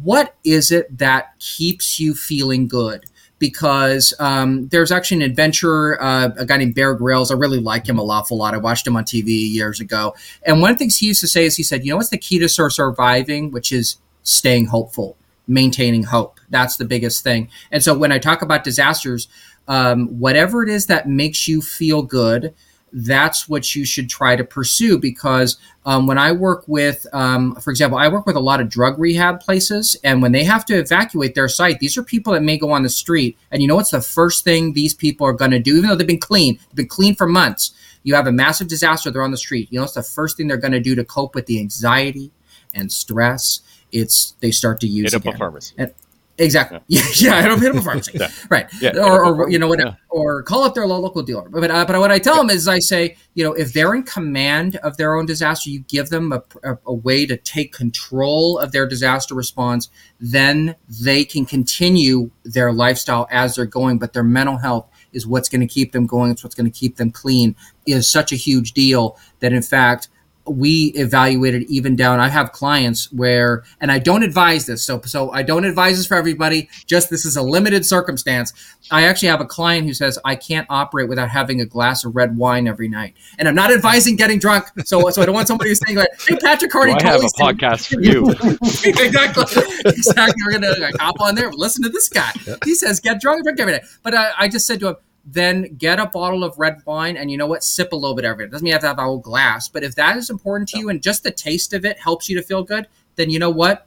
what 0.04 0.36
is 0.44 0.72
it 0.72 0.98
that 0.98 1.38
keeps 1.40 2.00
you 2.00 2.14
feeling 2.14 2.68
good? 2.68 3.06
Because 3.40 4.14
um, 4.20 4.68
there's 4.68 4.92
actually 4.92 5.24
an 5.24 5.30
adventurer, 5.30 5.98
uh, 6.02 6.30
a 6.38 6.46
guy 6.46 6.58
named 6.58 6.76
Bear 6.76 6.94
Grylls. 6.94 7.32
I 7.32 7.36
really 7.36 7.60
like 7.60 7.88
him 7.88 7.98
a 7.98 8.04
awful 8.04 8.38
lot. 8.38 8.54
I 8.54 8.58
watched 8.58 8.86
him 8.86 8.96
on 8.96 9.06
TV 9.06 9.28
years 9.28 9.80
ago. 9.80 10.14
And 10.46 10.62
one 10.62 10.72
of 10.72 10.76
the 10.76 10.80
things 10.80 10.98
he 10.98 11.08
used 11.08 11.22
to 11.22 11.28
say 11.28 11.46
is 11.46 11.56
he 11.56 11.64
said, 11.64 11.86
you 11.86 11.92
know 11.92 11.98
what's 11.98 12.10
the 12.10 12.18
key 12.18 12.40
to 12.40 12.50
surviving, 12.50 13.52
which 13.52 13.72
is 13.72 13.98
staying 14.24 14.66
hopeful, 14.66 15.18
maintaining 15.48 16.04
hope. 16.04 16.40
That's 16.50 16.78
the 16.78 16.86
biggest 16.86 17.24
thing. 17.24 17.50
And 17.72 17.82
so 17.82 17.98
when 17.98 18.12
I 18.12 18.20
talk 18.20 18.42
about 18.42 18.64
disasters, 18.64 19.28
um, 19.68 20.08
whatever 20.20 20.64
it 20.64 20.70
is 20.70 20.88
that 20.88 21.08
makes 21.08 21.48
you 21.48 21.62
feel 21.62 22.02
good, 22.02 22.54
that's 22.92 23.48
what 23.48 23.76
you 23.76 23.86
should 23.86 24.10
try 24.10 24.36
to 24.36 24.44
pursue 24.44 24.98
because 24.98 25.58
um, 25.86 26.08
when 26.08 26.18
I 26.18 26.32
work 26.32 26.64
with, 26.68 27.06
um, 27.14 27.56
for 27.56 27.72
example, 27.72 27.98
I 27.98 28.08
work 28.08 28.26
with 28.26 28.36
a 28.36 28.42
lot 28.42 28.62
of 28.62 28.70
drug 28.70 29.00
rehab 29.00 29.40
places, 29.40 29.96
and 30.04 30.22
when 30.22 30.32
they 30.32 30.44
have 30.44 30.66
to 30.66 30.78
evacuate 30.78 31.36
their 31.36 31.48
site, 31.48 31.80
these 31.80 31.98
are 31.98 32.04
people 32.04 32.34
that 32.34 32.44
may 32.44 32.58
go 32.58 32.72
on 32.72 32.84
the 32.84 32.90
street, 32.90 33.38
and 33.52 33.62
you 33.62 33.68
know 33.68 33.76
what's 33.76 33.92
the 33.92 34.02
first 34.02 34.44
thing 34.44 34.74
these 34.74 34.94
people 34.94 35.26
are 35.26 35.34
going 35.34 35.52
to 35.52 35.60
do, 35.60 35.78
even 35.78 35.90
though 35.90 35.96
they've 35.96 36.08
been 36.08 36.20
clean, 36.20 36.58
they've 36.58 36.76
been 36.76 36.88
clean 36.88 37.16
for 37.16 37.28
months. 37.28 37.72
You 38.04 38.16
have 38.16 38.28
a 38.28 38.32
massive 38.32 38.68
disaster, 38.68 39.12
they're 39.12 39.24
on 39.24 39.32
the 39.32 39.38
street. 39.38 39.68
You 39.72 39.78
know 39.80 39.84
what's 39.84 39.94
the 39.94 40.04
first 40.04 40.38
thing 40.38 40.48
they're 40.48 40.58
going 40.58 40.72
to 40.72 40.80
do 40.80 40.96
to 40.96 41.04
cope 41.04 41.36
with 41.36 41.46
the 41.46 41.60
anxiety 41.60 42.32
and 42.74 42.92
stress? 42.92 43.62
It's 43.92 44.36
they 44.40 44.52
start 44.52 44.80
to 44.82 44.88
use 44.88 45.14
Hit 45.14 45.26
up 45.26 45.34
a 45.34 45.38
pharmacy. 45.38 45.76
And, 45.78 45.94
Exactly. 46.40 46.80
Yeah, 46.88 47.02
yeah. 47.16 47.36
I 47.36 47.42
don't 47.44 47.60
hit 47.60 47.70
them 47.70 47.80
a 47.80 47.82
pharmacy. 47.82 48.14
yeah. 48.16 48.30
Right. 48.50 48.68
Yeah, 48.82 48.92
or, 48.98 49.26
or 49.26 49.50
you 49.50 49.60
know 49.60 49.68
what? 49.68 49.80
Yeah. 49.80 49.96
Or 50.10 50.42
call 50.44 50.64
up 50.64 50.74
their 50.74 50.88
local 50.88 51.22
dealer. 51.22 51.50
But 51.50 51.70
uh, 51.70 51.86
but 51.86 52.00
what 52.00 52.12
I 52.12 52.20
tell 52.20 52.38
them 52.38 52.50
is 52.50 52.68
I 52.68 52.80
say 52.80 53.18
you 53.34 53.44
know 53.44 53.54
if 53.54 53.74
they're 53.74 53.94
in 53.94 54.04
command 54.04 54.78
of 54.78 54.98
their 54.98 55.16
own 55.16 55.26
disaster, 55.26 55.70
you 55.70 55.82
give 55.82 56.10
them 56.10 56.32
a, 56.32 56.42
a, 56.64 56.78
a, 56.88 56.94
way 56.94 57.26
to 57.26 57.38
take 57.38 57.74
control 57.74 58.58
of 58.58 58.72
their 58.72 58.88
disaster 58.88 59.36
response. 59.36 59.90
Then 60.20 60.76
they 60.88 61.26
can 61.26 61.46
continue 61.46 62.32
their 62.44 62.72
lifestyle 62.72 63.28
as 63.30 63.56
they're 63.56 63.66
going. 63.66 64.00
But 64.00 64.14
their 64.14 64.24
mental 64.24 64.58
health 64.58 64.90
is 65.12 65.28
what's 65.28 65.50
going 65.50 65.62
to 65.62 65.68
keep 65.68 65.92
them 65.92 66.06
going. 66.06 66.32
It's 66.32 66.44
what's 66.44 66.56
going 66.56 66.72
to 66.72 66.78
keep 66.78 66.96
them 66.96 67.12
clean. 67.12 67.56
Is 67.86 68.10
such 68.10 68.32
a 68.32 68.36
huge 68.36 68.74
deal 68.74 69.18
that 69.40 69.52
in 69.52 69.62
fact 69.62 70.08
we 70.50 70.92
evaluated 70.96 71.64
even 71.64 71.96
down. 71.96 72.20
I 72.20 72.30
have 72.30 72.52
clients 72.52 73.12
where, 73.12 73.64
and 73.80 73.92
I 73.92 74.00
don't 74.00 74.24
advise 74.24 74.66
this, 74.66 74.84
so 74.84 75.02
so 75.02 75.32
I 75.32 75.44
don't 75.44 75.66
advise 75.66 75.98
this 75.98 76.08
for 76.08 76.16
everybody. 76.16 76.70
Just 76.86 77.10
this 77.10 77.26
is 77.26 77.38
a 77.38 77.42
limited 77.42 77.86
circumstance. 77.86 78.54
I 78.92 79.04
actually 79.04 79.30
have 79.30 79.42
a 79.42 79.46
client 79.46 79.86
who 79.86 79.94
says 79.94 80.18
I 80.26 80.36
can't 80.36 80.68
operate 80.70 81.10
without 81.10 81.30
having 81.30 81.62
a 81.62 81.66
glass 81.66 82.04
of 82.04 82.16
red 82.16 82.38
wine 82.38 82.68
every 82.68 82.88
night, 82.88 83.16
and 83.38 83.48
I'm 83.48 83.56
not 83.56 83.72
advising 83.72 84.16
getting 84.16 84.40
drunk. 84.40 84.66
So 84.86 85.10
so 85.10 85.22
I 85.22 85.26
don't 85.26 85.36
want 85.36 85.48
somebody 85.48 85.70
who's 85.70 85.80
saying 85.86 85.98
like, 85.98 86.10
"Hey, 86.28 86.36
Patrick 86.38 86.72
Hardy, 86.72 86.94
I 86.94 87.04
have 87.04 87.22
a 87.22 87.28
podcast 87.28 87.94
for 87.94 88.02
you." 88.02 88.30
exactly, 89.02 89.44
exactly. 89.86 90.44
We're 90.46 90.54
gonna 90.54 90.80
like, 90.80 90.98
hop 91.00 91.20
on 91.20 91.36
there, 91.36 91.52
listen 91.52 91.84
to 91.84 91.90
this 91.90 92.10
guy. 92.10 92.32
He 92.66 92.76
says 92.76 93.00
get 93.00 93.22
drunk, 93.22 93.44
drink 93.44 93.60
every 93.60 93.74
day. 93.74 93.84
But 94.04 94.16
I, 94.16 94.32
I 94.38 94.48
just 94.48 94.66
said 94.66 94.80
to 94.82 94.90
him 94.90 94.96
then 95.34 95.76
get 95.78 96.00
a 96.00 96.08
bottle 96.08 96.44
of 96.44 96.58
red 96.58 96.82
wine 96.86 97.16
and 97.16 97.30
you 97.30 97.38
know 97.38 97.46
what 97.46 97.64
sip 97.64 97.94
a 97.94 97.96
little 97.96 98.16
bit 98.16 98.26
of 98.26 98.40
it. 98.40 98.46
it 98.46 98.52
doesn't 98.52 98.64
mean 98.64 98.70
you 98.70 98.74
have 98.74 98.82
to 98.82 98.88
have 98.88 98.98
a 98.98 99.04
whole 99.04 99.20
glass 99.20 99.68
but 99.68 99.84
if 99.84 99.96
that 99.96 100.18
is 100.18 100.30
important 100.30 100.68
to 100.70 100.80
you 100.80 100.90
and 100.90 101.04
just 101.04 101.24
the 101.24 101.32
taste 101.32 101.74
of 101.74 101.86
it 101.86 102.00
helps 102.00 102.28
you 102.30 102.36
to 102.36 102.42
feel 102.42 102.64
good 102.64 102.88
then 103.16 103.30
you 103.30 103.38
know 103.38 103.50
what? 103.50 103.86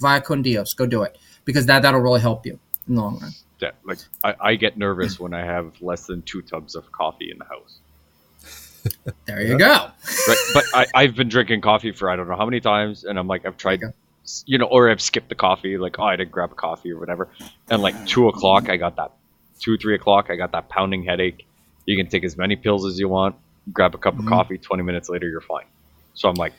Via 0.00 0.20
con 0.20 0.42
dios 0.42 0.74
go 0.74 0.86
do 0.86 1.02
it 1.02 1.16
because 1.44 1.66
that 1.66 1.82
that'll 1.82 2.00
really 2.00 2.20
help 2.20 2.44
you 2.44 2.58
in 2.88 2.96
the 2.96 3.00
long 3.00 3.18
run. 3.20 3.30
Yeah 3.60 3.70
like 3.84 3.98
i, 4.24 4.34
I 4.40 4.54
get 4.56 4.76
nervous 4.76 5.20
when 5.20 5.34
i 5.34 5.44
have 5.44 5.80
less 5.80 6.06
than 6.06 6.22
two 6.22 6.42
tubs 6.42 6.74
of 6.74 6.90
coffee 6.90 7.30
in 7.30 7.38
the 7.38 7.44
house. 7.44 7.78
There 9.26 9.40
you 9.40 9.56
go. 9.56 9.90
Right 10.26 10.38
but 10.54 10.64
I, 10.74 10.86
i've 10.94 11.14
been 11.14 11.28
drinking 11.28 11.60
coffee 11.60 11.92
for 11.92 12.10
i 12.10 12.16
don't 12.16 12.28
know 12.28 12.34
how 12.36 12.44
many 12.44 12.60
times 12.60 13.04
and 13.04 13.16
i'm 13.16 13.28
like 13.28 13.46
i've 13.46 13.56
tried 13.56 13.80
you, 13.80 13.92
you 14.46 14.58
know 14.58 14.66
or 14.66 14.90
i've 14.90 15.00
skipped 15.00 15.28
the 15.28 15.36
coffee 15.36 15.78
like 15.78 16.00
oh 16.00 16.04
i 16.04 16.16
didn't 16.16 16.32
grab 16.32 16.50
a 16.50 16.56
coffee 16.56 16.90
or 16.90 16.98
whatever. 16.98 17.28
And 17.70 17.80
like 17.80 18.06
two 18.06 18.26
o'clock 18.26 18.68
i 18.68 18.76
got 18.76 18.96
that 18.96 19.12
two, 19.62 19.78
three 19.78 19.94
o'clock, 19.94 20.28
I 20.28 20.36
got 20.36 20.52
that 20.52 20.68
pounding 20.68 21.04
headache. 21.04 21.46
You 21.86 21.96
can 21.96 22.08
take 22.08 22.24
as 22.24 22.36
many 22.36 22.56
pills 22.56 22.84
as 22.84 22.98
you 22.98 23.08
want, 23.08 23.36
grab 23.72 23.94
a 23.94 23.98
cup 23.98 24.14
mm-hmm. 24.14 24.26
of 24.26 24.28
coffee, 24.28 24.58
20 24.58 24.82
minutes 24.82 25.08
later, 25.08 25.28
you're 25.28 25.40
fine. 25.40 25.64
So 26.14 26.28
I'm 26.28 26.34
like, 26.34 26.52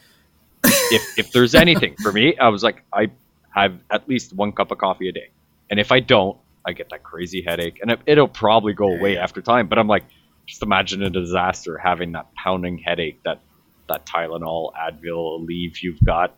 if, 0.64 1.18
if 1.18 1.32
there's 1.32 1.54
anything 1.54 1.94
for 2.02 2.10
me, 2.12 2.36
I 2.36 2.48
was 2.48 2.62
like, 2.62 2.82
I 2.92 3.10
have 3.50 3.78
at 3.90 4.08
least 4.08 4.32
one 4.32 4.52
cup 4.52 4.70
of 4.70 4.78
coffee 4.78 5.08
a 5.08 5.12
day. 5.12 5.28
And 5.70 5.78
if 5.78 5.92
I 5.92 6.00
don't, 6.00 6.36
I 6.66 6.72
get 6.72 6.90
that 6.90 7.02
crazy 7.02 7.42
headache 7.42 7.78
and 7.82 7.96
it, 8.06 8.18
will 8.18 8.26
probably 8.26 8.72
go 8.72 8.92
away 8.92 9.18
after 9.18 9.42
time. 9.42 9.68
But 9.68 9.78
I'm 9.78 9.86
like, 9.86 10.04
just 10.46 10.62
imagine 10.62 11.02
a 11.02 11.10
disaster 11.10 11.78
having 11.78 12.12
that 12.12 12.34
pounding 12.34 12.78
headache, 12.78 13.22
that, 13.24 13.40
that 13.88 14.06
Tylenol, 14.06 14.72
Advil, 14.72 15.40
Aleve 15.40 15.82
you've 15.82 16.02
got. 16.04 16.34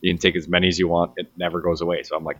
You 0.00 0.12
can 0.12 0.18
take 0.18 0.36
as 0.36 0.48
many 0.48 0.68
as 0.68 0.78
you 0.78 0.88
want. 0.88 1.12
It 1.16 1.30
never 1.36 1.60
goes 1.60 1.80
away. 1.80 2.02
So 2.04 2.16
I'm 2.16 2.24
like, 2.24 2.38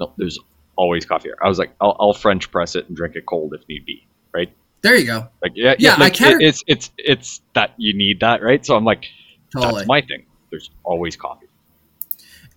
no, 0.00 0.12
there's 0.16 0.38
always 0.78 1.04
coffee. 1.04 1.30
I 1.42 1.48
was 1.48 1.58
like, 1.58 1.74
I'll, 1.80 1.96
I'll, 2.00 2.14
French 2.14 2.50
press 2.50 2.74
it 2.76 2.86
and 2.88 2.96
drink 2.96 3.16
it 3.16 3.26
cold 3.26 3.52
if 3.52 3.68
need 3.68 3.84
be, 3.84 4.06
right? 4.32 4.50
There 4.80 4.96
you 4.96 5.06
go. 5.06 5.28
Like, 5.42 5.52
yeah, 5.54 5.70
yeah, 5.70 5.74
yeah 5.78 5.94
like, 5.96 6.14
I 6.14 6.16
can't. 6.16 6.42
It, 6.42 6.46
it's 6.46 6.64
it's 6.66 6.90
it's 6.96 7.40
that 7.54 7.74
you 7.76 7.94
need 7.94 8.20
that, 8.20 8.42
right? 8.42 8.64
So 8.64 8.76
I'm 8.76 8.84
like, 8.84 9.06
totally. 9.52 9.80
that's 9.80 9.88
my 9.88 10.00
thing. 10.00 10.24
There's 10.50 10.70
always 10.84 11.16
coffee 11.16 11.47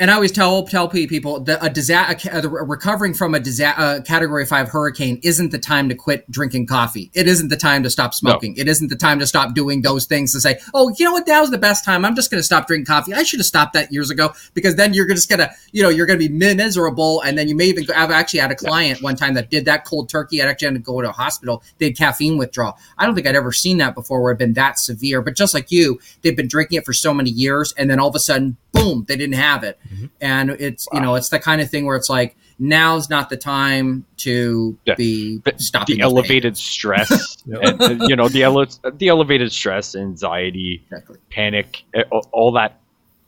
and 0.01 0.09
I 0.09 0.15
always 0.15 0.31
tell 0.31 0.63
tell 0.63 0.89
people 0.89 1.41
that 1.41 1.63
a 1.63 1.69
disaster, 1.69 2.49
recovering 2.49 3.13
from 3.13 3.35
a 3.35 3.39
disaster, 3.39 4.01
category 4.01 4.47
five 4.47 4.67
hurricane 4.67 5.19
isn't 5.21 5.51
the 5.51 5.59
time 5.59 5.89
to 5.89 5.95
quit 5.95 6.29
drinking 6.31 6.65
coffee. 6.65 7.11
It 7.13 7.27
isn't 7.27 7.49
the 7.49 7.55
time 7.55 7.83
to 7.83 7.89
stop 7.91 8.15
smoking. 8.15 8.55
No. 8.55 8.61
It 8.61 8.67
isn't 8.67 8.87
the 8.87 8.95
time 8.95 9.19
to 9.19 9.27
stop 9.27 9.53
doing 9.53 9.83
those 9.83 10.05
things 10.05 10.31
to 10.31 10.41
say, 10.41 10.59
oh, 10.73 10.91
you 10.97 11.05
know 11.05 11.11
what, 11.11 11.27
that 11.27 11.39
was 11.39 11.51
the 11.51 11.59
best 11.59 11.85
time. 11.85 12.03
I'm 12.03 12.15
just 12.15 12.31
going 12.31 12.39
to 12.39 12.43
stop 12.43 12.65
drinking 12.65 12.87
coffee. 12.87 13.13
I 13.13 13.21
should 13.21 13.39
have 13.39 13.45
stopped 13.45 13.73
that 13.73 13.91
years 13.91 14.09
ago 14.09 14.33
because 14.55 14.75
then 14.75 14.95
you're 14.95 15.07
just 15.07 15.29
gonna, 15.29 15.51
you 15.71 15.83
know, 15.83 15.89
you're 15.89 16.07
gonna 16.07 16.17
be 16.17 16.29
miserable, 16.29 17.21
and 17.21 17.37
then 17.37 17.47
you 17.47 17.55
may 17.55 17.65
even. 17.65 17.85
Go, 17.85 17.93
I've 17.95 18.09
actually 18.09 18.39
had 18.39 18.51
a 18.51 18.55
client 18.55 19.03
one 19.03 19.15
time 19.15 19.35
that 19.35 19.51
did 19.51 19.65
that 19.65 19.85
cold 19.85 20.09
turkey. 20.09 20.41
I 20.41 20.47
actually 20.47 20.69
had 20.69 20.73
to 20.75 20.79
go 20.79 20.99
to 20.99 21.09
a 21.09 21.11
hospital. 21.13 21.61
They 21.77 21.85
had 21.85 21.97
caffeine 21.97 22.39
withdrawal. 22.39 22.75
I 22.97 23.05
don't 23.05 23.13
think 23.13 23.27
I'd 23.27 23.35
ever 23.35 23.51
seen 23.51 23.77
that 23.77 23.93
before, 23.93 24.23
where 24.23 24.31
it 24.31 24.35
had 24.35 24.39
been 24.39 24.53
that 24.53 24.79
severe. 24.79 25.21
But 25.21 25.35
just 25.35 25.53
like 25.53 25.69
you, 25.69 25.99
they've 26.23 26.35
been 26.35 26.47
drinking 26.47 26.79
it 26.79 26.85
for 26.85 26.93
so 26.93 27.13
many 27.13 27.29
years, 27.29 27.71
and 27.77 27.87
then 27.87 27.99
all 27.99 28.09
of 28.09 28.15
a 28.15 28.19
sudden, 28.19 28.57
boom, 28.71 29.05
they 29.07 29.15
didn't 29.15 29.35
have 29.35 29.63
it. 29.63 29.79
Mm-hmm. 29.91 30.05
And 30.21 30.51
it's, 30.51 30.87
wow. 30.91 30.99
you 30.99 31.05
know, 31.05 31.15
it's 31.15 31.29
the 31.29 31.39
kind 31.39 31.61
of 31.61 31.69
thing 31.69 31.85
where 31.85 31.97
it's 31.97 32.09
like, 32.09 32.35
now's 32.61 33.09
not 33.09 33.29
the 33.29 33.35
time 33.35 34.05
to 34.17 34.77
yeah. 34.85 34.93
be 34.93 35.41
stopping 35.57 35.97
the 35.97 36.03
elevated 36.03 36.55
stress 36.55 37.37
and, 37.45 37.81
and, 37.81 38.01
you 38.03 38.15
know 38.15 38.29
the 38.29 38.43
ele- 38.43 38.67
the 38.93 39.07
elevated 39.07 39.51
stress 39.51 39.95
anxiety 39.95 40.85
exactly. 40.85 41.17
panic 41.31 41.83
all 42.31 42.51
that 42.51 42.79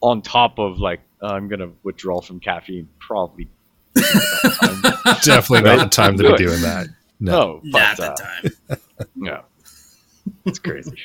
on 0.01 0.21
top 0.21 0.59
of 0.59 0.77
like 0.77 1.01
i'm 1.23 1.47
gonna 1.47 1.71
withdraw 1.81 2.21
from 2.21 2.39
caffeine 2.39 2.87
probably 2.99 3.49
definitely 5.23 5.61
not 5.61 5.79
the 5.79 5.87
time 5.89 6.15
to 6.15 6.31
be 6.31 6.37
doing 6.37 6.61
that 6.61 6.87
no, 7.19 7.59
no 7.63 7.71
but, 7.71 7.79
not 7.79 7.97
the 7.97 8.11
uh, 8.11 8.15
time 8.15 8.79
no 9.15 9.41
it's 10.45 10.59
crazy 10.59 10.95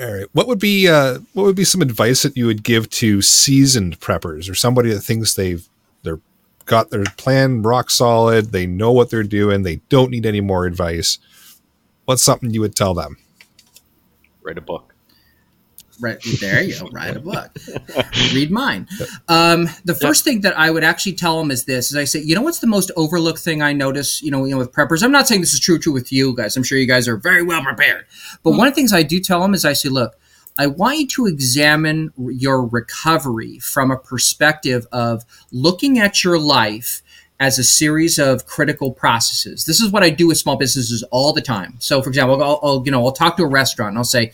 all 0.00 0.12
right. 0.12 0.26
What 0.32 0.46
would 0.46 0.58
be 0.58 0.88
uh, 0.88 1.18
what 1.34 1.44
would 1.44 1.56
be 1.56 1.64
some 1.64 1.82
advice 1.82 2.22
that 2.22 2.36
you 2.36 2.46
would 2.46 2.62
give 2.62 2.88
to 2.90 3.20
seasoned 3.20 4.00
preppers 4.00 4.50
or 4.50 4.54
somebody 4.54 4.90
that 4.90 5.00
thinks 5.00 5.34
they've 5.34 5.68
they're 6.02 6.20
got 6.64 6.90
their 6.90 7.04
plan 7.16 7.62
rock 7.62 7.90
solid. 7.90 8.52
They 8.52 8.66
know 8.66 8.92
what 8.92 9.10
they're 9.10 9.22
doing. 9.22 9.62
They 9.62 9.76
don't 9.88 10.10
need 10.10 10.24
any 10.24 10.40
more 10.40 10.64
advice. 10.64 11.18
What's 12.06 12.22
something 12.22 12.50
you 12.50 12.60
would 12.60 12.74
tell 12.74 12.94
them? 12.94 13.18
Write 14.42 14.58
a 14.58 14.62
book. 14.62 14.89
Right 16.00 16.18
there 16.40 16.62
you 16.62 16.78
go. 16.78 16.88
Write 16.88 17.16
a 17.16 17.20
book. 17.20 17.50
Read 18.34 18.50
mine. 18.50 18.88
Um, 19.28 19.68
the 19.84 19.94
first 19.94 20.24
thing 20.24 20.40
that 20.42 20.58
I 20.58 20.70
would 20.70 20.84
actually 20.84 21.12
tell 21.14 21.38
them 21.38 21.50
is 21.50 21.64
this: 21.64 21.90
is 21.90 21.96
I 21.96 22.04
say, 22.04 22.20
you 22.20 22.34
know, 22.34 22.42
what's 22.42 22.60
the 22.60 22.66
most 22.66 22.90
overlooked 22.96 23.40
thing 23.40 23.62
I 23.62 23.72
notice? 23.72 24.22
You 24.22 24.30
know, 24.30 24.44
you 24.44 24.52
know, 24.52 24.58
with 24.58 24.72
preppers. 24.72 25.02
I'm 25.02 25.12
not 25.12 25.28
saying 25.28 25.40
this 25.40 25.52
is 25.52 25.60
true 25.60 25.78
true 25.78 25.92
with 25.92 26.12
you 26.12 26.34
guys. 26.34 26.56
I'm 26.56 26.62
sure 26.62 26.78
you 26.78 26.86
guys 26.86 27.08
are 27.08 27.16
very 27.16 27.42
well 27.42 27.62
prepared. 27.62 28.06
But 28.42 28.52
one 28.52 28.66
of 28.66 28.74
the 28.74 28.76
things 28.76 28.92
I 28.92 29.02
do 29.02 29.20
tell 29.20 29.40
them 29.40 29.54
is 29.54 29.64
I 29.64 29.72
say, 29.74 29.88
look, 29.88 30.16
I 30.58 30.66
want 30.66 30.98
you 30.98 31.06
to 31.06 31.26
examine 31.26 32.12
your 32.18 32.66
recovery 32.66 33.58
from 33.58 33.90
a 33.90 33.98
perspective 33.98 34.86
of 34.92 35.24
looking 35.52 35.98
at 35.98 36.22
your 36.24 36.38
life 36.38 37.02
as 37.40 37.58
a 37.58 37.64
series 37.64 38.18
of 38.18 38.44
critical 38.44 38.92
processes. 38.92 39.64
This 39.64 39.80
is 39.80 39.90
what 39.90 40.02
I 40.02 40.10
do 40.10 40.28
with 40.28 40.36
small 40.36 40.56
businesses 40.56 41.02
all 41.04 41.32
the 41.32 41.40
time. 41.40 41.76
So, 41.78 42.02
for 42.02 42.10
example, 42.10 42.42
I'll, 42.42 42.60
I'll 42.62 42.82
you 42.84 42.92
know 42.92 43.04
I'll 43.04 43.12
talk 43.12 43.38
to 43.38 43.42
a 43.42 43.48
restaurant 43.48 43.90
and 43.90 43.98
I'll 43.98 44.04
say, 44.04 44.32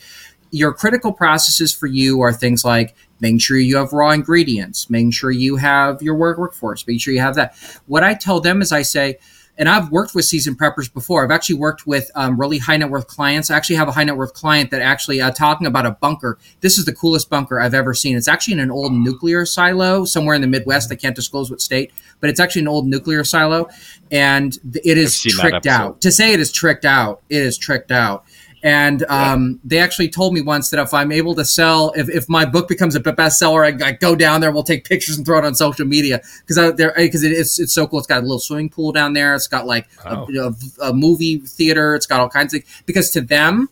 your 0.51 0.73
critical 0.73 1.13
processes 1.13 1.73
for 1.73 1.87
you 1.87 2.21
are 2.21 2.33
things 2.33 2.63
like 2.63 2.95
making 3.19 3.39
sure 3.39 3.57
you 3.57 3.77
have 3.77 3.93
raw 3.93 4.11
ingredients, 4.11 4.89
making 4.89 5.11
sure 5.11 5.31
you 5.31 5.57
have 5.57 6.01
your 6.01 6.15
work 6.15 6.37
workforce, 6.37 6.85
making 6.85 6.99
sure 6.99 7.13
you 7.13 7.21
have 7.21 7.35
that. 7.35 7.55
What 7.87 8.03
I 8.03 8.13
tell 8.13 8.39
them 8.39 8.61
is 8.61 8.71
I 8.71 8.83
say, 8.83 9.17
and 9.59 9.67
I've 9.67 9.89
worked 9.89 10.13
with 10.13 10.25
seasoned 10.25 10.59
preppers 10.59 10.93
before. 10.93 11.23
I've 11.23 11.31
actually 11.31 11.55
worked 11.55 11.87
with 11.87 12.11
um, 12.13 12.39
really 12.39 12.59
high 12.59 12.77
net 12.77 12.91
worth 12.91 13.07
clients. 13.07 13.49
I 13.49 13.57
actually 13.57 13.77
have 13.77 13.87
a 13.87 13.91
high 13.91 14.03
net 14.03 14.15
worth 14.15 14.33
client 14.33 14.69
that 14.69 14.81
actually 14.81 15.19
uh, 15.19 15.31
talking 15.31 15.65
about 15.65 15.87
a 15.87 15.91
bunker. 15.91 16.37
This 16.61 16.77
is 16.77 16.85
the 16.85 16.93
coolest 16.93 17.29
bunker 17.29 17.59
I've 17.59 17.73
ever 17.73 17.95
seen. 17.95 18.15
It's 18.15 18.27
actually 18.27 18.53
in 18.53 18.59
an 18.59 18.69
old 18.69 18.93
nuclear 18.93 19.45
silo 19.47 20.05
somewhere 20.05 20.35
in 20.35 20.41
the 20.41 20.47
Midwest. 20.47 20.91
I 20.91 20.95
can't 20.95 21.15
disclose 21.15 21.49
what 21.49 21.59
state, 21.59 21.91
but 22.19 22.29
it's 22.29 22.39
actually 22.39 22.61
an 22.61 22.67
old 22.67 22.85
nuclear 22.85 23.23
silo, 23.23 23.67
and 24.11 24.55
it 24.75 24.97
is 24.97 25.19
tricked 25.19 25.65
out. 25.65 26.01
To 26.01 26.11
say 26.11 26.33
it 26.33 26.39
is 26.39 26.51
tricked 26.51 26.85
out, 26.85 27.23
it 27.29 27.41
is 27.41 27.57
tricked 27.57 27.91
out. 27.91 28.25
And 28.67 29.05
um, 29.07 29.49
yeah. 29.49 29.57
they 29.63 29.79
actually 29.79 30.09
told 30.09 30.33
me 30.33 30.41
once 30.41 30.71
that 30.71 30.79
if 30.81 30.93
I'm 30.93 31.13
able 31.13 31.33
to 31.35 31.45
sell, 31.45 31.93
if, 31.95 32.09
if 32.09 32.27
my 32.27 32.43
book 32.43 32.67
becomes 32.67 32.97
a 32.97 32.99
bestseller, 32.99 33.63
I, 33.63 33.87
I 33.87 33.91
go 33.93 34.13
down 34.13 34.41
there, 34.41 34.51
we'll 34.51 34.63
take 34.63 34.83
pictures 34.83 35.15
and 35.15 35.25
throw 35.25 35.39
it 35.39 35.45
on 35.45 35.55
social 35.55 35.85
media 35.85 36.19
because 36.45 36.75
there 36.75 36.93
because 36.97 37.23
it, 37.23 37.31
it's 37.31 37.61
it's 37.61 37.73
so 37.73 37.87
cool. 37.87 37.99
It's 37.99 38.07
got 38.09 38.19
a 38.19 38.21
little 38.23 38.39
swimming 38.39 38.69
pool 38.69 38.91
down 38.91 39.13
there. 39.13 39.35
It's 39.35 39.47
got 39.47 39.65
like 39.65 39.87
wow. 40.03 40.27
a, 40.27 40.41
a, 40.41 40.89
a, 40.89 40.93
movie 40.93 41.37
theater. 41.37 41.95
It's 41.95 42.05
got 42.05 42.19
all 42.19 42.27
kinds 42.27 42.53
of 42.53 42.61
because 42.85 43.09
to 43.11 43.21
them, 43.21 43.69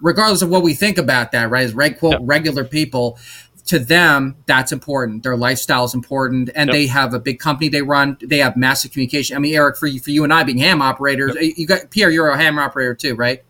regardless 0.00 0.42
of 0.42 0.48
what 0.48 0.62
we 0.62 0.74
think 0.74 0.96
about 0.96 1.32
that, 1.32 1.50
right? 1.50 1.64
As 1.64 1.74
reg, 1.74 1.98
quote, 1.98 2.20
regular 2.20 2.62
people, 2.62 3.18
to 3.64 3.80
them 3.80 4.36
that's 4.46 4.70
important 4.70 5.24
their 5.24 5.36
lifestyle 5.36 5.82
is 5.82 5.92
important 5.92 6.50
and 6.54 6.68
yep. 6.68 6.72
they 6.72 6.86
have 6.86 7.12
a 7.12 7.18
big 7.18 7.40
company 7.40 7.68
they 7.68 7.82
run 7.82 8.16
they 8.22 8.38
have 8.38 8.56
massive 8.56 8.92
communication 8.92 9.36
i 9.36 9.40
mean 9.40 9.52
eric 9.56 9.76
for 9.76 9.88
you 9.88 9.98
for 9.98 10.12
you 10.12 10.22
and 10.22 10.32
i 10.32 10.44
being 10.44 10.58
ham 10.58 10.80
operators 10.80 11.34
yep. 11.34 11.52
you 11.56 11.66
got 11.66 11.90
pierre 11.90 12.10
you're 12.10 12.28
a 12.28 12.36
ham 12.36 12.60
operator 12.60 12.94
too 12.94 13.16
right 13.16 13.42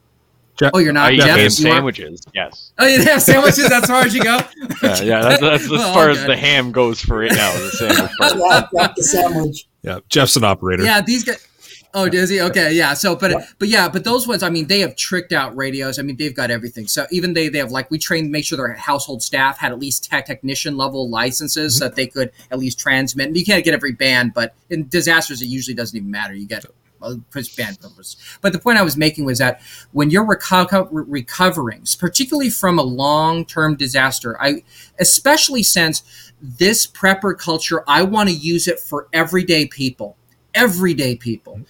Je- 0.56 0.70
oh, 0.72 0.78
you're 0.78 0.92
not. 0.92 1.12
I 1.12 1.16
Jeff, 1.16 1.38
have 1.38 1.52
sandwiches. 1.52 2.22
Yes. 2.34 2.72
Oh, 2.78 2.86
you 2.86 3.02
have 3.04 3.22
sandwiches. 3.22 3.68
That's 3.68 3.84
as 3.84 3.90
far 3.90 4.02
as 4.02 4.14
you 4.14 4.22
go. 4.22 4.38
yeah, 4.82 5.02
yeah. 5.02 5.20
That's, 5.20 5.40
that's 5.40 5.64
as 5.64 5.70
oh, 5.72 5.92
far 5.92 6.10
okay. 6.10 6.20
as 6.20 6.26
the 6.26 6.36
ham 6.36 6.72
goes 6.72 7.00
for 7.00 7.18
right 7.18 7.32
now. 7.32 7.52
The 7.52 7.70
sandwich. 7.70 8.10
yeah, 8.72 8.92
the 8.96 9.02
sandwich. 9.02 9.68
Yeah, 9.82 9.98
Jeff's 10.08 10.36
an 10.36 10.44
operator. 10.44 10.84
Yeah, 10.84 11.00
these 11.02 11.24
guys. 11.24 11.46
Oh, 11.94 12.10
does 12.10 12.28
he? 12.28 12.42
Okay, 12.42 12.74
yeah. 12.74 12.92
So, 12.92 13.16
but 13.16 13.30
yeah. 13.30 13.46
but 13.58 13.68
yeah, 13.68 13.88
but 13.88 14.04
those 14.04 14.28
ones, 14.28 14.42
I 14.42 14.50
mean, 14.50 14.66
they 14.66 14.80
have 14.80 14.96
tricked 14.96 15.32
out 15.32 15.56
radios. 15.56 15.98
I 15.98 16.02
mean, 16.02 16.16
they've 16.16 16.34
got 16.34 16.50
everything. 16.50 16.86
So 16.88 17.06
even 17.10 17.32
they 17.32 17.48
they 17.48 17.58
have 17.58 17.70
like 17.70 17.90
we 17.90 17.98
trained, 17.98 18.30
make 18.30 18.44
sure 18.44 18.58
their 18.58 18.74
household 18.74 19.22
staff 19.22 19.58
had 19.58 19.72
at 19.72 19.78
least 19.78 20.04
tech 20.04 20.26
technician 20.26 20.76
level 20.76 21.08
licenses 21.08 21.74
mm-hmm. 21.74 21.78
so 21.78 21.84
that 21.86 21.96
they 21.96 22.06
could 22.06 22.32
at 22.50 22.58
least 22.58 22.78
transmit. 22.78 23.28
And 23.28 23.36
you 23.36 23.44
can't 23.44 23.64
get 23.64 23.72
every 23.72 23.92
band, 23.92 24.34
but 24.34 24.54
in 24.68 24.88
disasters, 24.88 25.40
it 25.40 25.46
usually 25.46 25.74
doesn't 25.74 25.96
even 25.96 26.10
matter. 26.10 26.34
You 26.34 26.46
get 26.46 26.66
band 27.00 27.80
purpose. 27.80 28.16
But 28.40 28.52
the 28.52 28.58
point 28.58 28.78
I 28.78 28.82
was 28.82 28.96
making 28.96 29.24
was 29.24 29.38
that 29.38 29.60
when 29.92 30.10
you're 30.10 30.26
reco- 30.26 30.88
recovering, 30.90 31.84
particularly 31.98 32.50
from 32.50 32.78
a 32.78 32.82
long-term 32.82 33.76
disaster, 33.76 34.40
I 34.40 34.64
especially 34.98 35.62
since 35.62 36.02
this 36.40 36.86
prepper 36.86 37.38
culture, 37.38 37.82
I 37.86 38.02
want 38.02 38.28
to 38.28 38.34
use 38.34 38.68
it 38.68 38.80
for 38.80 39.08
everyday 39.12 39.66
people. 39.66 40.16
Everyday 40.54 41.16
people, 41.16 41.60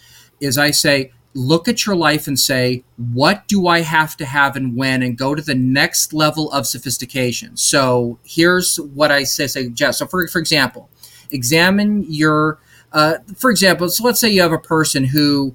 is 0.41 0.57
I 0.57 0.71
say, 0.71 1.13
look 1.35 1.69
at 1.69 1.85
your 1.85 1.97
life 1.97 2.27
and 2.27 2.39
say, 2.39 2.83
what 2.97 3.47
do 3.47 3.67
I 3.67 3.81
have 3.81 4.17
to 4.17 4.25
have 4.25 4.57
and 4.57 4.77
when, 4.77 5.03
and 5.03 5.19
go 5.19 5.35
to 5.35 5.43
the 5.43 5.55
next 5.55 6.13
level 6.13 6.51
of 6.51 6.67
sophistication. 6.67 7.57
So 7.57 8.19
here's 8.25 8.79
what 8.81 9.11
I 9.11 9.25
say, 9.25 9.69
Jeff. 9.69 9.97
So 9.97 10.07
for 10.07 10.27
for 10.29 10.39
example, 10.39 10.89
examine 11.31 12.07
your 12.09 12.59
uh, 12.97 13.19
for 13.37 13.51
example, 13.51 13.91
so 13.91 14.03
let's 14.03 14.19
say 14.19 14.31
you 14.31 14.41
have 14.41 14.53
a 14.53 14.59
person 14.59 15.05
who 15.05 15.55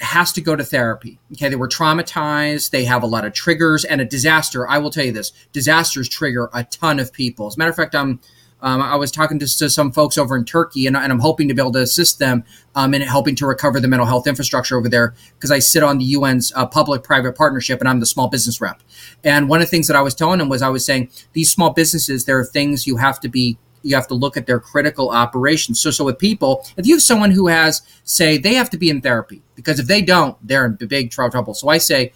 has 0.00 0.32
to 0.32 0.40
go 0.40 0.56
to 0.56 0.64
therapy. 0.64 1.18
Okay, 1.32 1.50
they 1.50 1.56
were 1.56 1.68
traumatized, 1.68 2.70
they 2.70 2.86
have 2.86 3.02
a 3.02 3.06
lot 3.06 3.26
of 3.26 3.34
triggers, 3.34 3.84
and 3.84 4.00
a 4.00 4.06
disaster. 4.06 4.66
I 4.66 4.78
will 4.78 4.90
tell 4.90 5.04
you 5.04 5.12
this: 5.12 5.32
disasters 5.52 6.08
trigger 6.08 6.48
a 6.54 6.64
ton 6.64 6.98
of 6.98 7.12
people. 7.12 7.46
As 7.46 7.56
a 7.56 7.58
matter 7.58 7.70
of 7.70 7.76
fact, 7.76 7.94
I'm. 7.94 8.20
Um, 8.62 8.82
I 8.82 8.96
was 8.96 9.10
talking 9.10 9.38
to, 9.38 9.46
to, 9.46 9.70
some 9.70 9.90
folks 9.90 10.18
over 10.18 10.36
in 10.36 10.44
Turkey, 10.44 10.86
and, 10.86 10.94
and, 10.94 11.10
I'm 11.10 11.20
hoping 11.20 11.48
to 11.48 11.54
be 11.54 11.62
able 11.62 11.72
to 11.72 11.80
assist 11.80 12.18
them 12.18 12.44
um, 12.74 12.92
in 12.92 13.00
helping 13.00 13.34
to 13.36 13.46
recover 13.46 13.80
the 13.80 13.88
mental 13.88 14.06
health 14.06 14.26
infrastructure 14.26 14.76
over 14.76 14.86
there 14.86 15.14
because 15.34 15.50
I 15.50 15.60
sit 15.60 15.82
on 15.82 15.96
the 15.96 16.14
UN's 16.14 16.52
uh, 16.54 16.66
public-private 16.66 17.34
partnership, 17.36 17.80
and 17.80 17.88
I'm 17.88 18.00
the 18.00 18.06
small 18.06 18.28
business 18.28 18.60
rep. 18.60 18.82
And 19.24 19.48
one 19.48 19.62
of 19.62 19.66
the 19.66 19.70
things 19.70 19.86
that 19.86 19.96
I 19.96 20.02
was 20.02 20.14
telling 20.14 20.40
them 20.40 20.50
was 20.50 20.60
I 20.60 20.68
was 20.68 20.84
saying 20.84 21.08
these 21.32 21.50
small 21.50 21.72
businesses, 21.72 22.26
there 22.26 22.38
are 22.38 22.44
things 22.44 22.86
you 22.86 22.98
have 22.98 23.18
to 23.20 23.30
be 23.30 23.56
you 23.82 23.94
have 23.94 24.08
to 24.08 24.14
look 24.14 24.36
at 24.36 24.46
their 24.46 24.60
critical 24.60 25.10
operations. 25.10 25.80
So, 25.80 25.90
so 25.90 26.04
with 26.04 26.18
people, 26.18 26.64
if 26.76 26.86
you 26.86 26.94
have 26.94 27.02
someone 27.02 27.30
who 27.30 27.46
has, 27.48 27.82
say, 28.04 28.38
they 28.38 28.54
have 28.54 28.70
to 28.70 28.78
be 28.78 28.90
in 28.90 29.00
therapy 29.00 29.42
because 29.54 29.78
if 29.78 29.86
they 29.86 30.02
don't, 30.02 30.36
they're 30.46 30.66
in 30.66 30.74
big 30.74 31.10
trouble. 31.10 31.54
So 31.54 31.68
I 31.68 31.78
say, 31.78 32.12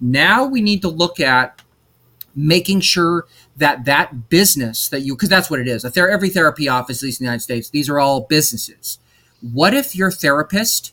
now 0.00 0.44
we 0.44 0.60
need 0.60 0.82
to 0.82 0.88
look 0.88 1.20
at 1.20 1.62
making 2.34 2.80
sure 2.80 3.26
that 3.56 3.86
that 3.86 4.28
business 4.28 4.88
that 4.90 5.00
you, 5.00 5.14
because 5.14 5.30
that's 5.30 5.50
what 5.50 5.58
it 5.60 5.66
is. 5.66 5.84
If 5.84 5.96
every 5.96 6.28
therapy 6.28 6.68
office, 6.68 7.02
at 7.02 7.06
least 7.06 7.20
in 7.20 7.24
the 7.24 7.28
United 7.28 7.42
States, 7.42 7.70
these 7.70 7.88
are 7.88 7.98
all 7.98 8.20
businesses. 8.20 8.98
What 9.40 9.72
if 9.72 9.96
your 9.96 10.10
therapist 10.10 10.92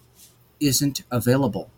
isn't 0.61 1.03
available? 1.11 1.69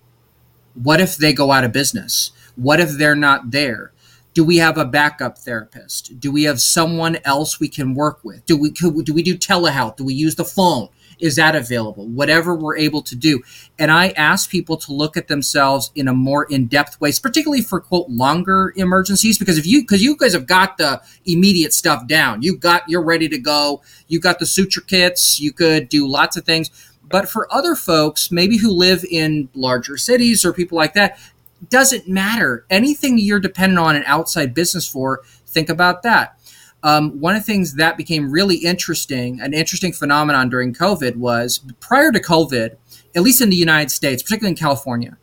What 0.76 1.02
if 1.02 1.18
they 1.18 1.34
go 1.34 1.52
out 1.52 1.64
of 1.64 1.72
business? 1.72 2.32
What 2.56 2.80
if 2.80 2.92
they're 2.92 3.16
not 3.16 3.52
there? 3.52 3.92
Do 4.36 4.44
we 4.44 4.58
have 4.58 4.78
a 4.78 4.84
backup 4.84 5.38
therapist? 5.38 6.20
Do 6.20 6.30
we 6.30 6.44
have 6.44 6.62
someone 6.62 7.18
else 7.24 7.58
we 7.58 7.70
can 7.70 7.96
work 7.96 8.20
with? 8.22 8.46
Do 8.46 8.58
we 8.58 8.70
do 8.70 8.92
we 8.92 9.24
do 9.24 9.38
telehealth? 9.38 9.96
Do 9.96 10.04
we 10.04 10.14
use 10.14 10.36
the 10.36 10.44
phone? 10.44 10.90
Is 11.20 11.38
that 11.38 11.56
available? 11.56 12.06
Whatever 12.06 12.54
we're 12.54 12.78
able 12.78 13.02
to 13.04 13.16
do. 13.16 13.42
And 13.80 13.90
i 13.90 14.10
ask 14.10 14.50
people 14.50 14.76
to 14.76 14.92
look 14.92 15.16
at 15.16 15.30
themselves 15.30 15.90
in 15.96 16.10
a 16.10 16.14
more 16.14 16.44
in-depth 16.44 17.00
way 17.00 17.14
particularly 17.24 17.64
for 17.64 17.80
quote 17.80 18.10
longer 18.10 18.74
emergencies 18.76 19.40
because 19.40 19.58
if 19.58 19.66
you 19.66 19.82
because 19.82 20.04
you 20.04 20.18
guys 20.18 20.34
have 20.34 20.48
got 20.48 20.78
the 20.78 21.02
immediate 21.26 21.74
stuff 21.74 22.06
down. 22.06 22.42
You 22.42 22.58
got 22.58 22.84
you're 22.90 23.04
ready 23.04 23.30
to 23.30 23.40
go. 23.40 23.82
You 24.10 24.20
got 24.20 24.40
the 24.40 24.46
suture 24.46 24.82
kits. 24.82 25.40
You 25.40 25.54
could 25.54 25.88
do 25.88 26.06
lots 26.06 26.36
of 26.36 26.44
things. 26.44 26.70
But 27.08 27.30
for 27.30 27.48
other 27.54 27.76
folks 27.76 28.32
maybe 28.32 28.58
who 28.58 28.70
live 28.70 29.06
in 29.10 29.48
larger 29.54 29.96
cities 29.96 30.44
or 30.44 30.52
people 30.52 30.76
like 30.76 30.94
that 30.96 31.18
doesn't 31.70 32.08
matter. 32.08 32.66
Anything 32.70 33.18
you're 33.18 33.40
dependent 33.40 33.80
on 33.80 33.96
an 33.96 34.04
outside 34.06 34.54
business 34.54 34.88
for, 34.88 35.24
think 35.48 35.70
about 35.70 36.04
that. 36.04 36.40
Um, 36.84 37.20
one 37.20 37.36
of 37.36 37.42
the 37.42 37.52
things 37.52 37.76
that 37.76 37.98
became 37.98 38.30
really 38.30 38.58
interesting, 38.58 39.42
an 39.42 39.54
interesting 39.54 39.92
phenomenon 39.92 40.50
during 40.50 40.74
COVID 40.74 41.16
was 41.16 41.60
prior 41.80 42.12
to 42.12 42.22
COVID, 42.22 42.78
at 43.16 43.24
least 43.24 43.42
in 43.42 43.50
the 43.50 43.56
United 43.56 43.90
States, 43.90 44.22
particularly 44.22 44.52
in 44.52 44.58
California, 44.58 45.18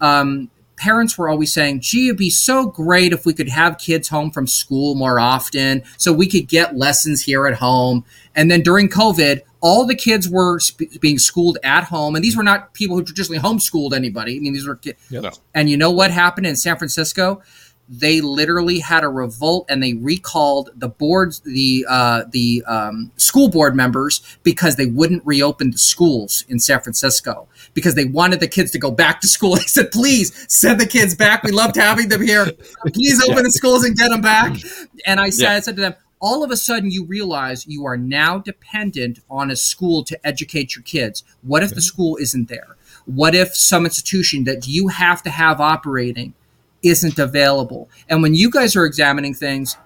um, 0.00 0.50
parents 0.78 1.18
were 1.18 1.28
always 1.28 1.52
saying, 1.52 1.80
gee, 1.80 2.08
it'd 2.08 2.16
be 2.16 2.30
so 2.30 2.66
great 2.66 3.12
if 3.12 3.26
we 3.26 3.34
could 3.34 3.48
have 3.48 3.78
kids 3.78 4.08
home 4.08 4.30
from 4.30 4.46
school 4.46 4.94
more 4.94 5.20
often 5.20 5.82
so 5.96 6.12
we 6.12 6.26
could 6.26 6.48
get 6.48 6.76
lessons 6.76 7.22
here 7.22 7.46
at 7.46 7.54
home. 7.54 8.04
And 8.34 8.50
then 8.50 8.62
during 8.62 8.88
COVID, 8.88 9.42
all 9.60 9.84
the 9.84 9.94
kids 9.94 10.28
were 10.28 10.60
sp- 10.62 11.00
being 11.00 11.18
schooled 11.18 11.58
at 11.64 11.84
home, 11.84 12.14
and 12.14 12.24
these 12.24 12.36
were 12.36 12.44
not 12.44 12.72
people 12.74 12.96
who 12.96 13.02
traditionally 13.02 13.40
homeschooled 13.40 13.92
anybody. 13.92 14.36
I 14.36 14.38
mean, 14.38 14.52
these 14.52 14.66
were 14.66 14.76
kids. 14.76 14.98
Yep. 15.10 15.34
And 15.54 15.68
you 15.68 15.76
know 15.76 15.90
what 15.90 16.10
happened 16.10 16.46
in 16.46 16.56
San 16.56 16.76
Francisco? 16.76 17.42
They 17.88 18.20
literally 18.20 18.80
had 18.80 19.02
a 19.02 19.08
revolt, 19.08 19.66
and 19.68 19.82
they 19.82 19.94
recalled 19.94 20.70
the 20.76 20.88
boards, 20.88 21.40
the 21.40 21.86
uh, 21.88 22.24
the 22.30 22.62
um, 22.66 23.10
school 23.16 23.48
board 23.48 23.74
members, 23.74 24.20
because 24.42 24.76
they 24.76 24.86
wouldn't 24.86 25.24
reopen 25.26 25.70
the 25.70 25.78
schools 25.78 26.44
in 26.48 26.60
San 26.60 26.80
Francisco 26.80 27.48
because 27.78 27.94
they 27.94 28.04
wanted 28.04 28.40
the 28.40 28.48
kids 28.48 28.72
to 28.72 28.78
go 28.78 28.90
back 28.90 29.20
to 29.20 29.28
school. 29.28 29.56
They 29.58 29.62
said, 29.62 29.92
"Please 29.92 30.46
send 30.52 30.80
the 30.80 30.86
kids 30.86 31.14
back. 31.14 31.44
We 31.44 31.52
loved 31.52 31.76
having 31.76 32.08
them 32.08 32.22
here. 32.22 32.46
Please 32.92 33.22
open 33.22 33.36
yeah. 33.36 33.42
the 33.42 33.52
schools 33.52 33.84
and 33.84 33.96
get 33.96 34.10
them 34.10 34.20
back." 34.20 34.52
Mm-hmm. 34.52 34.84
And 35.06 35.20
I 35.20 35.30
said, 35.30 35.44
yeah. 35.44 35.52
I 35.52 35.60
said 35.60 35.76
to 35.76 35.82
them, 35.82 35.94
all 36.20 36.42
of 36.42 36.50
a 36.50 36.56
sudden 36.56 36.90
you 36.90 37.04
realize 37.04 37.66
you 37.66 37.86
are 37.86 37.96
now 37.96 38.38
dependent 38.38 39.20
on 39.30 39.50
a 39.50 39.56
school 39.56 40.02
to 40.04 40.26
educate 40.26 40.74
your 40.74 40.82
kids. 40.82 41.22
What 41.42 41.62
if 41.62 41.74
the 41.74 41.80
school 41.80 42.16
isn't 42.16 42.48
there? 42.48 42.76
What 43.06 43.34
if 43.34 43.54
some 43.54 43.84
institution 43.84 44.44
that 44.44 44.66
you 44.66 44.88
have 44.88 45.22
to 45.22 45.30
have 45.30 45.60
operating 45.60 46.34
isn't 46.82 47.18
available? 47.18 47.88
And 48.08 48.22
when 48.22 48.34
you 48.34 48.50
guys 48.50 48.74
are 48.74 48.84
examining 48.84 49.34
things, 49.34 49.76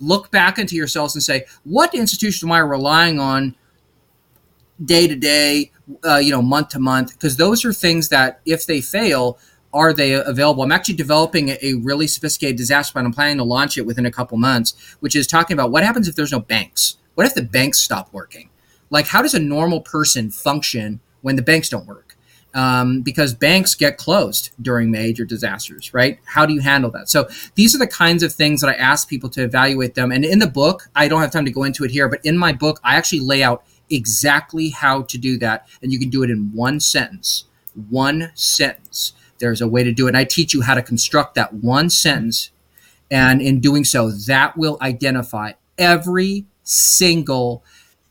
look 0.00 0.30
back 0.30 0.58
into 0.58 0.74
yourselves 0.74 1.14
and 1.14 1.22
say, 1.22 1.44
what 1.64 1.94
institution 1.94 2.48
am 2.48 2.52
I 2.52 2.58
relying 2.58 3.20
on 3.20 3.54
day 4.84 5.06
to 5.06 5.14
day, 5.14 5.70
uh, 6.04 6.16
you 6.16 6.30
know, 6.30 6.42
month 6.42 6.70
to 6.70 6.78
month, 6.78 7.12
because 7.12 7.36
those 7.36 7.64
are 7.64 7.72
things 7.72 8.08
that 8.08 8.40
if 8.44 8.66
they 8.66 8.80
fail, 8.80 9.38
are 9.72 9.92
they 9.92 10.12
available? 10.12 10.62
I'm 10.62 10.72
actually 10.72 10.96
developing 10.96 11.50
a, 11.50 11.74
really 11.74 12.06
sophisticated 12.06 12.56
disaster 12.56 12.92
plan. 12.92 13.06
I'm 13.06 13.12
planning 13.12 13.38
to 13.38 13.44
launch 13.44 13.78
it 13.78 13.86
within 13.86 14.06
a 14.06 14.10
couple 14.10 14.36
months, 14.36 14.74
which 15.00 15.14
is 15.14 15.26
talking 15.26 15.54
about 15.54 15.70
what 15.70 15.84
happens 15.84 16.08
if 16.08 16.16
there's 16.16 16.32
no 16.32 16.40
banks. 16.40 16.96
What 17.14 17.26
if 17.26 17.34
the 17.34 17.42
banks 17.42 17.78
stop 17.78 18.12
working? 18.12 18.50
Like, 18.90 19.06
how 19.06 19.22
does 19.22 19.34
a 19.34 19.38
normal 19.38 19.80
person 19.80 20.30
function 20.30 21.00
when 21.22 21.36
the 21.36 21.42
banks 21.42 21.68
don't 21.68 21.86
work? 21.86 22.16
Um, 22.52 23.02
because 23.02 23.32
banks 23.32 23.76
get 23.76 23.96
closed 23.96 24.50
during 24.60 24.90
major 24.90 25.24
disasters, 25.24 25.94
right? 25.94 26.18
How 26.24 26.46
do 26.46 26.52
you 26.52 26.60
handle 26.60 26.90
that? 26.90 27.08
So 27.08 27.28
these 27.54 27.76
are 27.76 27.78
the 27.78 27.86
kinds 27.86 28.24
of 28.24 28.32
things 28.32 28.60
that 28.60 28.68
I 28.68 28.74
ask 28.74 29.08
people 29.08 29.30
to 29.30 29.44
evaluate 29.44 29.94
them. 29.94 30.10
And 30.10 30.24
in 30.24 30.40
the 30.40 30.48
book, 30.48 30.90
I 30.96 31.06
don't 31.06 31.20
have 31.20 31.30
time 31.30 31.44
to 31.44 31.52
go 31.52 31.62
into 31.62 31.84
it 31.84 31.92
here, 31.92 32.08
but 32.08 32.18
in 32.24 32.36
my 32.36 32.52
book, 32.52 32.80
I 32.82 32.96
actually 32.96 33.20
lay 33.20 33.44
out 33.44 33.62
exactly 33.90 34.70
how 34.70 35.02
to 35.02 35.18
do 35.18 35.38
that. 35.38 35.68
And 35.82 35.92
you 35.92 35.98
can 35.98 36.10
do 36.10 36.22
it 36.22 36.30
in 36.30 36.52
one 36.52 36.80
sentence. 36.80 37.44
One 37.88 38.30
sentence. 38.34 39.12
There's 39.38 39.60
a 39.60 39.68
way 39.68 39.82
to 39.84 39.92
do 39.92 40.06
it. 40.06 40.10
And 40.10 40.16
I 40.16 40.24
teach 40.24 40.54
you 40.54 40.62
how 40.62 40.74
to 40.74 40.82
construct 40.82 41.34
that 41.34 41.54
one 41.54 41.90
sentence. 41.90 42.50
And 43.10 43.40
in 43.42 43.60
doing 43.60 43.84
so, 43.84 44.10
that 44.10 44.56
will 44.56 44.78
identify 44.80 45.52
every 45.78 46.44
single 46.62 47.64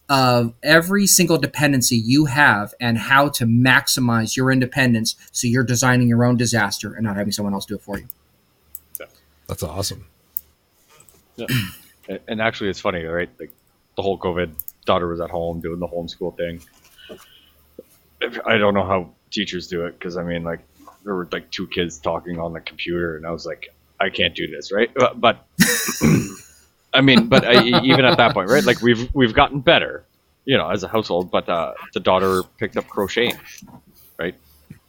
of 0.09 0.55
every 0.63 1.05
single 1.05 1.37
dependency 1.37 1.95
you 1.95 2.25
have 2.25 2.73
and 2.79 2.97
how 2.97 3.29
to 3.29 3.45
maximize 3.45 4.35
your 4.35 4.51
independence 4.51 5.15
so 5.31 5.45
you're 5.45 5.63
designing 5.63 6.07
your 6.07 6.25
own 6.25 6.35
disaster 6.35 6.95
and 6.95 7.03
not 7.05 7.15
having 7.15 7.31
someone 7.31 7.53
else 7.53 7.67
do 7.67 7.75
it 7.75 7.81
for 7.81 7.99
you. 7.99 8.07
That's 9.47 9.61
awesome. 9.61 10.07
Yeah. 11.35 11.45
and 12.27 12.41
actually, 12.41 12.69
it's 12.71 12.79
funny, 12.79 13.03
right? 13.03 13.29
Like 13.39 13.51
the 13.95 14.01
whole 14.01 14.17
COVID, 14.17 14.51
daughter 14.89 15.07
was 15.07 15.21
at 15.21 15.29
home 15.29 15.59
doing 15.61 15.79
the 15.79 15.87
homeschool 15.87 16.35
thing. 16.35 16.59
I 18.45 18.57
don't 18.57 18.73
know 18.73 18.83
how 18.83 19.11
teachers 19.29 19.67
do 19.67 19.85
it 19.85 19.91
because 19.99 20.17
I 20.17 20.23
mean, 20.23 20.43
like, 20.43 20.61
there 21.03 21.13
were 21.13 21.27
like 21.31 21.51
two 21.51 21.67
kids 21.67 21.99
talking 21.99 22.39
on 22.39 22.53
the 22.53 22.59
computer, 22.59 23.15
and 23.15 23.25
I 23.25 23.31
was 23.31 23.45
like, 23.45 23.71
I 23.99 24.09
can't 24.09 24.33
do 24.33 24.47
this, 24.47 24.71
right? 24.71 24.89
But 25.15 25.45
I 26.93 27.01
mean, 27.01 27.27
but 27.27 27.45
I, 27.45 27.67
even 27.83 28.03
at 28.03 28.17
that 28.17 28.33
point, 28.33 28.49
right? 28.49 28.63
Like 28.63 28.81
we've 28.81 29.13
we've 29.13 29.33
gotten 29.33 29.59
better, 29.59 30.05
you 30.45 30.57
know, 30.57 30.69
as 30.69 30.83
a 30.83 30.87
household. 30.87 31.29
But 31.29 31.47
uh, 31.47 31.73
the 31.93 31.99
daughter 31.99 32.41
picked 32.57 32.75
up 32.75 32.87
crocheting, 32.87 33.37
right? 34.17 34.35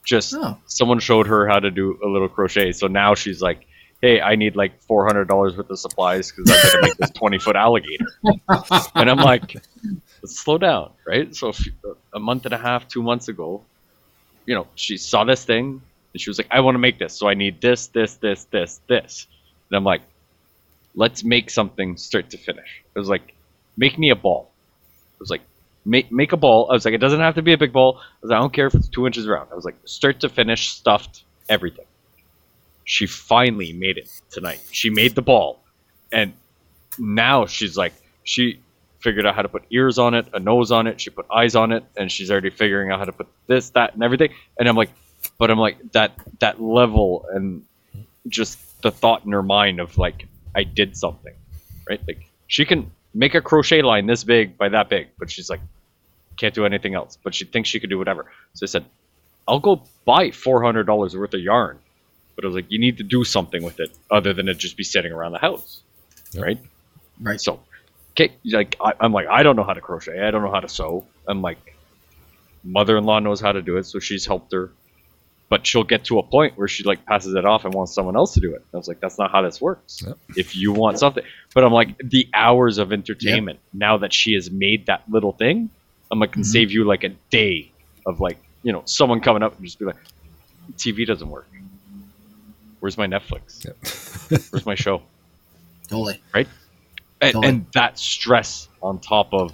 Just 0.02 0.32
oh. 0.34 0.56
someone 0.64 0.98
showed 0.98 1.26
her 1.26 1.46
how 1.46 1.60
to 1.60 1.70
do 1.70 1.98
a 2.02 2.08
little 2.08 2.28
crochet, 2.28 2.72
so 2.72 2.86
now 2.86 3.14
she's 3.14 3.42
like, 3.42 3.66
"Hey, 4.00 4.20
I 4.20 4.34
need 4.36 4.56
like 4.56 4.80
four 4.82 5.06
hundred 5.06 5.28
dollars 5.28 5.56
worth 5.56 5.70
of 5.70 5.78
supplies 5.78 6.30
because 6.30 6.50
I'm 6.50 6.72
gonna 6.72 6.88
make 6.88 6.96
this 6.98 7.10
twenty 7.10 7.38
foot 7.38 7.56
alligator." 7.56 8.06
and 8.94 9.10
I'm 9.10 9.18
like, 9.18 9.56
"Slow 10.24 10.58
down, 10.58 10.92
right?" 11.06 11.34
So 11.34 11.52
a 12.14 12.20
month 12.20 12.44
and 12.44 12.54
a 12.54 12.58
half, 12.58 12.88
two 12.88 13.02
months 13.02 13.28
ago, 13.28 13.62
you 14.46 14.54
know, 14.54 14.66
she 14.74 14.96
saw 14.96 15.24
this 15.24 15.44
thing 15.44 15.80
and 16.12 16.20
she 16.20 16.30
was 16.30 16.38
like, 16.38 16.48
"I 16.50 16.60
want 16.60 16.74
to 16.74 16.78
make 16.78 16.98
this, 16.98 17.14
so 17.14 17.28
I 17.28 17.34
need 17.34 17.60
this, 17.60 17.88
this, 17.88 18.14
this, 18.16 18.44
this, 18.44 18.80
this." 18.88 19.26
And 19.70 19.76
I'm 19.76 19.84
like, 19.84 20.02
let's 20.94 21.24
make 21.24 21.50
something 21.50 21.96
start 21.96 22.30
to 22.30 22.38
finish. 22.38 22.82
It 22.94 22.98
was 22.98 23.08
like, 23.08 23.34
make 23.76 23.98
me 23.98 24.10
a 24.10 24.16
ball. 24.16 24.50
It 25.14 25.20
was 25.20 25.30
like, 25.30 25.42
make 25.84 26.10
make 26.12 26.32
a 26.32 26.36
ball. 26.36 26.68
I 26.70 26.74
was 26.74 26.84
like, 26.84 26.94
it 26.94 26.98
doesn't 26.98 27.20
have 27.20 27.34
to 27.36 27.42
be 27.42 27.52
a 27.52 27.58
big 27.58 27.72
ball. 27.72 27.98
I 27.98 28.04
was 28.22 28.30
like, 28.30 28.36
I 28.36 28.40
don't 28.40 28.52
care 28.52 28.66
if 28.66 28.74
it's 28.74 28.88
two 28.88 29.06
inches 29.06 29.26
around. 29.26 29.48
I 29.52 29.54
was 29.54 29.64
like, 29.64 29.76
start 29.84 30.20
to 30.20 30.28
finish, 30.28 30.70
stuffed, 30.70 31.24
everything. 31.48 31.86
She 32.90 33.06
finally 33.06 33.72
made 33.72 33.98
it 33.98 34.10
tonight. 34.30 34.60
She 34.72 34.90
made 34.90 35.14
the 35.14 35.22
ball, 35.22 35.62
and 36.10 36.32
now 36.98 37.46
she's 37.46 37.76
like, 37.76 37.92
she 38.24 38.58
figured 38.98 39.24
out 39.26 39.36
how 39.36 39.42
to 39.42 39.48
put 39.48 39.62
ears 39.70 39.96
on 39.96 40.12
it, 40.14 40.26
a 40.32 40.40
nose 40.40 40.72
on 40.72 40.88
it. 40.88 41.00
She 41.00 41.10
put 41.10 41.24
eyes 41.30 41.54
on 41.54 41.70
it, 41.70 41.84
and 41.96 42.10
she's 42.10 42.32
already 42.32 42.50
figuring 42.50 42.90
out 42.90 42.98
how 42.98 43.04
to 43.04 43.12
put 43.12 43.28
this, 43.46 43.70
that, 43.70 43.94
and 43.94 44.02
everything. 44.02 44.34
And 44.58 44.68
I'm 44.68 44.74
like, 44.74 44.90
but 45.38 45.52
I'm 45.52 45.58
like 45.58 45.92
that 45.92 46.18
that 46.40 46.60
level 46.60 47.26
and 47.32 47.64
just 48.26 48.58
the 48.82 48.90
thought 48.90 49.24
in 49.24 49.30
her 49.30 49.42
mind 49.44 49.78
of 49.78 49.96
like 49.96 50.26
I 50.56 50.64
did 50.64 50.96
something, 50.96 51.34
right? 51.88 52.00
Like 52.08 52.26
she 52.48 52.64
can 52.64 52.90
make 53.14 53.36
a 53.36 53.40
crochet 53.40 53.82
line 53.82 54.06
this 54.06 54.24
big 54.24 54.58
by 54.58 54.68
that 54.70 54.88
big, 54.88 55.10
but 55.16 55.30
she's 55.30 55.48
like 55.48 55.60
can't 56.38 56.54
do 56.54 56.66
anything 56.66 56.96
else. 56.96 57.16
But 57.22 57.36
she 57.36 57.44
thinks 57.44 57.68
she 57.68 57.78
could 57.78 57.90
do 57.90 57.98
whatever. 57.98 58.32
So 58.54 58.64
I 58.64 58.66
said, 58.66 58.84
I'll 59.46 59.60
go 59.60 59.84
buy 60.04 60.32
four 60.32 60.60
hundred 60.64 60.88
dollars 60.88 61.16
worth 61.16 61.34
of 61.34 61.40
yarn, 61.40 61.78
but 62.40 62.46
I 62.46 62.48
was 62.48 62.56
like, 62.56 62.70
you 62.70 62.78
need 62.78 62.96
to 62.96 63.04
do 63.04 63.22
something 63.22 63.62
with 63.62 63.80
it 63.80 63.90
other 64.10 64.32
than 64.32 64.48
it 64.48 64.56
just 64.56 64.78
be 64.78 64.84
sitting 64.84 65.12
around 65.12 65.32
the 65.32 65.38
house, 65.38 65.82
yep. 66.32 66.42
right? 66.42 66.58
Right. 67.20 67.38
So, 67.38 67.60
okay, 68.12 68.32
like 68.46 68.76
I, 68.82 68.94
I'm 68.98 69.12
like, 69.12 69.26
I 69.26 69.42
don't 69.42 69.56
know 69.56 69.64
how 69.64 69.74
to 69.74 69.80
crochet. 69.82 70.20
I 70.20 70.30
don't 70.30 70.42
know 70.42 70.50
how 70.50 70.60
to 70.60 70.68
sew. 70.68 71.04
I'm 71.28 71.42
like, 71.42 71.76
mother-in-law 72.64 73.18
knows 73.18 73.42
how 73.42 73.52
to 73.52 73.60
do 73.60 73.76
it, 73.76 73.84
so 73.84 73.98
she's 73.98 74.24
helped 74.24 74.52
her 74.52 74.70
but 75.50 75.66
she'll 75.66 75.84
get 75.84 76.04
to 76.04 76.20
a 76.20 76.22
point 76.22 76.56
where 76.56 76.68
she 76.68 76.84
like 76.84 77.04
passes 77.04 77.34
it 77.34 77.44
off 77.44 77.64
and 77.64 77.74
wants 77.74 77.92
someone 77.92 78.14
else 78.14 78.34
to 78.34 78.40
do 78.40 78.54
it. 78.54 78.64
I 78.72 78.76
was 78.76 78.86
like, 78.86 79.00
that's 79.00 79.18
not 79.18 79.32
how 79.32 79.42
this 79.42 79.60
works. 79.60 80.00
Yep. 80.06 80.16
If 80.36 80.56
you 80.56 80.72
want 80.72 81.00
something, 81.00 81.24
but 81.52 81.64
I'm 81.64 81.72
like, 81.72 81.98
the 81.98 82.28
hours 82.32 82.78
of 82.78 82.92
entertainment 82.92 83.58
yep. 83.58 83.74
now 83.74 83.98
that 83.98 84.12
she 84.12 84.34
has 84.34 84.48
made 84.48 84.86
that 84.86 85.02
little 85.10 85.32
thing, 85.32 85.68
I'm 86.08 86.20
like, 86.20 86.32
can 86.32 86.42
mm-hmm. 86.42 86.50
save 86.50 86.70
you 86.70 86.84
like 86.84 87.02
a 87.02 87.10
day 87.30 87.72
of 88.06 88.20
like, 88.20 88.38
you 88.62 88.72
know, 88.72 88.82
someone 88.84 89.20
coming 89.20 89.42
up 89.42 89.56
and 89.56 89.64
just 89.64 89.80
be 89.80 89.86
like, 89.86 89.96
TV 90.76 91.04
doesn't 91.04 91.28
work. 91.28 91.48
Where's 92.80 92.98
my 92.98 93.06
Netflix? 93.06 93.64
Yep. 93.64 94.42
Where's 94.50 94.66
my 94.66 94.74
show? 94.74 95.02
Totally. 95.88 96.22
Right. 96.34 96.48
And, 97.20 97.32
totally. 97.32 97.48
and 97.48 97.66
that 97.74 97.98
stress 97.98 98.68
on 98.82 98.98
top 98.98 99.32
of 99.32 99.52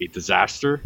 a 0.00 0.06
disaster, 0.08 0.82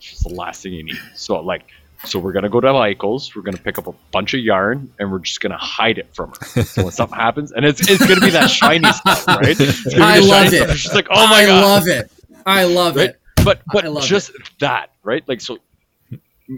is 0.00 0.20
the 0.20 0.30
last 0.30 0.62
thing 0.62 0.72
you 0.72 0.84
need. 0.84 0.98
So 1.14 1.40
like 1.40 1.64
so 2.04 2.18
we're 2.18 2.32
gonna 2.32 2.48
go 2.48 2.60
to 2.60 2.72
Michael's. 2.72 3.34
We're 3.34 3.42
gonna 3.42 3.58
pick 3.58 3.78
up 3.78 3.86
a 3.86 3.94
bunch 4.12 4.34
of 4.34 4.40
yarn, 4.40 4.92
and 4.98 5.10
we're 5.10 5.18
just 5.18 5.40
gonna 5.40 5.56
hide 5.56 5.98
it 5.98 6.14
from 6.14 6.32
her. 6.32 6.62
So 6.62 6.84
when 6.84 6.92
something 6.92 7.18
happens, 7.18 7.52
and 7.52 7.64
it's 7.64 7.80
it's 7.88 8.06
gonna 8.06 8.20
be 8.20 8.30
that 8.30 8.48
shiny 8.48 8.90
stuff, 8.92 9.26
right? 9.26 9.60
I 9.96 10.20
love 10.20 10.52
it. 10.52 10.76
She's 10.76 10.94
like, 10.94 11.08
oh 11.10 11.26
my 11.26 11.42
I 11.42 11.46
god, 11.46 11.64
I 11.64 11.66
love 11.66 11.88
it. 11.88 12.12
I 12.46 12.64
love 12.64 12.96
right? 12.96 13.10
it. 13.10 13.20
But 13.44 13.62
but 13.72 14.02
just 14.02 14.30
it. 14.30 14.36
that, 14.60 14.92
right? 15.02 15.26
Like 15.26 15.40
so, 15.40 15.58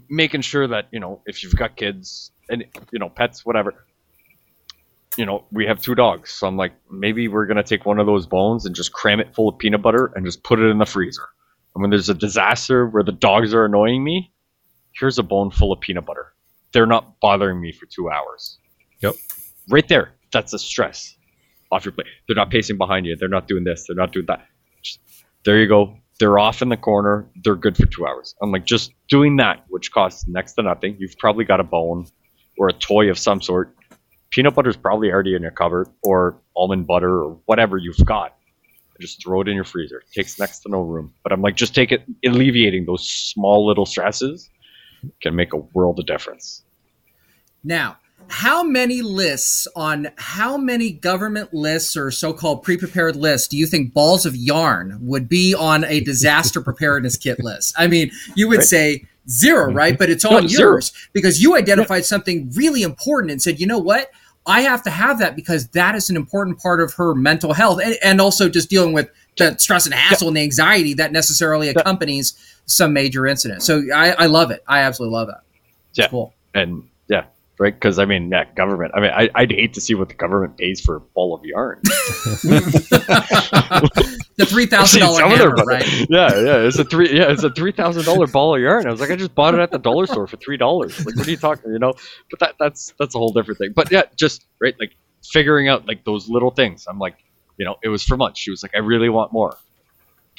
making 0.09 0.43
sure 0.43 0.67
that 0.69 0.89
you 0.91 1.01
know 1.01 1.21
if 1.27 1.43
you've 1.43 1.57
got 1.57 1.77
kids 1.77 2.33
and 2.51 2.65
you 2.93 2.99
know 2.99 3.09
pets, 3.09 3.45
whatever. 3.45 3.87
You 5.17 5.27
know, 5.27 5.45
we 5.51 5.67
have 5.67 5.81
two 5.83 5.95
dogs, 5.95 6.31
so 6.31 6.47
I'm 6.47 6.57
like, 6.57 6.73
maybe 6.91 7.27
we're 7.27 7.47
gonna 7.47 7.65
take 7.65 7.85
one 7.85 7.99
of 7.99 8.07
those 8.07 8.27
bones 8.27 8.65
and 8.65 8.75
just 8.75 8.93
cram 8.93 9.21
it 9.21 9.35
full 9.35 9.49
of 9.49 9.59
peanut 9.59 9.83
butter 9.83 10.13
and 10.15 10.25
just 10.25 10.45
put 10.45 10.61
it 10.61 10.67
in 10.67 10.79
the 10.79 10.87
freezer. 10.87 11.27
And 11.75 11.83
when 11.83 11.91
there's 11.91 12.09
a 12.09 12.15
disaster 12.15 12.87
where 12.87 13.03
the 13.03 13.13
dogs 13.13 13.53
are 13.53 13.65
annoying 13.65 14.05
me, 14.05 14.33
here's 14.93 15.19
a 15.19 15.23
bone 15.23 15.51
full 15.51 15.73
of 15.73 15.81
peanut 15.81 16.07
butter. 16.07 16.33
They're 16.73 16.87
not 16.87 17.19
bothering 17.21 17.61
me 17.61 17.73
for 17.73 17.87
two 17.87 18.11
hours. 18.11 18.59
Yep. 19.01 19.15
Right 19.69 19.89
there. 19.89 20.13
That's 20.33 20.53
a 20.53 20.59
stress 20.59 21.17
off 21.73 21.85
your 21.85 21.93
plate. 21.93 22.07
They're 22.27 22.37
not 22.37 22.51
pacing 22.51 22.79
behind 22.79 23.07
you. 23.07 23.17
They're 23.17 23.29
not 23.29 23.49
doing 23.49 23.65
this. 23.65 23.85
They're 23.87 23.97
not 23.97 24.13
doing 24.13 24.27
that. 24.27 24.47
Just, 24.83 25.01
there 25.45 25.59
you 25.59 25.69
go. 25.69 25.97
They're 26.19 26.39
off 26.39 26.63
in 26.63 26.69
the 26.69 26.77
corner. 26.77 27.29
They're 27.43 27.57
good 27.57 27.77
for 27.77 27.87
two 27.87 28.07
hours. 28.07 28.35
I'm 28.43 28.53
like, 28.53 28.67
just 28.67 28.93
doing 29.09 29.37
that, 29.37 29.65
which 29.69 29.91
costs 29.91 30.27
next 30.29 30.53
to 30.55 30.63
nothing. 30.63 30.97
You've 30.99 31.17
probably 31.19 31.45
got 31.45 31.61
a 31.61 31.65
bone 31.65 32.07
or 32.59 32.69
a 32.69 32.73
toy 32.73 33.11
of 33.11 33.19
some 33.19 33.41
sort. 33.41 33.75
Peanut 34.31 34.55
butter 34.55 34.71
is 34.71 34.77
probably 34.77 35.11
already 35.11 35.35
in 35.35 35.43
your 35.43 35.51
cupboard, 35.51 35.89
or 36.03 36.37
almond 36.57 36.87
butter, 36.87 37.23
or 37.23 37.39
whatever 37.47 37.77
you've 37.77 38.05
got. 38.05 38.37
Just 39.01 39.23
throw 39.23 39.41
it 39.41 39.49
in 39.49 39.55
your 39.55 39.65
freezer. 39.65 39.99
It 39.99 40.13
takes 40.13 40.39
next 40.39 40.61
to 40.61 40.69
no 40.69 40.83
room. 40.83 41.13
But 41.23 41.33
I'm 41.33 41.41
like, 41.41 41.57
just 41.57 41.75
take 41.75 41.91
it, 41.91 42.03
alleviating 42.25 42.85
those 42.85 43.09
small 43.09 43.67
little 43.67 43.87
stresses 43.87 44.51
can 45.23 45.35
make 45.35 45.53
a 45.53 45.57
world 45.57 45.99
of 45.99 46.07
difference. 46.07 46.63
Now, 47.65 47.97
how 48.29 48.63
many 48.63 49.03
lists 49.03 49.67
on 49.75 50.09
how 50.17 50.57
many 50.57 50.93
government 50.93 51.53
lists 51.53 51.97
or 51.97 52.11
so-called 52.11 52.63
pre-prepared 52.63 53.17
lists 53.17 53.49
do 53.49 53.57
you 53.57 53.67
think 53.67 53.93
balls 53.93 54.25
of 54.25 54.37
yarn 54.37 54.99
would 55.01 55.29
be 55.29 55.55
on 55.55 55.85
a 55.85 56.01
disaster 56.01 56.61
preparedness 56.61 57.17
kit 57.17 57.41
list? 57.43 57.75
I 57.77 57.89
mean, 57.89 58.11
you 58.37 58.49
would 58.49 58.59
right. 58.59 58.67
say 58.67 59.05
zero, 59.29 59.73
right? 59.73 59.99
But 59.99 60.11
it's 60.11 60.25
on 60.27 60.45
no, 60.45 60.49
yours 60.49 60.93
zero. 60.93 61.09
because 61.13 61.43
you 61.43 61.57
identified 61.57 62.03
yeah. 62.03 62.07
something 62.07 62.51
really 62.55 62.83
important 62.83 63.33
and 63.33 63.43
said, 63.43 63.59
you 63.59 63.67
know 63.67 63.79
what? 63.79 64.11
I 64.51 64.63
have 64.63 64.83
to 64.83 64.91
have 64.91 65.21
that 65.21 65.37
because 65.37 65.69
that 65.69 65.95
is 65.95 66.11
an 66.11 66.17
important 66.17 66.59
part 66.59 66.81
of 66.81 66.93
her 66.95 67.15
mental 67.15 67.53
health 67.53 67.81
and, 67.83 67.97
and 68.03 68.21
also 68.21 68.49
just 68.49 68.69
dealing 68.69 68.93
with 68.93 69.09
the 69.39 69.57
stress 69.59 69.87
and 69.87 69.95
hassle 69.95 70.27
yeah. 70.27 70.29
and 70.29 70.37
the 70.37 70.43
anxiety 70.43 70.95
that 70.95 71.13
necessarily 71.13 71.69
accompanies 71.69 72.37
some 72.67 72.93
major 72.93 73.27
incident. 73.27 73.63
So 73.63 73.83
I, 73.95 74.11
I 74.13 74.27
love 74.27 74.51
it. 74.51 74.63
I 74.67 74.81
absolutely 74.81 75.15
love 75.15 75.29
that. 75.29 75.43
It's 75.91 75.99
yeah. 76.01 76.09
Cool. 76.09 76.35
And 76.55 76.89
yeah, 77.09 77.27
right. 77.61 77.73
Because 77.75 78.01
I 78.01 78.07
mean, 78.07 78.31
yeah, 78.31 78.45
government. 78.57 78.93
I 78.95 79.01
mean, 79.01 79.11
I, 79.13 79.29
would 79.43 79.53
hate 79.53 79.75
to 79.75 79.81
see 79.81 79.95
what 79.95 80.09
the 80.09 80.15
government 80.15 80.57
pays 80.57 80.81
for 80.81 80.97
a 80.97 81.01
ball 81.01 81.35
of 81.35 81.45
yarn. 81.45 81.79
the 84.37 84.47
three 84.49 84.67
thousand 84.67 85.01
dollar 85.01 85.23
hammer, 85.29 85.51
right? 85.51 85.87
Yeah, 86.09 86.35
yeah. 86.41 86.57
It's 86.67 86.79
a 86.79 86.85
three. 86.85 87.17
Yeah, 87.17 87.31
it's 87.31 87.45
a 87.45 87.51
three 87.51 87.73
thousand 87.73 88.05
dollar 88.05 88.27
ball 88.27 88.57
of 88.57 88.63
yarn. 88.63 88.87
I 88.87 88.91
was 88.91 89.01
like, 89.01 89.11
I 89.11 89.17
just 89.17 89.35
bought 89.35 89.55
it 89.55 89.61
at 89.61 89.71
the 89.71 89.79
dollar 89.79 90.07
store 90.07 90.27
for 90.27 90.37
three 90.39 90.57
dollars. 90.57 90.99
Like, 91.05 91.17
what 91.17 91.29
are 91.29 91.31
you 91.31 91.37
talking? 91.37 91.73
You 91.73 91.79
know? 91.79 91.93
But 92.31 92.41
that 92.41 92.55
that's 92.59 92.93
that's 92.99 93.15
a 93.15 93.19
whole 93.19 93.33
different 93.33 93.59
thing. 93.59 93.73
But 93.75 93.93
yeah, 93.93 94.03
just 94.17 94.45
right, 94.61 94.75
like 94.81 94.97
figuring 95.33 95.69
out 95.69 95.87
like 95.87 96.05
those 96.05 96.29
little 96.29 96.51
things. 96.51 96.87
I'm 96.89 96.99
like, 96.99 97.17
you 97.59 97.65
know, 97.67 97.77
it 97.85 97.89
was 97.89 98.03
for 98.03 98.17
months. 98.17 98.41
She 98.41 98.51
was 98.51 98.63
like, 98.63 98.73
I 98.75 98.79
really 98.79 99.09
want 99.11 99.33
more. 99.33 99.57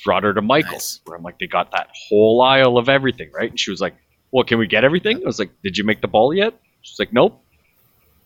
brought 0.03 0.23
her 0.23 0.34
to 0.34 0.41
Michael's, 0.41 0.73
Nice. 0.73 1.02
where 1.06 1.18
I'm 1.18 1.23
like, 1.23 1.39
they 1.39 1.48
got 1.48 1.72
that 1.72 1.89
whole 2.10 2.41
aisle 2.41 2.77
of 2.77 2.89
everything, 2.89 3.30
right? 3.34 3.49
And 3.49 3.60
she 3.60 3.69
was 3.72 3.80
like, 3.81 3.95
well, 4.31 4.43
can 4.43 4.57
we 4.57 4.68
get 4.68 4.84
everything? 4.84 5.18
I 5.18 5.26
was 5.26 5.39
like, 5.39 5.52
did 5.64 5.77
you 5.77 5.84
make 5.84 6.02
the 6.02 6.07
ball 6.07 6.34
yet? 6.34 6.53
She's 6.82 6.99
like, 6.99 7.14
nope. 7.14 7.44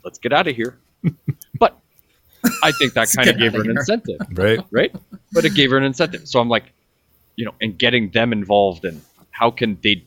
Let's 0.03 0.19
get 0.19 0.34
out 0.34 0.48
of 0.48 0.56
here. 0.56 0.77
but 1.60 1.80
I 2.61 2.72
think 2.72 2.94
that 2.94 3.11
kind 3.15 3.30
of 3.30 3.38
gave 3.38 3.53
her 3.53 3.60
an 3.60 3.65
here. 3.65 3.72
incentive 3.72 4.19
Right. 4.34 4.60
right? 4.72 4.95
But 5.34 5.45
it 5.45 5.56
gave 5.56 5.72
her 5.72 5.77
an 5.77 5.84
incentive. 5.84 6.27
So 6.27 6.40
I'm 6.40 6.49
like, 6.49 6.72
you 7.36 7.45
know, 7.45 7.53
and 7.61 7.77
getting 7.77 8.11
them 8.11 8.32
involved 8.32 8.86
in 8.86 9.02
how 9.32 9.52
can 9.52 9.77
they, 9.84 10.06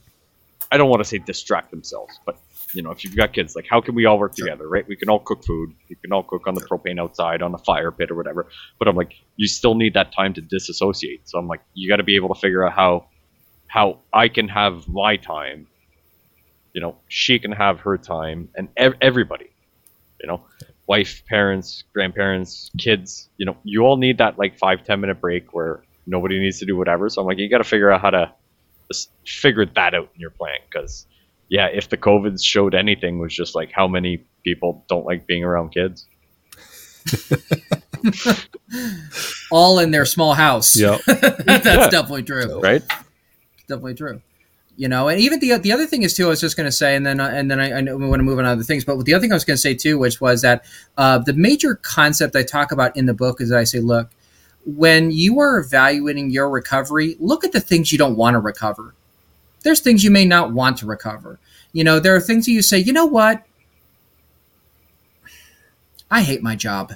I 0.71 0.77
don't 0.77 0.89
want 0.89 1.01
to 1.01 1.05
say 1.05 1.19
distract 1.19 1.71
themselves, 1.71 2.19
but 2.25 2.39
you 2.75 2.83
know, 2.83 2.91
if 2.91 3.05
you've 3.05 3.17
got 3.17 3.33
kids, 3.33 3.57
like 3.57 3.67
how 3.69 3.81
can 3.81 3.95
we 3.95 4.05
all 4.05 4.19
work 4.19 4.35
together, 4.35 4.69
right? 4.69 4.87
We 4.87 4.97
can 4.97 5.09
all 5.09 5.21
cook 5.21 5.45
food. 5.45 5.75
We 5.89 5.97
can 5.97 6.13
all 6.13 6.23
cook 6.23 6.47
on 6.47 6.55
the 6.55 6.61
propane 6.61 7.01
outside, 7.01 7.43
on 7.43 7.53
the 7.53 7.59
fire 7.59 7.91
pit 7.91 8.11
or 8.11 8.15
whatever. 8.15 8.47
But 8.79 8.89
I'm 8.89 8.97
like, 8.97 9.15
you 9.37 9.49
still 9.49 9.75
need 9.75 9.95
that 9.95 10.13
time 10.13 10.35
to 10.35 10.41
disassociate. 10.41 11.29
So 11.29 11.39
I'm 11.39 11.49
like, 11.49 11.61
you 11.75 11.89
got 11.89 11.97
to 11.97 12.03
be 12.03 12.17
able 12.17 12.35
to 12.35 12.41
figure 12.41 12.67
out 12.67 12.75
how, 12.75 13.07
how 13.69 14.01
I 14.13 14.29
can 14.29 14.49
have 14.49 14.87
my 14.89 15.17
time. 15.17 15.67
You 16.79 16.83
know, 16.83 16.95
she 17.09 17.41
can 17.41 17.51
have 17.51 17.81
her 17.81 17.99
time, 17.99 18.51
and 18.55 18.69
ev- 18.77 18.95
everybody. 19.01 19.51
You 20.21 20.29
know, 20.29 20.45
wife, 20.87 21.25
parents, 21.27 21.83
grandparents, 21.93 22.71
kids, 22.79 23.29
you 23.37 23.47
know, 23.47 23.57
you 23.65 23.81
all 23.83 23.97
need 23.97 24.19
that 24.19 24.39
like 24.39 24.57
five, 24.57 24.85
ten 24.85 25.01
minute 25.01 25.21
break 25.21 25.53
where 25.53 25.83
nobody 26.07 26.39
needs 26.39 26.61
to 26.61 26.67
do 26.67 26.77
whatever. 26.77 27.09
So 27.09 27.21
I'm 27.21 27.27
like, 27.27 27.39
you 27.39 27.51
got 27.51 27.59
to 27.59 27.65
figure 27.65 27.91
out 27.91 28.01
how 28.01 28.11
to 28.11 28.33
just 28.93 29.11
figure 29.27 29.67
that 29.67 29.93
out 29.95 30.09
in 30.15 30.21
your 30.21 30.31
plan. 30.31 30.55
Cause 30.73 31.05
yeah, 31.49 31.67
if 31.67 31.89
the 31.89 31.97
COVID 31.97 32.41
showed 32.41 32.77
anything 32.77 33.19
was 33.19 33.35
just 33.35 33.57
like 33.57 33.73
how 33.73 33.89
many 33.89 34.25
people 34.45 34.85
don't 34.89 35.05
like 35.05 35.27
being 35.27 35.43
around 35.43 35.71
kids. 35.71 36.07
All 39.51 39.79
in 39.81 39.91
their 39.91 40.05
small 40.05 40.35
house. 40.35 40.77
Yeah. 40.77 40.99
That's 41.07 41.67
Yeah. 41.67 41.89
definitely 41.91 42.23
true. 42.23 42.61
Right. 42.61 42.83
definitely 43.67 43.95
true. 43.95 44.21
You 44.79 44.87
know, 44.87 45.09
and 45.09 45.21
even 45.21 45.41
the 45.41 45.57
the 45.57 45.73
other 45.73 45.87
thing 45.87 46.05
is 46.05 46.15
too. 46.15 46.27
I 46.27 46.29
was 46.29 46.41
just 46.41 46.57
going 46.57 46.69
to 46.69 46.73
say, 46.73 46.95
and 46.95 47.05
then 47.05 47.19
and 47.19 47.51
then 47.51 47.59
I, 47.59 47.71
I 47.73 47.83
want 47.83 48.21
to 48.21 48.23
move 48.23 48.39
on 48.39 48.45
to 48.45 48.51
other 48.51 48.63
things. 48.63 48.85
But 48.85 49.05
the 49.05 49.13
other 49.13 49.21
thing 49.21 49.33
I 49.33 49.35
was 49.35 49.45
going 49.45 49.57
to 49.57 49.61
say 49.61 49.75
too, 49.75 49.99
which 49.99 50.21
was 50.21 50.43
that 50.43 50.65
uh, 50.97 51.19
the 51.19 51.33
major 51.33 51.75
concept 51.75 52.37
I 52.37 52.45
talk 52.45 52.71
about 52.71 52.97
in 52.97 53.07
the 53.07 53.13
book 53.13 53.41
is 53.41 53.49
that 53.49 53.59
I 53.59 53.65
say, 53.65 53.81
look, 53.81 54.09
when 54.65 55.11
you 55.11 55.41
are 55.41 55.59
evaluating 55.59 56.31
your 56.31 56.49
recovery, 56.49 57.17
look 57.19 57.43
at 57.43 57.51
the 57.51 57.61
things 57.61 57.91
you 57.91 57.99
don't 57.99 58.17
want 58.17 58.35
to 58.35 58.39
recover. 58.39 58.95
There's 59.65 59.81
things 59.81 60.05
you 60.05 60.13
may 60.13 60.25
not 60.25 60.53
want 60.53 60.77
to 60.79 60.87
recover. 60.87 61.41
You 61.73 61.83
know, 61.83 61.99
there 61.99 62.15
are 62.15 62.21
things 62.21 62.47
that 62.47 62.53
you 62.53 62.63
say, 62.63 62.79
you 62.79 62.93
know 62.93 63.07
what? 63.07 63.43
I 66.09 66.23
hate 66.23 66.41
my 66.41 66.55
job. 66.55 66.93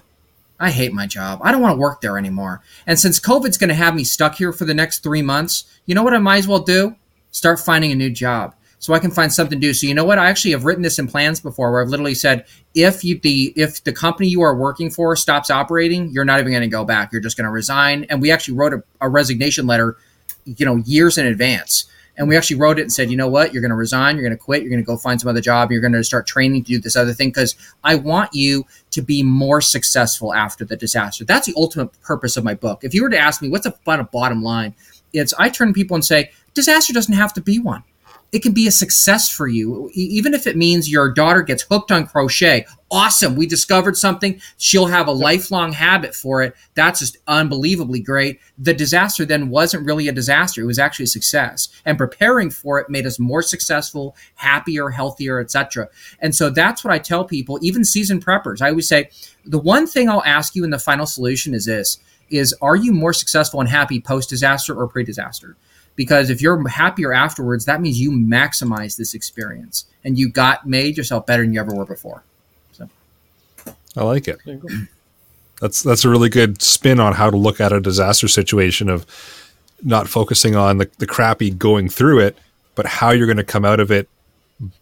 I 0.60 0.70
hate 0.70 0.92
my 0.92 1.08
job. 1.08 1.40
I 1.42 1.50
don't 1.50 1.60
want 1.60 1.74
to 1.74 1.80
work 1.80 2.00
there 2.00 2.16
anymore. 2.16 2.62
And 2.86 3.00
since 3.00 3.18
COVID's 3.18 3.58
going 3.58 3.68
to 3.70 3.74
have 3.74 3.96
me 3.96 4.04
stuck 4.04 4.36
here 4.36 4.52
for 4.52 4.64
the 4.66 4.72
next 4.72 5.00
three 5.00 5.22
months, 5.22 5.64
you 5.84 5.96
know 5.96 6.04
what 6.04 6.14
I 6.14 6.18
might 6.18 6.38
as 6.38 6.46
well 6.46 6.60
do? 6.60 6.94
Start 7.32 7.58
finding 7.58 7.90
a 7.92 7.96
new 7.96 8.10
job 8.10 8.54
so 8.82 8.94
I 8.94 8.98
can 8.98 9.12
find 9.12 9.32
something 9.32 9.60
to 9.60 9.66
do. 9.66 9.72
So 9.72 9.86
you 9.86 9.94
know 9.94 10.04
what? 10.04 10.18
I 10.18 10.28
actually 10.28 10.50
have 10.50 10.64
written 10.64 10.82
this 10.82 10.98
in 10.98 11.06
plans 11.06 11.38
before, 11.38 11.70
where 11.70 11.82
I've 11.82 11.88
literally 11.88 12.16
said, 12.16 12.46
if 12.74 13.04
you 13.04 13.16
the 13.18 13.52
if 13.54 13.84
the 13.84 13.92
company 13.92 14.28
you 14.28 14.42
are 14.42 14.56
working 14.56 14.90
for 14.90 15.14
stops 15.14 15.50
operating, 15.50 16.10
you're 16.10 16.24
not 16.24 16.40
even 16.40 16.50
going 16.50 16.62
to 16.62 16.68
go 16.68 16.84
back. 16.84 17.12
You're 17.12 17.22
just 17.22 17.36
going 17.36 17.44
to 17.44 17.52
resign. 17.52 18.06
And 18.10 18.20
we 18.20 18.32
actually 18.32 18.54
wrote 18.54 18.72
a, 18.72 18.82
a 19.00 19.08
resignation 19.08 19.68
letter, 19.68 19.96
you 20.44 20.66
know, 20.66 20.76
years 20.78 21.16
in 21.16 21.26
advance. 21.26 21.86
And 22.16 22.28
we 22.28 22.36
actually 22.36 22.56
wrote 22.56 22.78
it 22.78 22.82
and 22.82 22.92
said, 22.92 23.08
you 23.08 23.16
know 23.16 23.28
what? 23.28 23.52
You're 23.52 23.62
going 23.62 23.70
to 23.70 23.76
resign. 23.76 24.16
You're 24.16 24.24
going 24.24 24.36
to 24.36 24.44
quit. 24.44 24.62
You're 24.62 24.70
going 24.70 24.82
to 24.82 24.86
go 24.86 24.96
find 24.96 25.20
some 25.20 25.30
other 25.30 25.40
job. 25.40 25.70
You're 25.70 25.80
going 25.80 25.92
to 25.94 26.04
start 26.04 26.26
training 26.26 26.64
to 26.64 26.72
do 26.72 26.80
this 26.80 26.96
other 26.96 27.14
thing 27.14 27.28
because 27.28 27.54
I 27.84 27.94
want 27.94 28.34
you 28.34 28.66
to 28.90 29.00
be 29.00 29.22
more 29.22 29.60
successful 29.60 30.34
after 30.34 30.64
the 30.64 30.76
disaster. 30.76 31.24
That's 31.24 31.46
the 31.46 31.54
ultimate 31.56 31.98
purpose 32.02 32.36
of 32.36 32.44
my 32.44 32.54
book. 32.54 32.82
If 32.82 32.94
you 32.94 33.02
were 33.02 33.10
to 33.10 33.18
ask 33.18 33.40
me 33.40 33.48
what's 33.48 33.64
the 33.64 33.74
bottom 33.84 34.42
line, 34.42 34.74
it's 35.12 35.32
I 35.38 35.48
turn 35.48 35.72
people 35.72 35.94
and 35.94 36.04
say, 36.04 36.32
disaster 36.54 36.92
doesn't 36.92 37.14
have 37.14 37.32
to 37.34 37.40
be 37.40 37.58
one. 37.58 37.84
It 38.32 38.42
can 38.42 38.52
be 38.52 38.66
a 38.66 38.72
success 38.72 39.28
for 39.28 39.46
you, 39.46 39.90
even 39.92 40.32
if 40.32 40.46
it 40.46 40.56
means 40.56 40.90
your 40.90 41.12
daughter 41.12 41.42
gets 41.42 41.64
hooked 41.64 41.92
on 41.92 42.06
crochet. 42.06 42.64
Awesome. 42.90 43.36
We 43.36 43.46
discovered 43.46 43.98
something. 43.98 44.40
She'll 44.56 44.86
have 44.86 45.06
a 45.06 45.12
lifelong 45.12 45.72
habit 45.72 46.14
for 46.14 46.40
it. 46.40 46.54
That's 46.74 47.00
just 47.00 47.18
unbelievably 47.26 48.00
great. 48.00 48.40
The 48.56 48.72
disaster 48.72 49.26
then 49.26 49.50
wasn't 49.50 49.84
really 49.84 50.08
a 50.08 50.12
disaster. 50.12 50.62
It 50.62 50.66
was 50.66 50.78
actually 50.78 51.04
a 51.04 51.08
success. 51.08 51.68
And 51.84 51.98
preparing 51.98 52.48
for 52.48 52.80
it 52.80 52.88
made 52.88 53.04
us 53.04 53.18
more 53.18 53.42
successful, 53.42 54.16
happier, 54.36 54.88
healthier, 54.88 55.38
etc. 55.38 55.88
And 56.20 56.34
so 56.34 56.48
that's 56.48 56.82
what 56.82 56.92
I 56.94 56.98
tell 56.98 57.26
people, 57.26 57.58
even 57.60 57.84
seasoned 57.84 58.24
preppers. 58.24 58.62
I 58.62 58.70
always 58.70 58.88
say, 58.88 59.10
the 59.44 59.58
one 59.58 59.86
thing 59.86 60.08
I'll 60.08 60.24
ask 60.24 60.56
you 60.56 60.64
in 60.64 60.70
the 60.70 60.78
final 60.78 61.04
solution 61.04 61.52
is 61.52 61.66
this 61.66 61.98
is 62.30 62.54
are 62.62 62.76
you 62.76 62.92
more 62.92 63.12
successful 63.12 63.60
and 63.60 63.68
happy 63.68 64.00
post 64.00 64.30
disaster 64.30 64.74
or 64.74 64.88
pre 64.88 65.04
disaster? 65.04 65.58
Because 65.94 66.30
if 66.30 66.40
you're 66.40 66.66
happier 66.68 67.12
afterwards, 67.12 67.64
that 67.66 67.80
means 67.80 68.00
you 68.00 68.10
maximize 68.10 68.96
this 68.96 69.14
experience 69.14 69.86
and 70.04 70.18
you 70.18 70.30
got 70.30 70.66
made 70.66 70.96
yourself 70.96 71.26
better 71.26 71.42
than 71.42 71.52
you 71.52 71.60
ever 71.60 71.74
were 71.74 71.84
before. 71.84 72.22
So 72.72 72.88
I 73.96 74.04
like 74.04 74.28
it. 74.28 74.38
There 74.44 74.54
you 74.54 74.60
go. 74.60 74.68
That's 75.60 75.82
that's 75.82 76.04
a 76.04 76.08
really 76.08 76.28
good 76.28 76.60
spin 76.60 76.98
on 76.98 77.12
how 77.12 77.30
to 77.30 77.36
look 77.36 77.60
at 77.60 77.72
a 77.72 77.80
disaster 77.80 78.26
situation 78.26 78.88
of 78.88 79.06
not 79.84 80.08
focusing 80.08 80.56
on 80.56 80.78
the, 80.78 80.90
the 80.98 81.06
crappy 81.06 81.50
going 81.50 81.88
through 81.88 82.20
it, 82.20 82.36
but 82.74 82.86
how 82.86 83.10
you're 83.10 83.26
going 83.26 83.36
to 83.36 83.44
come 83.44 83.64
out 83.64 83.80
of 83.80 83.90
it 83.90 84.08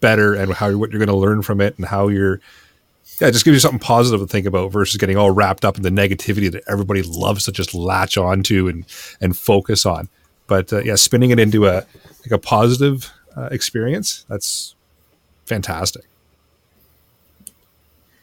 better 0.01 0.35
and 0.35 0.53
how 0.53 0.75
what 0.77 0.91
you're 0.91 0.99
going 0.99 1.09
to 1.09 1.17
learn 1.17 1.43
from 1.43 1.61
it 1.61 1.77
and 1.77 1.87
how 1.87 2.09
you're 2.09 2.41
yeah, 3.21 3.31
just 3.31 3.45
give 3.45 3.53
you 3.53 3.61
something 3.61 3.79
positive 3.79 4.21
to 4.21 4.27
think 4.27 4.47
about 4.47 4.73
versus 4.73 4.97
getting 4.97 5.17
all 5.17 5.31
wrapped 5.31 5.65
up 5.65 5.77
in 5.77 5.83
the 5.83 5.91
negativity 5.91 6.51
that 6.51 6.65
everybody 6.67 7.03
loves 7.03 7.45
to 7.45 7.53
just 7.53 7.75
latch 7.75 8.17
onto 8.17 8.69
and 8.69 8.87
and 9.21 9.37
focus 9.37 9.85
on. 9.85 10.09
But 10.51 10.73
uh, 10.73 10.83
yeah, 10.83 10.97
spinning 10.97 11.31
it 11.31 11.39
into 11.39 11.69
a 11.69 11.87
like 12.23 12.33
a 12.33 12.39
positive 12.39 13.13
uh, 13.37 13.51
experience, 13.53 14.27
that's 14.29 14.75
fantastic. 15.45 16.03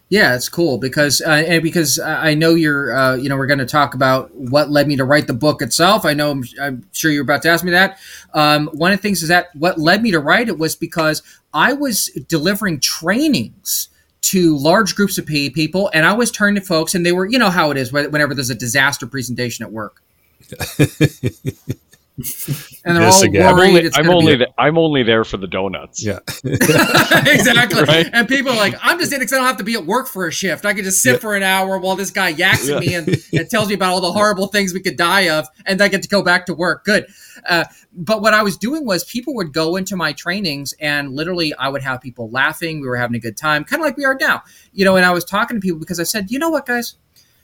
Yeah, 0.10 0.36
it's 0.36 0.50
cool 0.50 0.78
because 0.78 1.22
uh, 1.22 1.46
and 1.48 1.64
because 1.64 2.00
I 2.00 2.34
know 2.34 2.54
you're 2.54 2.94
uh, 2.94 3.16
you 3.16 3.30
know 3.30 3.38
we're 3.38 3.48
going 3.48 3.60
to 3.60 3.66
talk 3.66 3.94
about 3.94 4.36
what 4.36 4.70
led 4.70 4.90
me 4.90 4.98
to 4.98 5.06
write 5.06 5.28
the 5.28 5.34
book 5.34 5.62
itself. 5.62 6.04
I 6.04 6.14
know 6.14 6.32
I'm, 6.32 6.44
I'm 6.62 6.86
sure 6.92 7.12
you're 7.12 7.24
about 7.24 7.44
to 7.44 7.50
ask 7.50 7.64
me 7.64 7.72
that. 7.72 7.98
Um, 8.34 8.68
one 8.74 8.92
of 8.92 9.00
the 9.00 9.02
things 9.02 9.24
is 9.24 9.30
that 9.30 9.48
what 9.56 9.80
led 9.80 10.04
me 10.04 10.12
to 10.12 10.20
write 10.20 10.50
it 10.50 10.60
was 10.60 10.76
because 10.76 11.24
I 11.54 11.72
was 11.72 12.08
delivering 12.28 12.82
trainings 12.82 13.88
to 14.24 14.58
large 14.58 14.96
groups 14.96 15.18
of 15.18 15.26
pe- 15.26 15.50
people, 15.50 15.90
and 15.94 16.06
I 16.06 16.12
was 16.12 16.30
turning 16.30 16.62
to 16.62 16.68
folks, 16.68 16.94
and 16.94 17.06
they 17.06 17.14
were 17.14 17.26
you 17.26 17.40
know 17.40 17.50
how 17.50 17.72
it 17.72 17.78
is 17.78 17.94
whenever 17.94 18.34
there's 18.34 18.50
a 18.50 18.56
disaster 18.56 19.08
presentation 19.08 19.64
at 19.66 19.72
work. 19.72 20.02
and 22.18 22.98
they're 22.98 23.06
This 23.06 23.16
all 23.18 23.24
again. 23.24 23.46
I'm 23.48 23.56
worried 23.58 23.68
only, 23.70 23.82
it's 23.82 23.98
I'm 23.98 24.06
gonna 24.06 24.18
be 24.18 24.24
only, 24.26 24.38
th- 24.38 24.50
I'm 24.58 24.78
only 24.80 25.04
there 25.04 25.24
for 25.24 25.38
the 25.38 25.46
donuts. 25.46 26.04
Yeah. 26.04 26.18
exactly. 26.44 27.84
Right? 27.84 28.10
And 28.12 28.28
people 28.28 28.52
are 28.54 28.56
like, 28.58 28.74
I'm 28.82 28.98
just 29.00 29.14
in 29.14 29.20
because 29.20 29.34
I 29.34 29.38
don't 29.38 29.46
have 29.46 29.58
to 29.58 29.64
be 29.64 29.76
at 29.76 29.86
work 29.86 30.08
for 30.08 30.26
a 30.26 30.32
shift. 30.32 30.66
I 30.66 30.74
can 30.74 30.84
just 30.84 31.04
sit 31.04 31.14
Yeah. 31.14 31.20
for 31.20 31.36
an 31.36 31.44
hour 31.44 31.78
while 31.78 31.96
this 31.96 32.10
guy 32.10 32.30
yaks 32.30 32.68
Yeah. 32.68 32.78
at 32.78 32.82
me 32.82 32.96
and, 32.96 33.08
and 33.34 33.50
tells 33.50 33.68
me 33.68 33.76
about 33.76 33.92
all 33.94 34.02
the 34.02 34.12
horrible 34.12 34.48
things 34.48 34.74
we 34.74 34.80
could 34.80 34.98
die 34.98 35.30
of, 35.30 35.48
and 35.68 35.80
I 35.80 35.90
get 35.90 36.02
to 36.04 36.10
go 36.10 36.24
back 36.24 36.48
to 36.48 36.56
work. 36.56 36.86
Good. 36.86 37.06
Uh, 37.48 37.66
but 37.94 38.22
what 38.24 38.34
I 38.34 38.42
was 38.42 38.58
doing 38.58 38.84
was 38.84 39.04
people 39.04 39.36
would 39.36 39.54
go 39.54 39.76
into 39.76 39.96
my 39.96 40.12
trainings 40.14 40.74
and 40.80 41.14
literally 41.16 41.54
I 41.54 41.70
would 41.70 41.84
have 41.84 42.02
people 42.02 42.32
laughing. 42.32 42.82
We 42.82 42.88
were 42.88 42.98
having 42.98 43.16
a 43.16 43.20
good 43.20 43.38
time, 43.38 43.64
kind 43.64 43.80
of 43.80 43.86
like 43.86 43.96
we 43.96 44.06
are 44.06 44.18
now. 44.20 44.42
You 44.74 44.86
know, 44.86 44.96
and 44.96 45.06
I 45.06 45.12
was 45.12 45.24
talking 45.24 45.58
to 45.58 45.62
people 45.62 45.78
because 45.80 46.00
I 46.00 46.04
said, 46.04 46.32
you 46.32 46.40
know 46.40 46.50
what, 46.50 46.66
guys? 46.66 46.96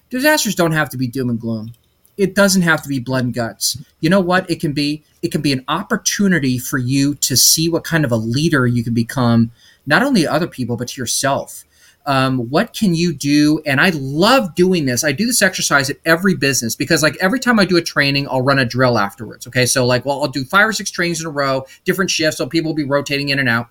Disasters 0.10 0.56
don't 0.56 0.72
have 0.74 0.90
to 0.90 0.98
be 0.98 1.08
doom 1.08 1.30
and 1.30 1.40
gloom 1.40 1.74
it 2.18 2.36
doesn't 2.36 2.62
have 2.62 2.82
to 2.84 2.90
be 2.90 3.00
blood 3.00 3.26
and 3.26 3.34
guts. 3.34 3.78
You 4.00 4.10
know 4.10 4.20
what 4.20 4.50
it 4.50 4.60
can 4.60 4.74
be? 4.74 5.04
It 5.22 5.32
can 5.32 5.42
be 5.42 5.52
an 5.52 5.64
opportunity 5.68 6.58
for 6.58 6.78
you 6.78 7.16
to 7.16 7.36
see 7.36 7.70
what 7.70 7.84
kind 7.84 8.06
of 8.06 8.12
a 8.12 8.18
leader 8.18 8.68
you 8.68 8.84
can 8.84 8.94
become, 8.94 9.52
not 9.86 10.04
only 10.04 10.28
other 10.28 10.48
people, 10.48 10.78
but 10.78 10.90
to 10.90 11.02
yourself. 11.02 11.66
Um, 12.06 12.50
what 12.50 12.74
can 12.74 12.94
you 12.94 13.14
do? 13.14 13.62
And 13.66 13.80
I 13.80 13.92
love 13.96 14.56
doing 14.56 14.86
this. 14.86 15.06
I 15.06 15.14
do 15.14 15.26
this 15.26 15.42
exercise 15.42 15.90
at 15.90 15.98
every 16.06 16.36
business 16.36 16.76
because, 16.76 17.02
like, 17.02 17.16
every 17.22 17.40
time 17.40 17.60
I 17.60 17.66
do 17.66 17.78
a 17.78 17.82
training, 17.82 18.28
I'll 18.28 18.42
run 18.42 18.60
a 18.60 18.66
drill 18.66 18.98
afterwards. 19.00 19.48
Okay. 19.48 19.66
So, 19.66 19.86
like, 19.86 20.06
well, 20.06 20.22
I'll 20.22 20.28
do 20.28 20.44
five 20.44 20.68
or 20.68 20.74
six 20.74 20.92
trainings 20.92 21.22
in 21.22 21.28
a 21.28 21.30
row, 21.30 21.66
different 21.86 22.12
shifts. 22.12 22.38
So 22.38 22.46
people 22.46 22.72
will 22.72 22.76
be 22.76 22.84
rotating 22.84 23.30
in 23.30 23.40
and 23.40 23.48
out. 23.48 23.70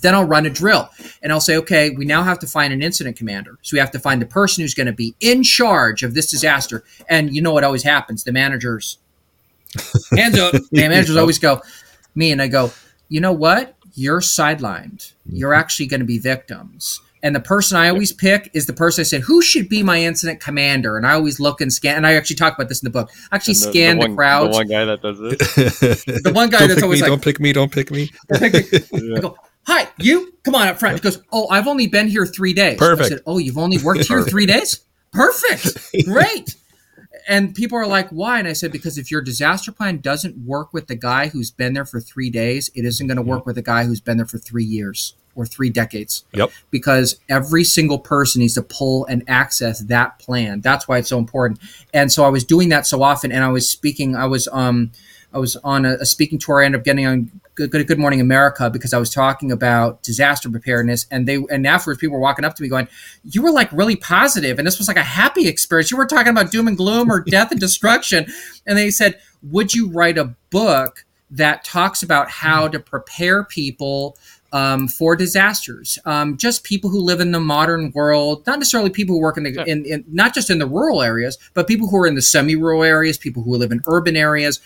Then 0.00 0.14
I'll 0.14 0.24
run 0.24 0.46
a 0.46 0.50
drill 0.50 0.88
and 1.22 1.32
I'll 1.32 1.40
say, 1.40 1.56
okay, 1.58 1.90
we 1.90 2.04
now 2.04 2.22
have 2.22 2.38
to 2.40 2.46
find 2.46 2.72
an 2.72 2.82
incident 2.82 3.16
commander. 3.16 3.58
So 3.62 3.74
we 3.74 3.78
have 3.78 3.90
to 3.92 3.98
find 3.98 4.20
the 4.20 4.26
person 4.26 4.62
who's 4.62 4.74
going 4.74 4.86
to 4.88 4.92
be 4.92 5.14
in 5.20 5.42
charge 5.42 6.02
of 6.02 6.14
this 6.14 6.30
disaster. 6.30 6.82
And 7.08 7.34
you 7.34 7.40
know 7.42 7.52
what 7.52 7.64
always 7.64 7.82
happens? 7.84 8.24
The 8.24 8.32
managers, 8.32 8.98
hands 10.16 10.38
up, 10.38 10.52
the 10.52 10.88
managers 10.88 11.16
always 11.16 11.38
go, 11.38 11.62
me. 12.14 12.32
And 12.32 12.42
I 12.42 12.48
go, 12.48 12.72
you 13.08 13.20
know 13.20 13.32
what? 13.32 13.74
You're 13.94 14.20
sidelined. 14.20 15.12
You're 15.26 15.54
actually 15.54 15.86
going 15.86 16.00
to 16.00 16.06
be 16.06 16.18
victims. 16.18 17.00
And 17.24 17.36
the 17.36 17.40
person 17.40 17.76
I 17.76 17.88
always 17.88 18.12
pick 18.12 18.50
is 18.52 18.66
the 18.66 18.72
person 18.72 19.02
I 19.02 19.04
said, 19.04 19.20
who 19.20 19.42
should 19.42 19.68
be 19.68 19.84
my 19.84 20.02
incident 20.02 20.40
commander? 20.40 20.96
And 20.96 21.06
I 21.06 21.12
always 21.12 21.38
look 21.38 21.60
and 21.60 21.72
scan. 21.72 21.96
And 21.96 22.04
I 22.06 22.14
actually 22.14 22.34
talk 22.34 22.54
about 22.54 22.68
this 22.68 22.82
in 22.82 22.86
the 22.86 22.90
book. 22.90 23.12
I 23.30 23.36
actually 23.36 23.52
And 23.52 23.58
scan 23.62 23.96
the, 23.98 24.06
one, 24.08 24.16
crowds. 24.16 24.50
The 24.50 24.56
one 24.56 24.66
guy 24.66 24.84
that 24.86 25.02
does 25.02 25.18
this. 25.20 26.04
The 26.24 26.32
one 26.32 26.50
guy 26.50 26.58
don't 26.60 26.68
that's 26.70 26.82
always 26.82 27.00
me, 27.00 27.02
like- 27.02 27.10
don't 27.12 27.22
pick 27.22 27.38
me, 27.38 27.52
don't 27.52 27.70
pick 27.70 27.90
me. 27.92 28.10
Yeah. 28.30 29.16
I 29.16 29.20
go, 29.20 29.36
hi, 29.66 29.88
you 29.98 30.34
come 30.42 30.54
on 30.54 30.68
up 30.68 30.78
front. 30.78 30.96
He 30.96 31.00
goes, 31.00 31.22
oh, 31.32 31.48
I've 31.48 31.66
only 31.66 31.86
been 31.86 32.08
here 32.08 32.26
three 32.26 32.52
days. 32.52 32.78
Perfect. 32.78 33.06
I 33.06 33.08
said, 33.08 33.20
oh, 33.26 33.38
you've 33.38 33.58
only 33.58 33.78
worked 33.78 34.04
here 34.08 34.22
three 34.22 34.46
days? 34.46 34.80
Perfect. 35.12 35.78
Great. 36.04 36.56
and 37.28 37.54
people 37.54 37.78
are 37.78 37.86
like, 37.86 38.08
why? 38.10 38.38
And 38.38 38.48
I 38.48 38.52
said, 38.54 38.72
because 38.72 38.98
if 38.98 39.10
your 39.10 39.20
disaster 39.20 39.72
plan 39.72 39.98
doesn't 39.98 40.36
work 40.38 40.72
with 40.72 40.86
the 40.86 40.96
guy 40.96 41.28
who's 41.28 41.50
been 41.50 41.74
there 41.74 41.84
for 41.84 42.00
three 42.00 42.30
days, 42.30 42.70
it 42.74 42.84
isn't 42.84 43.06
going 43.06 43.16
to 43.16 43.22
work 43.22 43.46
with 43.46 43.58
a 43.58 43.62
guy 43.62 43.84
who's 43.84 44.00
been 44.00 44.16
there 44.16 44.26
for 44.26 44.38
three 44.38 44.64
years 44.64 45.14
or 45.34 45.46
three 45.46 45.70
decades. 45.70 46.24
Yep. 46.32 46.50
Because 46.70 47.18
every 47.28 47.64
single 47.64 47.98
person 47.98 48.40
needs 48.40 48.54
to 48.54 48.62
pull 48.62 49.06
and 49.06 49.22
access 49.28 49.80
that 49.80 50.18
plan. 50.18 50.60
That's 50.60 50.86
why 50.88 50.98
it's 50.98 51.08
so 51.08 51.18
important. 51.18 51.60
And 51.94 52.12
so 52.12 52.24
I 52.24 52.28
was 52.28 52.44
doing 52.44 52.68
that 52.70 52.86
so 52.86 53.02
often, 53.02 53.32
and 53.32 53.44
I 53.44 53.48
was 53.48 53.68
speaking. 53.68 54.14
I 54.16 54.26
was 54.26 54.48
um, 54.52 54.92
I 55.32 55.38
was 55.38 55.56
on 55.56 55.84
a, 55.84 55.94
a 55.94 56.06
speaking 56.06 56.38
tour. 56.38 56.62
I 56.62 56.66
ended 56.66 56.80
up 56.80 56.84
getting 56.84 57.06
on 57.06 57.30
Good, 57.54 57.70
Good, 57.70 57.86
Good 57.86 57.98
Morning 57.98 58.20
America 58.20 58.70
because 58.70 58.92
I 58.94 58.98
was 58.98 59.10
talking 59.10 59.52
about 59.52 60.02
disaster 60.02 60.50
preparedness, 60.50 61.06
and 61.10 61.26
they 61.26 61.38
and 61.50 61.66
afterwards 61.66 62.00
people 62.00 62.14
were 62.14 62.22
walking 62.22 62.44
up 62.44 62.54
to 62.56 62.62
me 62.62 62.68
going, 62.68 62.88
"You 63.24 63.42
were 63.42 63.52
like 63.52 63.70
really 63.72 63.96
positive, 63.96 64.58
and 64.58 64.66
this 64.66 64.78
was 64.78 64.88
like 64.88 64.96
a 64.96 65.02
happy 65.02 65.48
experience. 65.48 65.90
You 65.90 65.96
were 65.96 66.06
talking 66.06 66.30
about 66.30 66.50
doom 66.50 66.68
and 66.68 66.76
gloom 66.76 67.10
or 67.10 67.20
death 67.20 67.50
and 67.50 67.60
destruction." 67.60 68.26
And 68.66 68.78
they 68.78 68.90
said, 68.90 69.18
"Would 69.42 69.74
you 69.74 69.90
write 69.90 70.18
a 70.18 70.34
book 70.50 71.04
that 71.30 71.64
talks 71.64 72.02
about 72.02 72.30
how 72.30 72.68
to 72.68 72.78
prepare 72.78 73.44
people?" 73.44 74.16
Um, 74.54 74.86
for 74.86 75.16
disasters. 75.16 75.98
Um, 76.04 76.36
just 76.36 76.62
people 76.62 76.90
who 76.90 77.00
live 77.00 77.20
in 77.20 77.32
the 77.32 77.40
modern 77.40 77.90
world, 77.94 78.46
not 78.46 78.58
necessarily 78.58 78.90
people 78.90 79.14
who 79.14 79.22
work 79.22 79.38
in 79.38 79.44
the 79.44 79.64
in, 79.66 79.86
in 79.86 80.04
not 80.08 80.34
just 80.34 80.50
in 80.50 80.58
the 80.58 80.66
rural 80.66 81.00
areas, 81.00 81.38
but 81.54 81.66
people 81.66 81.88
who 81.88 81.96
are 81.96 82.06
in 82.06 82.16
the 82.16 82.20
semi-rural 82.20 82.82
areas, 82.82 83.16
people 83.16 83.42
who 83.42 83.56
live 83.56 83.72
in 83.72 83.80
urban 83.86 84.14
areas. 84.14 84.60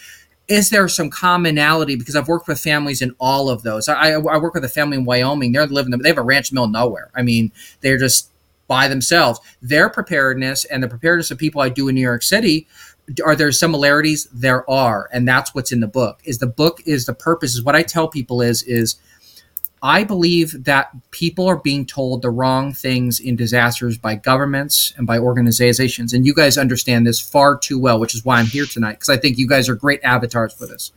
Is 0.48 0.70
there 0.70 0.86
some 0.88 1.10
commonality? 1.10 1.96
Because 1.96 2.14
I've 2.14 2.28
worked 2.28 2.46
with 2.46 2.60
families 2.60 3.02
in 3.02 3.14
all 3.18 3.50
of 3.50 3.62
those. 3.62 3.88
I, 3.88 4.12
I 4.12 4.18
work 4.18 4.54
with 4.54 4.64
a 4.64 4.68
family 4.68 4.96
in 4.96 5.04
Wyoming. 5.04 5.52
They're 5.52 5.66
living. 5.66 5.98
They 5.98 6.08
have 6.08 6.18
a 6.18 6.22
ranch 6.22 6.52
mill 6.52 6.68
nowhere. 6.68 7.10
I 7.14 7.22
mean, 7.22 7.50
they're 7.80 7.98
just 7.98 8.30
by 8.68 8.88
themselves. 8.88 9.40
Their 9.60 9.88
preparedness 9.88 10.64
and 10.64 10.82
the 10.82 10.88
preparedness 10.88 11.30
of 11.30 11.38
people 11.38 11.60
I 11.60 11.68
do 11.68 11.88
in 11.88 11.94
New 11.94 12.00
York 12.00 12.22
City 12.22 12.66
are 13.24 13.36
there 13.36 13.52
similarities 13.52 14.26
there 14.32 14.68
are 14.68 15.08
and 15.12 15.28
that's 15.28 15.54
what's 15.54 15.70
in 15.70 15.78
the 15.78 15.86
book 15.86 16.20
is 16.24 16.38
the 16.38 16.46
book 16.46 16.80
is 16.86 17.06
the 17.06 17.14
purpose 17.14 17.54
is 17.54 17.62
what 17.62 17.76
i 17.76 17.82
tell 17.82 18.08
people 18.08 18.42
is 18.42 18.64
is 18.64 18.96
I 19.86 20.02
believe 20.02 20.64
that 20.64 20.90
people 21.12 21.46
are 21.46 21.58
being 21.58 21.86
told 21.86 22.20
the 22.20 22.28
wrong 22.28 22.72
things 22.72 23.20
in 23.20 23.36
disasters 23.36 23.96
by 23.96 24.16
governments 24.16 24.92
and 24.96 25.06
by 25.06 25.20
organizations. 25.20 26.12
And 26.12 26.26
you 26.26 26.34
guys 26.34 26.58
understand 26.58 27.06
this 27.06 27.20
far 27.20 27.56
too 27.56 27.78
well, 27.78 28.00
which 28.00 28.12
is 28.12 28.24
why 28.24 28.40
I'm 28.40 28.46
here 28.46 28.66
tonight, 28.66 28.94
because 28.94 29.10
I 29.10 29.16
think 29.16 29.38
you 29.38 29.46
guys 29.46 29.68
are 29.68 29.76
great 29.76 30.00
avatars 30.02 30.52
for 30.52 30.66
this. 30.66 30.90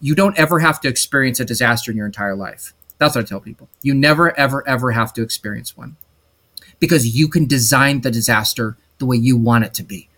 You 0.00 0.14
don't 0.14 0.38
ever 0.38 0.60
have 0.60 0.80
to 0.82 0.88
experience 0.88 1.40
a 1.40 1.44
disaster 1.44 1.90
in 1.90 1.96
your 1.96 2.06
entire 2.06 2.36
life. 2.36 2.74
That's 2.98 3.16
what 3.16 3.24
I 3.24 3.28
tell 3.28 3.40
people. 3.40 3.68
You 3.82 3.92
never, 3.92 4.38
ever, 4.38 4.62
ever 4.68 4.92
have 4.92 5.12
to 5.14 5.22
experience 5.22 5.76
one 5.76 5.96
because 6.78 7.18
you 7.18 7.26
can 7.26 7.46
design 7.46 8.02
the 8.02 8.12
disaster 8.12 8.76
the 8.98 9.06
way 9.06 9.16
you 9.16 9.36
want 9.36 9.64
it 9.64 9.74
to 9.74 9.82
be. 9.82 10.08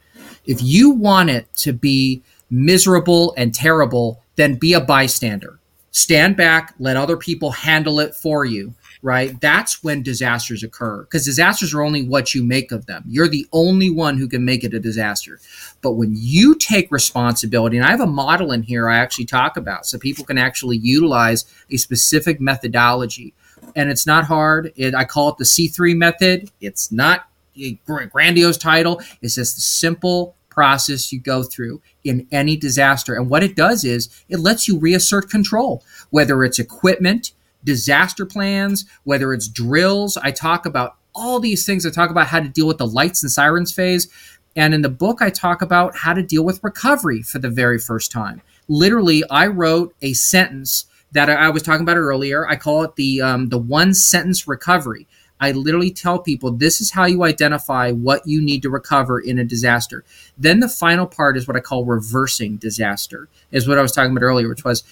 If 0.45 0.61
you 0.61 0.91
want 0.91 1.31
it 1.31 1.47
to 1.55 1.73
be 1.73 2.23
miserable 2.51 3.33
and 3.39 3.55
terrible, 3.55 4.21
then 4.37 4.57
be 4.57 4.75
a 4.75 4.81
bystander 4.83 5.58
stand 5.99 6.37
back, 6.37 6.75
let 6.79 6.97
other 6.97 7.17
people 7.17 7.51
handle 7.51 8.01
it 8.01 8.15
for 8.15 8.45
you, 8.45 8.75
right? 9.03 9.41
That's 9.41 9.83
when 9.83 10.03
disasters 10.03 10.63
occur 10.63 11.03
because 11.03 11.25
disasters 11.25 11.75
are 11.75 11.83
only 11.83 12.03
what 12.03 12.35
you 12.35 12.45
make 12.45 12.73
of 12.73 12.87
them. 12.87 13.05
You're 13.07 13.29
the 13.29 13.47
only 13.53 13.91
one 13.91 14.19
who 14.19 14.29
can 14.29 14.45
make 14.45 14.65
it 14.65 14.75
a 14.75 14.81
disaster. 14.81 15.41
But 15.83 15.93
when 15.93 16.13
you 16.15 16.55
take 16.55 16.91
responsibility, 16.91 17.77
and 17.77 17.87
I 17.87 17.91
have 17.91 18.01
a 18.01 18.07
model 18.07 18.53
in 18.53 18.63
here 18.63 18.89
I 18.89 18.99
actually 18.99 19.27
talk 19.27 19.57
about 19.57 19.87
so 19.87 19.99
people 19.99 20.25
can 20.25 20.39
actually 20.39 20.79
utilize 20.79 21.45
a 21.71 21.77
specific 21.77 22.41
methodology. 22.41 23.35
And 23.75 23.91
it's 23.91 24.07
not 24.07 24.25
hard. 24.25 24.73
It, 24.77 24.95
I 24.95 25.05
call 25.05 25.31
it 25.31 25.39
the 25.39 25.45
C3 25.45 25.97
method. 25.97 26.51
It's 26.61 26.91
not 26.93 27.29
a 27.57 27.79
grandiose 27.85 28.57
title. 28.57 29.03
It's 29.21 29.35
just 29.35 29.61
simple 29.61 30.37
process 30.59 31.13
you 31.13 31.21
go 31.21 31.45
through 31.45 31.81
in 32.03 32.27
any 32.33 32.57
disaster. 32.57 33.15
And 33.15 33.31
what 33.31 33.45
it 33.45 33.55
does 33.55 33.85
is 33.85 34.09
it 34.29 34.41
lets 34.41 34.67
you 34.67 34.77
reassert 34.77 35.31
control, 35.31 35.85
whether 36.11 36.43
it's 36.43 36.59
equipment, 36.59 37.31
disaster 37.63 38.27
plans, 38.27 38.85
whether 39.05 39.33
it's 39.33 39.47
drills. 39.47 40.17
I 40.17 40.33
talk 40.33 40.67
about 40.67 40.97
all 41.15 41.39
these 41.39 41.65
things. 41.65 41.87
I 41.87 41.91
talk 41.91 42.11
about 42.11 42.27
how 42.27 42.41
to 42.41 42.49
deal 42.49 42.67
with 42.67 42.79
the 42.79 42.89
lights 42.89 43.23
and 43.23 43.31
sirens 43.31 43.73
phase. 43.73 44.09
And 44.57 44.75
in 44.75 44.83
the 44.83 44.89
book, 44.89 45.23
I 45.23 45.31
talk 45.31 45.63
about 45.63 45.99
how 45.99 46.13
to 46.13 46.25
deal 46.25 46.45
with 46.45 46.65
recovery 46.65 47.23
for 47.23 47.39
the 47.39 47.51
very 47.51 47.79
first 47.79 48.11
time. 48.11 48.43
Literally, 48.67 49.23
I 49.31 49.47
wrote 49.47 49.95
a 50.03 50.13
sentence 50.13 50.87
that 51.13 51.31
I 51.31 51.51
was 51.51 51.63
talking 51.63 51.83
about 51.83 51.99
earlier. 51.99 52.49
I 52.49 52.57
call 52.57 52.83
it 52.83 52.97
the 52.97 53.23
um, 53.23 53.51
the 53.51 53.59
one 53.59 53.95
sentence 53.95 54.49
recovery. 54.49 55.07
I 55.41 55.53
literally 55.53 55.91
tell 55.91 56.19
people 56.19 56.51
this 56.51 56.81
is 56.81 56.91
how 56.91 57.05
you 57.05 57.25
identify 57.25 57.93
what 57.93 58.27
you 58.27 58.43
need 58.43 58.63
to 58.63 58.71
recover 58.71 59.21
in 59.21 59.39
a 59.39 59.45
disaster. 59.45 60.05
Then 60.37 60.61
the 60.61 60.69
final 60.69 61.07
part 61.07 61.37
is 61.37 61.47
what 61.47 61.57
I 61.57 61.61
call 61.61 61.85
reversing 61.85 62.57
disaster, 62.57 63.29
is 63.51 63.69
what 63.69 63.79
I 63.79 63.83
was 63.83 63.93
talking 63.93 64.13
about 64.13 64.25
earlier, 64.25 64.49
which 64.49 64.65
was 64.65 64.85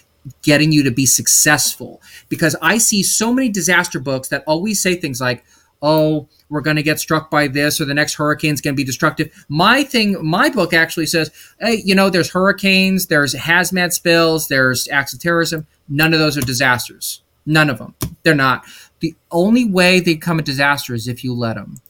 getting 0.43 0.73
you 0.73 0.83
to 0.83 0.91
be 0.91 1.07
successful. 1.07 2.01
Because 2.29 2.57
I 2.63 2.79
see 2.79 3.03
so 3.03 3.33
many 3.33 3.49
disaster 3.49 4.01
books 4.01 4.29
that 4.29 4.45
always 4.47 4.81
say 4.81 4.95
things 4.95 5.21
like, 5.21 5.45
oh, 5.83 6.29
we're 6.49 6.61
going 6.61 6.77
to 6.77 6.83
get 6.83 6.99
struck 6.99 7.31
by 7.31 7.49
this 7.49 7.81
or 7.81 7.85
the 7.85 7.95
next 7.95 8.15
hurricane's 8.15 8.61
going 8.61 8.75
to 8.75 8.77
be 8.77 8.85
destructive. 8.85 9.45
My 9.49 9.83
thing, 9.83 10.17
my 10.25 10.49
book 10.49 10.73
actually 10.73 11.07
says, 11.07 11.31
hey, 11.61 11.83
you 11.85 11.95
know, 11.95 12.09
there's 12.09 12.31
hurricanes, 12.31 13.07
there's 13.07 13.35
hazmat 13.35 13.93
spills, 13.93 14.49
there's 14.49 14.89
acts 14.89 15.13
of 15.13 15.21
terrorism. 15.21 15.67
None 15.89 16.13
of 16.13 16.19
those 16.19 16.37
are 16.37 16.43
disasters. 16.43 17.23
None 17.45 17.71
of 17.71 17.79
them. 17.79 17.95
They're 18.23 18.35
not. 18.35 18.65
The 19.01 19.15
only 19.31 19.65
way 19.65 20.01
they 20.01 20.17
come 20.17 20.39
a 20.39 20.43
disaster 20.43 20.95
is 20.95 21.09
if 21.09 21.23
you 21.23 21.35
let 21.35 21.55
them. 21.55 21.81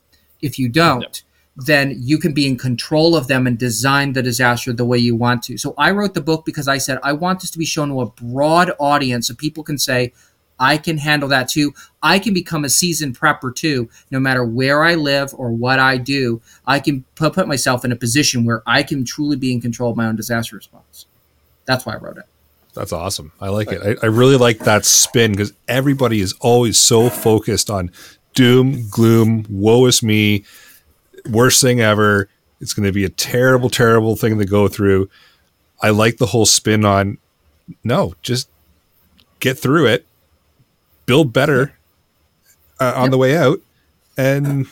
If 0.42 0.58
you 0.58 0.68
don't, 0.68 1.02
yep. 1.02 1.14
then 1.56 1.94
you 1.96 2.18
can 2.18 2.32
be 2.34 2.46
in 2.46 2.58
control 2.58 3.16
of 3.16 3.28
them 3.28 3.46
and 3.46 3.58
design 3.58 4.12
the 4.12 4.22
disaster 4.22 4.72
the 4.72 4.84
way 4.84 4.98
you 4.98 5.16
want 5.16 5.42
to. 5.44 5.56
So 5.56 5.74
I 5.78 5.92
wrote 5.92 6.14
the 6.14 6.20
book 6.20 6.44
because 6.44 6.68
I 6.68 6.78
said 6.78 6.98
I 7.02 7.12
want 7.12 7.40
this 7.40 7.50
to 7.52 7.58
be 7.58 7.64
shown 7.64 7.88
to 7.88 8.00
a 8.00 8.10
broad 8.10 8.72
audience 8.78 9.28
so 9.28 9.34
people 9.34 9.62
can 9.62 9.78
say, 9.78 10.12
I 10.58 10.78
can 10.78 10.98
handle 10.98 11.28
that 11.28 11.48
too. 11.48 11.74
I 12.02 12.18
can 12.18 12.32
become 12.32 12.64
a 12.64 12.70
seasoned 12.70 13.18
prepper 13.18 13.54
too, 13.54 13.90
no 14.10 14.18
matter 14.18 14.44
where 14.44 14.84
I 14.84 14.94
live 14.94 15.34
or 15.34 15.50
what 15.50 15.78
I 15.78 15.98
do. 15.98 16.40
I 16.66 16.80
can 16.80 17.04
put, 17.14 17.34
put 17.34 17.48
myself 17.48 17.84
in 17.84 17.92
a 17.92 17.96
position 17.96 18.44
where 18.44 18.62
I 18.66 18.82
can 18.82 19.04
truly 19.04 19.36
be 19.36 19.52
in 19.52 19.60
control 19.60 19.90
of 19.90 19.96
my 19.96 20.06
own 20.06 20.16
disaster 20.16 20.56
response. 20.56 21.06
That's 21.66 21.84
why 21.84 21.94
I 21.94 21.98
wrote 21.98 22.18
it. 22.18 22.24
That's 22.76 22.92
awesome. 22.92 23.32
I 23.40 23.48
like 23.48 23.72
it. 23.72 23.98
I, 24.02 24.06
I 24.06 24.10
really 24.10 24.36
like 24.36 24.58
that 24.60 24.84
spin 24.84 25.32
because 25.32 25.52
everybody 25.66 26.20
is 26.20 26.34
always 26.40 26.76
so 26.76 27.08
focused 27.08 27.70
on 27.70 27.90
doom, 28.34 28.86
gloom, 28.90 29.46
woe 29.48 29.86
is 29.86 30.02
me, 30.02 30.44
worst 31.30 31.62
thing 31.62 31.80
ever. 31.80 32.28
It's 32.60 32.74
going 32.74 32.86
to 32.86 32.92
be 32.92 33.04
a 33.04 33.08
terrible, 33.08 33.70
terrible 33.70 34.14
thing 34.14 34.38
to 34.38 34.44
go 34.44 34.68
through. 34.68 35.08
I 35.82 35.88
like 35.90 36.18
the 36.18 36.26
whole 36.26 36.44
spin 36.44 36.84
on 36.84 37.16
no, 37.82 38.14
just 38.22 38.48
get 39.40 39.58
through 39.58 39.86
it, 39.86 40.06
build 41.06 41.32
better 41.32 41.72
uh, 42.78 42.92
on 42.94 43.04
yep. 43.04 43.10
the 43.10 43.18
way 43.18 43.36
out, 43.38 43.60
and 44.18 44.66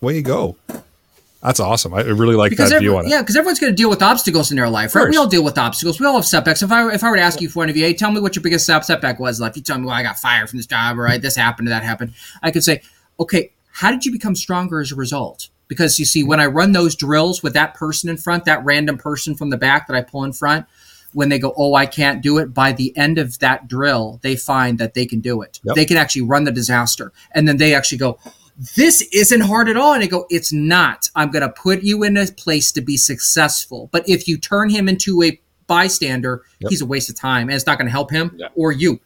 way 0.00 0.16
you 0.16 0.22
go. 0.22 0.56
That's 1.42 1.58
awesome. 1.58 1.92
I 1.92 2.02
really 2.02 2.36
like 2.36 2.50
because 2.50 2.70
that 2.70 2.76
every, 2.76 2.86
view 2.86 2.96
on 2.96 3.06
it. 3.06 3.08
Yeah, 3.08 3.20
because 3.20 3.36
everyone's 3.36 3.58
going 3.58 3.72
to 3.72 3.76
deal 3.76 3.90
with 3.90 4.00
obstacles 4.00 4.52
in 4.52 4.56
their 4.56 4.68
life, 4.68 4.94
right? 4.94 5.08
We 5.08 5.16
all 5.16 5.26
deal 5.26 5.42
with 5.42 5.58
obstacles. 5.58 5.98
We 5.98 6.06
all 6.06 6.14
have 6.14 6.24
setbacks. 6.24 6.62
If 6.62 6.70
I 6.70 6.88
if 6.92 7.02
I 7.02 7.10
were 7.10 7.16
to 7.16 7.22
ask 7.22 7.40
you 7.40 7.48
for 7.48 7.58
one 7.60 7.68
of 7.68 7.76
you, 7.76 7.84
hey, 7.84 7.94
tell 7.94 8.12
me 8.12 8.20
what 8.20 8.36
your 8.36 8.44
biggest 8.44 8.64
setback 8.64 9.18
was. 9.18 9.40
Like, 9.40 9.56
you 9.56 9.62
tell 9.62 9.76
me, 9.78 9.86
well, 9.86 9.94
I 9.94 10.04
got 10.04 10.18
fired 10.18 10.48
from 10.48 10.58
this 10.58 10.66
job, 10.66 10.98
or 10.98 11.02
right, 11.02 11.20
this 11.20 11.34
happened, 11.34 11.66
or 11.66 11.70
that 11.70 11.82
happened. 11.82 12.14
I 12.44 12.52
could 12.52 12.62
say, 12.62 12.82
okay, 13.18 13.50
how 13.72 13.90
did 13.90 14.04
you 14.04 14.12
become 14.12 14.36
stronger 14.36 14.80
as 14.80 14.92
a 14.92 14.94
result? 14.94 15.48
Because 15.66 15.98
you 15.98 16.04
see, 16.04 16.22
when 16.22 16.38
I 16.38 16.46
run 16.46 16.72
those 16.72 16.94
drills 16.94 17.42
with 17.42 17.54
that 17.54 17.74
person 17.74 18.08
in 18.08 18.18
front, 18.18 18.44
that 18.44 18.64
random 18.64 18.96
person 18.96 19.34
from 19.34 19.50
the 19.50 19.56
back 19.56 19.88
that 19.88 19.96
I 19.96 20.02
pull 20.02 20.22
in 20.22 20.32
front, 20.32 20.66
when 21.12 21.28
they 21.28 21.38
go, 21.38 21.52
oh, 21.56 21.74
I 21.74 21.86
can't 21.86 22.22
do 22.22 22.38
it, 22.38 22.54
by 22.54 22.72
the 22.72 22.96
end 22.96 23.18
of 23.18 23.38
that 23.40 23.68
drill, 23.68 24.20
they 24.22 24.36
find 24.36 24.78
that 24.78 24.94
they 24.94 25.06
can 25.06 25.20
do 25.20 25.42
it. 25.42 25.60
Yep. 25.64 25.74
They 25.74 25.84
can 25.86 25.96
actually 25.96 26.22
run 26.22 26.44
the 26.44 26.52
disaster. 26.52 27.12
And 27.32 27.48
then 27.48 27.56
they 27.56 27.74
actually 27.74 27.98
go, 27.98 28.18
this 28.76 29.02
isn't 29.12 29.40
hard 29.40 29.68
at 29.68 29.76
all. 29.76 29.94
And 29.94 30.02
I 30.02 30.06
go, 30.06 30.26
it's 30.30 30.52
not. 30.52 31.08
I'm 31.14 31.30
going 31.30 31.42
to 31.42 31.48
put 31.48 31.82
you 31.82 32.02
in 32.02 32.16
a 32.16 32.26
place 32.26 32.72
to 32.72 32.80
be 32.80 32.96
successful. 32.96 33.88
But 33.92 34.08
if 34.08 34.28
you 34.28 34.38
turn 34.38 34.70
him 34.70 34.88
into 34.88 35.22
a 35.22 35.40
bystander, 35.66 36.42
yep. 36.58 36.70
he's 36.70 36.80
a 36.80 36.86
waste 36.86 37.08
of 37.08 37.16
time 37.16 37.48
and 37.48 37.56
it's 37.56 37.66
not 37.66 37.78
going 37.78 37.86
to 37.86 37.92
help 37.92 38.10
him 38.10 38.34
yeah. 38.36 38.48
or 38.54 38.72
you. 38.72 39.00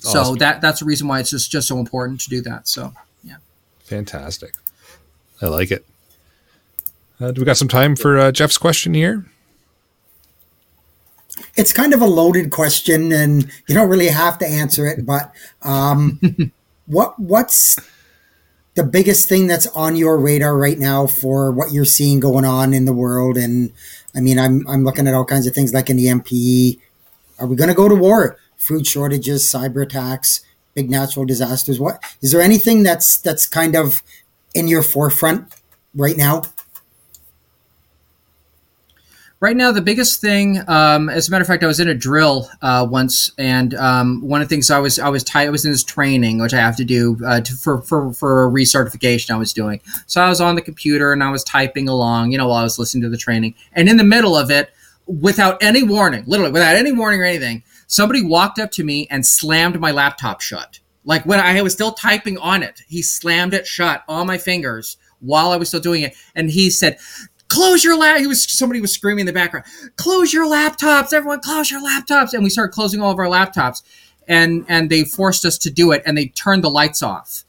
so 0.00 0.20
awesome. 0.20 0.36
that 0.36 0.60
that's 0.60 0.80
the 0.80 0.86
reason 0.86 1.08
why 1.08 1.20
it's 1.20 1.30
just, 1.30 1.50
just 1.50 1.68
so 1.68 1.78
important 1.78 2.20
to 2.22 2.30
do 2.30 2.40
that. 2.42 2.68
So, 2.68 2.92
yeah. 3.24 3.36
Fantastic. 3.84 4.54
I 5.40 5.46
like 5.46 5.70
it. 5.70 5.84
Uh, 7.20 7.32
do 7.32 7.40
we 7.40 7.44
got 7.44 7.56
some 7.56 7.68
time 7.68 7.96
for 7.96 8.18
uh, 8.18 8.32
Jeff's 8.32 8.58
question 8.58 8.94
here? 8.94 9.26
It's 11.56 11.72
kind 11.72 11.92
of 11.92 12.00
a 12.00 12.06
loaded 12.06 12.50
question, 12.50 13.12
and 13.12 13.50
you 13.66 13.74
don't 13.74 13.88
really 13.88 14.08
have 14.08 14.38
to 14.38 14.46
answer 14.46 14.86
it. 14.86 15.04
But 15.04 15.32
um, 15.62 16.20
what 16.86 17.18
what's 17.18 17.78
the 18.78 18.84
biggest 18.84 19.28
thing 19.28 19.48
that's 19.48 19.66
on 19.68 19.96
your 19.96 20.16
radar 20.16 20.56
right 20.56 20.78
now 20.78 21.04
for 21.04 21.50
what 21.50 21.72
you're 21.72 21.84
seeing 21.84 22.20
going 22.20 22.44
on 22.44 22.72
in 22.72 22.84
the 22.84 22.92
world? 22.92 23.36
And 23.36 23.72
I 24.14 24.20
mean, 24.20 24.38
I'm 24.38 24.66
I'm 24.68 24.84
looking 24.84 25.08
at 25.08 25.14
all 25.14 25.24
kinds 25.24 25.48
of 25.48 25.54
things 25.54 25.74
like 25.74 25.90
in 25.90 25.96
the 25.96 26.06
MPE. 26.06 26.78
Are 27.40 27.48
we 27.48 27.56
going 27.56 27.68
to 27.70 27.74
go 27.74 27.88
to 27.88 27.96
war? 27.96 28.38
Food 28.56 28.86
shortages, 28.86 29.42
cyber 29.42 29.82
attacks, 29.82 30.44
big 30.74 30.88
natural 30.88 31.26
disasters. 31.26 31.80
What 31.80 32.00
is 32.22 32.30
there 32.30 32.40
anything 32.40 32.84
that's 32.84 33.18
that's 33.18 33.48
kind 33.48 33.74
of 33.74 34.00
in 34.54 34.68
your 34.68 34.84
forefront 34.84 35.52
right 35.92 36.16
now? 36.16 36.42
Right 39.40 39.56
now, 39.56 39.70
the 39.70 39.80
biggest 39.80 40.20
thing, 40.20 40.58
um, 40.66 41.08
as 41.08 41.28
a 41.28 41.30
matter 41.30 41.42
of 41.42 41.46
fact, 41.46 41.62
I 41.62 41.68
was 41.68 41.78
in 41.78 41.86
a 41.86 41.94
drill 41.94 42.50
uh, 42.60 42.84
once, 42.90 43.30
and 43.38 43.72
um, 43.74 44.20
one 44.20 44.42
of 44.42 44.48
the 44.48 44.52
things 44.52 44.68
I 44.68 44.80
was 44.80 44.98
I 44.98 45.10
was 45.10 45.22
tight, 45.22 45.46
I 45.46 45.50
was 45.50 45.64
in 45.64 45.70
this 45.70 45.84
training, 45.84 46.40
which 46.40 46.52
I 46.52 46.58
have 46.58 46.76
to 46.78 46.84
do 46.84 47.16
uh, 47.24 47.40
to, 47.42 47.54
for 47.54 47.80
for 47.82 48.12
for 48.12 48.44
a 48.44 48.50
recertification 48.50 49.30
I 49.30 49.36
was 49.36 49.52
doing. 49.52 49.80
So 50.06 50.20
I 50.20 50.28
was 50.28 50.40
on 50.40 50.56
the 50.56 50.60
computer 50.60 51.12
and 51.12 51.22
I 51.22 51.30
was 51.30 51.44
typing 51.44 51.88
along, 51.88 52.32
you 52.32 52.38
know, 52.38 52.48
while 52.48 52.58
I 52.58 52.64
was 52.64 52.80
listening 52.80 53.02
to 53.02 53.08
the 53.10 53.16
training, 53.16 53.54
and 53.72 53.88
in 53.88 53.96
the 53.96 54.02
middle 54.02 54.36
of 54.36 54.50
it, 54.50 54.72
without 55.06 55.62
any 55.62 55.84
warning, 55.84 56.24
literally 56.26 56.50
without 56.50 56.74
any 56.74 56.90
warning 56.90 57.20
or 57.20 57.24
anything, 57.24 57.62
somebody 57.86 58.24
walked 58.24 58.58
up 58.58 58.72
to 58.72 58.82
me 58.82 59.06
and 59.08 59.24
slammed 59.24 59.78
my 59.78 59.92
laptop 59.92 60.40
shut. 60.40 60.80
Like 61.04 61.24
when 61.26 61.38
I 61.38 61.62
was 61.62 61.72
still 61.72 61.92
typing 61.92 62.38
on 62.38 62.64
it, 62.64 62.82
he 62.88 63.02
slammed 63.02 63.54
it 63.54 63.68
shut 63.68 64.02
on 64.08 64.26
my 64.26 64.36
fingers 64.36 64.96
while 65.20 65.52
I 65.52 65.56
was 65.56 65.68
still 65.68 65.80
doing 65.80 66.02
it, 66.02 66.16
and 66.34 66.50
he 66.50 66.70
said 66.70 66.98
close 67.48 67.82
your 67.82 67.96
lap. 67.96 68.18
He 68.18 68.26
was 68.26 68.50
somebody 68.50 68.80
was 68.80 68.92
screaming 68.92 69.20
in 69.20 69.26
the 69.26 69.32
background, 69.32 69.66
close 69.96 70.32
your 70.32 70.46
laptops, 70.46 71.12
everyone, 71.12 71.40
close 71.40 71.70
your 71.70 71.82
laptops. 71.82 72.32
And 72.32 72.42
we 72.42 72.50
started 72.50 72.72
closing 72.72 73.00
all 73.00 73.10
of 73.10 73.18
our 73.18 73.26
laptops, 73.26 73.82
and 74.26 74.64
and 74.68 74.90
they 74.90 75.04
forced 75.04 75.44
us 75.44 75.58
to 75.58 75.70
do 75.70 75.92
it, 75.92 76.02
and 76.06 76.16
they 76.16 76.26
turned 76.26 76.64
the 76.64 76.70
lights 76.70 77.02
off, 77.02 77.44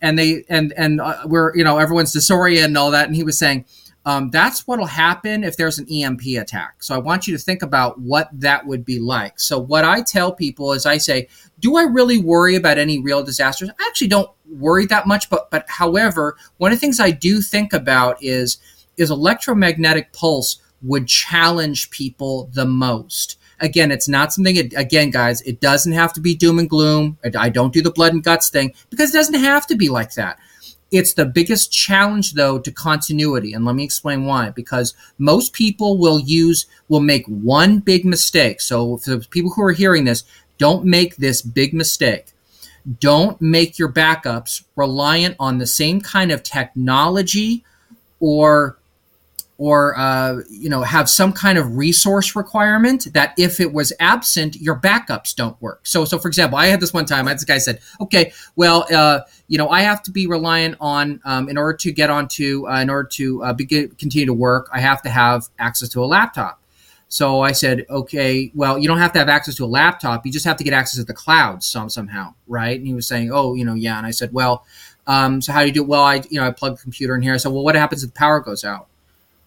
and 0.00 0.18
they 0.18 0.44
and 0.48 0.72
and 0.76 1.00
uh, 1.00 1.22
we're 1.26 1.54
you 1.56 1.64
know 1.64 1.78
everyone's 1.78 2.12
disoriented 2.12 2.64
and 2.70 2.78
all 2.78 2.90
that, 2.90 3.06
and 3.06 3.16
he 3.16 3.24
was 3.24 3.38
saying. 3.38 3.64
Um, 4.04 4.30
that's 4.30 4.66
what'll 4.66 4.86
happen 4.86 5.44
if 5.44 5.56
there's 5.56 5.78
an 5.78 5.86
EMP 5.88 6.22
attack. 6.36 6.82
So 6.82 6.92
I 6.92 6.98
want 6.98 7.28
you 7.28 7.36
to 7.36 7.40
think 7.40 7.62
about 7.62 8.00
what 8.00 8.28
that 8.32 8.66
would 8.66 8.84
be 8.84 8.98
like. 8.98 9.38
So 9.38 9.60
what 9.60 9.84
I 9.84 10.02
tell 10.02 10.32
people 10.32 10.72
is 10.72 10.86
I 10.86 10.96
say, 10.98 11.28
do 11.60 11.76
I 11.76 11.84
really 11.84 12.18
worry 12.18 12.56
about 12.56 12.78
any 12.78 13.00
real 13.00 13.22
disasters? 13.22 13.70
I 13.70 13.86
actually 13.86 14.08
don't 14.08 14.28
worry 14.50 14.86
that 14.86 15.06
much, 15.06 15.30
but 15.30 15.48
but 15.52 15.66
however, 15.68 16.36
one 16.56 16.72
of 16.72 16.78
the 16.78 16.80
things 16.80 16.98
I 16.98 17.12
do 17.12 17.40
think 17.40 17.72
about 17.72 18.16
is 18.20 18.58
is 18.96 19.10
electromagnetic 19.10 20.12
pulse 20.12 20.60
would 20.82 21.06
challenge 21.06 21.90
people 21.90 22.50
the 22.52 22.66
most. 22.66 23.38
Again, 23.60 23.92
it's 23.92 24.08
not 24.08 24.32
something, 24.32 24.58
again, 24.76 25.10
guys, 25.10 25.40
it 25.42 25.60
doesn't 25.60 25.92
have 25.92 26.12
to 26.14 26.20
be 26.20 26.34
doom 26.34 26.58
and 26.58 26.68
gloom. 26.68 27.16
I 27.38 27.48
don't 27.48 27.72
do 27.72 27.80
the 27.80 27.92
blood 27.92 28.12
and 28.12 28.22
guts 28.22 28.50
thing 28.50 28.74
because 28.90 29.10
it 29.10 29.18
doesn't 29.18 29.34
have 29.34 29.66
to 29.68 29.76
be 29.76 29.88
like 29.88 30.14
that. 30.14 30.38
It's 30.90 31.14
the 31.14 31.24
biggest 31.24 31.72
challenge, 31.72 32.34
though, 32.34 32.58
to 32.58 32.70
continuity. 32.70 33.54
And 33.54 33.64
let 33.64 33.76
me 33.76 33.84
explain 33.84 34.26
why. 34.26 34.50
Because 34.50 34.94
most 35.16 35.54
people 35.54 35.96
will 35.96 36.18
use, 36.18 36.66
will 36.88 37.00
make 37.00 37.24
one 37.26 37.78
big 37.78 38.04
mistake. 38.04 38.60
So, 38.60 38.98
for 38.98 39.16
the 39.16 39.26
people 39.30 39.52
who 39.52 39.62
are 39.62 39.72
hearing 39.72 40.04
this, 40.04 40.24
don't 40.58 40.84
make 40.84 41.16
this 41.16 41.40
big 41.40 41.72
mistake. 41.72 42.32
Don't 43.00 43.40
make 43.40 43.78
your 43.78 43.90
backups 43.90 44.64
reliant 44.76 45.36
on 45.38 45.58
the 45.58 45.66
same 45.66 46.00
kind 46.00 46.30
of 46.30 46.42
technology 46.42 47.64
or 48.20 48.76
or 49.62 49.96
uh, 49.96 50.40
you 50.50 50.68
know 50.68 50.82
have 50.82 51.08
some 51.08 51.32
kind 51.32 51.56
of 51.56 51.76
resource 51.76 52.34
requirement 52.34 53.06
that 53.14 53.32
if 53.38 53.60
it 53.60 53.72
was 53.72 53.92
absent 54.00 54.56
your 54.56 54.74
backups 54.74 55.36
don't 55.36 55.60
work. 55.62 55.86
So 55.86 56.04
so 56.04 56.18
for 56.18 56.26
example 56.26 56.58
i 56.58 56.66
had 56.66 56.80
this 56.80 56.92
one 56.92 57.04
time 57.04 57.26
this 57.26 57.44
guy 57.44 57.58
said 57.58 57.78
okay 58.00 58.32
well 58.56 58.84
uh, 58.92 59.20
you 59.46 59.58
know 59.58 59.68
i 59.68 59.82
have 59.82 60.02
to 60.02 60.10
be 60.10 60.26
reliant 60.26 60.76
on 60.80 61.20
um, 61.24 61.48
in 61.48 61.56
order 61.56 61.76
to 61.76 61.92
get 61.92 62.10
onto 62.10 62.66
uh, 62.68 62.80
in 62.80 62.90
order 62.90 63.08
to 63.12 63.44
uh, 63.44 63.52
begin 63.52 63.90
continue 63.90 64.26
to 64.26 64.32
work 64.34 64.68
i 64.72 64.80
have 64.80 65.00
to 65.02 65.08
have 65.08 65.48
access 65.60 65.88
to 65.90 66.02
a 66.02 66.06
laptop. 66.06 66.60
So 67.06 67.40
i 67.40 67.52
said 67.52 67.86
okay 67.88 68.50
well 68.56 68.80
you 68.80 68.88
don't 68.88 68.98
have 68.98 69.12
to 69.12 69.20
have 69.20 69.28
access 69.28 69.54
to 69.56 69.64
a 69.64 69.72
laptop 69.80 70.26
you 70.26 70.32
just 70.32 70.44
have 70.44 70.56
to 70.56 70.64
get 70.64 70.72
access 70.72 70.98
to 70.98 71.04
the 71.04 71.14
cloud 71.14 71.62
some 71.62 71.88
somehow 71.88 72.34
right? 72.48 72.76
And 72.76 72.86
he 72.86 72.94
was 72.94 73.06
saying 73.06 73.30
oh 73.32 73.54
you 73.54 73.64
know 73.64 73.74
yeah. 73.74 73.96
And 73.96 74.08
i 74.08 74.10
said 74.10 74.32
well 74.32 74.66
um, 75.06 75.40
so 75.42 75.52
how 75.52 75.60
do 75.60 75.66
you 75.66 75.72
do 75.72 75.82
it? 75.82 75.88
well 75.88 76.02
i 76.02 76.16
you 76.30 76.40
know 76.40 76.46
i 76.46 76.50
plug 76.50 76.76
the 76.76 76.82
computer 76.82 77.14
in 77.14 77.22
here. 77.22 77.34
I 77.34 77.36
said 77.36 77.52
well 77.52 77.62
what 77.62 77.76
happens 77.76 78.02
if 78.02 78.10
the 78.12 78.18
power 78.18 78.40
goes 78.40 78.64
out 78.64 78.88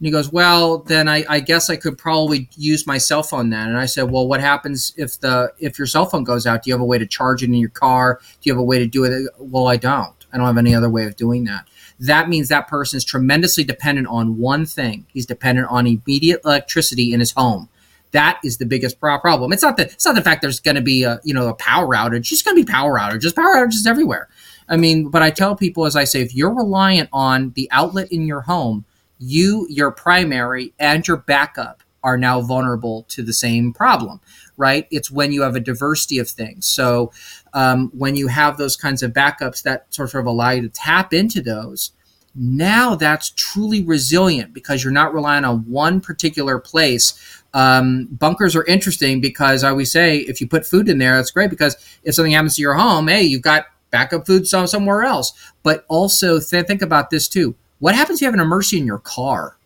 and 0.05 0.09
he 0.09 0.11
goes, 0.11 0.31
Well, 0.31 0.77
then 0.77 1.09
I, 1.09 1.25
I, 1.27 1.39
guess 1.39 1.67
I 1.67 1.77
could 1.77 1.97
probably 1.97 2.47
use 2.55 2.85
my 2.85 2.99
cell 2.99 3.23
phone 3.23 3.49
then. 3.49 3.69
And 3.69 3.77
I 3.79 3.87
said, 3.87 4.11
Well, 4.11 4.27
what 4.27 4.39
happens 4.39 4.93
if 4.97 5.19
the 5.19 5.51
if 5.57 5.79
your 5.79 5.87
cell 5.87 6.05
phone 6.05 6.23
goes 6.23 6.45
out? 6.45 6.61
Do 6.61 6.69
you 6.69 6.75
have 6.75 6.81
a 6.81 6.85
way 6.85 6.99
to 6.99 7.07
charge 7.07 7.41
it 7.41 7.47
in 7.47 7.55
your 7.55 7.71
car? 7.71 8.19
Do 8.21 8.47
you 8.47 8.53
have 8.53 8.59
a 8.59 8.63
way 8.63 8.77
to 8.77 8.85
do 8.85 9.03
it? 9.03 9.27
Well, 9.39 9.67
I 9.67 9.77
don't. 9.77 10.13
I 10.31 10.37
don't 10.37 10.45
have 10.45 10.59
any 10.59 10.75
other 10.75 10.91
way 10.91 11.05
of 11.05 11.15
doing 11.15 11.45
that. 11.45 11.67
That 11.99 12.29
means 12.29 12.49
that 12.49 12.67
person 12.67 12.97
is 12.97 13.03
tremendously 13.03 13.63
dependent 13.63 14.05
on 14.05 14.37
one 14.37 14.67
thing. 14.67 15.07
He's 15.11 15.25
dependent 15.25 15.69
on 15.71 15.87
immediate 15.87 16.41
electricity 16.45 17.11
in 17.11 17.19
his 17.19 17.31
home. 17.31 17.67
That 18.11 18.39
is 18.43 18.57
the 18.59 18.65
biggest 18.67 18.99
problem. 18.99 19.53
It's 19.53 19.63
not 19.63 19.75
the 19.75 19.85
it's 19.85 20.05
not 20.05 20.13
the 20.13 20.21
fact 20.21 20.43
there's 20.43 20.59
going 20.59 20.75
to 20.75 20.83
be 20.83 21.01
a 21.01 21.19
you 21.23 21.33
know 21.33 21.47
a 21.47 21.55
power 21.55 21.95
outage. 21.95 22.31
It's 22.31 22.43
going 22.43 22.55
to 22.55 22.63
be 22.63 22.71
power 22.71 22.99
outages. 22.99 23.35
Power 23.35 23.55
outages 23.55 23.87
everywhere. 23.87 24.29
I 24.69 24.77
mean, 24.77 25.09
but 25.09 25.23
I 25.23 25.31
tell 25.31 25.55
people 25.55 25.87
as 25.87 25.95
I 25.95 26.03
say, 26.03 26.21
if 26.21 26.35
you're 26.35 26.53
reliant 26.53 27.09
on 27.11 27.53
the 27.55 27.67
outlet 27.71 28.11
in 28.11 28.27
your 28.27 28.41
home 28.41 28.85
you, 29.19 29.67
your 29.69 29.91
primary, 29.91 30.73
and 30.79 31.07
your 31.07 31.17
backup 31.17 31.83
are 32.05 32.17
now 32.17 32.39
vulnerable 32.39 33.03
to 33.09 33.23
the 33.23 33.33
same 33.33 33.73
problem, 33.73 34.21
right? 34.57 34.87
It's 34.91 35.09
when 35.09 35.31
you 35.31 35.41
have 35.41 35.55
a 35.55 35.59
diversity 35.59 36.19
of 36.19 36.29
things. 36.29 36.67
So 36.67 37.11
um, 37.53 37.91
when 37.97 38.15
you 38.15 38.27
have 38.27 38.57
those 38.57 38.77
kinds 38.77 39.01
of 39.01 39.11
backups 39.11 39.63
that 39.63 39.91
sort 39.93 40.13
of 40.13 40.25
allow 40.27 40.51
you 40.51 40.61
to 40.61 40.69
tap 40.69 41.13
into 41.13 41.41
those, 41.41 41.91
now 42.35 42.95
that's 42.95 43.31
truly 43.31 43.81
resilient 43.81 44.53
because 44.53 44.83
you're 44.83 44.93
not 44.93 45.15
relying 45.15 45.45
on 45.45 45.59
one 45.69 45.99
particular 45.99 46.59
place. 46.59 47.41
Um, 47.55 48.07
bunkers 48.11 48.55
are 48.55 48.65
interesting 48.65 49.19
because 49.19 49.63
I 49.63 49.69
always 49.69 49.91
say 49.91 50.17
if 50.17 50.39
you 50.41 50.47
put 50.47 50.67
food 50.67 50.89
in 50.89 50.99
there, 50.99 51.15
that's 51.15 51.31
great 51.31 51.49
because 51.49 51.75
if 52.03 52.13
something 52.13 52.33
happens 52.33 52.57
to 52.57 52.61
your 52.61 52.75
home, 52.75 53.07
hey, 53.07 53.23
you've 53.23 53.41
got 53.41 53.65
backup 53.89 54.27
food 54.27 54.45
somewhere 54.45 55.03
else. 55.03 55.31
But 55.63 55.85
also 55.87 56.39
th- 56.39 56.67
think 56.67 56.83
about 56.83 57.09
this 57.09 57.27
too 57.27 57.55
what 57.79 57.95
happens 57.95 58.17
if 58.17 58.21
you 58.21 58.27
have 58.27 58.33
an 58.33 58.39
emergency 58.39 58.77
in 58.77 58.85
your 58.85 58.99
car? 58.99 59.57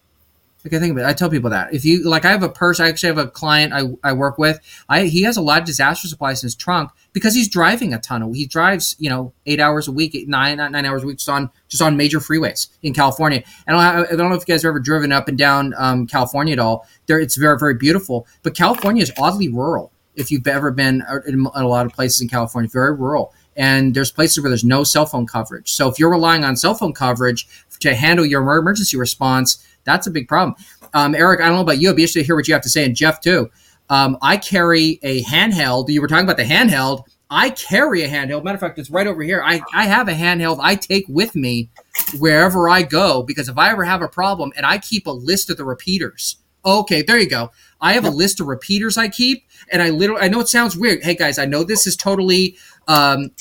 Like 0.65 0.73
I 0.73 0.80
think 0.80 0.91
about 0.91 1.06
it, 1.06 1.10
I 1.10 1.14
tell 1.14 1.30
people 1.30 1.49
that 1.52 1.73
if 1.73 1.86
you 1.86 2.03
like, 2.03 2.26
I 2.26 2.31
have 2.31 2.44
a 2.44 2.49
purse, 2.49 2.81
I 2.81 2.90
actually 2.90 3.07
have 3.07 3.18
a 3.18 3.27
client 3.27 3.72
I, 3.72 3.84
I 4.03 4.11
work 4.11 4.38
with. 4.38 4.60
I 4.90 5.06
he 5.06 5.23
has 5.23 5.38
a 5.38 5.41
lot 5.41 5.60
of 5.60 5.65
disaster 5.65 6.07
supplies 6.07 6.44
in 6.44 6.48
his 6.48 6.56
trunk 6.56 6.91
because 7.14 7.34
he's 7.34 7.48
driving 7.48 7.94
a 7.94 7.99
ton 7.99 8.22
of. 8.22 8.34
He 8.34 8.45
drives 8.45 8.94
you 8.99 9.10
know 9.10 9.31
eight 9.45 9.61
hours 9.61 9.88
a 9.88 9.94
week, 9.94 10.18
nine 10.27 10.57
nine 10.57 10.86
hours 10.86 11.03
a 11.03 11.07
week, 11.07 11.18
just 11.18 11.30
on 11.30 11.49
just 11.69 11.81
on 11.81 11.95
major 11.95 12.19
freeways 12.19 12.68
in 12.84 12.94
California. 12.94 13.41
And 13.68 13.77
I 13.77 14.02
I 14.02 14.15
don't 14.15 14.30
know 14.30 14.36
if 14.36 14.45
you 14.45 14.53
guys 14.53 14.64
have 14.64 14.69
ever 14.69 14.81
driven 14.81 15.14
up 15.14 15.30
and 15.30 15.38
down 15.38 15.73
um, 15.77 16.07
California 16.07 16.53
at 16.53 16.60
all. 16.60 16.86
There, 17.06 17.19
it's 17.19 17.38
very 17.38 17.57
very 17.57 17.76
beautiful, 17.76 18.27
but 18.44 18.53
California 18.53 19.02
is 19.02 19.14
oddly 19.18 19.48
rural. 19.48 19.94
If 20.15 20.30
you've 20.30 20.48
ever 20.48 20.72
been 20.72 21.02
in 21.26 21.48
a 21.56 21.65
lot 21.65 21.86
of 21.86 21.94
places 21.94 22.19
in 22.19 22.27
California, 22.27 22.69
very 22.69 22.94
rural 22.94 23.34
and 23.60 23.94
there's 23.94 24.10
places 24.10 24.41
where 24.41 24.49
there's 24.49 24.64
no 24.64 24.86
cell 24.86 25.06
phone 25.06 25.27
coverage. 25.27 25.73
So 25.73 25.90
if 25.90 25.99
you're 25.99 26.10
relying 26.10 26.45
on 26.45 26.56
cell 26.56 26.73
phone 26.73 26.94
coverage 26.94 27.48
to 27.81 27.94
handle 27.94 28.26
your 28.26 28.41
emergency 28.41 28.98
response, 28.98 29.64
that's 29.84 30.07
a 30.07 30.11
big 30.11 30.27
problem. 30.30 30.56
Um, 30.94 31.14
Eric, 31.14 31.41
I 31.41 31.48
don't 31.48 31.56
know 31.56 31.61
about 31.61 31.80
you. 31.80 31.90
I'd 31.90 31.98
be 31.98 32.03
interested 32.03 32.22
to 32.22 32.26
hear 32.26 32.36
what 32.36 32.48
you 32.48 32.53
have 32.53 32.64
to 32.64 32.69
say, 32.69 32.86
and 32.86 32.95
Jeff 32.95 33.19
too. 33.19 33.52
Um, 33.90 34.18
I 34.22 34.38
carry 34.38 34.99
a 35.03 35.23
handheld. 35.23 35.90
You 35.90 36.02
were 36.02 36.07
talking 36.07 36.23
about 36.23 36.38
the 36.38 36.45
handheld. 36.45 37.03
I 37.30 37.52
carry 37.52 38.03
a 38.03 38.10
handheld. 38.10 38.44
Matter 38.44 38.56
of 38.56 38.61
fact, 38.61 38.80
it's 38.80 38.90
right 38.90 39.06
over 39.06 39.22
here. 39.22 39.44
I, 39.44 39.61
I 39.73 39.86
have 39.86 40.07
a 40.07 40.14
handheld 40.14 40.60
I 40.61 40.76
take 40.76 41.06
with 41.10 41.36
me 41.36 41.69
wherever 42.18 42.69
I 42.69 42.81
go 42.81 43.23
because 43.23 43.49
if 43.49 43.57
I 43.57 43.72
ever 43.72 43.84
have 43.84 44.02
a 44.02 44.07
problem, 44.07 44.53
and 44.56 44.65
I 44.65 44.77
keep 44.77 45.06
a 45.06 45.11
list 45.11 45.49
of 45.49 45.57
the 45.57 45.65
repeaters. 45.65 46.38
Okay, 46.65 47.02
there 47.02 47.18
you 47.18 47.30
go. 47.30 47.52
I 47.81 47.94
have 47.94 48.06
a 48.06 48.10
list 48.10 48.40
of 48.40 48.48
repeaters 48.48 48.98
I 48.98 49.07
keep, 49.07 49.45
and 49.72 49.81
I 49.81 49.90
literally 49.90 50.22
I 50.22 50.27
know 50.27 50.40
it 50.40 50.49
sounds 50.49 50.77
weird. 50.77 51.03
Hey 51.03 51.15
guys, 51.15 51.40
I 51.40 51.45
know 51.45 51.64
this 51.64 51.88
is 51.88 51.95
totally 51.95 52.57
um, 52.90 53.32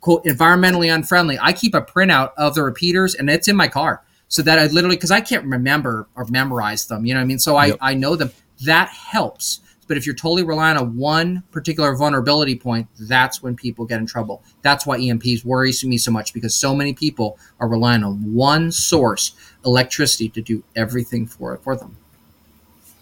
quote 0.00 0.24
environmentally 0.24 0.92
unfriendly. 0.92 1.38
I 1.40 1.52
keep 1.52 1.74
a 1.74 1.82
printout 1.82 2.32
of 2.36 2.54
the 2.54 2.64
repeaters, 2.64 3.14
and 3.14 3.30
it's 3.30 3.46
in 3.46 3.54
my 3.54 3.68
car 3.68 4.02
so 4.28 4.42
that 4.42 4.58
I 4.58 4.66
literally 4.66 4.96
because 4.96 5.12
I 5.12 5.20
can't 5.20 5.44
remember 5.44 6.08
or 6.16 6.24
memorize 6.28 6.86
them. 6.86 7.04
You 7.04 7.14
know 7.14 7.20
what 7.20 7.24
I 7.24 7.26
mean? 7.26 7.38
So 7.38 7.54
I 7.54 7.66
yep. 7.66 7.78
I 7.80 7.94
know 7.94 8.16
them. 8.16 8.32
That 8.64 8.88
helps. 8.88 9.60
But 9.86 9.98
if 9.98 10.06
you're 10.06 10.14
totally 10.14 10.44
relying 10.44 10.78
on 10.78 10.96
one 10.96 11.42
particular 11.50 11.94
vulnerability 11.94 12.56
point, 12.56 12.88
that's 12.98 13.42
when 13.42 13.54
people 13.54 13.84
get 13.84 14.00
in 14.00 14.06
trouble. 14.06 14.42
That's 14.62 14.86
why 14.86 14.98
EMPs 14.98 15.44
worries 15.44 15.84
me 15.84 15.98
so 15.98 16.10
much 16.10 16.32
because 16.32 16.54
so 16.54 16.74
many 16.74 16.94
people 16.94 17.38
are 17.60 17.68
relying 17.68 18.02
on 18.02 18.32
one 18.32 18.72
source, 18.72 19.36
electricity, 19.66 20.30
to 20.30 20.40
do 20.40 20.64
everything 20.74 21.26
for 21.26 21.58
for 21.58 21.76
them. 21.76 21.98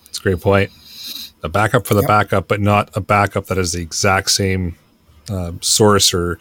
That's 0.06 0.18
a 0.18 0.22
great 0.22 0.40
point 0.40 0.72
a 1.44 1.48
backup 1.48 1.86
for 1.86 1.94
the 1.94 2.02
yep. 2.02 2.08
backup, 2.08 2.48
but 2.48 2.60
not 2.60 2.90
a 2.94 3.00
backup 3.00 3.46
that 3.46 3.58
is 3.58 3.72
the 3.72 3.82
exact 3.82 4.30
same 4.30 4.76
uh, 5.30 5.52
source 5.60 6.12
or, 6.14 6.38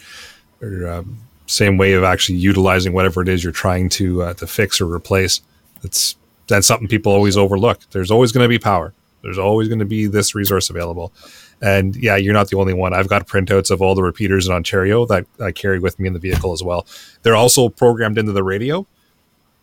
or 0.62 0.88
um, 0.88 1.18
same 1.48 1.78
way 1.78 1.94
of 1.94 2.04
actually 2.04 2.38
utilizing 2.38 2.94
whatever 2.94 3.22
it 3.22 3.28
is 3.30 3.44
you're 3.44 3.54
trying 3.54 3.90
to 3.90 4.24
uh, 4.24 4.34
to 4.36 4.48
fix 4.48 4.80
or 4.80 4.92
replace. 4.92 5.42
That's 5.82 6.16
that's 6.48 6.68
something 6.68 6.88
people 6.88 7.12
always 7.12 7.38
overlook. 7.38 7.80
There's 7.92 8.12
always 8.12 8.32
going 8.32 8.44
to 8.44 8.50
be 8.50 8.60
power. 8.60 8.94
There's 9.22 9.38
always 9.38 9.68
going 9.68 9.80
to 9.80 9.86
be 9.86 10.08
this 10.08 10.34
resource 10.34 10.70
available. 10.70 11.14
And 11.62 11.96
yeah, 11.96 12.16
you're 12.16 12.34
not 12.34 12.50
the 12.50 12.58
only 12.58 12.74
one. 12.74 12.94
I've 12.94 13.08
got 13.08 13.28
printouts 13.28 13.70
of 13.70 13.82
all 13.82 13.94
the 13.94 14.02
repeaters 14.02 14.48
in 14.48 14.54
Ontario 14.54 15.06
that 15.06 15.28
I 15.40 15.52
carry 15.52 15.78
with 15.78 16.00
me 16.00 16.08
in 16.08 16.14
the 16.14 16.20
vehicle 16.20 16.54
as 16.54 16.64
well. 16.64 16.88
They're 17.22 17.36
also 17.36 17.70
programmed 17.70 18.18
into 18.18 18.32
the 18.32 18.44
radio. 18.44 18.88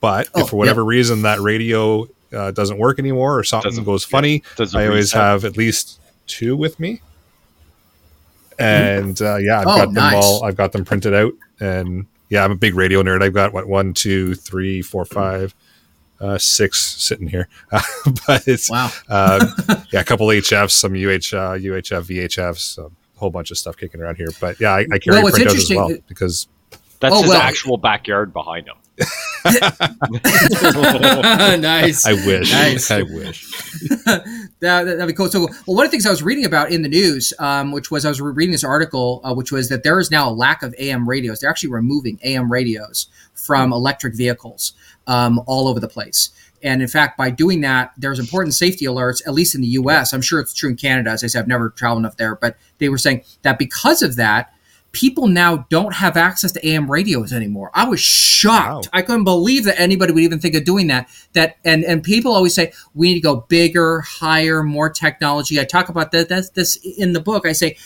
But 0.01 0.29
oh, 0.35 0.43
if 0.43 0.51
for 0.51 0.57
whatever 0.57 0.83
yep. 0.83 0.89
reason 0.89 1.23
that 1.23 1.41
radio 1.41 2.07
uh, 2.33 2.53
doesn't 2.53 2.79
work 2.79 3.01
anymore 3.01 3.37
or 3.37 3.43
something 3.43 3.71
doesn't, 3.71 3.85
goes 3.85 4.05
funny, 4.05 4.45
yeah, 4.59 4.67
I 4.75 4.87
always 4.87 5.07
reset. 5.07 5.21
have 5.21 5.45
at 5.45 5.57
least 5.57 6.01
two 6.29 6.57
with 6.57 6.79
me. 6.79 7.01
And 8.59 9.21
uh, 9.23 9.37
yeah, 9.37 9.61
I've 9.61 9.67
oh, 9.67 9.77
got 9.77 9.85
them 9.87 9.95
nice. 9.95 10.15
all. 10.25 10.45
I've 10.45 10.57
got 10.57 10.73
them 10.73 10.85
printed 10.85 11.15
out, 11.15 11.33
and 11.61 12.07
yeah, 12.29 12.45
I'm 12.45 12.53
a 12.53 12.57
big 12.57 12.75
radio 12.75 13.03
nerd. 13.03 13.23
I've 13.23 13.35
got 13.35 13.53
what 13.53 13.69
one, 13.69 13.95
two, 13.95 14.35
three, 14.35 14.83
four, 14.83 15.05
five, 15.05 15.55
uh, 16.21 16.39
six 16.39 16.81
sitting 17.01 17.29
here, 17.29 17.49
but 17.71 18.47
it's 18.49 18.69
Wow. 18.71 18.91
uh, 19.09 19.47
yeah, 19.93 20.01
a 20.01 20.05
couple 20.05 20.27
HFs, 20.27 20.73
some 20.73 20.93
UH, 20.93 21.37
uh, 21.37 21.57
UHF, 21.57 22.03
VHFs, 22.07 22.79
a 22.79 22.91
whole 23.19 23.31
bunch 23.31 23.51
of 23.51 23.59
stuff 23.59 23.77
kicking 23.77 24.01
around 24.01 24.17
here. 24.17 24.29
But 24.41 24.59
yeah, 24.61 24.73
I, 24.73 24.87
I 24.93 24.99
carry 24.99 25.23
Well, 25.23 25.33
printouts 25.33 25.55
as 25.55 25.71
well 25.71 25.91
because 26.09 26.49
That's 27.01 27.15
Oh, 27.15 27.21
his 27.23 27.31
well- 27.31 27.41
actual 27.41 27.77
backyard 27.77 28.33
behind 28.33 28.67
him. 28.67 28.75
nice. 31.63 32.05
I 32.05 32.13
wish, 32.27 32.53
Nice. 32.53 32.91
I 32.91 33.03
wish. 33.03 33.47
That, 34.61 34.85
that, 34.85 34.99
that'd 34.99 35.07
be 35.07 35.13
cool. 35.13 35.29
So, 35.29 35.41
well, 35.41 35.77
one 35.77 35.87
of 35.87 35.91
the 35.91 35.95
things 35.95 36.07
I 36.07 36.11
was 36.11 36.23
reading 36.23 36.45
about 36.45 36.71
in 36.71 36.83
the 36.83 36.89
news, 36.89 37.33
um, 37.39 37.73
which 37.73 37.91
was 37.91 38.05
I 38.05 38.09
was 38.09 38.21
reading 38.21 38.53
this 38.53 38.65
article, 38.65 39.21
uh, 39.25 39.35
which 39.35 39.53
was 39.53 39.69
that 39.69 39.83
there 39.83 40.01
is 40.01 40.11
now 40.11 40.29
a 40.29 40.33
lack 40.33 40.63
of 40.63 40.75
AM 40.79 41.09
radios. 41.09 41.41
They're 41.41 41.51
actually 41.51 41.71
removing 41.71 42.19
AM 42.25 42.51
radios 42.51 43.07
from 43.35 43.73
electric 43.73 44.15
vehicles 44.15 44.73
um, 45.07 45.41
all 45.47 45.69
over 45.69 45.81
the 45.81 45.89
place. 45.89 46.31
And 46.63 46.83
in 46.83 46.89
fact, 46.89 47.17
by 47.17 47.31
doing 47.31 47.61
that, 47.61 47.93
there's 47.97 48.19
important 48.19 48.55
safety 48.55 48.85
alerts, 48.87 49.23
at 49.27 49.33
least 49.33 49.55
in 49.55 49.61
the 49.61 49.69
US. 49.69 50.13
I'm 50.13 50.23
sure 50.23 50.41
it's 50.41 50.53
true 50.53 50.71
in 50.71 50.77
Canada. 50.77 51.11
As 51.11 51.23
I 51.23 51.29
said, 51.29 51.43
I've 51.43 51.49
never 51.49 51.71
traveled 51.71 52.01
enough 52.01 52.17
there, 52.17 52.35
but 52.35 52.57
they 52.79 52.89
were 52.89 52.99
saying 52.99 53.23
that 53.43 53.59
because 53.59 54.03
of 54.03 54.17
that, 54.17 54.53
people 54.93 55.27
now 55.27 55.67
don't 55.71 55.95
have 55.95 56.17
access 56.17 56.53
to 56.53 56.67
AM 56.67 56.91
radios 56.91 57.33
anymore. 57.33 57.71
I 57.75 57.89
was 57.89 58.01
shocked. 58.01 58.87
Wow. 58.87 58.99
I 58.99 59.03
couldn't 59.03 59.25
believe 59.25 59.65
that 59.65 59.79
anybody 59.79 60.13
would 60.13 60.23
even 60.23 60.41
think 60.41 60.55
of 60.55 60.65
doing 60.65 60.87
that. 60.89 61.09
That 61.35 61.57
and 61.65 61.85
and 61.85 62.03
people 62.03 62.33
always 62.33 62.55
say 62.55 62.73
we 62.95 63.09
need 63.09 63.15
to 63.15 63.21
go 63.21 63.47
bigger, 63.49 64.01
higher, 64.01 64.63
more 64.63 64.91
technology. 64.91 65.61
I 65.61 65.65
talk 65.65 65.89
about 65.89 66.13
that. 66.13 66.29
That's 66.29 66.51
this 66.51 66.77
in 66.77 67.13
the 67.13 67.21
book. 67.21 67.47
I 67.47 67.53
say 67.53 67.77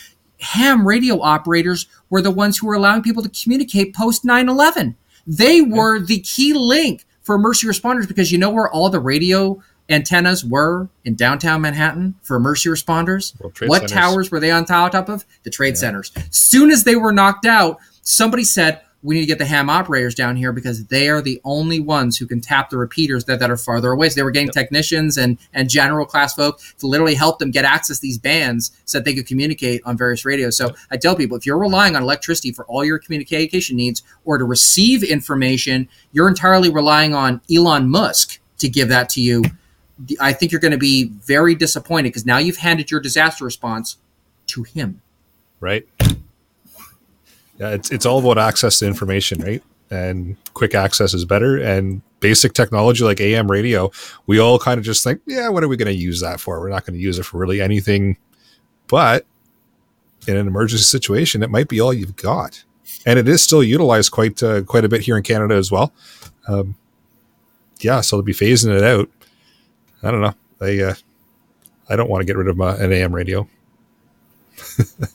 ham 0.41 0.87
radio 0.87 1.21
operators 1.21 1.87
were 2.11 2.23
the 2.23 2.31
ones 2.31 2.59
who 2.59 2.67
were 2.67 2.75
allowing 2.75 3.03
people 3.03 3.23
to 3.23 3.29
communicate 3.29 3.95
post 3.95 4.25
9-11 4.25 4.97
they 5.27 5.61
were 5.61 6.01
the 6.01 6.21
key 6.21 6.53
link 6.53 7.05
for 7.21 7.37
emergency 7.37 7.67
responders 7.67 8.09
because 8.09 8.33
you 8.33 8.39
know 8.39 8.51
where 8.51 8.71
all 8.71 8.91
the 8.91 9.01
radio 9.01 9.63
antennas 9.89 10.45
were 10.45 10.89
in 11.05 11.15
downtown 11.15 11.61
manhattan 11.61 12.15
for 12.23 12.37
emergency 12.37 12.69
responders 12.69 13.35
what 13.69 13.89
Centers. 13.89 13.93
towers 13.93 14.31
were 14.31 14.41
they 14.41 14.51
on 14.51 14.65
top 14.65 15.09
of 15.09 15.25
the 15.43 15.51
trade 15.51 15.77
centers 15.77 16.13
soon 16.31 16.71
as 16.71 16.85
they 16.85 16.97
were 16.97 17.13
knocked 17.13 17.47
out 17.47 17.79
somebody 18.03 18.45
said 18.45 18.81
we 19.03 19.17
need 19.17 19.23
to 19.23 19.27
get 19.27 19.39
the 19.39 19.45
ham 19.45 19.69
operators 19.69 20.15
down 20.15 20.37
here 20.37 20.53
because 20.53 20.87
they 20.87 21.09
are 21.09 21.21
the 21.21 21.41
only 21.45 21.81
ones 21.81 22.17
who 22.17 22.27
can 22.27 22.41
tap 22.41 22.71
the 22.71 22.77
repeaters 22.77 23.25
that, 23.25 23.41
that 23.41 23.51
are 23.51 23.57
farther 23.57 23.91
away. 23.91 24.09
So 24.09 24.15
they 24.15 24.23
were 24.23 24.31
getting 24.31 24.51
technicians 24.51 25.17
and, 25.17 25.39
and 25.53 25.69
general 25.69 26.07
class 26.07 26.35
folk 26.35 26.61
to 26.79 26.87
literally 26.87 27.15
help 27.15 27.39
them 27.39 27.51
get 27.51 27.65
access 27.65 27.99
to 27.99 28.03
these 28.03 28.19
bands 28.19 28.71
so 28.85 28.99
that 28.99 29.05
they 29.05 29.15
could 29.15 29.27
communicate 29.27 29.83
on 29.85 29.97
various 29.97 30.25
radios. 30.25 30.57
So 30.57 30.75
I 30.91 30.97
tell 30.97 31.17
people 31.17 31.37
if 31.37 31.45
you're 31.45 31.59
relying 31.59 31.97
on 31.97 32.03
electricity 32.03 32.53
for 32.53 32.65
all 32.67 32.85
your 32.85 32.99
communication 32.99 33.77
needs 33.77 34.03
or 34.25 34.39
to 34.39 34.45
receive 34.45 35.03
information, 35.03 35.89
you're 36.13 36.29
entirely 36.29 36.71
relying 36.71 37.15
on 37.15 37.41
Elon 37.53 37.91
Musk 37.91 38.41
to 38.59 38.69
give 38.69 38.89
that 38.89 39.09
to 39.11 39.21
you. 39.21 39.43
I 40.21 40.33
think 40.33 40.53
you're 40.53 40.61
going 40.61 40.73
to 40.73 40.79
be 40.79 41.05
very 41.05 41.55
disappointed 41.55 42.09
because 42.09 42.27
now 42.27 42.39
you've 42.39 42.57
handed 42.59 42.91
your 42.91 43.01
disaster 43.01 43.45
response 43.45 43.99
to 44.47 44.63
him. 44.65 45.01
right? 45.61 45.87
Yeah, 47.59 47.71
it's 47.71 47.91
it's 47.91 48.07
all 48.07 48.19
about 48.19 48.39
access 48.39 48.79
to 48.81 48.87
information, 48.87 49.41
right? 49.41 49.63
And 49.91 50.37
quick 50.55 50.75
access 50.75 51.15
is 51.15 51.25
better. 51.25 51.59
And 51.59 52.03
basic 52.21 52.55
technology 52.55 53.05
like 53.05 53.21
AM 53.21 53.51
radio, 53.51 53.91
we 54.27 54.39
all 54.39 54.59
kind 54.59 54.79
of 54.79 54.85
just 54.85 55.05
think, 55.05 55.21
yeah, 55.27 55.49
what 55.51 55.63
are 55.63 55.69
we 55.69 55.77
going 55.77 55.95
to 55.95 56.01
use 56.01 56.21
that 56.21 56.41
for? 56.41 56.61
We're 56.61 56.71
not 56.71 56.87
going 56.87 56.99
to 56.99 57.03
use 57.03 57.19
it 57.19 57.25
for 57.25 57.39
really 57.39 57.61
anything. 57.61 58.17
But 58.89 59.27
in 60.27 60.37
an 60.37 60.47
emergency 60.47 60.85
situation, 60.85 61.43
it 61.43 61.51
might 61.51 61.69
be 61.69 61.81
all 61.81 61.93
you've 61.93 62.17
got, 62.17 62.65
and 63.05 63.19
it 63.19 63.29
is 63.29 63.43
still 63.43 63.63
utilized 63.63 64.11
quite 64.11 64.43
uh, 64.43 64.63
quite 64.63 64.85
a 64.85 64.89
bit 64.89 65.03
here 65.03 65.17
in 65.17 65.23
Canada 65.23 65.55
as 65.55 65.71
well. 65.71 65.93
Um, 66.49 66.77
yeah, 67.81 68.01
so 68.01 68.17
they'll 68.17 68.25
be 68.25 68.33
phasing 68.33 68.75
it 68.77 68.83
out. 68.83 69.09
I 70.03 70.11
don't 70.11 70.21
know. 70.21 70.35
I 70.61 70.81
uh, 70.81 70.95
I 71.89 71.97
don't 71.97 72.09
want 72.09 72.23
to 72.23 72.27
get 72.27 72.37
rid 72.37 72.49
of 72.49 72.57
my, 72.57 72.75
an 72.77 72.93
AM 72.93 73.15
radio. 73.15 73.49
but 74.99 75.09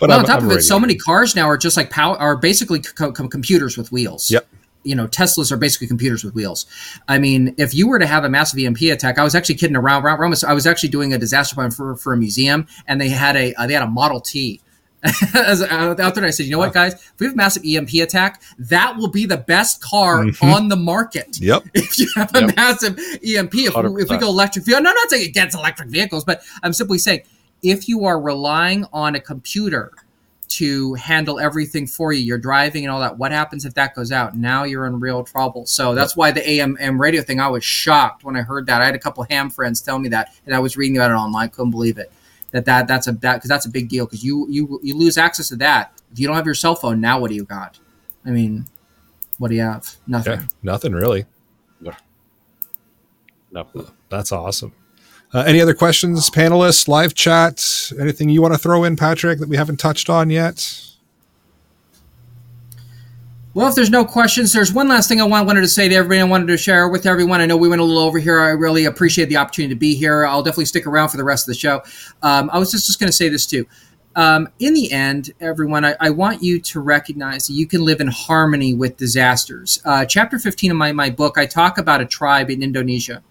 well, 0.00 0.12
I'm, 0.12 0.20
on 0.20 0.24
top 0.24 0.38
I'm 0.38 0.44
of 0.44 0.50
it, 0.50 0.54
ready. 0.54 0.62
so 0.62 0.78
many 0.78 0.96
cars 0.96 1.34
now 1.34 1.48
are 1.48 1.56
just 1.56 1.76
like 1.76 1.90
power 1.90 2.16
are 2.18 2.36
basically 2.36 2.80
co- 2.80 3.12
co- 3.12 3.28
computers 3.28 3.76
with 3.76 3.92
wheels. 3.92 4.30
Yep. 4.30 4.46
You 4.84 4.96
know, 4.96 5.06
Teslas 5.06 5.52
are 5.52 5.56
basically 5.56 5.86
computers 5.86 6.24
with 6.24 6.34
wheels. 6.34 6.66
I 7.06 7.18
mean, 7.18 7.54
if 7.56 7.72
you 7.72 7.88
were 7.88 8.00
to 8.00 8.06
have 8.06 8.24
a 8.24 8.28
massive 8.28 8.58
EMP 8.58 8.80
attack, 8.82 9.16
I 9.16 9.22
was 9.22 9.34
actually 9.36 9.54
kidding 9.54 9.76
around. 9.76 10.02
around, 10.04 10.18
around 10.18 10.34
I 10.44 10.54
was 10.54 10.66
actually 10.66 10.88
doing 10.88 11.14
a 11.14 11.18
disaster 11.18 11.54
plan 11.54 11.70
for, 11.70 11.94
for 11.94 12.12
a 12.12 12.16
museum, 12.16 12.66
and 12.88 13.00
they 13.00 13.08
had 13.08 13.36
a 13.36 13.54
uh, 13.54 13.66
they 13.66 13.74
had 13.74 13.84
a 13.84 13.88
Model 13.88 14.20
T. 14.20 14.60
As, 15.34 15.62
out 15.62 15.96
there, 16.14 16.24
I 16.24 16.30
said, 16.30 16.46
you 16.46 16.52
know 16.52 16.58
what, 16.58 16.72
guys? 16.72 16.94
If 16.94 17.14
we 17.18 17.26
have 17.26 17.34
a 17.34 17.36
massive 17.36 17.64
EMP 17.64 17.94
attack, 17.94 18.40
that 18.58 18.96
will 18.96 19.08
be 19.08 19.26
the 19.26 19.36
best 19.36 19.82
car 19.82 20.22
Mhm. 20.24 20.54
on 20.54 20.68
the 20.68 20.76
market 20.76 21.40
Yep. 21.40 21.64
if 21.74 21.98
you 21.98 22.08
have 22.16 22.30
a 22.34 22.40
Yep. 22.42 22.56
massive 22.56 22.98
EMP, 23.24 23.54
if, 23.66 23.74
we, 23.76 24.02
if 24.02 24.08
we 24.08 24.16
go 24.18 24.28
electric 24.28 24.64
vehicle, 24.64 24.82
no, 24.82 24.90
I'm 24.90 24.94
not 24.96 25.10
saying 25.10 25.28
against 25.28 25.56
electric 25.56 25.88
vehicles, 25.88 26.24
but 26.24 26.42
I'm 26.62 26.72
simply 26.72 26.98
saying 26.98 27.22
if 27.62 27.88
you 27.88 28.04
are 28.04 28.20
relying 28.20 28.86
on 28.92 29.14
a 29.16 29.20
computer 29.20 29.90
to 30.48 30.94
handle 30.94 31.40
everything 31.40 31.86
for 31.86 32.12
you, 32.12 32.22
you're 32.22 32.36
driving 32.38 32.84
and 32.84 32.92
all 32.92 33.00
that, 33.00 33.16
what 33.18 33.32
happens 33.32 33.64
if 33.64 33.72
that 33.74 33.94
goes 33.94 34.12
out? 34.12 34.36
Now 34.36 34.64
you're 34.64 34.86
in 34.86 35.00
real 35.00 35.24
trouble. 35.24 35.64
So 35.66 35.94
that's 35.94 36.14
why 36.14 36.30
the 36.30 36.46
AM 36.48 37.00
radio 37.00 37.22
thing, 37.22 37.40
I 37.40 37.48
was 37.48 37.64
shocked 37.64 38.22
when 38.22 38.36
I 38.36 38.42
heard 38.42 38.66
that. 38.66 38.82
I 38.82 38.84
had 38.86 38.94
a 38.94 38.98
couple 38.98 39.24
ham 39.30 39.48
friends 39.48 39.80
tell 39.80 39.98
me 39.98 40.10
that, 40.10 40.34
and 40.44 40.54
I 40.54 40.58
was 40.58 40.76
reading 40.76 40.98
about 40.98 41.10
it 41.10 41.14
online, 41.14 41.48
couldn't 41.48 41.70
believe 41.70 41.96
it. 41.98 42.12
That, 42.52 42.66
that 42.66 42.86
that's 42.86 43.06
a 43.08 43.12
that 43.12 43.36
because 43.36 43.48
that's 43.48 43.66
a 43.66 43.70
big 43.70 43.88
deal 43.88 44.06
because 44.06 44.22
you 44.22 44.46
you 44.50 44.78
you 44.82 44.96
lose 44.96 45.18
access 45.18 45.48
to 45.48 45.56
that 45.56 45.92
if 46.12 46.18
you 46.20 46.26
don't 46.26 46.36
have 46.36 46.46
your 46.46 46.54
cell 46.54 46.74
phone 46.74 47.00
now 47.00 47.18
what 47.18 47.30
do 47.30 47.34
you 47.34 47.44
got 47.44 47.78
I 48.26 48.30
mean 48.30 48.66
what 49.38 49.48
do 49.48 49.54
you 49.54 49.62
have 49.62 49.96
nothing 50.06 50.40
Yeah. 50.40 50.46
Nothing 50.62 50.92
really. 50.92 51.24
No. 53.52 53.66
That's 54.10 54.32
awesome. 54.32 54.72
Uh, 55.34 55.44
any 55.46 55.60
other 55.62 55.74
questions, 55.74 56.28
panelists, 56.28 56.88
live 56.88 57.14
chat, 57.14 57.90
anything 57.98 58.28
you 58.28 58.42
want 58.42 58.52
to 58.52 58.58
throw 58.58 58.84
in, 58.84 58.96
Patrick, 58.96 59.38
that 59.38 59.48
we 59.48 59.56
haven't 59.56 59.78
touched 59.78 60.10
on 60.10 60.28
yet? 60.28 60.82
Well, 63.54 63.68
if 63.68 63.74
there's 63.74 63.90
no 63.90 64.06
questions, 64.06 64.50
there's 64.54 64.72
one 64.72 64.88
last 64.88 65.10
thing 65.10 65.20
I 65.20 65.24
wanted 65.24 65.60
to 65.60 65.68
say 65.68 65.86
to 65.86 65.94
everybody. 65.94 66.20
I 66.20 66.24
wanted 66.24 66.46
to 66.46 66.56
share 66.56 66.88
with 66.88 67.04
everyone. 67.04 67.42
I 67.42 67.46
know 67.46 67.58
we 67.58 67.68
went 67.68 67.82
a 67.82 67.84
little 67.84 68.02
over 68.02 68.18
here. 68.18 68.40
I 68.40 68.50
really 68.50 68.86
appreciate 68.86 69.28
the 69.28 69.36
opportunity 69.36 69.74
to 69.74 69.78
be 69.78 69.94
here. 69.94 70.24
I'll 70.24 70.42
definitely 70.42 70.64
stick 70.64 70.86
around 70.86 71.10
for 71.10 71.18
the 71.18 71.24
rest 71.24 71.46
of 71.46 71.52
the 71.52 71.58
show. 71.58 71.82
Um, 72.22 72.48
I 72.50 72.58
was 72.58 72.70
just, 72.70 72.86
just 72.86 72.98
going 72.98 73.08
to 73.08 73.12
say 73.12 73.28
this 73.28 73.44
too. 73.44 73.66
Um, 74.16 74.48
in 74.58 74.72
the 74.72 74.90
end, 74.90 75.32
everyone, 75.38 75.84
I, 75.84 75.96
I 76.00 76.08
want 76.08 76.42
you 76.42 76.60
to 76.60 76.80
recognize 76.80 77.46
that 77.46 77.52
you 77.52 77.66
can 77.66 77.84
live 77.84 78.00
in 78.00 78.08
harmony 78.08 78.72
with 78.72 78.96
disasters. 78.96 79.82
Uh, 79.84 80.06
chapter 80.06 80.38
15 80.38 80.70
of 80.70 80.76
my, 80.78 80.92
my 80.92 81.10
book, 81.10 81.36
I 81.36 81.44
talk 81.44 81.76
about 81.76 82.00
a 82.00 82.06
tribe 82.06 82.48
in 82.48 82.62
Indonesia, 82.62 83.22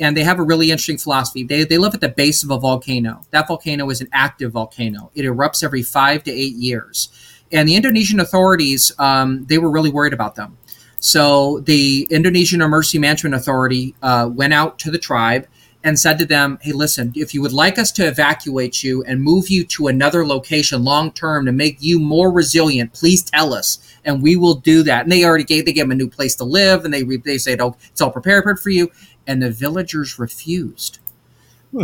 and 0.00 0.16
they 0.16 0.24
have 0.24 0.40
a 0.40 0.42
really 0.42 0.72
interesting 0.72 0.98
philosophy. 0.98 1.44
They, 1.44 1.62
they 1.62 1.78
live 1.78 1.94
at 1.94 2.00
the 2.00 2.08
base 2.08 2.42
of 2.42 2.50
a 2.50 2.58
volcano. 2.58 3.22
That 3.30 3.46
volcano 3.46 3.88
is 3.90 4.00
an 4.00 4.08
active 4.12 4.50
volcano, 4.50 5.12
it 5.14 5.22
erupts 5.22 5.62
every 5.62 5.84
five 5.84 6.24
to 6.24 6.32
eight 6.32 6.54
years 6.54 7.08
and 7.52 7.68
the 7.68 7.76
Indonesian 7.76 8.20
authorities 8.20 8.92
um, 8.98 9.44
they 9.46 9.58
were 9.58 9.70
really 9.70 9.90
worried 9.90 10.12
about 10.12 10.34
them. 10.34 10.56
So 10.98 11.60
the 11.60 12.06
Indonesian 12.10 12.60
Emergency 12.60 12.98
Management 12.98 13.34
Authority 13.34 13.94
uh, 14.02 14.28
went 14.32 14.52
out 14.52 14.78
to 14.80 14.90
the 14.90 14.98
tribe 14.98 15.46
and 15.82 15.98
said 15.98 16.18
to 16.18 16.26
them, 16.26 16.58
"Hey, 16.60 16.72
listen, 16.72 17.12
if 17.16 17.32
you 17.32 17.40
would 17.40 17.54
like 17.54 17.78
us 17.78 17.90
to 17.92 18.06
evacuate 18.06 18.84
you 18.84 19.02
and 19.04 19.22
move 19.22 19.48
you 19.48 19.64
to 19.64 19.86
another 19.86 20.26
location 20.26 20.84
long 20.84 21.10
term 21.12 21.46
to 21.46 21.52
make 21.52 21.78
you 21.80 21.98
more 21.98 22.30
resilient, 22.30 22.92
please 22.92 23.22
tell 23.22 23.54
us, 23.54 23.78
and 24.04 24.22
we 24.22 24.36
will 24.36 24.56
do 24.56 24.82
that." 24.82 25.04
And 25.04 25.12
they 25.12 25.24
already 25.24 25.44
gave 25.44 25.64
they 25.64 25.72
gave 25.72 25.84
them 25.84 25.92
a 25.92 25.94
new 25.94 26.10
place 26.10 26.34
to 26.36 26.44
live, 26.44 26.84
and 26.84 26.92
they 26.92 27.02
they 27.02 27.38
said, 27.38 27.60
"Oh, 27.60 27.76
it's 27.88 28.00
all 28.00 28.10
prepared 28.10 28.60
for 28.60 28.70
you," 28.70 28.90
and 29.26 29.42
the 29.42 29.50
villagers 29.50 30.18
refused 30.18 30.98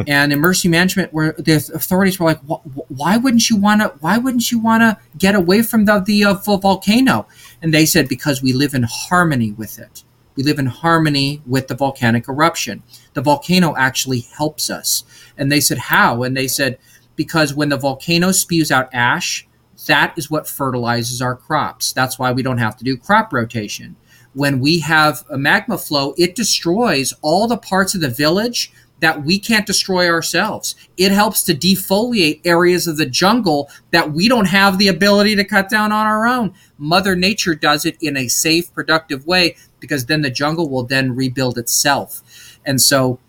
and 0.07 0.33
emergency 0.33 0.69
management 0.69 1.13
where 1.13 1.33
the 1.33 1.55
authorities 1.75 2.19
were 2.19 2.27
like 2.27 2.41
"Wh- 2.41 2.65
wh- 2.75 2.91
why 2.91 3.17
wouldn't 3.17 3.49
you 3.49 3.57
want 3.57 3.83
to 3.83 3.89
why 4.01 4.19
wouldn't 4.19 4.51
you 4.51 4.59
want 4.59 4.83
to 4.83 4.99
get 5.17 5.35
away 5.35 5.63
from 5.63 5.85
the, 5.85 6.01
the 6.01 6.25
uh, 6.25 6.35
volcano? 6.35 7.27
And 7.63 7.73
they 7.73 7.87
said 7.87 8.09
because 8.09 8.43
we 8.43 8.53
live 8.53 8.75
in 8.75 8.85
harmony 8.89 9.53
with 9.53 9.79
it. 9.79 10.03
We 10.35 10.43
live 10.43 10.59
in 10.59 10.67
harmony 10.67 11.41
with 11.47 11.69
the 11.69 11.75
volcanic 11.75 12.29
eruption. 12.29 12.83
The 13.15 13.23
volcano 13.23 13.75
actually 13.77 14.21
helps 14.37 14.69
us. 14.71 15.05
And 15.39 15.51
they 15.51 15.61
said 15.61 15.79
how? 15.79 16.23
And 16.23 16.37
they 16.37 16.49
said 16.49 16.79
because 17.15 17.55
when 17.55 17.71
the 17.71 17.79
volcano 17.79 18.33
spews 18.33 18.71
out 18.71 18.91
ash 18.93 19.47
that 19.87 20.15
is 20.17 20.31
what 20.31 20.49
fertilizes 20.49 21.23
our 21.23 21.37
crops. 21.37 21.93
That's 21.93 22.19
why 22.19 22.33
we 22.33 22.43
don't 22.43 22.59
have 22.59 22.77
to 22.79 22.85
do 22.85 22.97
crop 22.97 23.33
rotation. 23.33 23.95
When 24.33 24.59
we 24.59 24.81
have 24.81 25.25
a 25.31 25.39
magma 25.39 25.79
flow 25.79 26.13
it 26.19 26.35
destroys 26.35 27.15
all 27.23 27.47
the 27.47 27.57
parts 27.57 27.95
of 27.95 28.01
the 28.01 28.11
village 28.11 28.73
that 29.01 29.25
we 29.25 29.39
can't 29.39 29.67
destroy 29.67 30.09
ourselves. 30.09 30.75
It 30.97 31.13
helps 31.13 31.43
to 31.45 31.55
defoliate 31.55 32.41
areas 32.45 32.87
of 32.87 32.97
the 32.97 33.07
jungle 33.07 33.69
that 33.91 34.13
we 34.13 34.29
don't 34.29 34.47
have 34.47 34.79
the 34.79 34.89
ability 34.89 35.37
to 35.37 35.45
cut 35.45 35.69
down 35.69 35.93
on 35.93 36.07
our 36.07 36.27
own. 36.27 36.55
Mother 36.79 37.15
Nature 37.15 37.55
does 37.55 37.85
it 37.85 37.97
in 38.01 38.17
a 38.17 38.29
safe, 38.29 38.73
productive 38.73 39.27
way 39.27 39.57
because 39.81 40.07
then 40.07 40.23
the 40.23 40.31
jungle 40.31 40.71
will 40.71 40.85
then 40.85 41.15
rebuild 41.15 41.59
itself. 41.59 42.59
And 42.65 42.81
so 42.81 43.21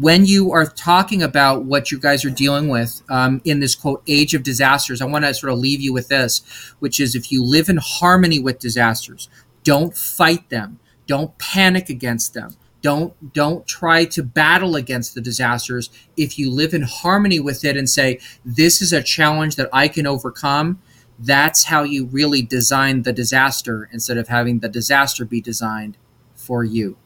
when 0.00 0.26
you 0.26 0.52
are 0.52 0.66
talking 0.66 1.22
about 1.22 1.64
what 1.64 1.90
you 1.90 1.98
guys 1.98 2.24
are 2.24 2.30
dealing 2.30 2.68
with 2.68 3.02
um, 3.08 3.40
in 3.44 3.60
this 3.60 3.74
quote 3.74 4.02
age 4.06 4.34
of 4.34 4.42
disasters, 4.42 5.00
I 5.00 5.06
want 5.06 5.24
to 5.24 5.32
sort 5.32 5.52
of 5.52 5.58
leave 5.58 5.80
you 5.80 5.92
with 5.92 6.08
this, 6.08 6.42
which 6.80 7.00
is 7.00 7.14
if 7.14 7.32
you 7.32 7.42
live 7.42 7.68
in 7.68 7.78
harmony 7.78 8.38
with 8.38 8.58
disasters, 8.58 9.28
don't 9.64 9.96
fight 9.96 10.50
them. 10.50 10.78
Don't 11.06 11.36
panic 11.38 11.88
against 11.88 12.34
them. 12.34 12.56
Don't 12.86 13.32
don't 13.32 13.66
try 13.66 14.04
to 14.04 14.22
battle 14.22 14.76
against 14.76 15.16
the 15.16 15.20
disasters. 15.20 15.90
If 16.16 16.38
you 16.38 16.52
live 16.52 16.72
in 16.72 16.82
harmony 16.82 17.40
with 17.40 17.64
it 17.64 17.76
and 17.76 17.90
say 17.90 18.20
this 18.44 18.80
is 18.80 18.92
a 18.92 19.02
challenge 19.02 19.56
that 19.56 19.68
I 19.72 19.88
can 19.88 20.06
overcome, 20.06 20.80
that's 21.18 21.64
how 21.64 21.82
you 21.82 22.06
really 22.06 22.42
design 22.42 23.02
the 23.02 23.12
disaster 23.12 23.88
instead 23.90 24.18
of 24.18 24.28
having 24.28 24.60
the 24.60 24.68
disaster 24.68 25.24
be 25.24 25.40
designed 25.40 25.96
for 26.36 26.62
you. 26.62 26.96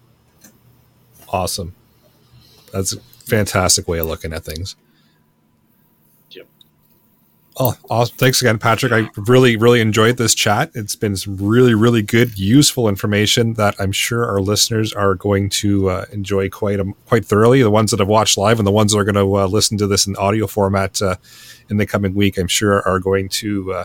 Awesome. 1.30 1.74
That's 2.74 2.92
a 2.92 3.00
fantastic 3.00 3.88
way 3.88 4.00
of 4.00 4.06
looking 4.06 4.34
at 4.34 4.44
things. 4.44 4.76
Oh, 7.62 7.76
awesome. 7.90 8.16
Thanks 8.16 8.40
again, 8.40 8.58
Patrick. 8.58 8.90
I 8.90 9.10
really, 9.18 9.54
really 9.54 9.82
enjoyed 9.82 10.16
this 10.16 10.34
chat. 10.34 10.70
It's 10.74 10.96
been 10.96 11.14
some 11.14 11.36
really, 11.36 11.74
really 11.74 12.00
good, 12.00 12.38
useful 12.38 12.88
information 12.88 13.52
that 13.54 13.74
I'm 13.78 13.92
sure 13.92 14.24
our 14.24 14.40
listeners 14.40 14.94
are 14.94 15.14
going 15.14 15.50
to 15.50 15.90
uh, 15.90 16.06
enjoy 16.10 16.48
quite 16.48 16.80
um, 16.80 16.94
quite 17.04 17.26
thoroughly. 17.26 17.62
The 17.62 17.70
ones 17.70 17.90
that 17.90 18.00
have 18.00 18.08
watched 18.08 18.38
live 18.38 18.58
and 18.58 18.66
the 18.66 18.72
ones 18.72 18.92
that 18.92 18.98
are 18.98 19.04
going 19.04 19.16
to 19.16 19.36
uh, 19.40 19.46
listen 19.46 19.76
to 19.76 19.86
this 19.86 20.06
in 20.06 20.16
audio 20.16 20.46
format 20.46 21.02
uh, 21.02 21.16
in 21.68 21.76
the 21.76 21.84
coming 21.84 22.14
week, 22.14 22.38
I'm 22.38 22.48
sure 22.48 22.80
are 22.88 22.98
going 22.98 23.28
to 23.28 23.74
uh, 23.74 23.84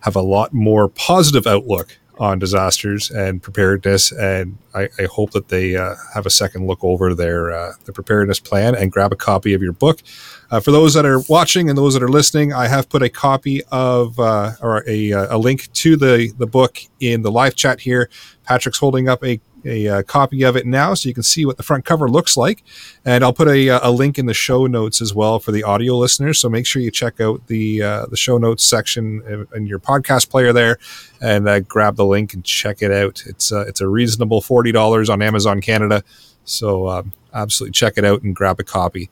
have 0.00 0.14
a 0.14 0.20
lot 0.20 0.52
more 0.52 0.86
positive 0.86 1.46
outlook 1.46 1.96
on 2.18 2.38
disasters 2.38 3.10
and 3.10 3.42
preparedness. 3.42 4.12
And 4.12 4.58
I, 4.74 4.88
I 4.98 5.04
hope 5.04 5.30
that 5.32 5.48
they 5.48 5.76
uh, 5.76 5.94
have 6.14 6.26
a 6.26 6.30
second 6.30 6.66
look 6.66 6.82
over 6.82 7.14
their 7.14 7.52
uh, 7.52 7.72
their 7.84 7.92
preparedness 7.92 8.40
plan 8.40 8.74
and 8.74 8.92
grab 8.92 9.12
a 9.12 9.16
copy 9.16 9.54
of 9.54 9.62
your 9.62 9.72
book. 9.72 10.02
Uh, 10.50 10.60
for 10.60 10.70
those 10.70 10.94
that 10.94 11.04
are 11.04 11.20
watching 11.28 11.68
and 11.68 11.76
those 11.76 11.94
that 11.94 12.02
are 12.02 12.08
listening, 12.08 12.52
I 12.52 12.68
have 12.68 12.88
put 12.88 13.02
a 13.02 13.08
copy 13.08 13.62
of 13.70 14.18
uh, 14.18 14.52
or 14.60 14.82
a, 14.88 15.12
uh, 15.12 15.36
a 15.36 15.38
link 15.38 15.72
to 15.74 15.96
the 15.96 16.32
the 16.38 16.46
book 16.46 16.78
in 17.00 17.22
the 17.22 17.30
live 17.30 17.54
chat 17.54 17.80
here. 17.80 18.08
Patrick's 18.44 18.78
holding 18.78 19.08
up 19.08 19.22
a 19.24 19.40
a, 19.64 19.88
uh, 19.88 20.02
copy 20.02 20.42
of 20.42 20.56
it 20.56 20.66
now 20.66 20.94
so 20.94 21.08
you 21.08 21.14
can 21.14 21.22
see 21.22 21.44
what 21.44 21.56
the 21.56 21.62
front 21.62 21.84
cover 21.84 22.08
looks 22.08 22.36
like. 22.36 22.62
And 23.04 23.24
I'll 23.24 23.32
put 23.32 23.48
a, 23.48 23.70
uh, 23.70 23.80
a 23.82 23.90
link 23.90 24.18
in 24.18 24.26
the 24.26 24.34
show 24.34 24.66
notes 24.66 25.00
as 25.00 25.14
well 25.14 25.38
for 25.38 25.52
the 25.52 25.62
audio 25.64 25.96
listeners. 25.96 26.38
So 26.38 26.48
make 26.48 26.66
sure 26.66 26.82
you 26.82 26.90
check 26.90 27.20
out 27.20 27.46
the 27.46 27.82
uh, 27.82 28.06
the 28.06 28.16
show 28.16 28.38
notes 28.38 28.64
section 28.64 29.22
in, 29.26 29.46
in, 29.54 29.66
your 29.66 29.78
podcast 29.78 30.30
player 30.30 30.52
there 30.52 30.78
and 31.20 31.48
uh, 31.48 31.60
grab 31.60 31.96
the 31.96 32.06
link 32.06 32.34
and 32.34 32.44
check 32.44 32.82
it 32.82 32.90
out. 32.90 33.22
It's 33.26 33.52
uh, 33.52 33.64
it's 33.66 33.80
a 33.80 33.88
reasonable 33.88 34.40
forty 34.40 34.72
dollars 34.72 35.08
on 35.08 35.22
Amazon 35.22 35.60
Canada. 35.60 36.02
So 36.44 36.88
um, 36.88 37.12
absolutely 37.34 37.72
check 37.72 37.94
it 37.96 38.04
out 38.04 38.22
and 38.22 38.34
grab 38.34 38.60
a 38.60 38.64
copy. 38.64 39.10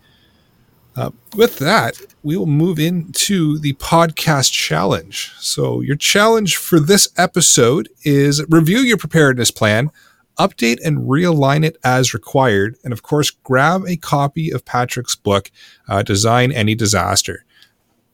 Uh, 0.97 1.11
with 1.35 1.59
that, 1.59 2.01
we 2.23 2.39
will 2.39 2.47
move 2.47 2.79
into 2.79 3.59
the 3.59 3.75
podcast 3.75 4.51
challenge. 4.51 5.31
So, 5.39 5.83
your 5.83 5.97
challenge 5.97 6.57
for 6.57 6.81
this 6.81 7.11
episode 7.19 7.91
is 8.03 8.43
review 8.49 8.79
your 8.79 8.97
preparedness 8.97 9.51
plan 9.51 9.91
update 10.39 10.79
and 10.85 10.99
realign 10.99 11.65
it 11.65 11.77
as 11.85 12.15
required. 12.15 12.77
And 12.85 12.93
of 12.93 13.03
course, 13.03 13.31
grab 13.31 13.85
a 13.87 13.97
copy 13.97 14.51
of 14.51 14.65
Patrick's 14.65 15.15
book, 15.15 15.51
uh, 15.89 16.03
Design 16.03 16.53
Any 16.53 16.75
Disaster. 16.75 17.45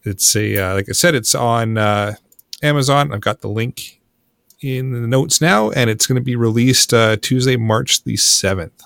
It's 0.04 0.34
a, 0.34 0.56
uh, 0.56 0.74
like 0.74 0.88
I 0.88 0.92
said, 0.92 1.14
it's 1.14 1.34
on 1.34 1.78
uh, 1.78 2.14
Amazon. 2.62 3.12
I've 3.12 3.20
got 3.20 3.40
the 3.40 3.48
link 3.48 4.00
in 4.60 4.92
the 4.92 5.06
notes 5.06 5.40
now, 5.40 5.70
and 5.70 5.90
it's 5.90 6.06
going 6.06 6.16
to 6.16 6.22
be 6.22 6.36
released 6.36 6.94
uh, 6.94 7.16
Tuesday, 7.20 7.56
March 7.56 8.04
the 8.04 8.14
7th. 8.14 8.82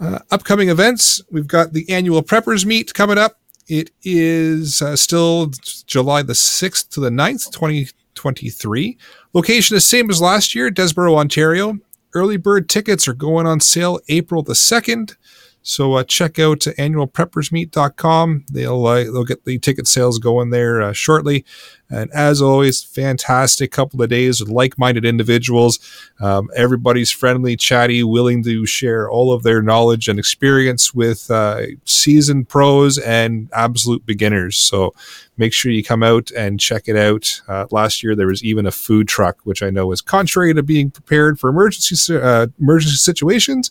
Uh, 0.00 0.20
upcoming 0.30 0.68
events 0.68 1.20
we've 1.28 1.48
got 1.48 1.72
the 1.72 1.88
annual 1.90 2.22
Preppers 2.22 2.64
Meet 2.64 2.94
coming 2.94 3.18
up. 3.18 3.40
It 3.66 3.90
is 4.02 4.80
uh, 4.80 4.96
still 4.96 5.50
July 5.86 6.22
the 6.22 6.32
6th 6.32 6.88
to 6.90 7.00
the 7.00 7.10
9th, 7.10 7.52
2023. 7.52 8.96
Location 9.34 9.76
is 9.76 9.86
same 9.86 10.10
as 10.10 10.22
last 10.22 10.54
year, 10.54 10.70
Desboro, 10.70 11.18
Ontario. 11.18 11.78
Early 12.14 12.38
bird 12.38 12.68
tickets 12.68 13.06
are 13.06 13.12
going 13.12 13.46
on 13.46 13.60
sale 13.60 14.00
April 14.08 14.42
the 14.42 14.54
2nd. 14.54 15.16
So 15.62 15.94
uh, 15.94 16.04
check 16.04 16.38
out 16.38 16.60
annualpreppersmeet.com. 16.60 18.46
They'll 18.50 18.86
uh, 18.86 19.04
they'll 19.04 19.24
get 19.24 19.44
the 19.44 19.58
ticket 19.58 19.86
sales 19.86 20.18
going 20.18 20.50
there 20.50 20.80
uh, 20.80 20.92
shortly. 20.92 21.44
And 21.90 22.10
as 22.12 22.42
always, 22.42 22.82
fantastic 22.82 23.70
couple 23.70 24.02
of 24.02 24.10
days 24.10 24.40
with 24.40 24.50
like-minded 24.50 25.04
individuals. 25.06 25.78
Um, 26.20 26.50
everybody's 26.54 27.10
friendly, 27.10 27.56
chatty, 27.56 28.02
willing 28.02 28.42
to 28.44 28.66
share 28.66 29.10
all 29.10 29.32
of 29.32 29.42
their 29.42 29.62
knowledge 29.62 30.06
and 30.06 30.18
experience 30.18 30.94
with 30.94 31.30
uh, 31.30 31.62
seasoned 31.84 32.48
pros 32.48 32.98
and 32.98 33.48
absolute 33.54 34.04
beginners. 34.04 34.58
So 34.58 34.94
make 35.38 35.54
sure 35.54 35.72
you 35.72 35.82
come 35.82 36.02
out 36.02 36.30
and 36.32 36.60
check 36.60 36.88
it 36.88 36.96
out. 36.96 37.40
Uh, 37.48 37.66
last 37.70 38.02
year 38.02 38.14
there 38.14 38.26
was 38.26 38.44
even 38.44 38.66
a 38.66 38.70
food 38.70 39.08
truck, 39.08 39.38
which 39.44 39.62
I 39.62 39.70
know 39.70 39.90
is 39.92 40.02
contrary 40.02 40.52
to 40.54 40.62
being 40.62 40.90
prepared 40.90 41.40
for 41.40 41.48
emergency 41.48 42.16
uh, 42.16 42.48
emergency 42.58 42.96
situations, 42.96 43.70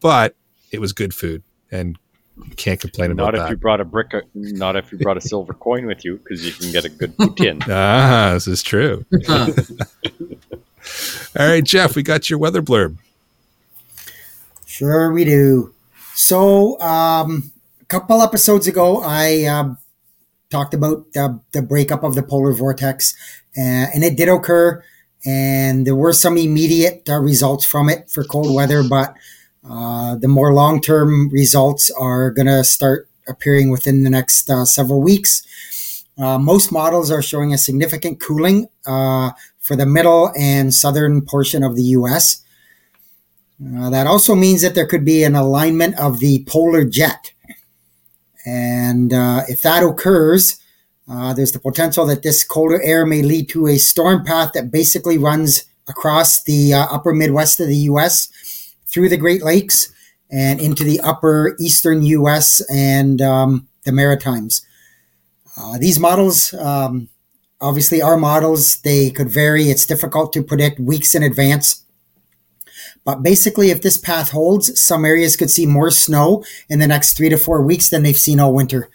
but 0.00 0.34
it 0.76 0.80
was 0.80 0.92
good 0.92 1.14
food 1.14 1.42
and 1.72 1.98
can't 2.56 2.78
complain 2.78 3.10
about 3.10 3.24
not 3.24 3.32
that. 3.32 3.38
Not 3.38 3.44
if 3.46 3.50
you 3.50 3.56
brought 3.56 3.80
a 3.80 3.84
brick, 3.84 4.12
not 4.34 4.76
if 4.76 4.92
you 4.92 4.98
brought 4.98 5.16
a 5.16 5.22
silver 5.22 5.54
coin 5.66 5.86
with 5.86 6.04
you, 6.04 6.18
because 6.18 6.44
you 6.44 6.52
can 6.52 6.70
get 6.70 6.84
a 6.84 6.90
good 6.90 7.16
poutine. 7.16 7.62
ah, 7.68 8.32
this 8.34 8.46
is 8.46 8.62
true. 8.62 9.04
All 11.38 11.48
right, 11.48 11.64
Jeff, 11.64 11.96
we 11.96 12.02
got 12.02 12.28
your 12.28 12.38
weather 12.38 12.62
blurb. 12.62 12.98
Sure, 14.66 15.10
we 15.10 15.24
do. 15.24 15.74
So, 16.14 16.78
um, 16.80 17.52
a 17.80 17.84
couple 17.86 18.20
episodes 18.20 18.66
ago, 18.66 19.02
I 19.02 19.44
uh, 19.44 19.74
talked 20.50 20.74
about 20.74 21.12
the, 21.12 21.40
the 21.52 21.62
breakup 21.62 22.04
of 22.04 22.14
the 22.14 22.22
polar 22.22 22.52
vortex, 22.52 23.14
uh, 23.56 23.88
and 23.94 24.04
it 24.04 24.16
did 24.16 24.28
occur. 24.28 24.84
And 25.24 25.86
there 25.86 25.96
were 25.96 26.12
some 26.12 26.36
immediate 26.36 27.08
uh, 27.08 27.18
results 27.18 27.64
from 27.64 27.88
it 27.88 28.10
for 28.10 28.22
cold 28.22 28.54
weather, 28.54 28.84
but 28.84 29.14
uh, 29.68 30.14
the 30.16 30.28
more 30.28 30.52
long 30.52 30.80
term 30.80 31.28
results 31.30 31.90
are 31.90 32.30
going 32.30 32.46
to 32.46 32.62
start 32.62 33.08
appearing 33.28 33.70
within 33.70 34.04
the 34.04 34.10
next 34.10 34.48
uh, 34.48 34.64
several 34.64 35.02
weeks. 35.02 36.04
Uh, 36.18 36.38
most 36.38 36.72
models 36.72 37.10
are 37.10 37.22
showing 37.22 37.52
a 37.52 37.58
significant 37.58 38.20
cooling 38.20 38.68
uh, 38.86 39.30
for 39.58 39.76
the 39.76 39.84
middle 39.84 40.32
and 40.38 40.72
southern 40.72 41.20
portion 41.20 41.62
of 41.62 41.76
the 41.76 41.82
US. 41.82 42.42
Uh, 43.60 43.90
that 43.90 44.06
also 44.06 44.34
means 44.34 44.62
that 44.62 44.74
there 44.74 44.86
could 44.86 45.04
be 45.04 45.24
an 45.24 45.34
alignment 45.34 45.98
of 45.98 46.20
the 46.20 46.44
polar 46.46 46.84
jet. 46.84 47.32
And 48.46 49.12
if 49.48 49.62
that 49.62 49.82
occurs, 49.82 50.60
there's 51.08 51.50
the 51.50 51.58
potential 51.58 52.06
that 52.06 52.22
this 52.22 52.44
colder 52.44 52.80
air 52.80 53.04
may 53.04 53.22
lead 53.22 53.48
to 53.48 53.66
a 53.66 53.76
storm 53.76 54.24
path 54.24 54.52
that 54.54 54.70
basically 54.70 55.18
runs 55.18 55.64
across 55.88 56.44
the 56.44 56.72
upper 56.72 57.12
Midwest 57.12 57.58
of 57.58 57.66
the 57.66 57.76
US 57.90 58.28
through 58.86 59.08
the 59.08 59.16
Great 59.16 59.42
Lakes 59.42 59.92
and 60.30 60.60
into 60.60 60.84
the 60.84 61.00
upper 61.00 61.56
eastern 61.60 62.02
U.S. 62.02 62.62
and 62.70 63.20
um, 63.22 63.68
the 63.84 63.92
Maritimes. 63.92 64.66
Uh, 65.56 65.78
these 65.78 65.98
models, 65.98 66.52
um, 66.54 67.08
obviously, 67.60 68.02
are 68.02 68.16
models. 68.16 68.78
They 68.78 69.10
could 69.10 69.30
vary. 69.30 69.64
It's 69.64 69.86
difficult 69.86 70.32
to 70.34 70.42
predict 70.42 70.80
weeks 70.80 71.14
in 71.14 71.22
advance. 71.22 71.84
But 73.04 73.22
basically, 73.22 73.70
if 73.70 73.82
this 73.82 73.96
path 73.96 74.32
holds, 74.32 74.82
some 74.82 75.04
areas 75.04 75.36
could 75.36 75.50
see 75.50 75.64
more 75.64 75.92
snow 75.92 76.44
in 76.68 76.80
the 76.80 76.88
next 76.88 77.16
three 77.16 77.28
to 77.28 77.36
four 77.36 77.62
weeks 77.62 77.88
than 77.88 78.02
they've 78.02 78.16
seen 78.16 78.40
all 78.40 78.52
winter. 78.52 78.90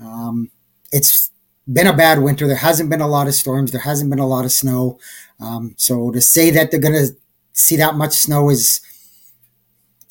Um, 0.00 0.50
it's 0.90 1.30
been 1.72 1.86
a 1.86 1.96
bad 1.96 2.22
winter. 2.22 2.48
There 2.48 2.56
hasn't 2.56 2.90
been 2.90 3.00
a 3.00 3.08
lot 3.08 3.28
of 3.28 3.34
storms. 3.34 3.70
There 3.70 3.80
hasn't 3.80 4.10
been 4.10 4.18
a 4.18 4.26
lot 4.26 4.44
of 4.44 4.50
snow. 4.50 4.98
Um, 5.38 5.74
so 5.76 6.10
to 6.10 6.20
say 6.20 6.50
that 6.50 6.70
they're 6.70 6.80
going 6.80 6.94
to 6.94 7.16
see 7.52 7.76
that 7.76 7.94
much 7.94 8.14
snow 8.14 8.50
is 8.50 8.80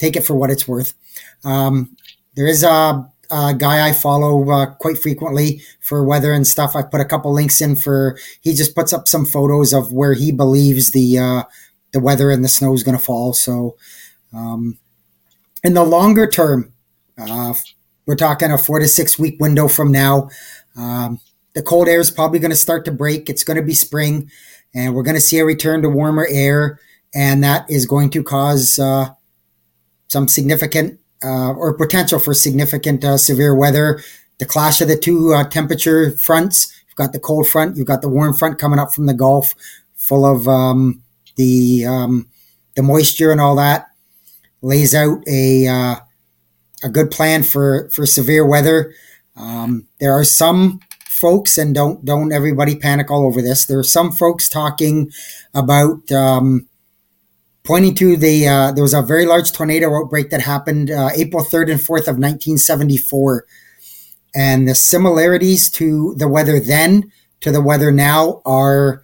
take 0.02 0.16
it 0.16 0.26
for 0.26 0.34
what 0.34 0.50
it's 0.50 0.68
worth. 0.68 0.96
Um, 1.46 1.96
there 2.36 2.48
is 2.48 2.64
a, 2.64 3.08
a, 3.30 3.54
guy 3.54 3.88
I 3.88 3.94
follow 3.94 4.50
uh, 4.50 4.74
quite 4.76 4.98
frequently 4.98 5.62
for 5.80 6.04
weather 6.04 6.34
and 6.34 6.48
stuff. 6.48 6.76
I 6.76 6.82
put 6.82 7.02
a 7.02 7.06
couple 7.06 7.32
links 7.32 7.62
in 7.62 7.76
for. 7.76 8.18
He 8.42 8.54
just 8.54 8.76
puts 8.76 8.92
up 8.92 9.08
some 9.08 9.26
photos 9.26 9.74
of 9.74 9.94
where 9.94 10.14
he 10.14 10.32
believes 10.32 10.92
the 10.92 11.20
uh, 11.20 11.44
the 11.94 12.00
weather 12.00 12.32
and 12.32 12.44
the 12.44 12.50
snow 12.50 12.74
is 12.74 12.84
going 12.84 12.98
to 12.98 13.04
fall. 13.04 13.34
So, 13.34 13.78
um, 14.34 14.80
in 15.64 15.76
the 15.76 15.84
longer 15.84 16.28
term, 16.28 16.74
uh, 17.18 17.54
we're 18.08 18.16
talking 18.16 18.52
a 18.52 18.58
four 18.58 18.80
to 18.80 18.88
six 18.88 19.20
week 19.20 19.40
window 19.40 19.68
from 19.68 19.92
now. 19.92 20.30
Um, 20.76 21.20
the 21.54 21.62
cold 21.62 21.88
air 21.88 22.00
is 22.00 22.10
probably 22.10 22.40
going 22.40 22.52
to 22.52 22.58
start 22.58 22.86
to 22.86 22.92
break. 22.92 23.30
It's 23.30 23.44
going 23.44 23.58
to 23.58 23.64
be 23.64 23.76
spring, 23.76 24.32
and 24.74 24.96
we're 24.96 25.04
going 25.04 25.16
to 25.16 25.22
see 25.22 25.38
a 25.38 25.46
return 25.46 25.84
to 25.84 25.90
warmer 25.90 26.28
air, 26.30 26.80
and 27.14 27.44
that 27.44 27.70
is 27.70 27.86
going 27.86 28.10
to 28.12 28.24
cause 28.24 28.80
uh, 28.80 29.10
some 30.12 30.28
significant 30.28 31.00
uh, 31.24 31.54
or 31.54 31.74
potential 31.74 32.20
for 32.20 32.34
significant 32.34 33.04
uh, 33.04 33.18
severe 33.18 33.56
weather. 33.56 34.04
The 34.40 34.46
clash 34.46 34.82
of 34.82 34.90
the 34.90 34.98
two 34.98 35.34
uh, 35.34 35.48
temperature 35.48 36.12
fronts. 36.18 36.74
You've 36.88 36.96
got 36.96 37.14
the 37.14 37.20
cold 37.20 37.48
front. 37.48 37.78
You've 37.78 37.88
got 37.88 38.02
the 38.02 38.10
warm 38.10 38.34
front 38.34 38.60
coming 38.60 38.80
up 38.80 38.94
from 38.94 39.06
the 39.06 39.14
Gulf, 39.14 39.54
full 39.96 40.26
of 40.26 40.48
um, 40.50 41.02
the 41.38 41.86
um, 41.86 42.28
the 42.76 42.84
moisture 42.84 43.32
and 43.32 43.40
all 43.40 43.56
that. 43.56 43.88
Lays 44.62 44.94
out 44.94 45.20
a 45.28 45.68
uh, 45.68 45.96
a 46.84 46.90
good 46.90 47.10
plan 47.10 47.44
for 47.44 47.90
for 47.90 48.06
severe 48.06 48.46
weather. 48.46 48.94
Um, 49.38 49.88
there 50.02 50.12
are 50.12 50.26
some 50.26 50.82
folks, 51.08 51.58
and 51.58 51.74
don't 51.74 52.04
don't 52.04 52.34
everybody 52.34 52.76
panic 52.76 53.10
all 53.10 53.26
over 53.26 53.42
this. 53.42 53.64
There 53.66 53.80
are 53.80 53.84
some 53.84 54.12
folks 54.12 54.50
talking 54.50 55.10
about 55.54 56.12
um, 56.12 56.68
pointing 57.64 57.96
to 57.96 58.18
the 58.18 58.48
uh, 58.48 58.72
there 58.72 58.84
was 58.84 58.94
a 58.94 59.02
very 59.02 59.26
large 59.26 59.52
tornado 59.52 59.96
outbreak 59.96 60.30
that 60.30 60.42
happened 60.42 60.90
uh, 60.90 61.10
April 61.16 61.44
3rd 61.44 61.72
and 61.72 61.80
4th 61.80 62.08
of 62.08 62.18
1974. 62.18 63.46
And 64.34 64.68
the 64.68 64.76
similarities 64.76 65.70
to 65.72 66.16
the 66.16 66.28
weather 66.28 66.60
then 66.60 67.12
to 67.42 67.52
the 67.52 67.62
weather 67.62 67.92
now 67.92 68.42
are 68.46 69.04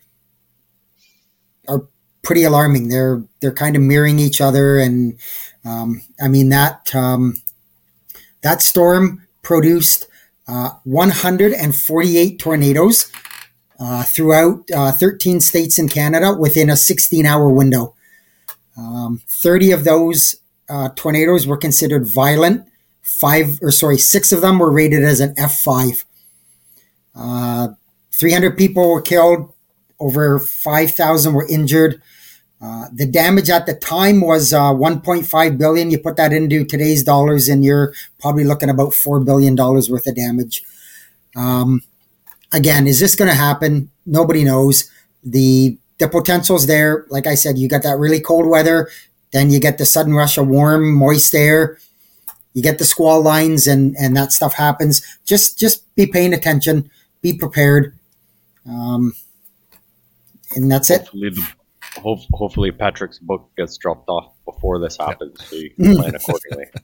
are 1.67 1.87
pretty 2.23 2.43
alarming. 2.43 2.87
They're 2.87 3.23
they're 3.41 3.53
kind 3.53 3.75
of 3.75 3.81
mirroring 3.81 4.19
each 4.19 4.39
other, 4.39 4.77
and 4.77 5.19
um, 5.65 6.01
I 6.21 6.27
mean 6.27 6.49
that 6.49 6.95
um, 6.95 7.41
that 8.41 8.61
storm 8.61 9.27
produced 9.41 10.07
uh, 10.47 10.71
148 10.83 12.39
tornadoes 12.39 13.11
uh, 13.79 14.03
throughout 14.03 14.69
uh, 14.71 14.91
13 14.91 15.39
states 15.41 15.77
in 15.77 15.89
Canada 15.89 16.33
within 16.33 16.69
a 16.69 16.73
16-hour 16.73 17.49
window. 17.49 17.95
Um, 18.77 19.21
30 19.27 19.71
of 19.71 19.83
those 19.83 20.37
uh, 20.69 20.89
tornadoes 20.95 21.47
were 21.47 21.57
considered 21.57 22.07
violent. 22.07 22.67
Five 23.01 23.59
or 23.61 23.71
sorry, 23.71 23.97
six 23.97 24.31
of 24.31 24.41
them 24.41 24.59
were 24.59 24.71
rated 24.71 25.03
as 25.03 25.19
an 25.21 25.33
F5. 25.35 26.03
Uh, 27.15 27.69
300 28.13 28.57
people 28.57 28.89
were 28.91 29.01
killed. 29.01 29.53
Over 29.99 30.39
5,000 30.39 31.33
were 31.33 31.47
injured. 31.47 32.01
Uh, 32.61 32.87
the 32.93 33.05
damage 33.05 33.49
at 33.49 33.65
the 33.65 33.73
time 33.73 34.21
was 34.21 34.51
uh, 34.53 34.73
1.5 34.73 35.57
billion. 35.57 35.91
You 35.91 35.99
put 35.99 36.17
that 36.17 36.33
into 36.33 36.65
today's 36.65 37.03
dollars, 37.03 37.47
and 37.47 37.63
you're 37.63 37.93
probably 38.19 38.43
looking 38.43 38.69
about 38.69 38.93
four 38.93 39.19
billion 39.19 39.55
dollars 39.55 39.89
worth 39.89 40.07
of 40.07 40.15
damage. 40.15 40.63
Um, 41.35 41.83
again, 42.51 42.87
is 42.87 42.99
this 42.99 43.15
going 43.15 43.29
to 43.29 43.35
happen? 43.35 43.91
Nobody 44.05 44.43
knows. 44.43 44.89
the 45.23 45.77
The 45.99 46.07
potential's 46.07 46.67
there. 46.67 47.05
Like 47.09 47.27
I 47.27 47.35
said, 47.35 47.57
you 47.57 47.67
got 47.67 47.83
that 47.83 47.97
really 47.97 48.19
cold 48.19 48.47
weather, 48.47 48.89
then 49.31 49.49
you 49.49 49.59
get 49.59 49.77
the 49.77 49.85
sudden 49.85 50.13
rush 50.13 50.37
of 50.37 50.47
warm, 50.47 50.93
moist 50.93 51.33
air. 51.33 51.77
You 52.53 52.63
get 52.63 52.79
the 52.79 52.85
squall 52.85 53.21
lines, 53.21 53.67
and 53.67 53.95
and 53.99 54.17
that 54.17 54.31
stuff 54.31 54.53
happens. 54.55 55.19
Just 55.25 55.59
just 55.59 55.93
be 55.95 56.07
paying 56.07 56.33
attention. 56.33 56.89
Be 57.21 57.33
prepared. 57.33 57.95
Um, 58.67 59.13
and 60.55 60.71
that's 60.71 60.89
it. 60.89 61.01
Hopefully, 61.01 61.29
the, 61.29 62.01
hope, 62.01 62.19
hopefully 62.33 62.71
Patrick's 62.71 63.19
book 63.19 63.49
gets 63.57 63.77
dropped 63.77 64.09
off 64.09 64.33
before 64.45 64.79
this 64.79 64.97
happens, 64.97 65.45
so 65.45 65.55
you 65.55 65.69
can 65.71 65.95
plan 65.95 66.15
accordingly. 66.15 66.65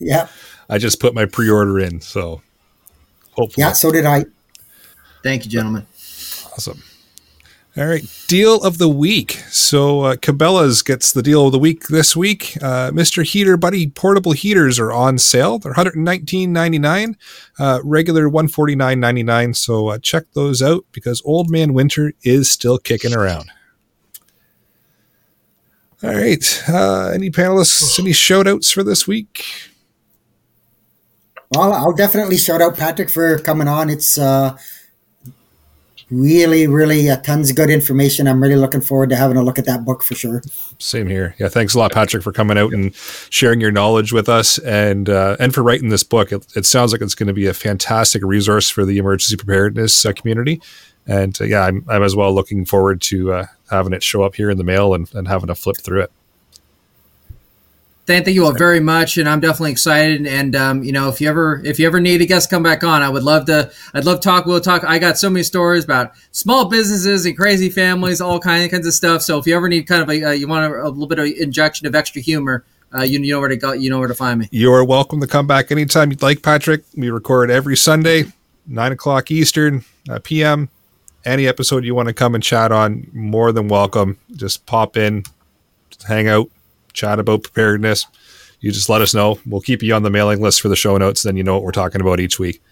Yeah. 0.00 0.28
I 0.68 0.78
just 0.78 1.00
put 1.00 1.14
my 1.14 1.24
pre-order 1.24 1.78
in, 1.78 2.00
so 2.00 2.42
hopefully. 3.30 3.62
Yeah, 3.64 3.72
so 3.72 3.92
did 3.92 4.04
I. 4.04 4.24
Thank 5.22 5.44
you, 5.44 5.50
gentlemen. 5.50 5.86
Awesome. 6.52 6.82
All 7.76 7.86
right, 7.86 8.04
deal 8.28 8.62
of 8.62 8.78
the 8.78 8.88
week. 8.88 9.32
So 9.48 10.02
uh, 10.02 10.14
Cabela's 10.14 10.80
gets 10.80 11.10
the 11.10 11.24
deal 11.24 11.46
of 11.46 11.52
the 11.52 11.58
week 11.58 11.88
this 11.88 12.14
week. 12.14 12.56
Uh, 12.62 12.92
Mr. 12.92 13.24
Heater 13.24 13.56
Buddy 13.56 13.88
portable 13.88 14.30
heaters 14.30 14.78
are 14.78 14.92
on 14.92 15.18
sale. 15.18 15.58
They're 15.58 15.70
one 15.70 15.74
hundred 15.74 15.96
nineteen 15.96 16.52
ninety 16.52 16.78
nine, 16.78 17.16
uh, 17.58 17.80
regular 17.82 18.28
one 18.28 18.46
forty 18.46 18.76
nine 18.76 19.00
ninety 19.00 19.24
nine. 19.24 19.54
So 19.54 19.88
uh, 19.88 19.98
check 19.98 20.22
those 20.34 20.62
out 20.62 20.84
because 20.92 21.20
Old 21.24 21.50
Man 21.50 21.74
Winter 21.74 22.12
is 22.22 22.48
still 22.48 22.78
kicking 22.78 23.12
around. 23.12 23.50
All 26.04 26.14
right, 26.14 26.62
uh, 26.68 27.08
any 27.08 27.28
panelists? 27.28 27.98
Any 27.98 28.12
shout 28.12 28.46
outs 28.46 28.70
for 28.70 28.84
this 28.84 29.08
week? 29.08 29.44
Well, 31.50 31.72
I'll 31.72 31.92
definitely 31.92 32.36
shout 32.36 32.62
out 32.62 32.76
Patrick 32.76 33.10
for 33.10 33.36
coming 33.40 33.66
on. 33.66 33.90
It's 33.90 34.16
uh, 34.16 34.56
really, 36.10 36.66
really 36.66 37.08
uh, 37.08 37.16
tons 37.18 37.50
of 37.50 37.56
good 37.56 37.70
information. 37.70 38.26
I'm 38.26 38.42
really 38.42 38.56
looking 38.56 38.80
forward 38.80 39.10
to 39.10 39.16
having 39.16 39.36
a 39.36 39.42
look 39.42 39.58
at 39.58 39.64
that 39.66 39.84
book 39.84 40.02
for 40.02 40.14
sure. 40.14 40.42
Same 40.78 41.08
here. 41.08 41.34
Yeah, 41.38 41.48
thanks 41.48 41.74
a 41.74 41.78
lot, 41.78 41.92
Patrick, 41.92 42.22
for 42.22 42.32
coming 42.32 42.58
out 42.58 42.72
and 42.72 42.94
sharing 42.94 43.60
your 43.60 43.72
knowledge 43.72 44.12
with 44.12 44.28
us, 44.28 44.58
and 44.58 45.08
uh, 45.08 45.36
and 45.40 45.54
for 45.54 45.62
writing 45.62 45.88
this 45.88 46.02
book. 46.02 46.32
It, 46.32 46.46
it 46.56 46.66
sounds 46.66 46.92
like 46.92 47.00
it's 47.00 47.14
going 47.14 47.28
to 47.28 47.32
be 47.32 47.46
a 47.46 47.54
fantastic 47.54 48.22
resource 48.24 48.70
for 48.70 48.84
the 48.84 48.98
emergency 48.98 49.36
preparedness 49.36 50.04
uh, 50.04 50.12
community. 50.12 50.60
And 51.06 51.38
uh, 51.40 51.44
yeah, 51.44 51.62
I'm, 51.64 51.84
I'm 51.88 52.02
as 52.02 52.16
well 52.16 52.32
looking 52.34 52.64
forward 52.64 53.02
to 53.02 53.32
uh, 53.32 53.46
having 53.70 53.92
it 53.92 54.02
show 54.02 54.22
up 54.22 54.34
here 54.34 54.50
in 54.50 54.58
the 54.58 54.64
mail 54.64 54.94
and, 54.94 55.12
and 55.14 55.28
having 55.28 55.50
a 55.50 55.54
flip 55.54 55.76
through 55.82 56.02
it. 56.02 56.12
Thank 58.06 58.26
you 58.28 58.44
all 58.44 58.52
very 58.52 58.80
much, 58.80 59.16
and 59.16 59.26
I'm 59.26 59.40
definitely 59.40 59.72
excited. 59.72 60.26
And 60.26 60.54
um, 60.54 60.84
you 60.84 60.92
know, 60.92 61.08
if 61.08 61.22
you 61.22 61.28
ever 61.28 61.62
if 61.64 61.78
you 61.78 61.86
ever 61.86 62.00
need 62.00 62.20
a 62.20 62.26
guest 62.26 62.50
come 62.50 62.62
back 62.62 62.84
on, 62.84 63.00
I 63.00 63.08
would 63.08 63.22
love 63.22 63.46
to. 63.46 63.72
I'd 63.94 64.04
love 64.04 64.20
to 64.20 64.28
talk. 64.28 64.44
We'll 64.44 64.60
talk. 64.60 64.84
I 64.84 64.98
got 64.98 65.16
so 65.16 65.30
many 65.30 65.42
stories 65.42 65.84
about 65.84 66.12
small 66.30 66.68
businesses 66.68 67.24
and 67.24 67.34
crazy 67.34 67.70
families, 67.70 68.20
all 68.20 68.40
kinds 68.40 68.70
kinds 68.70 68.86
of 68.86 68.92
stuff. 68.92 69.22
So 69.22 69.38
if 69.38 69.46
you 69.46 69.56
ever 69.56 69.70
need 69.70 69.86
kind 69.86 70.02
of 70.02 70.10
a 70.10 70.22
uh, 70.22 70.30
you 70.32 70.46
want 70.46 70.70
a, 70.70 70.82
a, 70.82 70.88
little 70.88 71.06
bit 71.06 71.18
of 71.18 71.26
injection 71.26 71.86
of 71.86 71.94
extra 71.94 72.20
humor, 72.20 72.66
uh, 72.94 73.02
you, 73.02 73.20
you 73.20 73.32
know 73.32 73.40
where 73.40 73.48
to 73.48 73.56
go. 73.56 73.72
You 73.72 73.88
know 73.88 73.98
where 73.98 74.08
to 74.08 74.14
find 74.14 74.38
me. 74.38 74.48
You 74.50 74.70
are 74.74 74.84
welcome 74.84 75.22
to 75.22 75.26
come 75.26 75.46
back 75.46 75.72
anytime 75.72 76.10
you'd 76.10 76.20
like, 76.20 76.42
Patrick. 76.42 76.84
We 76.94 77.08
record 77.08 77.50
every 77.50 77.76
Sunday, 77.76 78.24
nine 78.66 78.92
o'clock 78.92 79.30
Eastern 79.30 79.82
uh, 80.10 80.18
PM. 80.22 80.68
Any 81.24 81.46
episode 81.46 81.86
you 81.86 81.94
want 81.94 82.08
to 82.08 82.14
come 82.14 82.34
and 82.34 82.44
chat 82.44 82.70
on, 82.70 83.08
more 83.14 83.50
than 83.50 83.68
welcome. 83.68 84.18
Just 84.32 84.66
pop 84.66 84.98
in, 84.98 85.22
just 85.88 86.06
hang 86.06 86.28
out, 86.28 86.50
chat 86.94 87.18
about 87.18 87.42
preparedness 87.42 88.06
you 88.64 88.72
just 88.72 88.88
let 88.88 89.02
us 89.02 89.12
know. 89.12 89.38
We'll 89.44 89.60
keep 89.60 89.82
you 89.82 89.92
on 89.92 90.04
the 90.04 90.10
mailing 90.10 90.40
list 90.40 90.62
for 90.62 90.70
the 90.70 90.76
show 90.76 90.96
notes. 90.96 91.22
Then 91.22 91.36
you 91.36 91.42
know 91.44 91.52
what 91.52 91.64
we're 91.64 91.70
talking 91.70 92.00
about 92.00 92.18
each 92.18 92.38
week. 92.38 92.62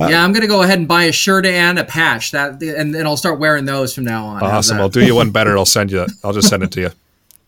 Uh, 0.00 0.06
yeah, 0.06 0.24
I'm 0.24 0.32
gonna 0.32 0.46
go 0.46 0.62
ahead 0.62 0.78
and 0.78 0.88
buy 0.88 1.04
a 1.04 1.12
shirt 1.12 1.44
and 1.44 1.78
a 1.78 1.84
patch 1.84 2.30
that, 2.30 2.62
and 2.62 2.94
then 2.94 3.06
I'll 3.06 3.18
start 3.18 3.38
wearing 3.38 3.66
those 3.66 3.94
from 3.94 4.04
now 4.04 4.24
on. 4.24 4.42
Awesome. 4.42 4.78
I'll 4.78 4.88
do 4.88 5.04
you 5.04 5.14
one 5.14 5.30
better. 5.30 5.58
I'll 5.58 5.66
send 5.66 5.92
you. 5.92 6.06
I'll 6.24 6.32
just 6.32 6.48
send 6.48 6.62
it 6.62 6.72
to 6.72 6.80
you. 6.80 6.90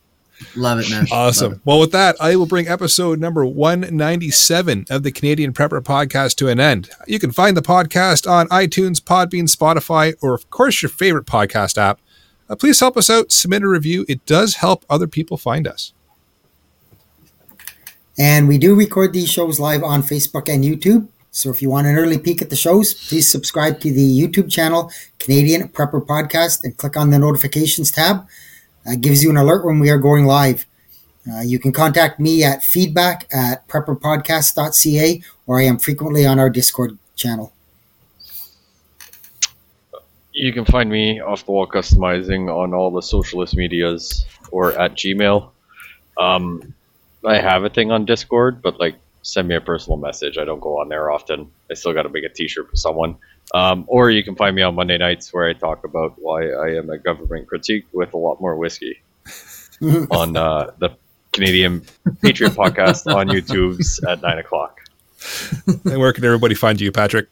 Love 0.54 0.80
it, 0.80 0.90
man. 0.90 1.06
Awesome. 1.10 1.54
It. 1.54 1.60
Well, 1.64 1.80
with 1.80 1.92
that, 1.92 2.14
I 2.20 2.36
will 2.36 2.46
bring 2.46 2.68
episode 2.68 3.18
number 3.18 3.42
197 3.42 4.84
of 4.90 5.02
the 5.02 5.10
Canadian 5.10 5.54
Prepper 5.54 5.80
podcast 5.80 6.36
to 6.36 6.48
an 6.48 6.60
end. 6.60 6.90
You 7.06 7.18
can 7.18 7.32
find 7.32 7.56
the 7.56 7.62
podcast 7.62 8.30
on 8.30 8.48
iTunes, 8.48 9.00
Podbean, 9.00 9.48
Spotify, 9.50 10.14
or 10.20 10.34
of 10.34 10.50
course 10.50 10.82
your 10.82 10.90
favorite 10.90 11.24
podcast 11.24 11.78
app. 11.78 12.00
Uh, 12.48 12.56
please 12.56 12.80
help 12.80 12.96
us 12.96 13.10
out. 13.10 13.30
Submit 13.30 13.62
a 13.62 13.68
review. 13.68 14.04
It 14.08 14.24
does 14.26 14.56
help 14.56 14.84
other 14.88 15.06
people 15.06 15.36
find 15.36 15.66
us. 15.66 15.92
And 18.18 18.48
we 18.48 18.58
do 18.58 18.74
record 18.74 19.12
these 19.12 19.30
shows 19.30 19.60
live 19.60 19.82
on 19.82 20.02
Facebook 20.02 20.52
and 20.52 20.64
YouTube. 20.64 21.08
So 21.30 21.50
if 21.50 21.62
you 21.62 21.70
want 21.70 21.86
an 21.86 21.96
early 21.96 22.18
peek 22.18 22.42
at 22.42 22.50
the 22.50 22.56
shows, 22.56 22.94
please 22.94 23.30
subscribe 23.30 23.78
to 23.80 23.92
the 23.92 24.20
YouTube 24.20 24.50
channel, 24.50 24.90
Canadian 25.18 25.68
Prepper 25.68 26.04
Podcast, 26.04 26.64
and 26.64 26.76
click 26.76 26.96
on 26.96 27.10
the 27.10 27.18
notifications 27.18 27.92
tab. 27.92 28.26
That 28.84 29.02
gives 29.02 29.22
you 29.22 29.30
an 29.30 29.36
alert 29.36 29.64
when 29.64 29.78
we 29.78 29.90
are 29.90 29.98
going 29.98 30.24
live. 30.24 30.66
Uh, 31.30 31.42
you 31.42 31.58
can 31.58 31.72
contact 31.72 32.18
me 32.18 32.42
at 32.42 32.64
feedback 32.64 33.28
at 33.32 33.68
prepperpodcast.ca, 33.68 35.22
or 35.46 35.60
I 35.60 35.64
am 35.64 35.78
frequently 35.78 36.26
on 36.26 36.38
our 36.38 36.48
Discord 36.48 36.98
channel. 37.14 37.52
You 40.38 40.52
can 40.52 40.64
find 40.64 40.88
me 40.88 41.20
off 41.20 41.44
the 41.44 41.50
wall 41.50 41.66
customizing 41.66 42.48
on 42.48 42.72
all 42.72 42.92
the 42.92 43.02
socialist 43.02 43.56
medias 43.56 44.24
or 44.52 44.72
at 44.78 44.94
Gmail. 44.94 45.50
Um, 46.16 46.74
I 47.26 47.38
have 47.38 47.64
a 47.64 47.68
thing 47.68 47.90
on 47.90 48.04
Discord, 48.04 48.62
but 48.62 48.78
like 48.78 48.94
send 49.22 49.48
me 49.48 49.56
a 49.56 49.60
personal 49.60 49.96
message. 49.96 50.38
I 50.38 50.44
don't 50.44 50.60
go 50.60 50.78
on 50.80 50.88
there 50.88 51.10
often. 51.10 51.50
I 51.68 51.74
still 51.74 51.92
got 51.92 52.02
to 52.02 52.08
make 52.08 52.22
a 52.22 52.28
T-shirt 52.28 52.70
for 52.70 52.76
someone. 52.76 53.16
Um, 53.52 53.84
or 53.88 54.10
you 54.10 54.22
can 54.22 54.36
find 54.36 54.54
me 54.54 54.62
on 54.62 54.76
Monday 54.76 54.96
nights 54.96 55.34
where 55.34 55.48
I 55.48 55.54
talk 55.54 55.82
about 55.82 56.14
why 56.18 56.48
I 56.48 56.76
am 56.76 56.88
a 56.88 56.98
government 56.98 57.48
critique 57.48 57.86
with 57.92 58.14
a 58.14 58.16
lot 58.16 58.40
more 58.40 58.54
whiskey 58.56 59.00
on 60.10 60.36
uh, 60.36 60.70
the 60.78 60.90
Canadian 61.32 61.82
Patriot 62.22 62.52
podcast 62.52 63.12
on 63.12 63.26
YouTube's 63.34 64.04
at 64.04 64.22
nine 64.22 64.38
o'clock. 64.38 64.82
and 65.66 65.98
where 65.98 66.12
can 66.12 66.24
everybody 66.24 66.54
find 66.54 66.80
you, 66.80 66.92
Patrick? 66.92 67.28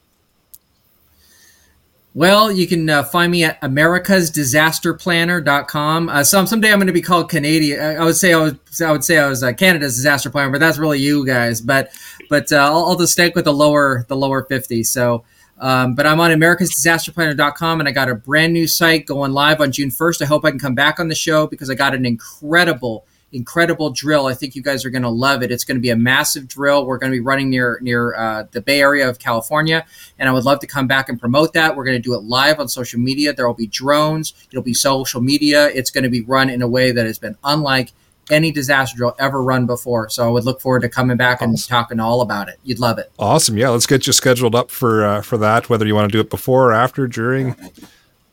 Well, 2.17 2.51
you 2.51 2.65
can 2.65 2.89
uh, 2.89 3.03
find 3.03 3.31
me 3.31 3.43
at 3.43 3.61
americasdisasterplanner.com. 3.61 6.09
Uh, 6.09 6.23
some 6.23 6.47
someday 6.47 6.71
I'm 6.71 6.79
going 6.79 6.87
to 6.87 6.93
be 6.93 6.99
called 6.99 7.29
Canadian. 7.29 7.79
I, 7.79 8.03
would 8.03 8.15
say 8.15 8.33
I 8.33 8.37
was 8.37 8.55
I 8.81 8.91
would 8.91 9.03
say 9.03 9.19
I 9.19 9.29
was 9.29 9.43
uh, 9.43 9.53
Canada's 9.53 9.97
disaster 9.97 10.31
planner, 10.31 10.49
but 10.49 10.59
that's 10.59 10.79
really 10.79 10.97
you 10.97 11.23
guys. 11.27 11.61
But 11.61 11.91
but 12.27 12.51
uh, 12.51 12.55
I'll, 12.55 12.85
I'll, 12.85 12.95
just 12.95 13.13
stick 13.13 13.35
with 13.35 13.45
the 13.45 13.53
lower 13.53 14.03
the 14.07 14.15
lower 14.15 14.45
50. 14.45 14.83
So 14.85 15.25
um, 15.59 15.93
but 15.93 16.07
I'm 16.07 16.19
on 16.19 16.31
americasdisasterplanner.com 16.31 17.81
and 17.81 17.87
I 17.87 17.91
got 17.91 18.09
a 18.09 18.15
brand 18.15 18.51
new 18.51 18.65
site 18.65 19.05
going 19.05 19.33
live 19.33 19.61
on 19.61 19.71
June 19.71 19.91
1st. 19.91 20.23
I 20.23 20.25
hope 20.25 20.43
I 20.43 20.49
can 20.49 20.57
come 20.57 20.73
back 20.73 20.99
on 20.99 21.09
the 21.09 21.15
show 21.15 21.45
because 21.45 21.69
I 21.69 21.75
got 21.75 21.93
an 21.93 22.03
incredible 22.03 23.05
incredible 23.31 23.89
drill. 23.89 24.27
I 24.27 24.33
think 24.33 24.55
you 24.55 24.61
guys 24.61 24.85
are 24.85 24.89
going 24.89 25.03
to 25.03 25.09
love 25.09 25.43
it. 25.43 25.51
It's 25.51 25.63
going 25.63 25.77
to 25.77 25.81
be 25.81 25.89
a 25.89 25.95
massive 25.95 26.47
drill. 26.47 26.85
We're 26.85 26.97
going 26.97 27.11
to 27.11 27.15
be 27.15 27.21
running 27.21 27.49
near 27.49 27.79
near 27.81 28.15
uh, 28.15 28.43
the 28.51 28.61
Bay 28.61 28.81
Area 28.81 29.09
of 29.09 29.19
California, 29.19 29.85
and 30.17 30.29
I 30.29 30.31
would 30.31 30.45
love 30.45 30.59
to 30.61 30.67
come 30.67 30.87
back 30.87 31.09
and 31.09 31.19
promote 31.19 31.53
that. 31.53 31.75
We're 31.75 31.85
going 31.85 31.97
to 31.97 32.01
do 32.01 32.13
it 32.13 32.23
live 32.23 32.59
on 32.59 32.67
social 32.67 32.99
media. 32.99 33.33
There 33.33 33.47
will 33.47 33.53
be 33.53 33.67
drones. 33.67 34.33
It'll 34.51 34.63
be 34.63 34.73
social 34.73 35.21
media. 35.21 35.67
It's 35.69 35.91
going 35.91 36.03
to 36.03 36.09
be 36.09 36.21
run 36.21 36.49
in 36.49 36.61
a 36.61 36.67
way 36.67 36.91
that 36.91 37.05
has 37.05 37.19
been 37.19 37.37
unlike 37.43 37.91
any 38.29 38.51
disaster 38.51 38.97
drill 38.97 39.15
ever 39.19 39.41
run 39.41 39.65
before. 39.65 40.09
So 40.09 40.27
I 40.27 40.29
would 40.29 40.43
look 40.43 40.59
forward 40.61 40.81
to 40.81 40.89
coming 40.89 41.17
back 41.17 41.41
and 41.41 41.57
talking 41.65 41.99
all 41.99 42.21
about 42.21 42.49
it. 42.49 42.59
You'd 42.63 42.79
love 42.79 42.97
it. 42.97 43.11
Awesome. 43.17 43.57
Yeah, 43.57 43.69
let's 43.69 43.85
get 43.85 44.07
you 44.07 44.13
scheduled 44.13 44.55
up 44.55 44.71
for 44.71 45.05
uh, 45.05 45.21
for 45.21 45.37
that. 45.37 45.69
Whether 45.69 45.85
you 45.85 45.95
want 45.95 46.11
to 46.11 46.17
do 46.17 46.21
it 46.21 46.29
before 46.29 46.69
or 46.69 46.73
after, 46.73 47.07
during 47.07 47.55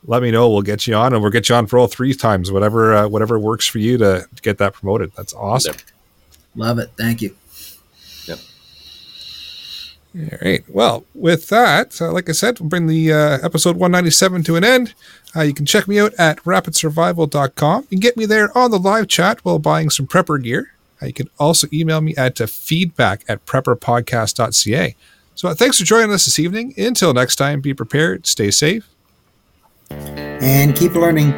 let 0.06 0.22
me 0.22 0.30
know. 0.30 0.50
We'll 0.50 0.62
get 0.62 0.86
you 0.86 0.94
on, 0.94 1.12
and 1.12 1.22
we'll 1.22 1.30
get 1.30 1.48
you 1.48 1.54
on 1.54 1.66
for 1.66 1.78
all 1.78 1.86
three 1.86 2.14
times, 2.14 2.52
whatever 2.52 2.94
uh, 2.94 3.08
whatever 3.08 3.38
works 3.38 3.66
for 3.66 3.78
you 3.78 3.98
to, 3.98 4.26
to 4.34 4.42
get 4.42 4.58
that 4.58 4.74
promoted. 4.74 5.12
That's 5.16 5.32
awesome. 5.34 5.74
Yep. 5.74 5.82
Love 6.56 6.78
it. 6.78 6.90
Thank 6.96 7.22
you. 7.22 7.34
Yep. 8.26 8.38
All 10.16 10.38
right. 10.42 10.64
Well, 10.68 11.04
with 11.14 11.48
that, 11.48 12.00
uh, 12.00 12.12
like 12.12 12.28
I 12.28 12.32
said, 12.32 12.60
we'll 12.60 12.68
bring 12.68 12.86
the 12.86 13.12
uh, 13.12 13.38
episode 13.42 13.76
197 13.76 14.44
to 14.44 14.56
an 14.56 14.64
end. 14.64 14.94
Uh, 15.34 15.42
you 15.42 15.54
can 15.54 15.66
check 15.66 15.88
me 15.88 15.98
out 15.98 16.14
at 16.14 16.38
rapidsurvival.com. 16.38 17.82
You 17.82 17.88
can 17.88 18.00
get 18.00 18.16
me 18.16 18.26
there 18.26 18.56
on 18.56 18.70
the 18.70 18.78
live 18.78 19.08
chat 19.08 19.44
while 19.44 19.58
buying 19.58 19.90
some 19.90 20.06
prepper 20.06 20.40
gear. 20.42 20.70
Uh, 21.02 21.06
you 21.06 21.12
can 21.12 21.28
also 21.38 21.66
email 21.72 22.00
me 22.00 22.14
at 22.16 22.40
uh, 22.40 22.46
feedback 22.46 23.24
at 23.28 23.44
prepperpodcast.ca. 23.46 24.94
So 25.34 25.48
uh, 25.48 25.54
thanks 25.54 25.80
for 25.80 25.84
joining 25.84 26.12
us 26.12 26.26
this 26.26 26.38
evening. 26.38 26.74
Until 26.78 27.12
next 27.12 27.36
time, 27.36 27.60
be 27.60 27.74
prepared, 27.74 28.26
stay 28.28 28.52
safe. 28.52 28.93
And 29.90 30.74
keep 30.76 30.94
learning. 30.94 31.32